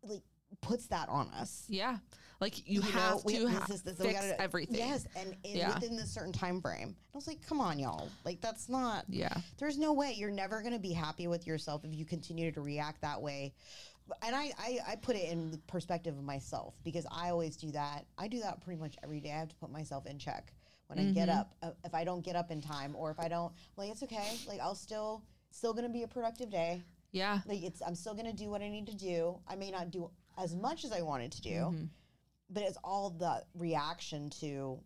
like, 0.04 0.22
puts 0.60 0.86
that 0.86 1.08
on 1.08 1.28
us. 1.30 1.64
yeah 1.68 1.98
like 2.45 2.68
you, 2.68 2.80
know, 2.80 2.86
have 2.88 3.24
we- 3.24 3.38
to 3.38 3.47
this 3.49 3.53
ha- 3.59 3.66
is- 3.72 3.82
this- 3.82 3.97
fix 3.99 4.12
gotta- 4.20 4.40
everything 4.40 4.76
Yes, 4.76 5.07
and 5.16 5.34
in, 5.45 5.57
Yeah. 5.57 5.74
within 5.74 5.97
this 5.97 6.11
certain 6.11 6.32
time 6.32 6.61
frame. 6.61 6.95
I 7.12 7.16
was 7.16 7.26
like, 7.26 7.40
come 7.47 7.59
on, 7.61 7.78
y'all. 7.78 8.09
Like 8.24 8.40
that's 8.42 8.68
not. 8.68 9.07
yeah 9.09 9.34
There's 9.59 9.78
no 9.78 9.95
way 9.95 10.12
you're 10.12 10.30
never 10.30 10.61
going 10.61 10.74
to 10.74 10.78
be 10.78 10.92
happy 10.92 11.26
with 11.26 11.47
yourself 11.47 11.84
if 11.86 11.95
you 11.95 12.05
continue 12.05 12.53
to 12.53 12.61
react 12.61 13.01
that 13.01 13.20
way. 13.22 13.55
And 14.22 14.36
I, 14.36 14.53
I, 14.59 14.78
I 14.88 14.97
put 14.97 15.16
it 15.16 15.30
in 15.30 15.51
the 15.51 15.57
perspective 15.66 16.14
of 16.18 16.22
myself 16.24 16.74
because 16.84 17.07
I 17.11 17.30
always 17.30 17.57
do 17.57 17.70
that. 17.70 18.05
I 18.18 18.28
do 18.28 18.40
that 18.40 18.61
pretty 18.61 18.78
much 18.78 18.97
every 19.03 19.20
day. 19.20 19.32
I 19.32 19.38
have 19.38 19.49
to 19.49 19.57
put 19.57 19.70
myself 19.72 20.05
in 20.05 20.18
check 20.18 20.53
when 20.88 20.99
I 20.99 21.05
get 21.12 21.30
up. 21.30 21.55
Uh, 21.62 21.70
if 21.84 21.95
I 21.95 22.05
don't 22.05 22.22
get 22.22 22.36
up 22.36 22.51
in 22.51 22.61
time, 22.61 22.95
or 22.95 23.11
if 23.11 23.18
I 23.18 23.28
don't, 23.28 23.55
like 23.78 23.88
it's 23.90 24.03
okay. 24.03 24.36
Like 24.47 24.61
I'll 24.61 24.74
still, 24.74 25.22
still 25.51 25.72
going 25.72 25.86
to 25.86 25.90
be 25.92 26.03
a 26.03 26.09
productive 26.09 26.51
day. 26.51 26.82
yeah 27.12 27.40
Like 27.47 27.62
it's, 27.62 27.80
I'm 27.80 27.95
still 27.95 28.12
going 28.12 28.26
to 28.26 28.34
do 28.45 28.51
what 28.51 28.61
I 28.61 28.68
need 28.68 28.86
to 28.88 28.95
do. 28.97 29.38
I 29.49 29.55
may 29.57 29.70
not 29.70 29.90
do 29.90 30.11
as 30.36 30.55
much 30.55 30.84
as 30.84 30.92
I 30.92 31.01
wanted 31.01 31.32
to 31.32 31.40
do, 31.40 31.51
Mm-hmm. 31.51 31.84
But 32.51 32.62
it's 32.62 32.78
all 32.84 33.11
the 33.11 33.42
reaction 33.55 34.30
to 34.40 34.78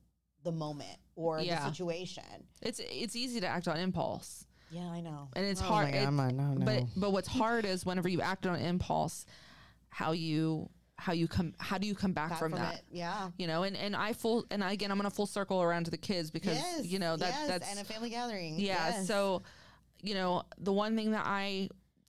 the 0.45 0.53
moment 0.53 0.99
or 1.17 1.41
Yeah. 1.41 1.61
the 1.65 1.71
situation. 1.71 2.25
it's 2.63 2.81
it's 2.81 3.17
easy 3.17 3.41
to 3.41 3.47
act 3.47 3.69
on 3.69 3.77
impulse 3.77 4.47
Yeah, 4.71 4.89
I 4.91 5.01
know. 5.01 5.29
and 5.35 5.45
it's 5.45 5.61
Oh 5.61 5.65
hard 5.65 5.93
God, 5.93 6.03
it- 6.03 6.07
I'm 6.07 6.17
like, 6.17 6.35
no, 6.35 6.55
no. 6.55 6.65
but 6.65 6.85
but 6.97 7.11
what's 7.13 7.29
hard 7.29 7.65
is 7.65 7.85
whenever 7.85 8.09
you 8.09 8.21
act 8.21 8.47
on 8.47 8.57
impulse 8.59 9.27
how 9.89 10.13
you 10.13 10.69
how 10.97 11.13
you 11.13 11.29
come 11.29 11.55
how 11.59 11.79
do 11.79 11.87
you 11.87 11.95
come 11.95 12.13
back, 12.13 12.31
Back 12.31 12.39
from, 12.41 12.53
that 12.53 12.75
it, 12.77 12.85
yeah. 12.91 13.31
you 13.39 13.47
know 13.47 13.63
and 13.63 13.77
and 13.77 13.95
i 13.95 14.13
full 14.13 14.45
and 14.51 14.63
I, 14.65 14.73
again 14.73 14.91
i'm 14.91 14.97
gonna 14.99 15.11
full 15.11 15.27
circle 15.27 15.63
around 15.63 15.85
to 15.85 15.91
the 15.93 15.97
kids 15.97 16.31
because 16.33 16.57
yes, 16.57 16.85
you 16.87 16.99
know 16.99 17.17
that 17.17 17.29
yes, 17.31 17.49
that's 17.49 17.71
and 17.71 17.79
a 17.81 17.85
family 17.85 18.11
gathering. 18.11 18.59
yeah 18.59 18.89
yes. 18.91 19.07
so 19.07 19.43
you 20.03 20.15
know 20.15 20.43
the 20.59 20.73
one 20.73 20.97
thing 20.97 21.13
that 21.13 21.25
i 21.25 21.69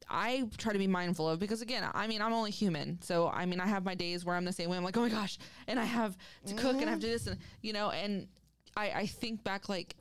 i 0.09 0.43
try 0.57 0.73
to 0.73 0.79
be 0.79 0.87
mindful 0.87 1.29
of 1.29 1.39
because 1.39 1.61
again 1.61 1.83
i 1.93 2.07
mean 2.07 2.21
i'm 2.21 2.33
only 2.33 2.51
human 2.51 2.99
so 3.01 3.29
i 3.29 3.45
mean 3.45 3.59
i 3.59 3.67
have 3.67 3.83
my 3.83 3.95
days 3.95 4.25
where 4.25 4.35
i'm 4.35 4.45
the 4.45 4.53
same 4.53 4.69
way 4.69 4.77
i'm 4.77 4.83
like 4.83 4.97
oh 4.97 5.01
my 5.01 5.09
gosh 5.09 5.37
and 5.67 5.79
i 5.79 5.85
have 5.85 6.17
to 6.45 6.53
cook 6.55 6.77
and 6.77 6.85
i 6.85 6.91
have 6.91 6.99
to 6.99 7.07
do 7.07 7.11
this 7.11 7.27
and 7.27 7.37
you 7.61 7.73
know 7.73 7.91
and 7.91 8.27
i 8.75 8.91
i 8.91 9.05
think 9.05 9.43
back 9.43 9.69
like 9.69 9.95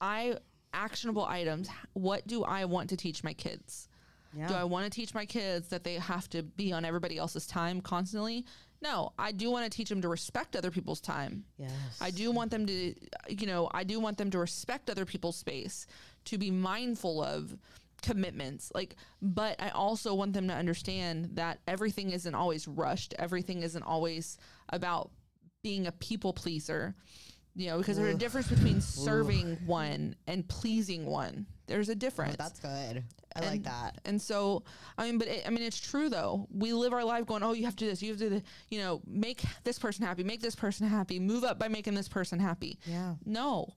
i 0.00 0.36
actionable 0.72 1.24
items 1.24 1.68
what 1.92 2.26
do 2.26 2.44
i 2.44 2.64
want 2.64 2.90
to 2.90 2.96
teach 2.96 3.22
my 3.24 3.32
kids 3.32 3.88
yeah. 4.36 4.48
do 4.48 4.54
I 4.54 4.64
want 4.64 4.84
to 4.84 4.90
teach 4.90 5.14
my 5.14 5.24
kids 5.24 5.68
that 5.68 5.84
they 5.84 5.94
have 5.94 6.28
to 6.30 6.42
be 6.42 6.72
on 6.72 6.84
everybody 6.84 7.18
else's 7.18 7.46
time 7.46 7.80
constantly? 7.80 8.44
No, 8.82 9.12
I 9.18 9.32
do 9.32 9.50
want 9.50 9.70
to 9.70 9.74
teach 9.74 9.88
them 9.88 10.02
to 10.02 10.08
respect 10.08 10.56
other 10.56 10.70
people's 10.70 11.00
time. 11.00 11.44
yes. 11.56 11.70
I 12.00 12.10
do 12.10 12.30
want 12.30 12.50
them 12.50 12.66
to, 12.66 12.94
you 13.28 13.46
know, 13.46 13.70
I 13.72 13.84
do 13.84 13.98
want 13.98 14.18
them 14.18 14.30
to 14.30 14.38
respect 14.38 14.90
other 14.90 15.04
people's 15.04 15.36
space, 15.36 15.86
to 16.26 16.38
be 16.38 16.50
mindful 16.50 17.22
of 17.22 17.56
commitments. 18.04 18.70
Like, 18.74 18.96
but 19.22 19.60
I 19.60 19.70
also 19.70 20.14
want 20.14 20.34
them 20.34 20.48
to 20.48 20.54
understand 20.54 21.30
that 21.34 21.60
everything 21.66 22.10
isn't 22.10 22.34
always 22.34 22.68
rushed. 22.68 23.14
Everything 23.18 23.62
isn't 23.62 23.82
always 23.82 24.38
about 24.68 25.10
being 25.62 25.86
a 25.86 25.92
people 25.92 26.32
pleaser. 26.32 26.94
You 27.56 27.68
know, 27.68 27.78
because 27.78 27.96
there's 27.96 28.14
a 28.14 28.18
difference 28.18 28.48
between 28.48 28.80
serving 28.80 29.58
one 29.64 30.16
and 30.26 30.46
pleasing 30.46 31.06
one. 31.06 31.46
There's 31.66 31.88
a 31.88 31.92
oh, 31.92 31.94
difference. 31.94 32.36
Oh, 32.38 32.42
that's 32.42 32.60
good. 32.60 33.04
I 33.36 33.40
like 33.40 33.62
that. 33.64 34.00
And 34.04 34.20
so, 34.20 34.62
I 34.98 35.06
mean, 35.06 35.18
but 35.18 35.28
it, 35.28 35.44
I 35.46 35.50
mean, 35.50 35.62
it's 35.62 35.80
true 35.80 36.08
though. 36.08 36.46
We 36.52 36.72
live 36.72 36.92
our 36.92 37.04
life 37.04 37.26
going, 37.26 37.42
oh, 37.42 37.52
you 37.52 37.64
have 37.64 37.76
to 37.76 37.84
do 37.84 37.90
this, 37.90 38.02
you 38.02 38.10
have 38.10 38.18
to, 38.18 38.28
do 38.28 38.36
the, 38.36 38.42
you 38.70 38.80
know, 38.80 39.00
make 39.06 39.42
this 39.64 39.78
person 39.78 40.04
happy, 40.04 40.22
make 40.22 40.40
this 40.40 40.54
person 40.54 40.86
happy, 40.86 41.18
move 41.18 41.42
up 41.42 41.58
by 41.58 41.68
making 41.68 41.94
this 41.94 42.08
person 42.08 42.38
happy. 42.38 42.78
Yeah. 42.86 43.14
No, 43.24 43.74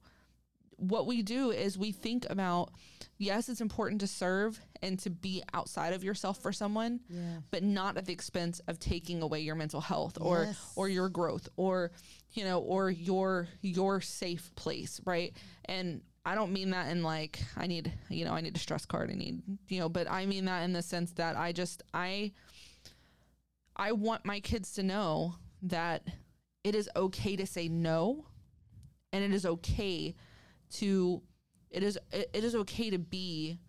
what 0.78 1.08
we 1.08 1.24
do 1.24 1.52
is 1.52 1.78
we 1.78 1.92
think 1.92 2.30
about, 2.30 2.72
yes, 3.18 3.50
it's 3.50 3.62
important 3.62 4.02
to 4.02 4.08
serve 4.08 4.60
and 4.82 5.00
to 5.00 5.10
be 5.10 5.44
outside 5.54 5.94
of 5.94 6.04
yourself 6.04 6.40
for 6.42 6.52
someone, 6.54 7.00
Yeah. 7.10 7.40
but 7.52 7.64
not 7.64 7.98
at 7.98 8.06
the 8.06 8.14
expense 8.14 8.60
of 8.68 8.80
taking 8.80 9.22
away 9.22 9.42
your 9.42 9.56
mental 9.56 9.82
health 9.82 10.18
or 10.22 10.44
Yes. 10.46 10.74
or 10.76 10.88
your 10.90 11.10
growth 11.10 11.50
or 11.58 11.92
you 12.34 12.44
know 12.44 12.60
or 12.60 12.90
your 12.92 13.48
your 13.62 14.02
safe 14.02 14.54
place, 14.56 15.02
right? 15.06 15.36
And 15.66 16.02
I 16.26 16.36
don't 16.36 16.52
mean 16.52 16.72
that 16.72 16.92
in 16.92 17.04
like 17.04 17.40
I 17.56 17.68
need 17.68 17.92
you 18.10 18.26
know 18.26 18.34
I 18.34 18.42
need 18.42 18.56
a 18.56 18.60
stress 18.60 18.86
card 18.86 19.10
I 19.10 19.14
need 19.16 19.42
you 19.70 19.80
know 19.80 19.88
but 19.90 20.12
I 20.12 20.26
mean 20.26 20.46
that 20.46 20.64
in 20.64 20.74
the 20.74 20.82
sense 20.82 21.12
that 21.14 21.38
I 21.38 21.54
just 21.54 21.84
I 21.94 22.34
I 23.76 23.92
want 23.94 24.26
my 24.26 24.40
kids 24.40 24.74
to 24.74 24.84
know 24.84 25.36
that 25.64 26.04
it 26.64 26.76
is 26.76 26.90
okay 26.96 27.36
to 27.38 27.46
say 27.48 27.68
no 27.68 28.26
and 29.14 29.24
it 29.24 29.34
is 29.34 29.46
okay 29.46 30.16
to 30.74 31.22
it 31.70 31.84
is 31.84 31.98
it, 32.12 32.30
it 32.34 32.44
is 32.44 32.56
okay 32.56 32.90
to 32.90 32.98
be 32.98 33.60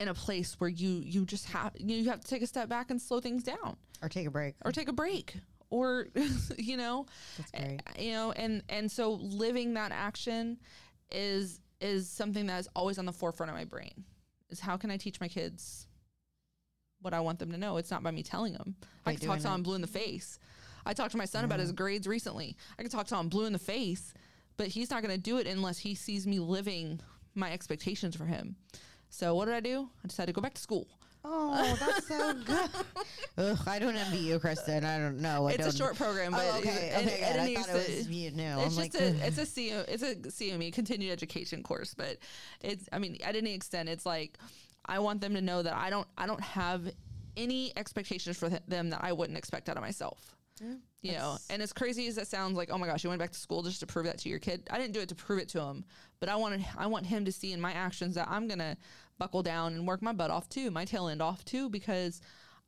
in 0.00 0.08
a 0.08 0.14
place 0.14 0.54
where 0.58 0.70
you 0.70 1.02
you 1.04 1.24
just 1.24 1.46
have 1.46 1.72
you 1.78 2.08
have 2.08 2.20
to 2.20 2.26
take 2.26 2.42
a 2.42 2.46
step 2.46 2.68
back 2.68 2.90
and 2.90 3.00
slow 3.00 3.20
things 3.20 3.42
down. 3.42 3.76
Or 4.02 4.08
take 4.08 4.26
a 4.26 4.30
break. 4.30 4.54
or 4.64 4.72
take 4.72 4.88
a 4.88 4.92
break. 4.92 5.36
Or 5.70 6.06
you 6.56 6.76
know 6.76 7.06
uh, 7.54 7.60
you 7.98 8.12
know 8.12 8.32
and 8.32 8.62
and 8.68 8.90
so 8.90 9.12
living 9.14 9.74
that 9.74 9.92
action 9.92 10.58
is 11.10 11.60
is 11.80 12.08
something 12.08 12.46
that 12.46 12.60
is 12.60 12.68
always 12.74 12.98
on 12.98 13.06
the 13.06 13.12
forefront 13.12 13.50
of 13.50 13.56
my 13.56 13.64
brain. 13.64 14.04
Is 14.50 14.60
how 14.60 14.76
can 14.76 14.90
i 14.90 14.96
teach 14.96 15.20
my 15.20 15.28
kids 15.28 15.86
what 17.00 17.14
i 17.14 17.20
want 17.20 17.38
them 17.38 17.52
to 17.52 17.58
know? 17.58 17.76
It's 17.76 17.90
not 17.90 18.02
by 18.02 18.10
me 18.10 18.22
telling 18.22 18.52
them 18.52 18.76
i 19.04 19.12
By 19.12 19.14
can 19.16 19.26
talk 19.26 19.38
to 19.38 19.44
them 19.44 19.62
blue 19.62 19.74
in 19.74 19.80
the 19.80 19.86
face. 19.86 20.38
I 20.86 20.94
talked 20.94 21.10
to 21.10 21.18
my 21.18 21.26
son 21.26 21.44
about 21.44 21.60
his 21.60 21.72
grades 21.72 22.06
recently. 22.06 22.56
I 22.78 22.82
can 22.82 22.90
talk 22.90 23.06
to 23.08 23.16
him 23.16 23.28
blue 23.28 23.44
in 23.44 23.52
the 23.52 23.58
face 23.58 24.14
but 24.58 24.66
he's 24.66 24.90
not 24.90 25.02
going 25.02 25.14
to 25.14 25.20
do 25.20 25.38
it 25.38 25.46
unless 25.46 25.78
he 25.78 25.94
sees 25.94 26.26
me 26.26 26.38
living 26.38 27.00
my 27.34 27.50
expectations 27.50 28.14
for 28.14 28.26
him 28.26 28.56
so 29.08 29.34
what 29.34 29.46
did 29.46 29.54
i 29.54 29.60
do 29.60 29.88
i 30.04 30.06
decided 30.06 30.26
to 30.26 30.32
go 30.38 30.42
back 30.42 30.52
to 30.54 30.60
school 30.60 30.86
Oh, 31.24 31.76
that's 31.80 32.06
so 32.06 32.32
good. 32.46 32.70
Ugh, 33.38 33.58
I 33.66 33.80
don't 33.80 33.96
envy 33.96 34.18
you, 34.18 34.38
Kristen. 34.38 34.84
I 34.84 34.98
don't 34.98 35.18
know. 35.20 35.48
I 35.48 35.50
it's 35.50 35.58
a 35.60 35.62
don't- 35.64 35.76
short 35.76 35.96
program 35.96 36.32
oh, 36.32 36.36
but 36.38 36.46
Oh, 36.54 36.58
okay. 36.60 36.90
and- 36.94 37.06
Okay. 37.08 37.20
and 37.22 37.48
good. 37.48 37.58
I 37.58 37.62
thought 37.62 37.74
it 37.90 37.96
was 37.98 38.08
you 38.08 38.30
knew. 38.30 38.42
it's 38.44 38.78
I'm 38.78 38.82
just 38.84 38.94
like, 38.94 38.94
a 38.94 39.26
it's 39.26 39.38
a 39.38 39.44
CU, 39.44 39.84
it's 39.88 40.02
a 40.04 40.14
CME 40.14 40.72
continued 40.72 41.10
education 41.10 41.64
course, 41.64 41.92
but 41.92 42.18
it's 42.60 42.88
I 42.92 43.00
mean 43.00 43.18
at 43.24 43.34
any 43.34 43.52
extent 43.52 43.88
it's 43.88 44.06
like 44.06 44.38
I 44.86 45.00
want 45.00 45.20
them 45.20 45.34
to 45.34 45.40
know 45.42 45.60
that 45.60 45.74
I 45.74 45.90
don't 45.90 46.06
I 46.16 46.26
don't 46.28 46.40
have 46.40 46.88
any 47.36 47.72
expectations 47.76 48.38
for 48.38 48.48
them 48.68 48.90
that 48.90 49.02
I 49.02 49.12
wouldn't 49.12 49.36
expect 49.36 49.68
out 49.68 49.76
of 49.76 49.82
myself. 49.82 50.36
You 51.02 51.12
know, 51.12 51.36
and 51.50 51.62
as 51.62 51.72
crazy 51.72 52.06
as 52.08 52.16
that 52.16 52.26
sounds, 52.26 52.56
like 52.56 52.70
oh 52.72 52.78
my 52.78 52.86
gosh, 52.86 53.04
you 53.04 53.10
went 53.10 53.20
back 53.20 53.30
to 53.32 53.38
school 53.38 53.62
just 53.62 53.80
to 53.80 53.86
prove 53.86 54.06
that 54.06 54.18
to 54.18 54.28
your 54.28 54.38
kid. 54.38 54.66
I 54.70 54.78
didn't 54.78 54.94
do 54.94 55.00
it 55.00 55.08
to 55.10 55.14
prove 55.14 55.38
it 55.40 55.48
to 55.50 55.60
him, 55.62 55.84
but 56.20 56.28
I 56.28 56.36
wanted 56.36 56.64
I 56.76 56.86
want 56.86 57.06
him 57.06 57.24
to 57.24 57.32
see 57.32 57.52
in 57.52 57.60
my 57.60 57.72
actions 57.72 58.14
that 58.16 58.28
I'm 58.28 58.48
gonna 58.48 58.76
buckle 59.18 59.42
down 59.42 59.74
and 59.74 59.86
work 59.86 60.02
my 60.02 60.12
butt 60.12 60.30
off 60.30 60.48
too, 60.48 60.70
my 60.70 60.84
tail 60.84 61.08
end 61.08 61.22
off 61.22 61.44
too, 61.44 61.68
because 61.70 62.20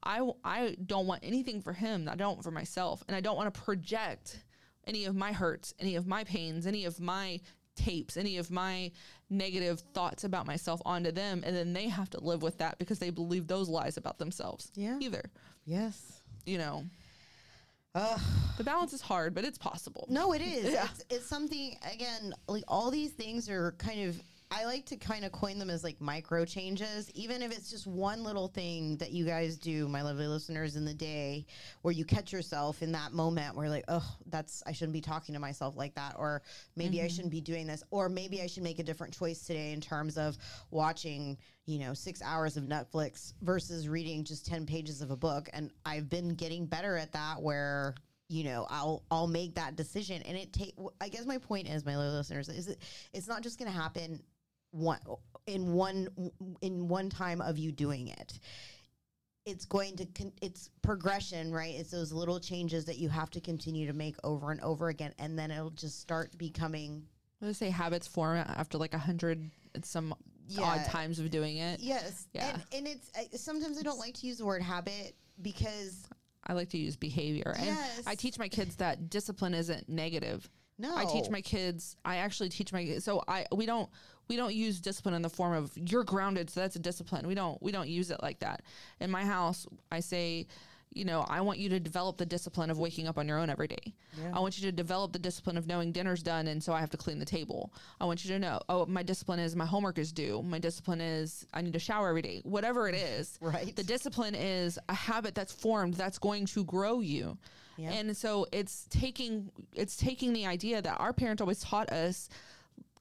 I 0.02 0.20
I 0.44 0.76
don't 0.86 1.06
want 1.06 1.20
anything 1.24 1.60
for 1.60 1.72
him 1.72 2.08
I 2.10 2.16
don't 2.16 2.42
for 2.42 2.50
myself, 2.50 3.02
and 3.08 3.16
I 3.16 3.20
don't 3.20 3.36
want 3.36 3.52
to 3.52 3.60
project 3.60 4.42
any 4.86 5.04
of 5.04 5.14
my 5.14 5.32
hurts, 5.32 5.74
any 5.78 5.96
of 5.96 6.06
my 6.06 6.24
pains, 6.24 6.66
any 6.66 6.84
of 6.84 7.00
my 7.00 7.40
tapes 7.76 8.16
any 8.18 8.36
of 8.36 8.50
my 8.50 8.90
negative 9.30 9.80
thoughts 9.94 10.24
about 10.24 10.44
myself 10.46 10.82
onto 10.84 11.10
them 11.12 11.42
and 11.46 11.54
then 11.56 11.72
they 11.72 11.88
have 11.88 12.10
to 12.10 12.20
live 12.20 12.42
with 12.42 12.58
that 12.58 12.76
because 12.78 12.98
they 12.98 13.08
believe 13.10 13.46
those 13.46 13.68
lies 13.70 13.96
about 13.96 14.18
themselves 14.18 14.70
Yeah. 14.74 14.98
either 15.00 15.22
Yes. 15.64 16.20
you 16.44 16.58
know 16.58 16.84
The 17.94 18.64
balance 18.64 18.92
is 18.92 19.00
hard 19.00 19.34
but 19.34 19.44
it's 19.44 19.58
possible 19.58 20.06
No, 20.08 20.32
it 20.32 20.42
is. 20.42 20.72
Yeah. 20.72 20.86
It's, 20.90 21.04
it's 21.10 21.26
something 21.26 21.76
again. 21.92 22.32
Like 22.48 22.64
all 22.68 22.90
these 22.90 23.10
things 23.12 23.48
are 23.48 23.72
kind 23.78 24.08
of. 24.08 24.22
I 24.52 24.64
like 24.64 24.84
to 24.86 24.96
kind 24.96 25.24
of 25.24 25.30
coin 25.30 25.60
them 25.60 25.70
as 25.70 25.84
like 25.84 26.00
micro 26.00 26.44
changes, 26.44 27.08
even 27.12 27.40
if 27.40 27.52
it's 27.52 27.70
just 27.70 27.86
one 27.86 28.24
little 28.24 28.48
thing 28.48 28.96
that 28.96 29.12
you 29.12 29.24
guys 29.24 29.56
do, 29.56 29.86
my 29.86 30.02
lovely 30.02 30.26
listeners, 30.26 30.74
in 30.74 30.84
the 30.84 30.92
day, 30.92 31.46
where 31.82 31.92
you 31.92 32.04
catch 32.04 32.32
yourself 32.32 32.82
in 32.82 32.90
that 32.92 33.12
moment 33.12 33.54
where 33.54 33.68
like, 33.68 33.84
oh, 33.86 34.04
that's 34.26 34.60
I 34.66 34.72
shouldn't 34.72 34.92
be 34.92 35.00
talking 35.00 35.34
to 35.34 35.40
myself 35.40 35.76
like 35.76 35.94
that, 35.94 36.16
or 36.18 36.42
maybe 36.74 37.00
I 37.00 37.04
mm-hmm. 37.04 37.14
shouldn't 37.14 37.30
be 37.30 37.40
doing 37.40 37.68
this, 37.68 37.84
or 37.92 38.08
maybe 38.08 38.42
I 38.42 38.48
should 38.48 38.64
make 38.64 38.80
a 38.80 38.82
different 38.82 39.16
choice 39.16 39.46
today 39.46 39.72
in 39.72 39.80
terms 39.80 40.18
of 40.18 40.36
watching, 40.72 41.38
you 41.66 41.78
know, 41.78 41.94
six 41.94 42.20
hours 42.20 42.56
of 42.56 42.64
Netflix 42.64 43.34
versus 43.42 43.88
reading 43.88 44.24
just 44.24 44.46
ten 44.46 44.66
pages 44.66 45.00
of 45.00 45.12
a 45.12 45.16
book. 45.16 45.48
And 45.52 45.70
I've 45.86 46.10
been 46.10 46.34
getting 46.34 46.66
better 46.66 46.96
at 46.96 47.12
that, 47.12 47.40
where 47.40 47.94
you 48.28 48.44
know 48.44 48.64
i'll 48.70 49.02
i'll 49.10 49.26
make 49.26 49.56
that 49.56 49.74
decision 49.74 50.22
and 50.22 50.38
it 50.38 50.52
take 50.52 50.72
i 51.00 51.08
guess 51.08 51.26
my 51.26 51.36
point 51.36 51.68
is 51.68 51.84
my 51.84 51.96
listeners 51.96 52.48
is 52.48 52.68
it, 52.68 52.78
it's 53.12 53.26
not 53.26 53.42
just 53.42 53.58
going 53.58 53.68
to 53.68 53.76
happen 53.76 54.22
one 54.70 54.98
in 55.46 55.72
one 55.72 56.08
in 56.62 56.88
one 56.88 57.08
time 57.10 57.40
of 57.40 57.58
you 57.58 57.72
doing 57.72 58.08
it 58.08 58.38
it's 59.46 59.64
going 59.64 59.96
to 59.96 60.04
con- 60.06 60.32
it's 60.42 60.70
progression 60.82 61.50
right 61.52 61.74
it's 61.76 61.90
those 61.90 62.12
little 62.12 62.38
changes 62.38 62.84
that 62.84 62.98
you 62.98 63.08
have 63.08 63.30
to 63.30 63.40
continue 63.40 63.86
to 63.86 63.92
make 63.92 64.14
over 64.22 64.50
and 64.50 64.60
over 64.60 64.88
again 64.88 65.12
and 65.18 65.38
then 65.38 65.50
it'll 65.50 65.70
just 65.70 65.98
start 66.00 66.36
becoming 66.38 67.02
let's 67.40 67.58
say 67.58 67.70
habits 67.70 68.06
form 68.06 68.36
after 68.36 68.78
like 68.78 68.94
a 68.94 68.98
hundred 68.98 69.50
and 69.74 69.84
some 69.84 70.14
Yeah. 70.46 70.62
odd 70.62 70.84
times 70.86 71.18
of 71.18 71.30
doing 71.30 71.56
it 71.56 71.80
yes 71.80 72.28
Yeah. 72.32 72.50
and, 72.52 72.62
and 72.74 72.86
it's 72.86 73.10
I, 73.16 73.28
sometimes 73.36 73.78
i 73.78 73.82
don't 73.82 73.98
like 73.98 74.14
to 74.14 74.26
use 74.26 74.38
the 74.38 74.44
word 74.46 74.62
habit 74.62 75.14
because 75.40 76.06
i 76.46 76.52
like 76.52 76.68
to 76.70 76.78
use 76.78 76.96
behavior 76.96 77.54
and 77.56 77.66
Yes. 77.66 78.02
i 78.06 78.14
teach 78.14 78.38
my 78.38 78.48
kids 78.48 78.76
that 78.76 79.08
discipline 79.10 79.54
isn't 79.54 79.88
negative 79.88 80.48
no 80.78 80.96
I 80.96 81.04
teach 81.04 81.28
my 81.28 81.42
kids. 81.42 81.94
I 82.06 82.16
actually 82.16 82.48
teach 82.48 82.72
my 82.72 82.96
so 83.00 83.22
I 83.28 83.44
we 83.54 83.66
don't 83.66 83.90
we 84.30 84.36
don't 84.36 84.54
use 84.54 84.80
discipline 84.80 85.14
in 85.14 85.22
the 85.22 85.28
form 85.28 85.52
of 85.52 85.72
you're 85.74 86.04
grounded, 86.04 86.48
so 86.48 86.60
that's 86.60 86.76
a 86.76 86.78
discipline. 86.78 87.26
We 87.26 87.34
don't 87.34 87.60
we 87.60 87.72
don't 87.72 87.88
use 87.88 88.12
it 88.12 88.22
like 88.22 88.38
that. 88.38 88.62
In 89.00 89.10
my 89.10 89.24
house, 89.24 89.66
I 89.90 89.98
say, 89.98 90.46
you 90.92 91.04
know, 91.04 91.26
I 91.28 91.40
want 91.40 91.58
you 91.58 91.68
to 91.70 91.80
develop 91.80 92.16
the 92.16 92.26
discipline 92.26 92.70
of 92.70 92.78
waking 92.78 93.08
up 93.08 93.18
on 93.18 93.26
your 93.26 93.40
own 93.40 93.50
every 93.50 93.66
day. 93.66 93.92
Yeah. 94.16 94.30
I 94.32 94.38
want 94.38 94.56
you 94.56 94.70
to 94.70 94.72
develop 94.72 95.12
the 95.12 95.18
discipline 95.18 95.56
of 95.56 95.66
knowing 95.66 95.90
dinner's 95.90 96.22
done 96.22 96.46
and 96.46 96.62
so 96.62 96.72
I 96.72 96.78
have 96.78 96.90
to 96.90 96.96
clean 96.96 97.18
the 97.18 97.24
table. 97.24 97.72
I 98.00 98.04
want 98.04 98.24
you 98.24 98.30
to 98.30 98.38
know, 98.38 98.60
oh, 98.68 98.86
my 98.86 99.02
discipline 99.02 99.40
is 99.40 99.56
my 99.56 99.66
homework 99.66 99.98
is 99.98 100.12
due. 100.12 100.42
My 100.42 100.60
discipline 100.60 101.00
is 101.00 101.44
I 101.52 101.60
need 101.60 101.72
to 101.72 101.80
shower 101.80 102.08
every 102.08 102.22
day. 102.22 102.40
Whatever 102.44 102.88
it 102.88 102.94
is. 103.18 103.36
Right. 103.40 103.74
The 103.74 103.82
discipline 103.82 104.36
is 104.36 104.78
a 104.88 104.94
habit 104.94 105.34
that's 105.34 105.52
formed 105.52 105.94
that's 105.94 106.18
going 106.18 106.46
to 106.46 106.62
grow 106.62 107.00
you. 107.00 107.36
Yeah. 107.76 107.90
And 107.94 108.16
so 108.16 108.46
it's 108.52 108.86
taking 108.90 109.50
it's 109.74 109.96
taking 109.96 110.32
the 110.32 110.46
idea 110.46 110.80
that 110.82 111.00
our 111.00 111.12
parents 111.12 111.40
always 111.40 111.60
taught 111.60 111.90
us 111.90 112.28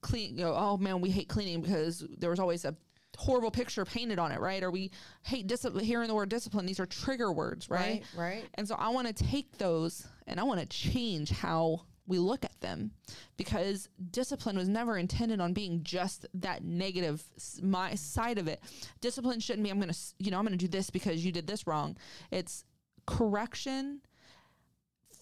clean 0.01 0.37
you 0.37 0.45
know, 0.45 0.53
oh 0.55 0.77
man, 0.77 1.01
we 1.01 1.09
hate 1.09 1.27
cleaning 1.27 1.61
because 1.61 2.05
there 2.17 2.29
was 2.29 2.39
always 2.39 2.65
a 2.65 2.75
horrible 3.17 3.51
picture 3.51 3.83
painted 3.83 4.17
on 4.19 4.31
it, 4.31 4.39
right? 4.39 4.63
Or 4.63 4.71
we 4.71 4.91
hate 5.23 5.47
discipline 5.47 5.83
hearing 5.83 6.07
the 6.07 6.15
word 6.15 6.29
discipline. 6.29 6.65
These 6.65 6.79
are 6.79 6.85
trigger 6.85 7.31
words, 7.31 7.69
right? 7.69 7.79
right 7.79 8.03
right 8.15 8.45
And 8.55 8.67
so 8.67 8.75
I 8.75 8.89
want 8.89 9.07
to 9.07 9.13
take 9.13 9.57
those 9.57 10.07
and 10.27 10.39
I 10.39 10.43
want 10.43 10.59
to 10.61 10.65
change 10.65 11.29
how 11.31 11.81
we 12.07 12.17
look 12.17 12.43
at 12.43 12.59
them 12.59 12.91
because 13.37 13.87
discipline 14.09 14.57
was 14.57 14.67
never 14.67 14.97
intended 14.97 15.39
on 15.39 15.53
being 15.53 15.83
just 15.83 16.25
that 16.33 16.63
negative 16.63 17.23
my 17.61 17.93
side 17.95 18.37
of 18.37 18.47
it. 18.47 18.61
Discipline 18.99 19.39
shouldn't 19.39 19.63
be 19.63 19.69
I'm 19.69 19.79
going 19.79 19.93
to 19.93 19.99
you 20.17 20.31
know 20.31 20.39
I'm 20.39 20.45
going 20.45 20.57
to 20.57 20.65
do 20.65 20.69
this 20.69 20.89
because 20.89 21.23
you 21.23 21.31
did 21.31 21.45
this 21.45 21.67
wrong. 21.67 21.97
It's 22.31 22.63
correction 23.05 24.01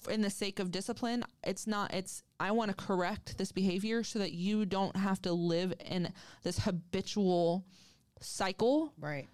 in 0.10 0.22
the 0.22 0.30
sake 0.30 0.60
of 0.60 0.72
discipline. 0.72 1.24
It's 1.44 1.68
not 1.68 1.94
it's 1.94 2.24
I 2.40 2.52
want 2.52 2.70
to 2.70 2.76
correct 2.76 3.38
this 3.38 3.52
behavior 3.52 4.04
so 4.04 4.20
that 4.20 4.34
you 4.34 4.66
don't 4.66 4.96
have 4.96 5.22
to 5.24 5.34
live 5.34 5.74
in 5.86 6.12
this 6.44 6.60
habitual 6.60 7.66
cycle 8.20 8.94
right 9.00 9.28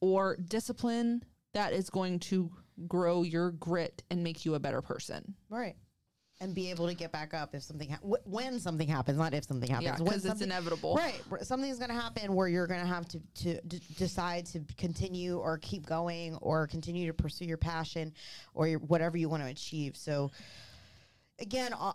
or 0.00 0.36
discipline 0.36 1.22
that 1.52 1.72
is 1.72 1.90
going 1.90 2.18
to 2.18 2.50
grow 2.86 3.22
your 3.22 3.52
grit 3.52 4.02
and 4.10 4.22
make 4.22 4.44
you 4.44 4.54
a 4.54 4.60
better 4.60 4.82
person. 4.82 5.34
Right. 5.48 5.76
And 6.42 6.54
be 6.54 6.70
able 6.70 6.88
to 6.88 6.94
get 6.94 7.12
back 7.12 7.34
up 7.34 7.54
if 7.54 7.62
something 7.62 7.90
ha- 7.90 7.98
wh- 7.98 8.26
when 8.26 8.58
something 8.58 8.88
happens, 8.88 9.18
not 9.18 9.34
if 9.34 9.44
something 9.44 9.68
happens. 9.68 9.98
Yeah, 9.98 10.04
because 10.04 10.24
it's 10.24 10.40
inevitable. 10.40 10.96
Right, 10.96 11.20
something's 11.42 11.76
going 11.78 11.90
to 11.90 11.94
happen 11.94 12.34
where 12.34 12.48
you're 12.48 12.66
going 12.66 12.80
to 12.80 12.86
have 12.86 13.06
to 13.08 13.20
to 13.42 13.60
d- 13.60 13.82
decide 13.98 14.46
to 14.46 14.60
continue 14.78 15.36
or 15.36 15.58
keep 15.58 15.84
going 15.84 16.36
or 16.36 16.66
continue 16.66 17.06
to 17.08 17.12
pursue 17.12 17.44
your 17.44 17.58
passion 17.58 18.14
or 18.54 18.66
your, 18.66 18.78
whatever 18.78 19.18
you 19.18 19.28
want 19.28 19.42
to 19.42 19.50
achieve. 19.50 19.98
So, 19.98 20.30
again, 21.40 21.74
uh, 21.78 21.92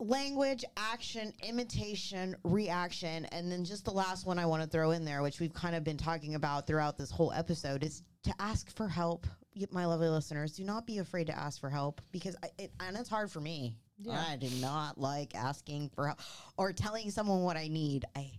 language, 0.00 0.66
action, 0.76 1.32
imitation, 1.42 2.36
reaction, 2.44 3.24
and 3.26 3.50
then 3.50 3.64
just 3.64 3.86
the 3.86 3.90
last 3.90 4.26
one 4.26 4.38
I 4.38 4.44
want 4.44 4.62
to 4.62 4.68
throw 4.68 4.90
in 4.90 5.06
there, 5.06 5.22
which 5.22 5.40
we've 5.40 5.54
kind 5.54 5.74
of 5.74 5.82
been 5.82 5.96
talking 5.96 6.34
about 6.34 6.66
throughout 6.66 6.98
this 6.98 7.10
whole 7.10 7.32
episode, 7.32 7.82
is 7.82 8.02
to 8.24 8.34
ask 8.38 8.70
for 8.76 8.86
help. 8.86 9.26
My 9.70 9.86
lovely 9.86 10.08
listeners, 10.08 10.52
do 10.52 10.64
not 10.64 10.86
be 10.86 10.98
afraid 10.98 11.26
to 11.28 11.38
ask 11.38 11.60
for 11.60 11.70
help 11.70 12.00
because 12.12 12.36
I, 12.42 12.48
it, 12.58 12.72
and 12.80 12.96
it's 12.96 13.08
hard 13.08 13.30
for 13.30 13.40
me. 13.40 13.76
Yeah. 14.00 14.24
I 14.28 14.36
do 14.36 14.48
not 14.60 14.98
like 14.98 15.34
asking 15.34 15.90
for 15.94 16.06
help 16.06 16.20
or 16.56 16.72
telling 16.72 17.10
someone 17.10 17.42
what 17.42 17.56
I 17.56 17.68
need. 17.68 18.04
I 18.14 18.30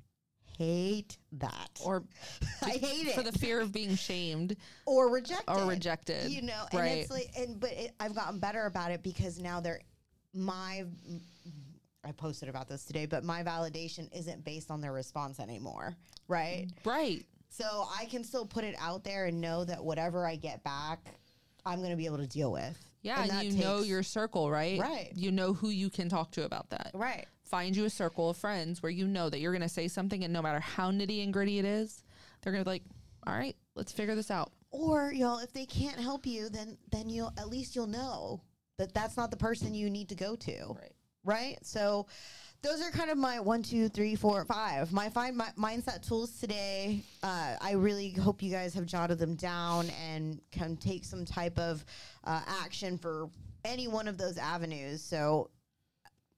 hate 0.60 1.18
that. 1.34 1.80
Or 1.84 2.04
I 2.64 2.72
hate 2.72 3.08
it 3.08 3.16
for 3.16 3.24
the 3.24 3.32
fear 3.32 3.62
of 3.62 3.72
being 3.72 3.96
shamed 3.96 4.56
or 4.86 5.10
rejected 5.10 5.50
or 5.50 5.66
rejected. 5.66 6.30
you 6.30 6.42
know 6.42 6.66
and 6.72 6.80
right? 6.80 6.98
it's 6.98 7.10
like 7.12 7.32
and 7.38 7.60
but 7.60 7.72
it, 7.72 7.92
i've 8.00 8.14
gotten 8.14 8.40
better 8.40 8.66
about 8.66 8.92
it 8.92 9.02
because 9.02 9.40
now 9.40 9.62
they're 9.62 9.80
my 10.34 10.84
i 12.04 12.12
posted 12.12 12.50
about 12.50 12.68
this 12.68 12.84
today 12.84 13.06
but 13.06 13.24
my 13.24 13.42
validation 13.42 14.14
isn't 14.14 14.44
based 14.44 14.70
on 14.70 14.82
their 14.82 14.92
response 14.92 15.40
anymore 15.40 15.96
right 16.28 16.68
right. 16.84 17.26
So 17.60 17.88
i 18.00 18.06
can 18.06 18.24
still 18.24 18.46
put 18.46 18.64
it 18.64 18.76
out 18.80 19.04
there 19.04 19.26
and 19.26 19.40
know 19.42 19.64
that 19.66 19.84
whatever 19.84 20.26
i 20.26 20.36
get 20.36 20.64
back 20.64 21.00
i'm 21.66 21.80
going 21.80 21.92
to 21.92 21.98
be 21.98 22.06
able 22.06 22.18
to 22.18 22.28
deal 22.28 22.52
with 22.52 22.78
Yeah, 23.02 23.24
and, 23.24 23.44
you 23.44 23.58
know 23.64 23.82
your 23.82 24.04
circle, 24.04 24.52
right? 24.52 24.80
Right. 24.80 25.12
You 25.16 25.32
know 25.32 25.54
who 25.54 25.70
you 25.70 25.90
can 25.90 26.10
talk 26.10 26.32
to 26.32 26.44
about 26.44 26.70
that. 26.72 26.92
right 26.94 27.26
Find 27.44 27.76
you 27.76 27.86
a 27.86 27.90
circle 27.90 28.30
of 28.30 28.38
friends 28.38 28.84
where 28.84 28.92
you 28.92 29.08
know 29.08 29.30
that 29.30 29.40
you're 29.40 29.54
going 29.54 29.64
to 29.64 29.70
say 29.70 29.88
something, 29.88 30.24
and 30.24 30.32
no 30.32 30.42
matter 30.42 30.60
how 30.60 30.92
nitty 30.92 31.24
and 31.24 31.34
gritty 31.34 31.58
it 31.58 31.66
is, 31.66 32.04
they're 32.42 32.54
going 32.54 32.64
to 32.64 32.70
be 32.70 32.74
like, 32.76 32.84
"All 33.26 33.34
right, 33.34 33.56
let's 33.76 33.92
figure 33.92 34.16
this 34.16 34.30
out." 34.30 34.52
or 34.72 35.12
y'all 35.12 35.40
if 35.40 35.52
they 35.52 35.66
can't 35.66 36.00
help 36.00 36.28
you 36.28 36.48
then 36.50 36.78
then 36.92 37.10
you'll 37.10 37.34
at 37.40 37.50
least 37.50 37.76
you'll 37.76 37.88
know 37.88 38.40
that 38.78 38.94
that's 38.94 39.18
not 39.18 39.32
the 39.32 39.38
person 39.38 39.74
you 39.74 39.90
need 39.90 40.08
to 40.10 40.16
go 40.16 40.36
to 40.36 40.76
Right. 40.80 40.94
right? 41.24 41.58
So 41.64 42.06
those 42.62 42.82
are 42.82 42.92
kind 42.92 43.10
of 43.10 43.18
my 43.18 43.40
one, 43.40 43.64
two, 43.64 43.88
three, 43.88 44.16
four, 44.16 44.44
five. 44.46 44.92
My 44.92 45.10
five 45.10 45.34
mi- 45.34 45.46
mindset 45.58 46.06
tools 46.06 46.40
today. 46.40 47.02
Uh, 47.24 47.56
I 47.62 47.72
really 47.74 48.12
hope 48.12 48.42
you 48.42 48.52
guys 48.52 48.74
have 48.74 48.86
jotted 48.86 49.18
them 49.18 49.36
down 49.36 49.90
and 50.10 50.42
can 50.52 50.76
take 50.76 51.06
some 51.06 51.24
type 51.26 51.58
of 51.58 51.86
uh, 52.26 52.42
action 52.64 52.98
for 52.98 53.30
any 53.64 53.88
one 53.88 54.08
of 54.08 54.18
those 54.18 54.38
avenues. 54.38 55.02
So, 55.02 55.50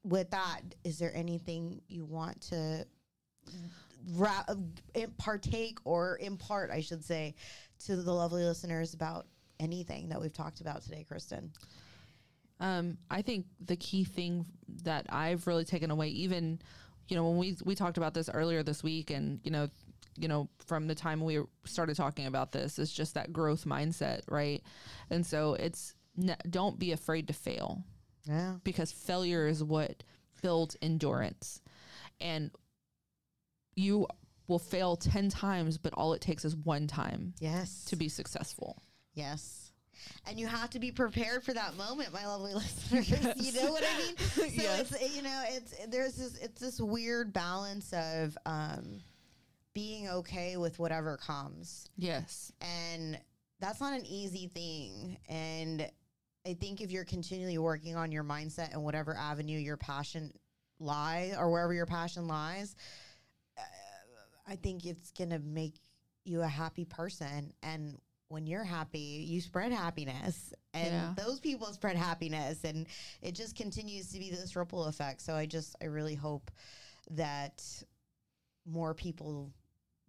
with 0.03 0.29
that, 0.31 0.61
is 0.83 0.99
there 0.99 1.11
anything 1.15 1.81
you 1.87 2.05
want 2.05 2.41
to 2.41 2.85
ra- 4.15 4.45
uh, 4.47 4.55
partake 5.17 5.79
or 5.85 6.19
impart, 6.21 6.71
I 6.71 6.81
should 6.81 7.03
say, 7.03 7.35
to 7.85 7.95
the 7.95 8.13
lovely 8.13 8.43
listeners 8.43 8.93
about 8.93 9.27
anything 9.59 10.09
that 10.09 10.21
we've 10.21 10.33
talked 10.33 10.61
about 10.61 10.83
today, 10.83 11.03
Kristen? 11.07 11.51
Um, 12.61 12.97
I 13.09 13.21
think 13.23 13.47
the 13.59 13.75
key 13.75 14.03
thing 14.05 14.45
that 14.83 15.07
I've 15.09 15.45
really 15.47 15.65
taken 15.65 15.91
away, 15.91 16.07
even 16.09 16.61
you 17.09 17.17
know, 17.17 17.27
when 17.27 17.37
we 17.37 17.57
we 17.65 17.75
talked 17.75 17.97
about 17.97 18.13
this 18.13 18.29
earlier 18.33 18.63
this 18.63 18.81
week, 18.83 19.09
and 19.09 19.41
you 19.43 19.51
know, 19.51 19.67
you 20.17 20.27
know, 20.29 20.47
from 20.67 20.87
the 20.87 20.95
time 20.95 21.21
we 21.25 21.41
started 21.65 21.95
talking 21.97 22.27
about 22.27 22.51
this, 22.53 22.79
is 22.79 22.93
just 22.93 23.15
that 23.15 23.33
growth 23.33 23.65
mindset, 23.65 24.21
right? 24.29 24.61
And 25.09 25.25
so 25.25 25.55
it's 25.55 25.95
don't 26.49 26.77
be 26.79 26.91
afraid 26.93 27.27
to 27.27 27.33
fail 27.33 27.83
Yeah. 28.25 28.55
because 28.63 28.91
failure 28.91 29.47
is 29.47 29.63
what 29.63 30.03
builds 30.41 30.77
endurance, 30.81 31.61
and 32.21 32.51
you 33.75 34.07
will 34.47 34.59
fail 34.59 34.95
ten 34.95 35.29
times, 35.29 35.77
but 35.77 35.93
all 35.93 36.13
it 36.13 36.21
takes 36.21 36.45
is 36.45 36.55
one 36.55 36.87
time 36.87 37.33
Yes. 37.39 37.85
to 37.85 37.95
be 37.95 38.07
successful. 38.09 38.81
Yes. 39.13 39.60
And 40.27 40.39
you 40.39 40.47
have 40.47 40.69
to 40.71 40.79
be 40.79 40.91
prepared 40.91 41.43
for 41.43 41.53
that 41.53 41.75
moment, 41.77 42.13
my 42.13 42.25
lovely 42.25 42.53
listeners. 42.55 43.09
You 43.37 43.53
know 43.61 43.71
what 43.71 43.83
I 43.83 43.97
mean? 43.97 44.17
So 44.17 44.43
Yes. 44.45 44.91
it's 44.91 45.15
you 45.15 45.21
know, 45.21 45.43
it's 45.47 45.73
there's 45.87 46.15
this 46.15 46.37
it's 46.37 46.59
this 46.61 46.79
weird 46.79 47.33
balance 47.33 47.93
of 47.93 48.37
um 48.45 49.01
being 49.73 50.09
okay 50.09 50.57
with 50.57 50.79
whatever 50.79 51.17
comes. 51.17 51.89
Yes. 51.97 52.51
And 52.61 53.19
that's 53.59 53.79
not 53.79 53.93
an 53.93 54.05
easy 54.05 54.47
thing. 54.47 55.17
And 55.29 55.89
I 56.45 56.53
think 56.55 56.81
if 56.81 56.91
you're 56.91 57.05
continually 57.05 57.57
working 57.57 57.95
on 57.95 58.11
your 58.11 58.23
mindset 58.23 58.73
and 58.73 58.83
whatever 58.83 59.15
avenue 59.15 59.57
your 59.57 59.77
passion 59.77 60.33
lie 60.79 61.33
or 61.37 61.51
wherever 61.51 61.73
your 61.73 61.85
passion 61.85 62.27
lies, 62.27 62.75
uh, 63.57 63.61
I 64.47 64.55
think 64.55 64.85
it's 64.85 65.11
going 65.11 65.29
to 65.29 65.39
make 65.39 65.75
you 66.25 66.41
a 66.41 66.47
happy 66.47 66.85
person. 66.85 67.53
And 67.63 67.97
when 68.31 68.47
you're 68.47 68.63
happy, 68.63 69.25
you 69.27 69.41
spread 69.41 69.71
happiness, 69.73 70.53
and 70.73 70.87
Yeah. 70.87 71.13
those 71.17 71.39
people 71.41 71.67
spread 71.73 71.97
happiness, 71.97 72.63
and 72.63 72.87
it 73.21 73.33
just 73.35 73.55
continues 73.55 74.07
to 74.13 74.19
be 74.19 74.29
this 74.31 74.55
ripple 74.55 74.85
effect. 74.85 75.21
So 75.21 75.35
I 75.35 75.45
just, 75.45 75.75
I 75.81 75.85
really 75.85 76.15
hope 76.15 76.49
that 77.11 77.61
more 78.65 78.93
people 78.93 79.51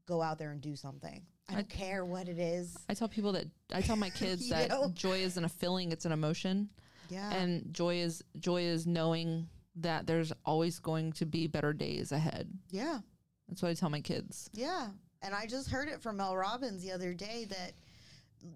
go 0.07 0.23
out 0.23 0.39
there 0.39 0.53
and 0.53 0.61
do 0.61 0.77
something. 0.77 1.23
I 1.49 1.55
don't 1.55 1.69
care 1.69 2.05
what 2.05 2.29
it 2.29 2.39
is. 2.39 2.77
I 2.89 2.95
tell 2.95 3.09
people 3.09 3.33
that 3.33 3.47
I 3.73 3.81
tell 3.81 3.97
my 3.97 4.11
kids 4.23 4.49
that 4.51 4.69
know? 4.71 4.89
joy 4.95 5.19
isn't 5.19 5.45
a 5.45 5.49
feeling; 5.49 5.91
it's 5.91 6.05
an 6.05 6.13
emotion. 6.13 6.71
Yeah. 7.09 7.31
and 7.35 7.75
joy 7.75 7.97
is 7.97 8.23
joy 8.39 8.63
is 8.63 8.87
knowing 8.87 9.49
that 9.77 10.07
there's 10.07 10.33
always 10.47 10.79
going 10.79 11.13
to 11.15 11.27
be 11.27 11.47
better 11.47 11.73
days 11.73 12.13
ahead. 12.13 12.49
yeah. 12.71 13.01
That's 13.49 13.61
what 13.61 13.69
I 13.71 13.75
tell 13.75 13.91
my 13.91 14.01
kids. 14.01 14.49
Yeah. 14.55 14.89
And 15.21 15.35
I 15.35 15.47
just 15.47 15.69
heard 15.69 15.89
it 15.89 16.01
from 16.01 16.17
Mel 16.17 16.35
Robbins 16.37 16.83
the 16.83 16.93
other 16.93 17.13
day 17.13 17.45
that 17.51 17.73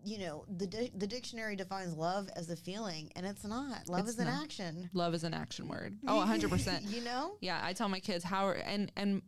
you 0.04 0.18
know, 0.18 0.44
the 0.56 0.66
di- 0.66 0.92
the 0.96 1.06
dictionary 1.06 1.56
defines 1.56 1.94
love 1.94 2.28
as 2.36 2.50
a 2.50 2.56
feeling 2.56 3.10
and 3.16 3.24
it's 3.26 3.44
not. 3.44 3.88
Love 3.88 4.00
It's 4.00 4.10
is 4.10 4.18
an 4.18 4.26
not. 4.26 4.42
action. 4.42 4.90
Love 4.92 5.14
is 5.14 5.24
an 5.24 5.34
action 5.34 5.68
word. 5.68 5.96
Oh, 6.06 6.24
100%. 6.26 6.90
you 6.94 7.02
know? 7.02 7.36
Yeah, 7.40 7.60
I 7.62 7.72
tell 7.72 7.88
my 7.88 8.00
kids 8.00 8.24
how 8.24 8.50
and 8.50 8.90
and 8.96 9.22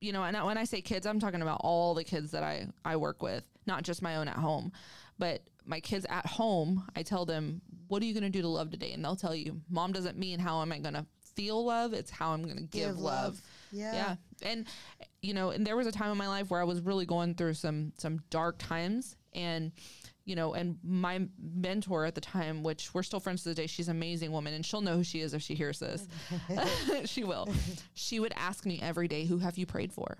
you 0.00 0.12
know, 0.12 0.22
and 0.24 0.36
when 0.44 0.56
I 0.56 0.64
say 0.64 0.80
kids, 0.80 1.06
I'm 1.06 1.20
talking 1.20 1.42
about 1.42 1.60
all 1.62 1.94
the 1.94 2.04
kids 2.04 2.30
that 2.30 2.42
I 2.42 2.68
I 2.84 2.96
work 2.96 3.22
with, 3.22 3.44
not 3.66 3.82
just 3.82 4.02
my 4.02 4.16
own 4.16 4.28
at 4.28 4.36
home, 4.36 4.72
but 5.18 5.42
my 5.66 5.80
kids 5.80 6.06
at 6.08 6.26
home. 6.26 6.86
I 6.96 7.02
tell 7.02 7.26
them, 7.26 7.60
"What 7.88 8.02
are 8.02 8.06
you 8.06 8.14
going 8.14 8.24
to 8.24 8.30
do 8.30 8.40
to 8.40 8.48
love 8.48 8.70
today?" 8.70 8.92
And 8.92 9.04
they'll 9.04 9.14
tell 9.16 9.34
you, 9.34 9.60
"Mom 9.68 9.92
doesn't 9.92 10.16
mean 10.18 10.38
how 10.38 10.62
am 10.62 10.72
I 10.72 10.78
going 10.78 10.94
to 10.94 11.04
feel 11.36 11.62
love; 11.64 11.92
it's 11.92 12.10
how 12.10 12.32
I'm 12.32 12.42
going 12.42 12.56
to 12.56 12.62
give, 12.62 12.98
love." 12.98 13.40
Yeah. 13.72 13.92
Yeah, 13.92 14.16
and 14.42 14.66
you 15.20 15.34
know, 15.34 15.50
and 15.50 15.66
there 15.66 15.76
was 15.76 15.86
a 15.86 15.92
time 15.92 16.10
in 16.10 16.16
my 16.18 16.28
life 16.28 16.50
where 16.50 16.60
I 16.60 16.64
was 16.64 16.80
really 16.80 17.04
going 17.04 17.34
through 17.34 17.54
some 17.54 17.92
some 17.98 18.20
dark 18.30 18.56
times, 18.58 19.16
and 19.32 19.72
you 20.24 20.36
know, 20.36 20.54
and 20.54 20.78
my 20.84 21.26
mentor 21.42 22.04
at 22.04 22.14
the 22.14 22.20
time, 22.20 22.62
which 22.62 22.94
we're 22.94 23.02
still 23.02 23.20
friends 23.20 23.42
to 23.42 23.48
this 23.48 23.56
day, 23.56 23.66
she's 23.66 23.88
an 23.88 23.96
amazing 23.96 24.30
woman, 24.30 24.54
and 24.54 24.64
she'll 24.64 24.80
know 24.80 24.96
who 24.96 25.02
she 25.02 25.20
is 25.20 25.34
if 25.34 25.42
she 25.42 25.54
hears 25.54 25.78
this. 25.80 26.06
she 27.04 27.24
will. 27.24 27.48
She 27.94 28.20
would 28.20 28.32
ask 28.36 28.64
me 28.64 28.80
every 28.80 29.08
day, 29.08 29.24
"Who 29.24 29.38
have 29.38 29.58
you 29.58 29.66
prayed 29.66 29.92
for? 29.92 30.18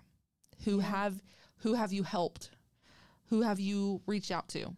Who 0.65 0.81
have 0.81 1.23
who 1.59 1.75
have 1.75 1.93
you 1.93 2.03
helped? 2.03 2.51
Who 3.29 3.43
have 3.43 3.61
you 3.61 4.01
reached 4.07 4.31
out 4.31 4.49
to?" 4.51 4.75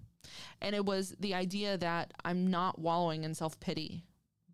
And 0.60 0.74
it 0.74 0.84
was 0.84 1.14
the 1.18 1.34
idea 1.34 1.76
that 1.78 2.12
I'm 2.24 2.50
not 2.50 2.78
wallowing 2.78 3.24
in 3.24 3.34
self 3.34 3.58
pity, 3.60 4.04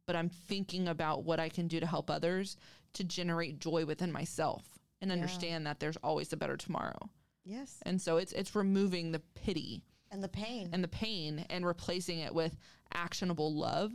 but 0.06 0.16
I'm 0.16 0.28
thinking 0.28 0.88
about 0.88 1.24
what 1.24 1.40
I 1.40 1.48
can 1.48 1.68
do 1.68 1.80
to 1.80 1.86
help 1.86 2.10
others 2.10 2.56
to 2.94 3.04
generate 3.04 3.60
joy 3.60 3.84
within 3.84 4.10
myself 4.12 4.78
and 5.00 5.12
understand 5.12 5.66
that 5.66 5.80
there's 5.80 5.96
always 5.98 6.32
a 6.32 6.36
better 6.36 6.56
tomorrow. 6.56 7.10
Yes. 7.48 7.78
And 7.82 8.00
so 8.00 8.18
it's 8.18 8.32
it's 8.32 8.54
removing 8.54 9.10
the 9.10 9.20
pity 9.34 9.82
And 10.10 10.22
the 10.22 10.28
pain. 10.28 10.68
and 10.72 10.84
the 10.84 10.88
pain 10.88 11.46
and 11.48 11.64
replacing 11.66 12.18
it 12.18 12.34
with 12.34 12.56
actionable 12.92 13.54
love 13.54 13.90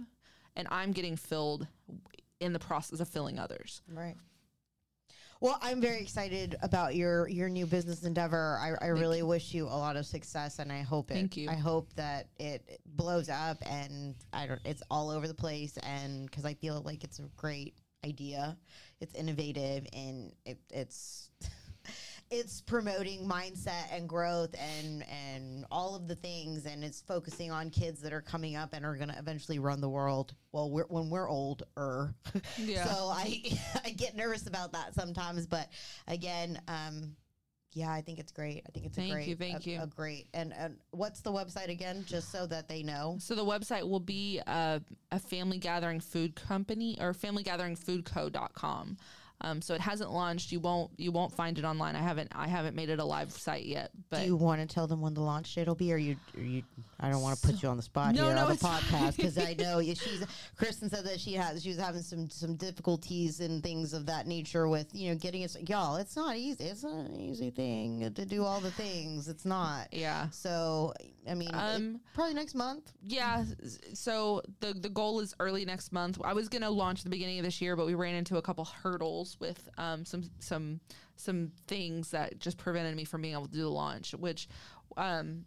and 0.56 0.68
I'm 0.72 0.92
getting 0.92 1.16
filled 1.16 1.68
in 2.40 2.54
the 2.54 2.60
process 2.60 3.00
of 3.00 3.08
filling 3.08 3.40
others. 3.40 3.82
Right. 3.92 4.16
Well, 5.40 5.58
I'm 5.62 5.82
very 5.82 6.00
excited 6.02 6.56
about 6.62 6.96
your 6.96 7.28
your 7.28 7.50
new 7.50 7.66
business 7.66 8.04
endeavor. 8.04 8.58
I, 8.62 8.86
I 8.86 8.90
really 8.90 9.24
wish 9.24 9.54
you 9.54 9.66
a 9.66 9.76
lot 9.76 9.98
of 9.98 10.06
success, 10.06 10.60
and 10.60 10.72
I 10.72 10.84
hope 10.84 11.12
it. 11.12 11.16
Thank 11.16 11.36
you. 11.36 11.50
I 11.50 11.56
hope 11.56 11.92
that 11.96 12.28
it 12.40 12.80
blows 12.86 13.28
up, 13.28 13.58
and 13.66 14.16
I 14.32 14.48
don't. 14.48 14.62
It's 14.64 14.82
all 14.90 15.10
over 15.10 15.28
the 15.28 15.34
place, 15.34 15.78
and 15.84 16.30
because 16.30 16.46
I 16.46 16.54
feel 16.54 16.82
like 16.86 17.04
it's 17.04 17.20
a 17.20 17.24
great 17.36 17.76
idea, 18.06 18.58
it's 19.02 19.14
innovative, 19.16 19.86
and 19.92 20.32
it, 20.46 20.60
it's 20.70 21.30
it's 22.34 22.62
promoting 22.62 23.28
mindset 23.28 23.86
and 23.92 24.10
growth 24.10 24.56
and 24.60 25.06
and 25.10 25.66
all 25.72 25.96
of 25.96 26.08
the 26.08 26.16
things, 26.16 26.66
and 26.66 26.84
it's 26.84 27.02
focusing 27.02 27.52
on 27.52 27.70
kids 27.70 28.02
that 28.02 28.14
are 28.14 28.22
coming 28.22 28.56
up 28.56 28.74
and 28.74 28.86
are 28.86 28.96
going 28.96 29.10
to 29.10 29.18
eventually 29.18 29.60
run 29.60 29.82
the 29.82 29.90
world. 29.90 30.34
Well, 30.52 30.72
we're, 30.72 30.86
when 30.88 31.10
we're 31.10 31.30
older. 31.30 31.64
Yeah. 32.58 32.86
So 32.86 33.08
I 33.08 33.42
I 33.86 33.92
get 33.92 34.16
nervous 34.16 34.48
about 34.48 34.74
that 34.74 34.96
sometimes, 34.96 35.46
but 35.46 35.70
again, 36.08 36.60
um, 36.68 37.16
yeah, 37.74 37.92
I 37.92 38.02
think 38.02 38.20
it's 38.20 38.32
great. 38.32 38.64
I 38.68 38.72
think 38.72 38.86
it's 38.86 38.96
Thank 38.96 39.12
a 39.12 39.14
great, 39.14 39.28
you, 39.28 39.36
thank 39.36 39.66
a, 39.66 39.70
you. 39.70 39.82
a 39.82 39.88
great. 39.88 40.28
And, 40.34 40.54
and 40.54 40.78
what's 40.92 41.22
the 41.22 41.32
website 41.32 41.70
again, 41.70 42.04
just 42.08 42.32
so 42.32 42.46
that 42.48 42.68
they 42.68 42.84
know? 42.84 43.18
So 43.20 43.34
the 43.36 43.44
website 43.46 43.88
will 43.88 44.00
be 44.00 44.40
a, 44.46 44.82
a 45.12 45.20
family 45.20 45.58
gathering 45.58 46.00
food 46.00 46.36
company 46.36 46.98
or 47.02 47.14
family 47.14 47.44
gathering 47.44 47.76
food 47.76 48.06
familygatheringfoodco.com. 48.06 48.98
Um, 49.44 49.62
so 49.62 49.74
it 49.74 49.82
hasn't 49.82 50.12
launched. 50.12 50.52
You 50.52 50.60
won't 50.60 50.92
you 50.98 51.12
won't 51.12 51.34
find 51.34 51.58
it 51.60 51.66
online. 51.66 51.96
I 51.96 52.02
haven't 52.02 52.32
I 52.36 52.48
haven't 52.48 52.76
made 52.76 52.90
it 52.90 53.00
a 53.00 53.06
live 53.06 53.32
site 53.32 53.66
yet. 53.66 53.92
But 54.10 54.22
Do 54.22 54.26
you 54.28 54.36
want 54.36 54.62
to 54.62 54.74
tell 54.74 54.88
them 54.88 55.02
when 55.02 55.14
the 55.14 55.22
launch 55.22 55.54
date 55.54 55.68
will 55.68 55.76
be, 55.76 55.92
or 55.94 55.98
you? 55.98 56.16
Or 56.38 56.42
you 56.44 56.64
I 57.00 57.10
don't 57.10 57.22
want 57.22 57.38
to 57.40 57.46
put 57.48 57.62
you 57.62 57.68
on 57.70 57.76
the 57.76 57.84
spot 57.84 58.16
No, 58.16 58.26
here 58.26 58.36
no, 58.36 58.46
on 58.46 58.50
the 58.52 58.56
podcast 58.58 59.18
because 59.18 59.38
I 59.38 59.54
know 59.60 59.80
you- 59.88 59.96
she's. 59.96 60.24
Kristen 60.56 60.90
said 60.90 61.06
that 61.06 61.20
she 61.20 61.34
has 61.34 61.62
she 61.64 61.70
was 61.70 61.78
having 61.78 62.02
some 62.02 62.30
some 62.30 62.56
difficulties 62.56 63.40
and 63.42 63.62
things 63.62 63.94
of 63.94 64.06
that 64.06 64.26
nature 64.28 64.68
with 64.68 64.88
you 64.94 65.10
know 65.10 65.16
getting 65.16 65.42
it. 65.42 65.56
Y'all, 65.70 65.98
it's 65.98 66.16
not 66.16 66.38
easy. 66.38 66.64
It's 66.64 66.84
not 66.84 67.06
an 67.08 67.20
easy 67.20 67.50
thing 67.52 68.12
to 68.14 68.26
do 68.26 68.44
all 68.46 68.62
the 68.62 68.72
things. 68.72 69.28
It's 69.28 69.46
not. 69.46 69.88
yeah. 69.92 70.30
So 70.30 70.94
I 71.30 71.34
mean, 71.34 71.50
it- 71.50 71.56
Um, 71.56 72.00
probably 72.14 72.34
next 72.34 72.56
month. 72.56 72.92
Yeah, 73.06 73.44
so 73.94 74.42
the 74.60 74.74
the 74.74 74.90
goal 74.90 75.20
is 75.20 75.34
early 75.40 75.66
next 75.66 75.92
month. 75.92 76.20
I 76.24 76.34
was 76.34 76.50
gonna 76.50 76.70
launch 76.70 77.04
the 77.04 77.10
beginning 77.10 77.40
of 77.40 77.46
this 77.46 77.62
year, 77.62 77.76
but 77.76 77.86
we 77.86 77.94
ran 77.96 78.16
into 78.16 78.38
a 78.38 78.42
couple 78.42 78.66
hurdles 78.66 79.33
with 79.40 79.70
um, 79.78 80.06
some 80.06 80.24
some 80.40 80.80
some 81.16 81.52
things 81.68 82.12
that 82.12 82.40
just 82.40 82.58
prevented 82.58 82.96
me 82.96 83.04
from 83.06 83.22
being 83.22 83.34
able 83.34 83.48
to 83.48 83.52
do 83.54 83.62
the 83.62 83.70
launch. 83.70 84.14
Which, 84.14 84.48
um, 84.98 85.46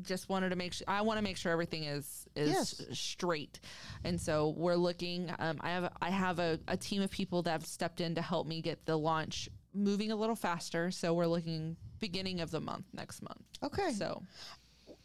just 0.00 0.28
wanted 0.30 0.48
to 0.50 0.56
make 0.56 0.72
sure 0.72 0.84
I 0.88 1.02
want 1.02 1.18
to 1.18 1.22
make 1.22 1.36
sure 1.36 1.52
everything 1.52 1.84
is 1.84 2.26
is 2.34 2.48
Yes. 2.48 2.82
straight, 2.98 3.60
and 4.04 4.20
so 4.20 4.54
we're 4.56 4.74
looking. 4.76 5.30
Um, 5.38 5.58
I 5.60 5.70
have 5.70 5.92
I 6.00 6.10
have 6.10 6.38
a, 6.38 6.58
a 6.68 6.76
team 6.76 7.02
of 7.02 7.10
people 7.10 7.42
that 7.42 7.50
have 7.50 7.66
stepped 7.66 8.00
in 8.00 8.14
to 8.14 8.22
help 8.22 8.46
me 8.46 8.62
get 8.62 8.86
the 8.86 8.96
launch 8.96 9.48
moving 9.74 10.10
a 10.12 10.16
little 10.16 10.36
faster. 10.36 10.90
So 10.90 11.14
we're 11.14 11.26
looking 11.26 11.76
beginning 12.00 12.40
of 12.40 12.50
the 12.50 12.60
month 12.60 12.86
next 12.92 13.22
month. 13.22 13.42
Okay. 13.62 13.92
So 13.92 14.22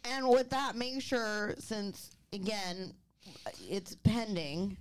And 0.04 0.28
with 0.28 0.50
that, 0.50 0.74
make 0.76 1.00
sure 1.02 1.54
since 1.58 2.10
again 2.32 2.94
it's 3.68 3.94
pending, 4.04 4.76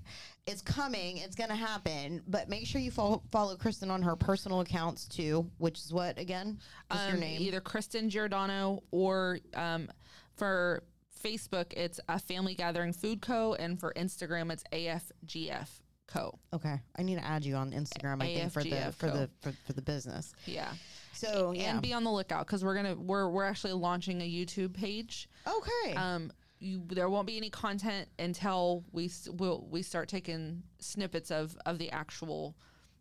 it's 0.47 0.61
coming, 0.61 1.17
it's 1.17 1.35
gonna 1.35 1.55
happen. 1.55 2.23
But 2.27 2.49
make 2.49 2.65
sure 2.65 2.81
you 2.81 2.89
follow, 2.91 3.21
follow 3.31 3.55
Kristen 3.55 3.91
on 3.91 4.01
her 4.01 4.15
personal 4.15 4.61
accounts 4.61 5.05
too, 5.07 5.49
which 5.57 5.77
is 5.79 5.93
what 5.93 6.17
again? 6.17 6.59
Your 6.91 7.13
Um, 7.15 7.19
name. 7.19 7.41
Either 7.41 7.59
Kristen 7.61 8.09
Giordano 8.09 8.81
or 8.91 9.39
um, 9.53 9.89
for 10.35 10.83
Facebook, 11.23 11.73
it's 11.73 11.99
a 12.07 12.17
Family 12.19 12.55
Gathering 12.55 12.93
Food 12.93 13.21
Co. 13.21 13.53
And 13.55 13.79
for 13.79 13.93
Instagram, 13.95 14.51
it's 14.51 14.63
AFGF 14.71 15.67
Co. 16.07 16.39
Okay, 16.53 16.79
I 16.97 17.03
need 17.03 17.15
to 17.15 17.25
add 17.25 17.43
you 17.43 17.55
on 17.55 17.71
Instagram. 17.71 18.23
I 18.23 18.33
think 18.33 18.51
for 18.51 18.63
the 18.63 18.93
for 18.97 19.11
the 19.11 19.29
for, 19.41 19.51
for 19.65 19.73
the 19.73 19.81
business. 19.81 20.33
Yeah. 20.45 20.71
So 21.13 21.51
yeah. 21.51 21.71
And 21.71 21.81
be 21.81 21.93
on 21.93 22.03
the 22.03 22.11
lookout 22.11 22.45
because 22.47 22.63
we're 22.63 22.75
gonna 22.75 22.95
we're 22.95 23.29
we're 23.29 23.45
actually 23.45 23.73
launching 23.73 24.21
a 24.21 24.29
YouTube 24.29 24.73
page. 24.73 25.27
okay. 25.45 25.95
Um, 25.95 26.31
you, 26.59 26.83
there 26.87 27.09
won't 27.09 27.27
be 27.27 27.37
any 27.37 27.49
content 27.49 28.09
until 28.17 28.83
we 28.91 29.11
will 29.31 29.67
we 29.69 29.81
start 29.81 30.09
taking 30.09 30.63
snippets 30.79 31.31
of 31.31 31.57
of 31.65 31.77
the 31.77 31.91
actual 31.91 32.55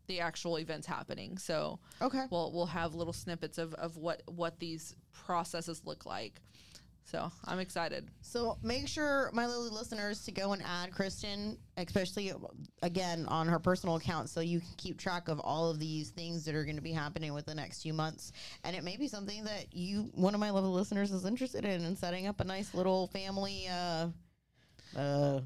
the 0.06 0.20
actual 0.20 0.58
events 0.58 0.86
happening. 0.86 1.38
So 1.38 1.78
okay. 2.00 2.26
we'll 2.30 2.52
we'll 2.52 2.66
have 2.66 2.94
little 2.94 3.12
snippets 3.12 3.58
of 3.58 3.74
of 3.74 3.96
what 3.96 4.22
what 4.26 4.58
these 4.58 4.94
processes 5.12 5.82
look 5.84 6.06
like. 6.06 6.40
So 7.06 7.30
I'm 7.44 7.60
excited. 7.60 8.10
So 8.20 8.58
make 8.64 8.88
sure, 8.88 9.30
my 9.32 9.46
little 9.46 9.72
listeners, 9.72 10.24
to 10.24 10.32
go 10.32 10.54
and 10.54 10.62
add 10.62 10.90
Kristen, 10.90 11.56
especially 11.76 12.32
again 12.82 13.26
on 13.28 13.46
her 13.46 13.60
personal 13.60 13.94
account, 13.94 14.28
so 14.28 14.40
you 14.40 14.58
can 14.58 14.74
keep 14.76 14.98
track 14.98 15.28
of 15.28 15.38
all 15.38 15.70
of 15.70 15.78
these 15.78 16.10
things 16.10 16.44
that 16.44 16.56
are 16.56 16.64
going 16.64 16.76
to 16.76 16.82
be 16.82 16.90
happening 16.90 17.32
with 17.32 17.46
the 17.46 17.54
next 17.54 17.82
few 17.82 17.94
months. 17.94 18.32
And 18.64 18.74
it 18.74 18.82
may 18.82 18.96
be 18.96 19.06
something 19.06 19.44
that 19.44 19.72
you, 19.72 20.10
one 20.14 20.34
of 20.34 20.40
my 20.40 20.50
little 20.50 20.72
listeners, 20.72 21.12
is 21.12 21.24
interested 21.24 21.64
in, 21.64 21.84
in 21.84 21.94
setting 21.94 22.26
up 22.26 22.40
a 22.40 22.44
nice 22.44 22.74
little 22.74 23.06
family 23.06 23.68
uh, 23.70 24.08
uh, 24.96 25.40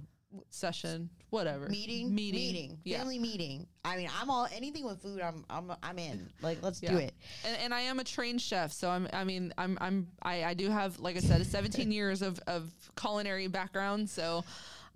Session, 0.50 1.10
whatever. 1.30 1.68
meeting, 1.68 2.14
meeting, 2.14 2.40
meeting, 2.40 2.78
Yeah. 2.84 2.98
family 2.98 3.18
meeting. 3.18 3.66
I 3.84 3.96
mean, 3.96 4.08
I'm 4.20 4.30
all 4.30 4.46
anything 4.54 4.84
with 4.84 5.02
food. 5.02 5.20
I'm, 5.20 5.44
I'm, 5.50 5.72
I'm 5.82 5.98
in. 5.98 6.30
Like, 6.40 6.62
let's 6.62 6.80
do 6.80 6.96
it. 6.96 7.14
And, 7.44 7.56
and 7.58 7.74
I 7.74 7.80
am 7.80 7.98
a 7.98 8.04
trained 8.04 8.40
chef, 8.40 8.72
so 8.72 8.88
I'm. 8.90 9.08
I 9.12 9.24
mean, 9.24 9.52
I'm. 9.58 9.76
I'm. 9.80 10.06
I, 10.22 10.44
I 10.44 10.54
do 10.54 10.68
have, 10.70 10.98
like 11.00 11.16
I 11.16 11.20
said, 11.20 11.44
17 11.46 11.90
years 12.00 12.22
of, 12.22 12.38
of 12.46 12.70
culinary 12.96 13.48
background. 13.48 14.08
So, 14.08 14.44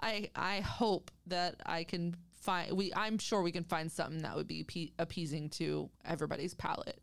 I 0.01 0.31
I 0.37 0.61
hope 0.61 1.11
that 1.27 1.57
I 1.67 1.85
can 1.85 2.15
find. 2.41 2.73
We 2.73 2.93
I'm 2.95 3.19
sure 3.19 3.43
we 3.43 3.53
can 3.53 3.65
find 3.65 3.91
something 3.91 4.23
that 4.23 4.37
would 4.37 4.47
be 4.49 4.63
pe- 4.65 4.91
appeasing 4.99 5.49
to 5.51 5.91
everybody's 6.05 6.55
palate. 6.55 7.01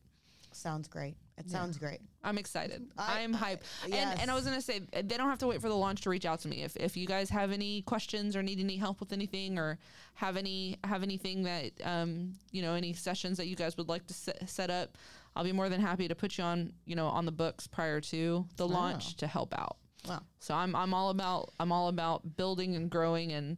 Sounds 0.53 0.87
great. 0.87 1.15
It 1.37 1.49
sounds 1.49 1.77
great. 1.77 1.99
I'm 2.23 2.37
excited. 2.37 2.85
I- 2.97 3.21
I'm 3.21 3.33
I- 3.33 3.37
hype. 3.37 3.63
And 3.85 4.19
and 4.19 4.29
I 4.29 4.35
was 4.35 4.43
gonna 4.45 4.61
say 4.61 4.81
they 4.91 5.01
don't 5.17 5.29
have 5.29 5.39
to 5.39 5.47
wait 5.47 5.59
for 5.61 5.69
the 5.69 5.75
launch 5.75 6.01
to 6.01 6.09
reach 6.09 6.25
out 6.25 6.39
to 6.41 6.47
me. 6.47 6.61
If 6.63 6.75
if 6.77 6.95
you 6.95 7.07
guys 7.07 7.29
have 7.31 7.51
any 7.51 7.81
questions 7.81 8.35
or 8.35 8.43
need 8.43 8.59
any 8.59 8.75
help 8.77 8.99
with 8.99 9.11
anything 9.11 9.57
or 9.57 9.79
have 10.15 10.37
any 10.37 10.77
have 10.83 11.01
anything 11.03 11.43
that 11.43 11.71
um 11.83 12.33
you 12.51 12.61
know 12.61 12.73
any 12.75 12.93
sessions 12.93 13.37
that 13.37 13.47
you 13.47 13.55
guys 13.55 13.75
would 13.77 13.89
like 13.89 14.05
to 14.07 14.13
set, 14.13 14.47
set 14.49 14.69
up, 14.69 14.97
I'll 15.35 15.43
be 15.43 15.51
more 15.51 15.69
than 15.69 15.81
happy 15.81 16.07
to 16.07 16.13
put 16.15 16.37
you 16.37 16.43
on 16.43 16.73
you 16.85 16.95
know 16.95 17.07
on 17.07 17.25
the 17.25 17.31
books 17.31 17.65
prior 17.65 18.01
to 18.01 18.45
the 18.57 18.67
launch 18.67 19.15
to 19.17 19.25
help 19.27 19.57
out. 19.57 19.77
Wow. 20.07 20.21
So 20.39 20.53
I'm 20.53 20.75
I'm 20.75 20.93
all 20.93 21.09
about 21.09 21.51
I'm 21.59 21.71
all 21.71 21.87
about 21.87 22.35
building 22.37 22.75
and 22.75 22.89
growing 22.89 23.31
and 23.31 23.57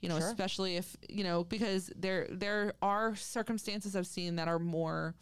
you 0.00 0.08
know 0.08 0.18
Sure. 0.18 0.28
especially 0.28 0.76
if 0.76 0.96
you 1.08 1.22
know 1.22 1.44
because 1.44 1.92
there 1.94 2.26
there 2.30 2.72
are 2.82 3.14
circumstances 3.14 3.94
I've 3.94 4.06
seen 4.06 4.36
that 4.36 4.48
are 4.48 4.58
more 4.58 5.14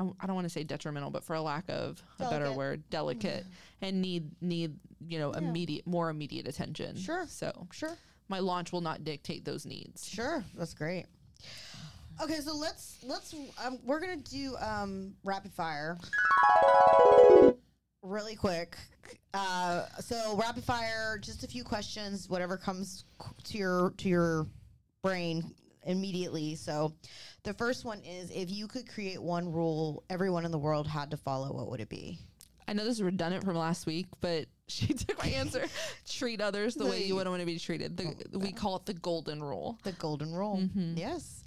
I, 0.00 0.10
I 0.20 0.26
don't 0.26 0.34
want 0.34 0.46
to 0.46 0.50
say 0.50 0.64
detrimental 0.64 1.10
but 1.10 1.24
for 1.24 1.34
a 1.34 1.42
lack 1.42 1.64
of 1.68 2.02
a 2.18 2.30
better 2.30 2.52
word 2.52 2.82
delicate 2.90 3.44
and 3.82 4.00
need 4.00 4.30
need 4.40 4.76
you 5.06 5.18
know 5.18 5.32
immediate 5.32 5.86
more 5.86 6.10
immediate 6.10 6.48
attention. 6.48 6.96
Sure. 6.96 7.26
So 7.28 7.66
Sure. 7.72 7.96
my 8.28 8.38
launch 8.38 8.72
will 8.72 8.80
not 8.80 9.04
dictate 9.04 9.44
those 9.44 9.66
needs. 9.66 10.08
Sure, 10.08 10.44
that's 10.56 10.74
great. 10.74 11.06
Okay, 12.22 12.36
so 12.40 12.54
let's 12.56 12.98
let's 13.04 13.34
um, 13.64 13.78
we're 13.84 14.00
gonna 14.00 14.16
do 14.16 14.56
um, 14.60 15.14
rapid 15.24 15.52
fire 15.52 15.98
really 18.02 18.34
quick. 18.36 18.76
Uh, 19.34 19.86
so 20.00 20.36
rapid 20.36 20.64
fire, 20.64 21.18
just 21.18 21.44
a 21.44 21.46
few 21.46 21.62
questions, 21.64 22.28
whatever 22.28 22.56
comes 22.56 23.04
to 23.44 23.58
your 23.58 23.90
to 23.98 24.08
your 24.08 24.46
brain 25.02 25.54
immediately. 25.84 26.54
So, 26.54 26.94
the 27.42 27.54
first 27.54 27.84
one 27.84 28.00
is: 28.00 28.30
if 28.30 28.50
you 28.50 28.66
could 28.68 28.88
create 28.88 29.20
one 29.20 29.50
rule 29.50 30.04
everyone 30.10 30.44
in 30.44 30.50
the 30.50 30.58
world 30.58 30.86
had 30.86 31.10
to 31.12 31.16
follow, 31.16 31.52
what 31.52 31.70
would 31.70 31.80
it 31.80 31.88
be? 31.88 32.18
I 32.68 32.72
know 32.72 32.84
this 32.84 32.96
is 32.96 33.02
redundant 33.02 33.44
from 33.44 33.56
last 33.56 33.84
week, 33.84 34.06
but 34.20 34.46
she 34.68 34.94
took 34.94 35.18
my 35.18 35.30
answer. 35.30 35.66
Treat 36.08 36.40
others 36.40 36.74
the 36.74 36.86
way 36.86 37.04
you 37.04 37.16
wouldn't 37.16 37.30
want 37.30 37.40
to 37.40 37.46
be 37.46 37.58
treated. 37.58 37.96
The, 37.96 38.14
oh, 38.34 38.38
we 38.38 38.52
call 38.52 38.76
it 38.76 38.86
the 38.86 38.94
golden 38.94 39.42
rule. 39.42 39.78
The 39.82 39.92
golden 39.92 40.32
rule. 40.32 40.58
Mm-hmm. 40.58 40.94
Yes. 40.96 41.42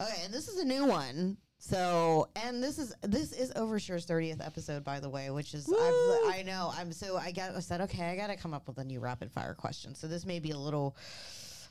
Okay, 0.00 0.22
and 0.24 0.32
this 0.32 0.46
is 0.46 0.60
a 0.60 0.64
new 0.64 0.86
one. 0.86 1.36
So, 1.58 2.28
and 2.36 2.62
this 2.62 2.78
is 2.78 2.94
this 3.02 3.32
is 3.32 3.52
Overshare's 3.54 4.06
30th 4.06 4.44
episode, 4.46 4.84
by 4.84 5.00
the 5.00 5.08
way, 5.08 5.30
which 5.30 5.54
is 5.54 5.68
I've, 5.68 6.32
I 6.32 6.44
know 6.46 6.72
I'm 6.76 6.92
so 6.92 7.16
I 7.16 7.32
got 7.32 7.56
I 7.56 7.60
said 7.60 7.80
okay, 7.82 8.04
I 8.04 8.16
got 8.16 8.28
to 8.28 8.36
come 8.36 8.54
up 8.54 8.68
with 8.68 8.78
a 8.78 8.84
new 8.84 9.00
rapid 9.00 9.32
fire 9.32 9.54
question. 9.54 9.96
So 9.96 10.06
this 10.06 10.24
may 10.24 10.38
be 10.38 10.52
a 10.52 10.58
little, 10.58 10.96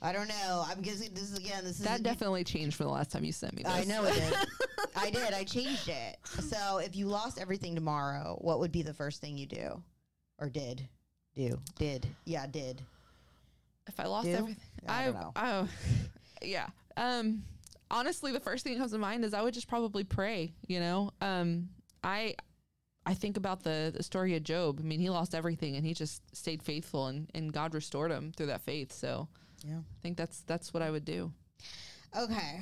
I 0.02 0.12
don't 0.14 0.28
know. 0.28 0.64
I'm 0.68 0.82
guessing 0.82 1.14
this 1.14 1.32
is 1.32 1.38
again. 1.38 1.64
This 1.64 1.80
is 1.80 1.86
That 1.86 2.00
a- 2.00 2.04
definitely 2.04 2.44
changed 2.44 2.76
from 2.76 2.88
the 2.88 2.92
last 2.94 3.12
time 3.12 3.24
you 3.24 3.32
sent 3.32 3.56
me 3.56 3.64
this. 3.64 3.72
I 3.74 3.84
know 3.84 4.04
it 4.06 4.14
did. 4.14 4.34
I 4.96 5.10
did. 5.10 5.34
I 5.34 5.44
changed 5.44 5.90
it. 5.90 6.18
So 6.26 6.78
if 6.78 6.96
you 6.96 7.08
lost 7.08 7.40
everything 7.40 7.76
tomorrow, 7.76 8.38
what 8.42 8.60
would 8.60 8.72
be 8.72 8.82
the 8.84 8.94
first 8.94 9.22
thing 9.22 9.38
you 9.38 9.46
do, 9.48 9.82
or 10.40 10.50
did 10.50 10.88
do? 11.36 11.60
Did 11.78 12.08
yeah 12.26 12.46
did. 12.48 12.82
If 13.88 14.00
I 14.00 14.06
lost 14.06 14.26
Do? 14.26 14.34
everything, 14.34 14.64
I 14.88 15.02
I, 15.02 15.06
don't 15.06 15.14
know. 15.16 15.32
Oh, 15.36 15.68
yeah. 16.42 16.68
Um, 16.98 17.44
honestly, 17.90 18.32
the 18.34 18.40
first 18.40 18.64
thing 18.64 18.74
that 18.74 18.80
comes 18.80 18.92
to 18.92 18.98
mind 18.98 19.24
is 19.24 19.34
I 19.34 19.42
would 19.42 19.54
just 19.54 19.68
probably 19.70 20.04
pray. 20.04 20.54
You 20.68 20.80
know, 20.80 21.12
um, 21.22 21.70
I, 22.04 22.36
I 23.06 23.14
think 23.14 23.38
about 23.38 23.64
the 23.64 23.92
the 23.96 24.04
story 24.04 24.36
of 24.36 24.44
Job. 24.44 24.80
I 24.80 24.84
mean, 24.84 25.00
he 25.00 25.10
lost 25.10 25.34
everything 25.34 25.76
and 25.76 25.86
he 25.86 25.94
just 25.94 26.22
stayed 26.36 26.62
faithful, 26.62 27.08
and 27.08 27.30
and 27.34 27.52
God 27.52 27.74
restored 27.74 28.12
him 28.12 28.32
through 28.36 28.48
that 28.48 28.62
faith. 28.62 28.92
So 28.92 29.30
Yeah. 29.68 29.80
I 29.80 30.02
think 30.02 30.18
that's 30.18 30.42
that's 30.42 30.74
what 30.74 30.82
I 30.82 30.90
would 30.90 31.06
do. 31.06 31.32
Okay. 32.18 32.62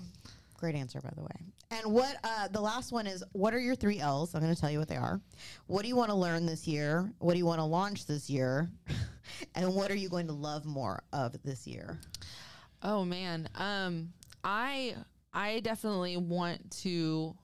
Great 0.58 0.76
answer, 0.76 1.02
by 1.02 1.12
the 1.16 1.22
way. 1.22 1.36
And 1.70 1.94
what 1.94 2.16
uh, 2.24 2.48
the 2.48 2.62
last 2.62 2.92
one 2.92 3.06
is 3.06 3.24
what 3.34 3.54
are 3.54 3.60
your 3.60 3.76
three 3.76 4.00
L's? 4.00 4.34
I'm 4.34 4.42
going 4.42 4.54
to 4.54 4.60
tell 4.60 4.72
you 4.72 4.80
what 4.80 4.88
they 4.88 4.96
are. 4.96 5.20
What 5.68 5.84
do 5.84 5.88
you 5.88 5.96
want 5.96 6.10
to 6.10 6.16
learn 6.16 6.46
this 6.46 6.68
year? 6.68 7.12
What 7.20 7.34
do 7.34 7.38
you 7.38 7.46
want 7.46 7.60
to 7.60 7.66
launch 7.66 8.06
this 8.06 8.30
year? 8.30 8.70
and 9.56 9.74
what 9.76 9.92
are 9.92 9.96
you 9.96 10.10
going 10.10 10.28
to 10.28 10.34
love 10.34 10.66
more 10.66 11.04
of 11.14 11.36
this 11.44 11.68
year? 11.68 12.00
Oh 12.82 13.04
man, 13.04 13.50
um, 13.56 14.14
I 14.44 14.96
I 15.34 15.60
definitely 15.60 16.18
want 16.18 16.72
to 16.84 17.36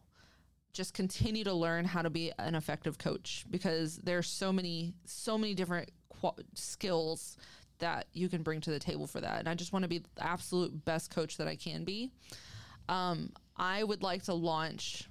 just 0.73 0.93
continue 0.93 1.43
to 1.43 1.53
learn 1.53 1.83
how 1.83 2.01
to 2.01 2.09
be 2.09 2.31
an 2.39 2.55
effective 2.55 2.97
coach 2.97 3.45
because 3.49 3.97
there's 3.97 4.27
so 4.27 4.53
many 4.53 4.93
so 5.05 5.37
many 5.37 5.53
different 5.53 5.91
qual- 6.09 6.39
skills 6.53 7.37
that 7.81 8.07
you 8.13 8.29
can 8.29 8.41
bring 8.41 8.61
to 8.61 8.71
the 8.71 8.79
table 8.79 9.05
for 9.05 9.21
that, 9.21 9.39
and 9.39 9.47
I 9.49 9.53
just 9.53 9.73
want 9.73 9.83
to 9.83 9.89
be 9.89 9.99
the 9.99 10.23
absolute 10.23 10.85
best 10.85 11.13
coach 11.13 11.37
that 11.37 11.47
I 11.47 11.55
can 11.55 11.83
be. 11.83 12.09
Um, 12.89 13.31
I 13.57 13.83
would 13.83 14.01
like 14.01 14.23
to 14.23 14.33
launch. 14.33 15.07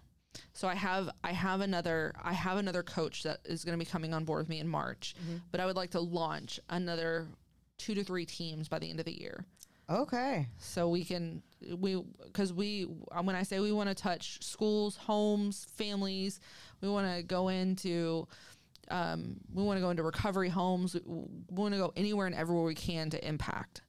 So 0.52 0.68
I 0.68 0.74
have 0.74 1.10
I 1.22 1.32
have 1.32 1.60
another 1.60 2.14
I 2.22 2.32
have 2.32 2.56
another 2.58 2.82
coach 2.82 3.24
that 3.24 3.38
is 3.44 3.64
going 3.64 3.78
to 3.78 3.84
be 3.84 3.88
coming 3.90 4.14
on 4.14 4.24
board 4.24 4.40
with 4.40 4.48
me 4.48 4.60
in 4.60 4.68
March, 4.68 5.14
but 5.50 5.60
I 5.60 5.66
would 5.66 5.76
like 5.76 5.90
to 5.90 6.00
launch 6.00 6.58
another 6.68 7.28
two 7.78 7.94
to 7.94 8.04
three 8.04 8.26
teams 8.26 8.68
by 8.68 8.78
the 8.78 8.88
end 8.90 9.00
of 9.00 9.06
the 9.06 9.18
year 9.18 9.44
Okay. 9.88 10.46
so 10.58 10.88
we 10.88 11.02
can 11.04 11.42
we 11.78 12.00
because 12.24 12.52
we 12.52 12.86
uh, 13.10 13.22
when 13.22 13.34
i 13.34 13.42
say 13.42 13.58
we 13.58 13.72
want 13.72 13.88
to 13.88 13.94
touch 13.94 14.38
schools 14.44 14.96
homes 14.96 15.66
families 15.76 16.40
we 16.82 16.90
want 16.90 17.10
to 17.16 17.22
go 17.22 17.48
into 17.48 18.28
um, 18.90 19.36
we 19.54 19.62
want 19.62 19.76
to 19.76 19.80
go 19.80 19.90
into 19.90 20.02
recovery 20.02 20.48
homes 20.48 20.94
we 21.06 21.24
want 21.48 21.72
to 21.74 21.78
go 21.80 21.92
anywhere 21.96 22.26
and 22.26 22.34
everywhere 22.34 22.64
we 22.64 22.74
can 22.74 23.10
to 23.10 23.26
impact. 23.26 23.82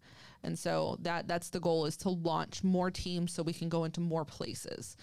And 0.44 0.58
so 0.58 0.98
that 1.02 1.28
that's 1.28 1.50
the 1.50 1.60
goal 1.60 1.86
is 1.86 1.98
to 1.98 2.10
launch 2.10 2.64
more 2.64 2.90
teams 2.90 3.32
so 3.34 3.44
we 3.44 3.54
can 3.54 3.70
go 3.70 3.84
into 3.84 4.00
more 4.00 4.26
places. 4.26 4.96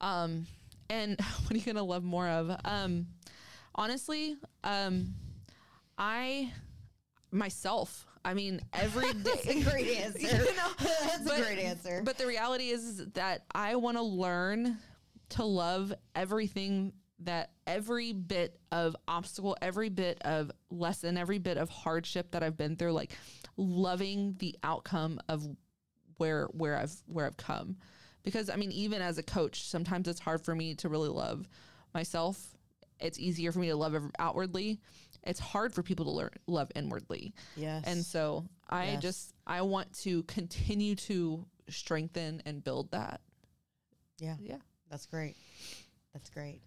Um, 0.00 0.46
and 0.88 1.20
what 1.42 1.52
are 1.52 1.56
you 1.58 1.64
gonna 1.64 1.82
love 1.82 2.04
more 2.04 2.28
of? 2.28 2.50
Um, 2.64 3.06
honestly 3.74 4.36
um, 4.64 5.14
i 5.96 6.52
myself 7.30 8.04
i 8.24 8.34
mean 8.34 8.60
every 8.72 9.12
day 9.12 9.30
That's 9.44 9.46
a 9.46 9.62
great 9.70 9.96
answer. 9.98 10.20
You 10.20 10.56
know, 10.56 10.68
That's 10.78 11.24
but- 11.24 11.38
a 11.38 11.42
great 11.42 11.58
answer. 11.60 12.02
But 12.04 12.18
the 12.18 12.26
reality 12.26 12.70
is 12.70 13.06
that 13.14 13.44
I 13.54 13.76
want 13.76 13.96
to 13.96 14.02
learn 14.02 14.76
to 15.30 15.44
love 15.44 15.92
everything 16.16 16.92
that 17.20 17.50
every 17.66 18.12
bit 18.12 18.58
of 18.72 18.96
obstacle, 19.06 19.56
every 19.60 19.88
bit 19.90 20.18
of 20.22 20.50
lesson, 20.70 21.16
every 21.18 21.38
bit 21.38 21.58
of 21.58 21.68
hardship 21.68 22.30
that 22.32 22.42
I've 22.42 22.56
been 22.56 22.76
through, 22.76 22.92
like 22.92 23.12
loving 23.56 24.36
the 24.38 24.56
outcome 24.62 25.20
of 25.28 25.46
where 26.16 26.46
where 26.52 26.76
I've 26.76 26.92
where 27.06 27.26
I've 27.26 27.36
come. 27.36 27.76
Because 28.22 28.50
I 28.50 28.56
mean, 28.56 28.72
even 28.72 29.00
as 29.02 29.18
a 29.18 29.22
coach, 29.22 29.64
sometimes 29.64 30.08
it's 30.08 30.20
hard 30.20 30.44
for 30.44 30.54
me 30.54 30.74
to 30.76 30.88
really 30.88 31.08
love 31.08 31.46
myself. 31.94 32.38
It's 32.98 33.18
easier 33.18 33.50
for 33.52 33.58
me 33.58 33.68
to 33.68 33.76
love 33.76 33.94
outwardly. 34.18 34.78
It's 35.22 35.40
hard 35.40 35.74
for 35.74 35.82
people 35.82 36.04
to 36.06 36.10
learn 36.12 36.30
love 36.46 36.70
inwardly. 36.74 37.34
yes. 37.56 37.84
And 37.86 38.04
so 38.04 38.46
I 38.68 38.84
Yes. 38.92 39.02
just 39.02 39.34
I 39.46 39.62
want 39.62 39.92
to 40.00 40.22
continue 40.24 40.94
to 40.96 41.44
strengthen 41.68 42.42
and 42.46 42.62
build 42.64 42.90
that. 42.92 43.20
yeah. 44.18 44.36
Yeah. 44.40 44.56
That's 44.90 45.06
great. 45.06 45.36
That's 46.12 46.28
great. 46.30 46.60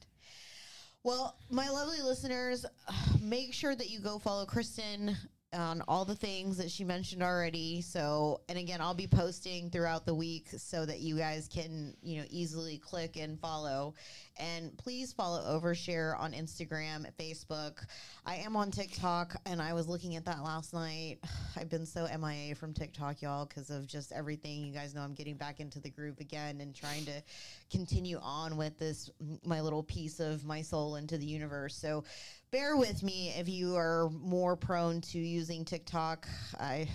Well, 1.05 1.35
my 1.49 1.69
lovely 1.69 2.01
listeners, 2.01 2.65
make 3.21 3.53
sure 3.53 3.75
that 3.75 3.89
you 3.89 3.99
go 3.99 4.19
follow 4.19 4.45
Kristen 4.45 5.17
on 5.53 5.83
all 5.87 6.05
the 6.05 6.15
things 6.15 6.57
that 6.57 6.69
she 6.69 6.83
mentioned 6.83 7.23
already. 7.23 7.81
So, 7.81 8.41
and 8.49 8.57
again, 8.57 8.81
I'll 8.81 8.93
be 8.93 9.07
posting 9.07 9.69
throughout 9.69 10.05
the 10.05 10.13
week 10.13 10.49
so 10.57 10.85
that 10.85 10.99
you 10.99 11.17
guys 11.17 11.47
can, 11.47 11.95
you 12.01 12.19
know, 12.19 12.25
easily 12.29 12.77
click 12.77 13.17
and 13.17 13.39
follow. 13.39 13.93
And 14.37 14.75
please 14.77 15.13
follow 15.13 15.59
Overshare 15.59 16.19
on 16.19 16.33
Instagram, 16.33 17.05
Facebook. 17.19 17.85
I 18.25 18.37
am 18.37 18.55
on 18.55 18.71
TikTok, 18.71 19.35
and 19.45 19.61
I 19.61 19.73
was 19.73 19.87
looking 19.87 20.15
at 20.15 20.25
that 20.25 20.43
last 20.43 20.73
night. 20.73 21.19
I've 21.57 21.69
been 21.69 21.85
so 21.85 22.07
MIA 22.17 22.55
from 22.55 22.73
TikTok, 22.73 23.21
y'all, 23.21 23.45
because 23.45 23.69
of 23.69 23.85
just 23.85 24.11
everything. 24.11 24.65
You 24.65 24.73
guys 24.73 24.95
know 24.95 25.01
I'm 25.01 25.13
getting 25.13 25.35
back 25.35 25.59
into 25.59 25.79
the 25.79 25.89
groove 25.89 26.19
again 26.19 26.61
and 26.61 26.75
trying 26.75 27.05
to 27.05 27.21
continue 27.71 28.19
on 28.21 28.57
with 28.57 28.77
this, 28.79 29.09
my 29.45 29.61
little 29.61 29.83
piece 29.83 30.19
of 30.19 30.43
my 30.45 30.61
soul 30.61 30.95
into 30.95 31.17
the 31.17 31.25
universe. 31.25 31.75
So 31.75 32.03
bear 32.53 32.77
with 32.77 33.01
me 33.01 33.33
if 33.35 33.49
you 33.49 33.75
are 33.75 34.11
more 34.11 34.55
prone 34.55 35.01
to 35.01 35.17
using 35.17 35.65
TikTok. 35.65 36.27
I 36.59 36.87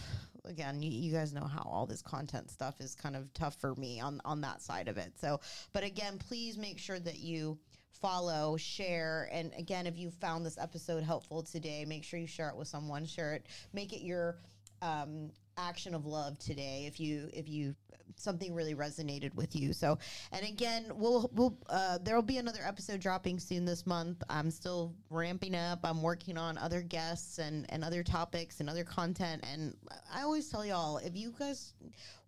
again, 0.44 0.80
you, 0.80 1.12
guys 1.12 1.34
know 1.34 1.44
how 1.44 1.62
all 1.62 1.84
this 1.84 2.00
content 2.00 2.48
stuff 2.48 2.80
is 2.80 2.94
kind 2.94 3.16
of 3.16 3.34
tough 3.34 3.56
for 3.60 3.74
me 3.74 3.98
on 3.98 4.20
on 4.24 4.40
that 4.42 4.62
side 4.62 4.86
of 4.86 4.98
it. 4.98 5.14
So, 5.20 5.40
but 5.72 5.82
again, 5.82 6.16
please 6.16 6.56
make 6.56 6.78
sure 6.78 7.00
that 7.00 7.18
you 7.18 7.58
follow, 7.90 8.56
share, 8.56 9.28
and 9.32 9.52
again, 9.58 9.88
if 9.88 9.98
you 9.98 10.12
found 10.12 10.46
this 10.46 10.58
episode 10.58 11.02
helpful 11.02 11.42
today, 11.42 11.84
make 11.84 12.04
sure 12.04 12.20
you 12.20 12.28
share 12.28 12.50
it 12.50 12.56
with 12.56 12.68
someone. 12.68 13.04
Share 13.04 13.34
it, 13.34 13.46
make 13.72 13.92
it 13.92 14.02
your 14.02 14.38
um, 14.80 15.32
action 15.58 15.94
of 15.94 16.06
love 16.06 16.38
today. 16.38 16.84
If 16.86 17.00
you 17.00 17.28
if 17.32 17.48
you 17.48 17.74
something 18.16 18.54
really 18.54 18.74
resonated 18.74 19.34
with 19.34 19.54
you. 19.54 19.72
So, 19.72 19.98
and 20.32 20.46
again, 20.46 20.90
we'll 20.94 21.30
we'll 21.34 21.56
uh, 21.68 21.98
there'll 22.02 22.22
be 22.22 22.38
another 22.38 22.60
episode 22.64 23.00
dropping 23.00 23.38
soon 23.38 23.64
this 23.64 23.86
month. 23.86 24.22
I'm 24.28 24.50
still 24.50 24.94
ramping 25.10 25.54
up. 25.54 25.80
I'm 25.84 26.02
working 26.02 26.36
on 26.36 26.58
other 26.58 26.82
guests 26.82 27.38
and 27.38 27.66
and 27.70 27.84
other 27.84 28.02
topics 28.02 28.60
and 28.60 28.68
other 28.68 28.84
content. 28.84 29.44
And 29.50 29.74
I 30.12 30.22
always 30.22 30.48
tell 30.48 30.64
y'all 30.64 30.98
if 30.98 31.16
you 31.16 31.34
guys 31.38 31.74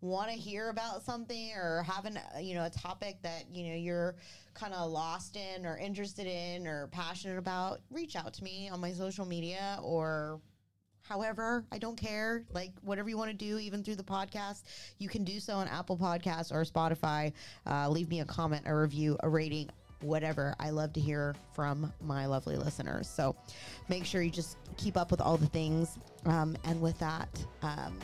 want 0.00 0.30
to 0.30 0.36
hear 0.36 0.70
about 0.70 1.02
something 1.02 1.52
or 1.54 1.82
have 1.82 2.06
an 2.06 2.16
uh, 2.16 2.38
you 2.38 2.54
know 2.54 2.64
a 2.64 2.70
topic 2.70 3.18
that 3.22 3.44
you 3.52 3.68
know 3.68 3.76
you're 3.76 4.16
kind 4.54 4.74
of 4.74 4.90
lost 4.90 5.36
in 5.36 5.64
or 5.64 5.78
interested 5.78 6.26
in 6.26 6.66
or 6.66 6.88
passionate 6.88 7.38
about, 7.38 7.80
reach 7.90 8.16
out 8.16 8.34
to 8.34 8.44
me 8.44 8.68
on 8.68 8.80
my 8.80 8.92
social 8.92 9.24
media 9.24 9.78
or 9.82 10.40
however 11.10 11.64
i 11.72 11.78
don't 11.78 11.96
care 11.96 12.44
like 12.52 12.70
whatever 12.82 13.08
you 13.08 13.18
want 13.18 13.28
to 13.28 13.36
do 13.36 13.58
even 13.58 13.82
through 13.82 13.96
the 13.96 14.02
podcast 14.02 14.62
you 14.98 15.08
can 15.08 15.24
do 15.24 15.40
so 15.40 15.54
on 15.54 15.66
apple 15.66 15.96
podcasts 15.96 16.52
or 16.52 16.62
spotify 16.62 17.32
uh, 17.66 17.88
leave 17.88 18.08
me 18.08 18.20
a 18.20 18.24
comment 18.24 18.62
a 18.66 18.74
review 18.74 19.16
a 19.24 19.28
rating 19.28 19.68
whatever 20.02 20.54
i 20.60 20.70
love 20.70 20.92
to 20.92 21.00
hear 21.00 21.34
from 21.52 21.92
my 22.00 22.26
lovely 22.26 22.56
listeners 22.56 23.08
so 23.08 23.34
make 23.88 24.04
sure 24.04 24.22
you 24.22 24.30
just 24.30 24.56
keep 24.76 24.96
up 24.96 25.10
with 25.10 25.20
all 25.20 25.36
the 25.36 25.48
things 25.48 25.98
um, 26.26 26.56
and 26.64 26.80
with 26.80 26.98
that 27.00 27.28
um, 27.62 27.98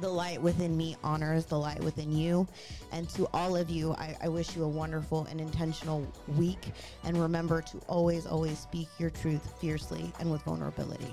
the 0.00 0.08
light 0.08 0.40
within 0.40 0.76
me 0.76 0.96
honors 1.04 1.44
the 1.46 1.56
light 1.56 1.78
within 1.78 2.10
you. 2.10 2.48
And 2.90 3.08
to 3.10 3.28
all 3.32 3.54
of 3.54 3.70
you, 3.70 3.92
I, 3.92 4.16
I, 4.22 4.28
wish 4.28 4.56
you 4.56 4.64
a 4.64 4.68
wonderful 4.68 5.24
and 5.30 5.40
intentional 5.40 6.04
week. 6.36 6.72
And 7.04 7.16
remember 7.16 7.62
to 7.62 7.78
always, 7.86 8.26
always 8.26 8.58
speak 8.58 8.88
your 8.98 9.10
truth 9.10 9.54
fiercely 9.60 10.12
and 10.18 10.32
with 10.32 10.42
vulnerability. 10.42 11.12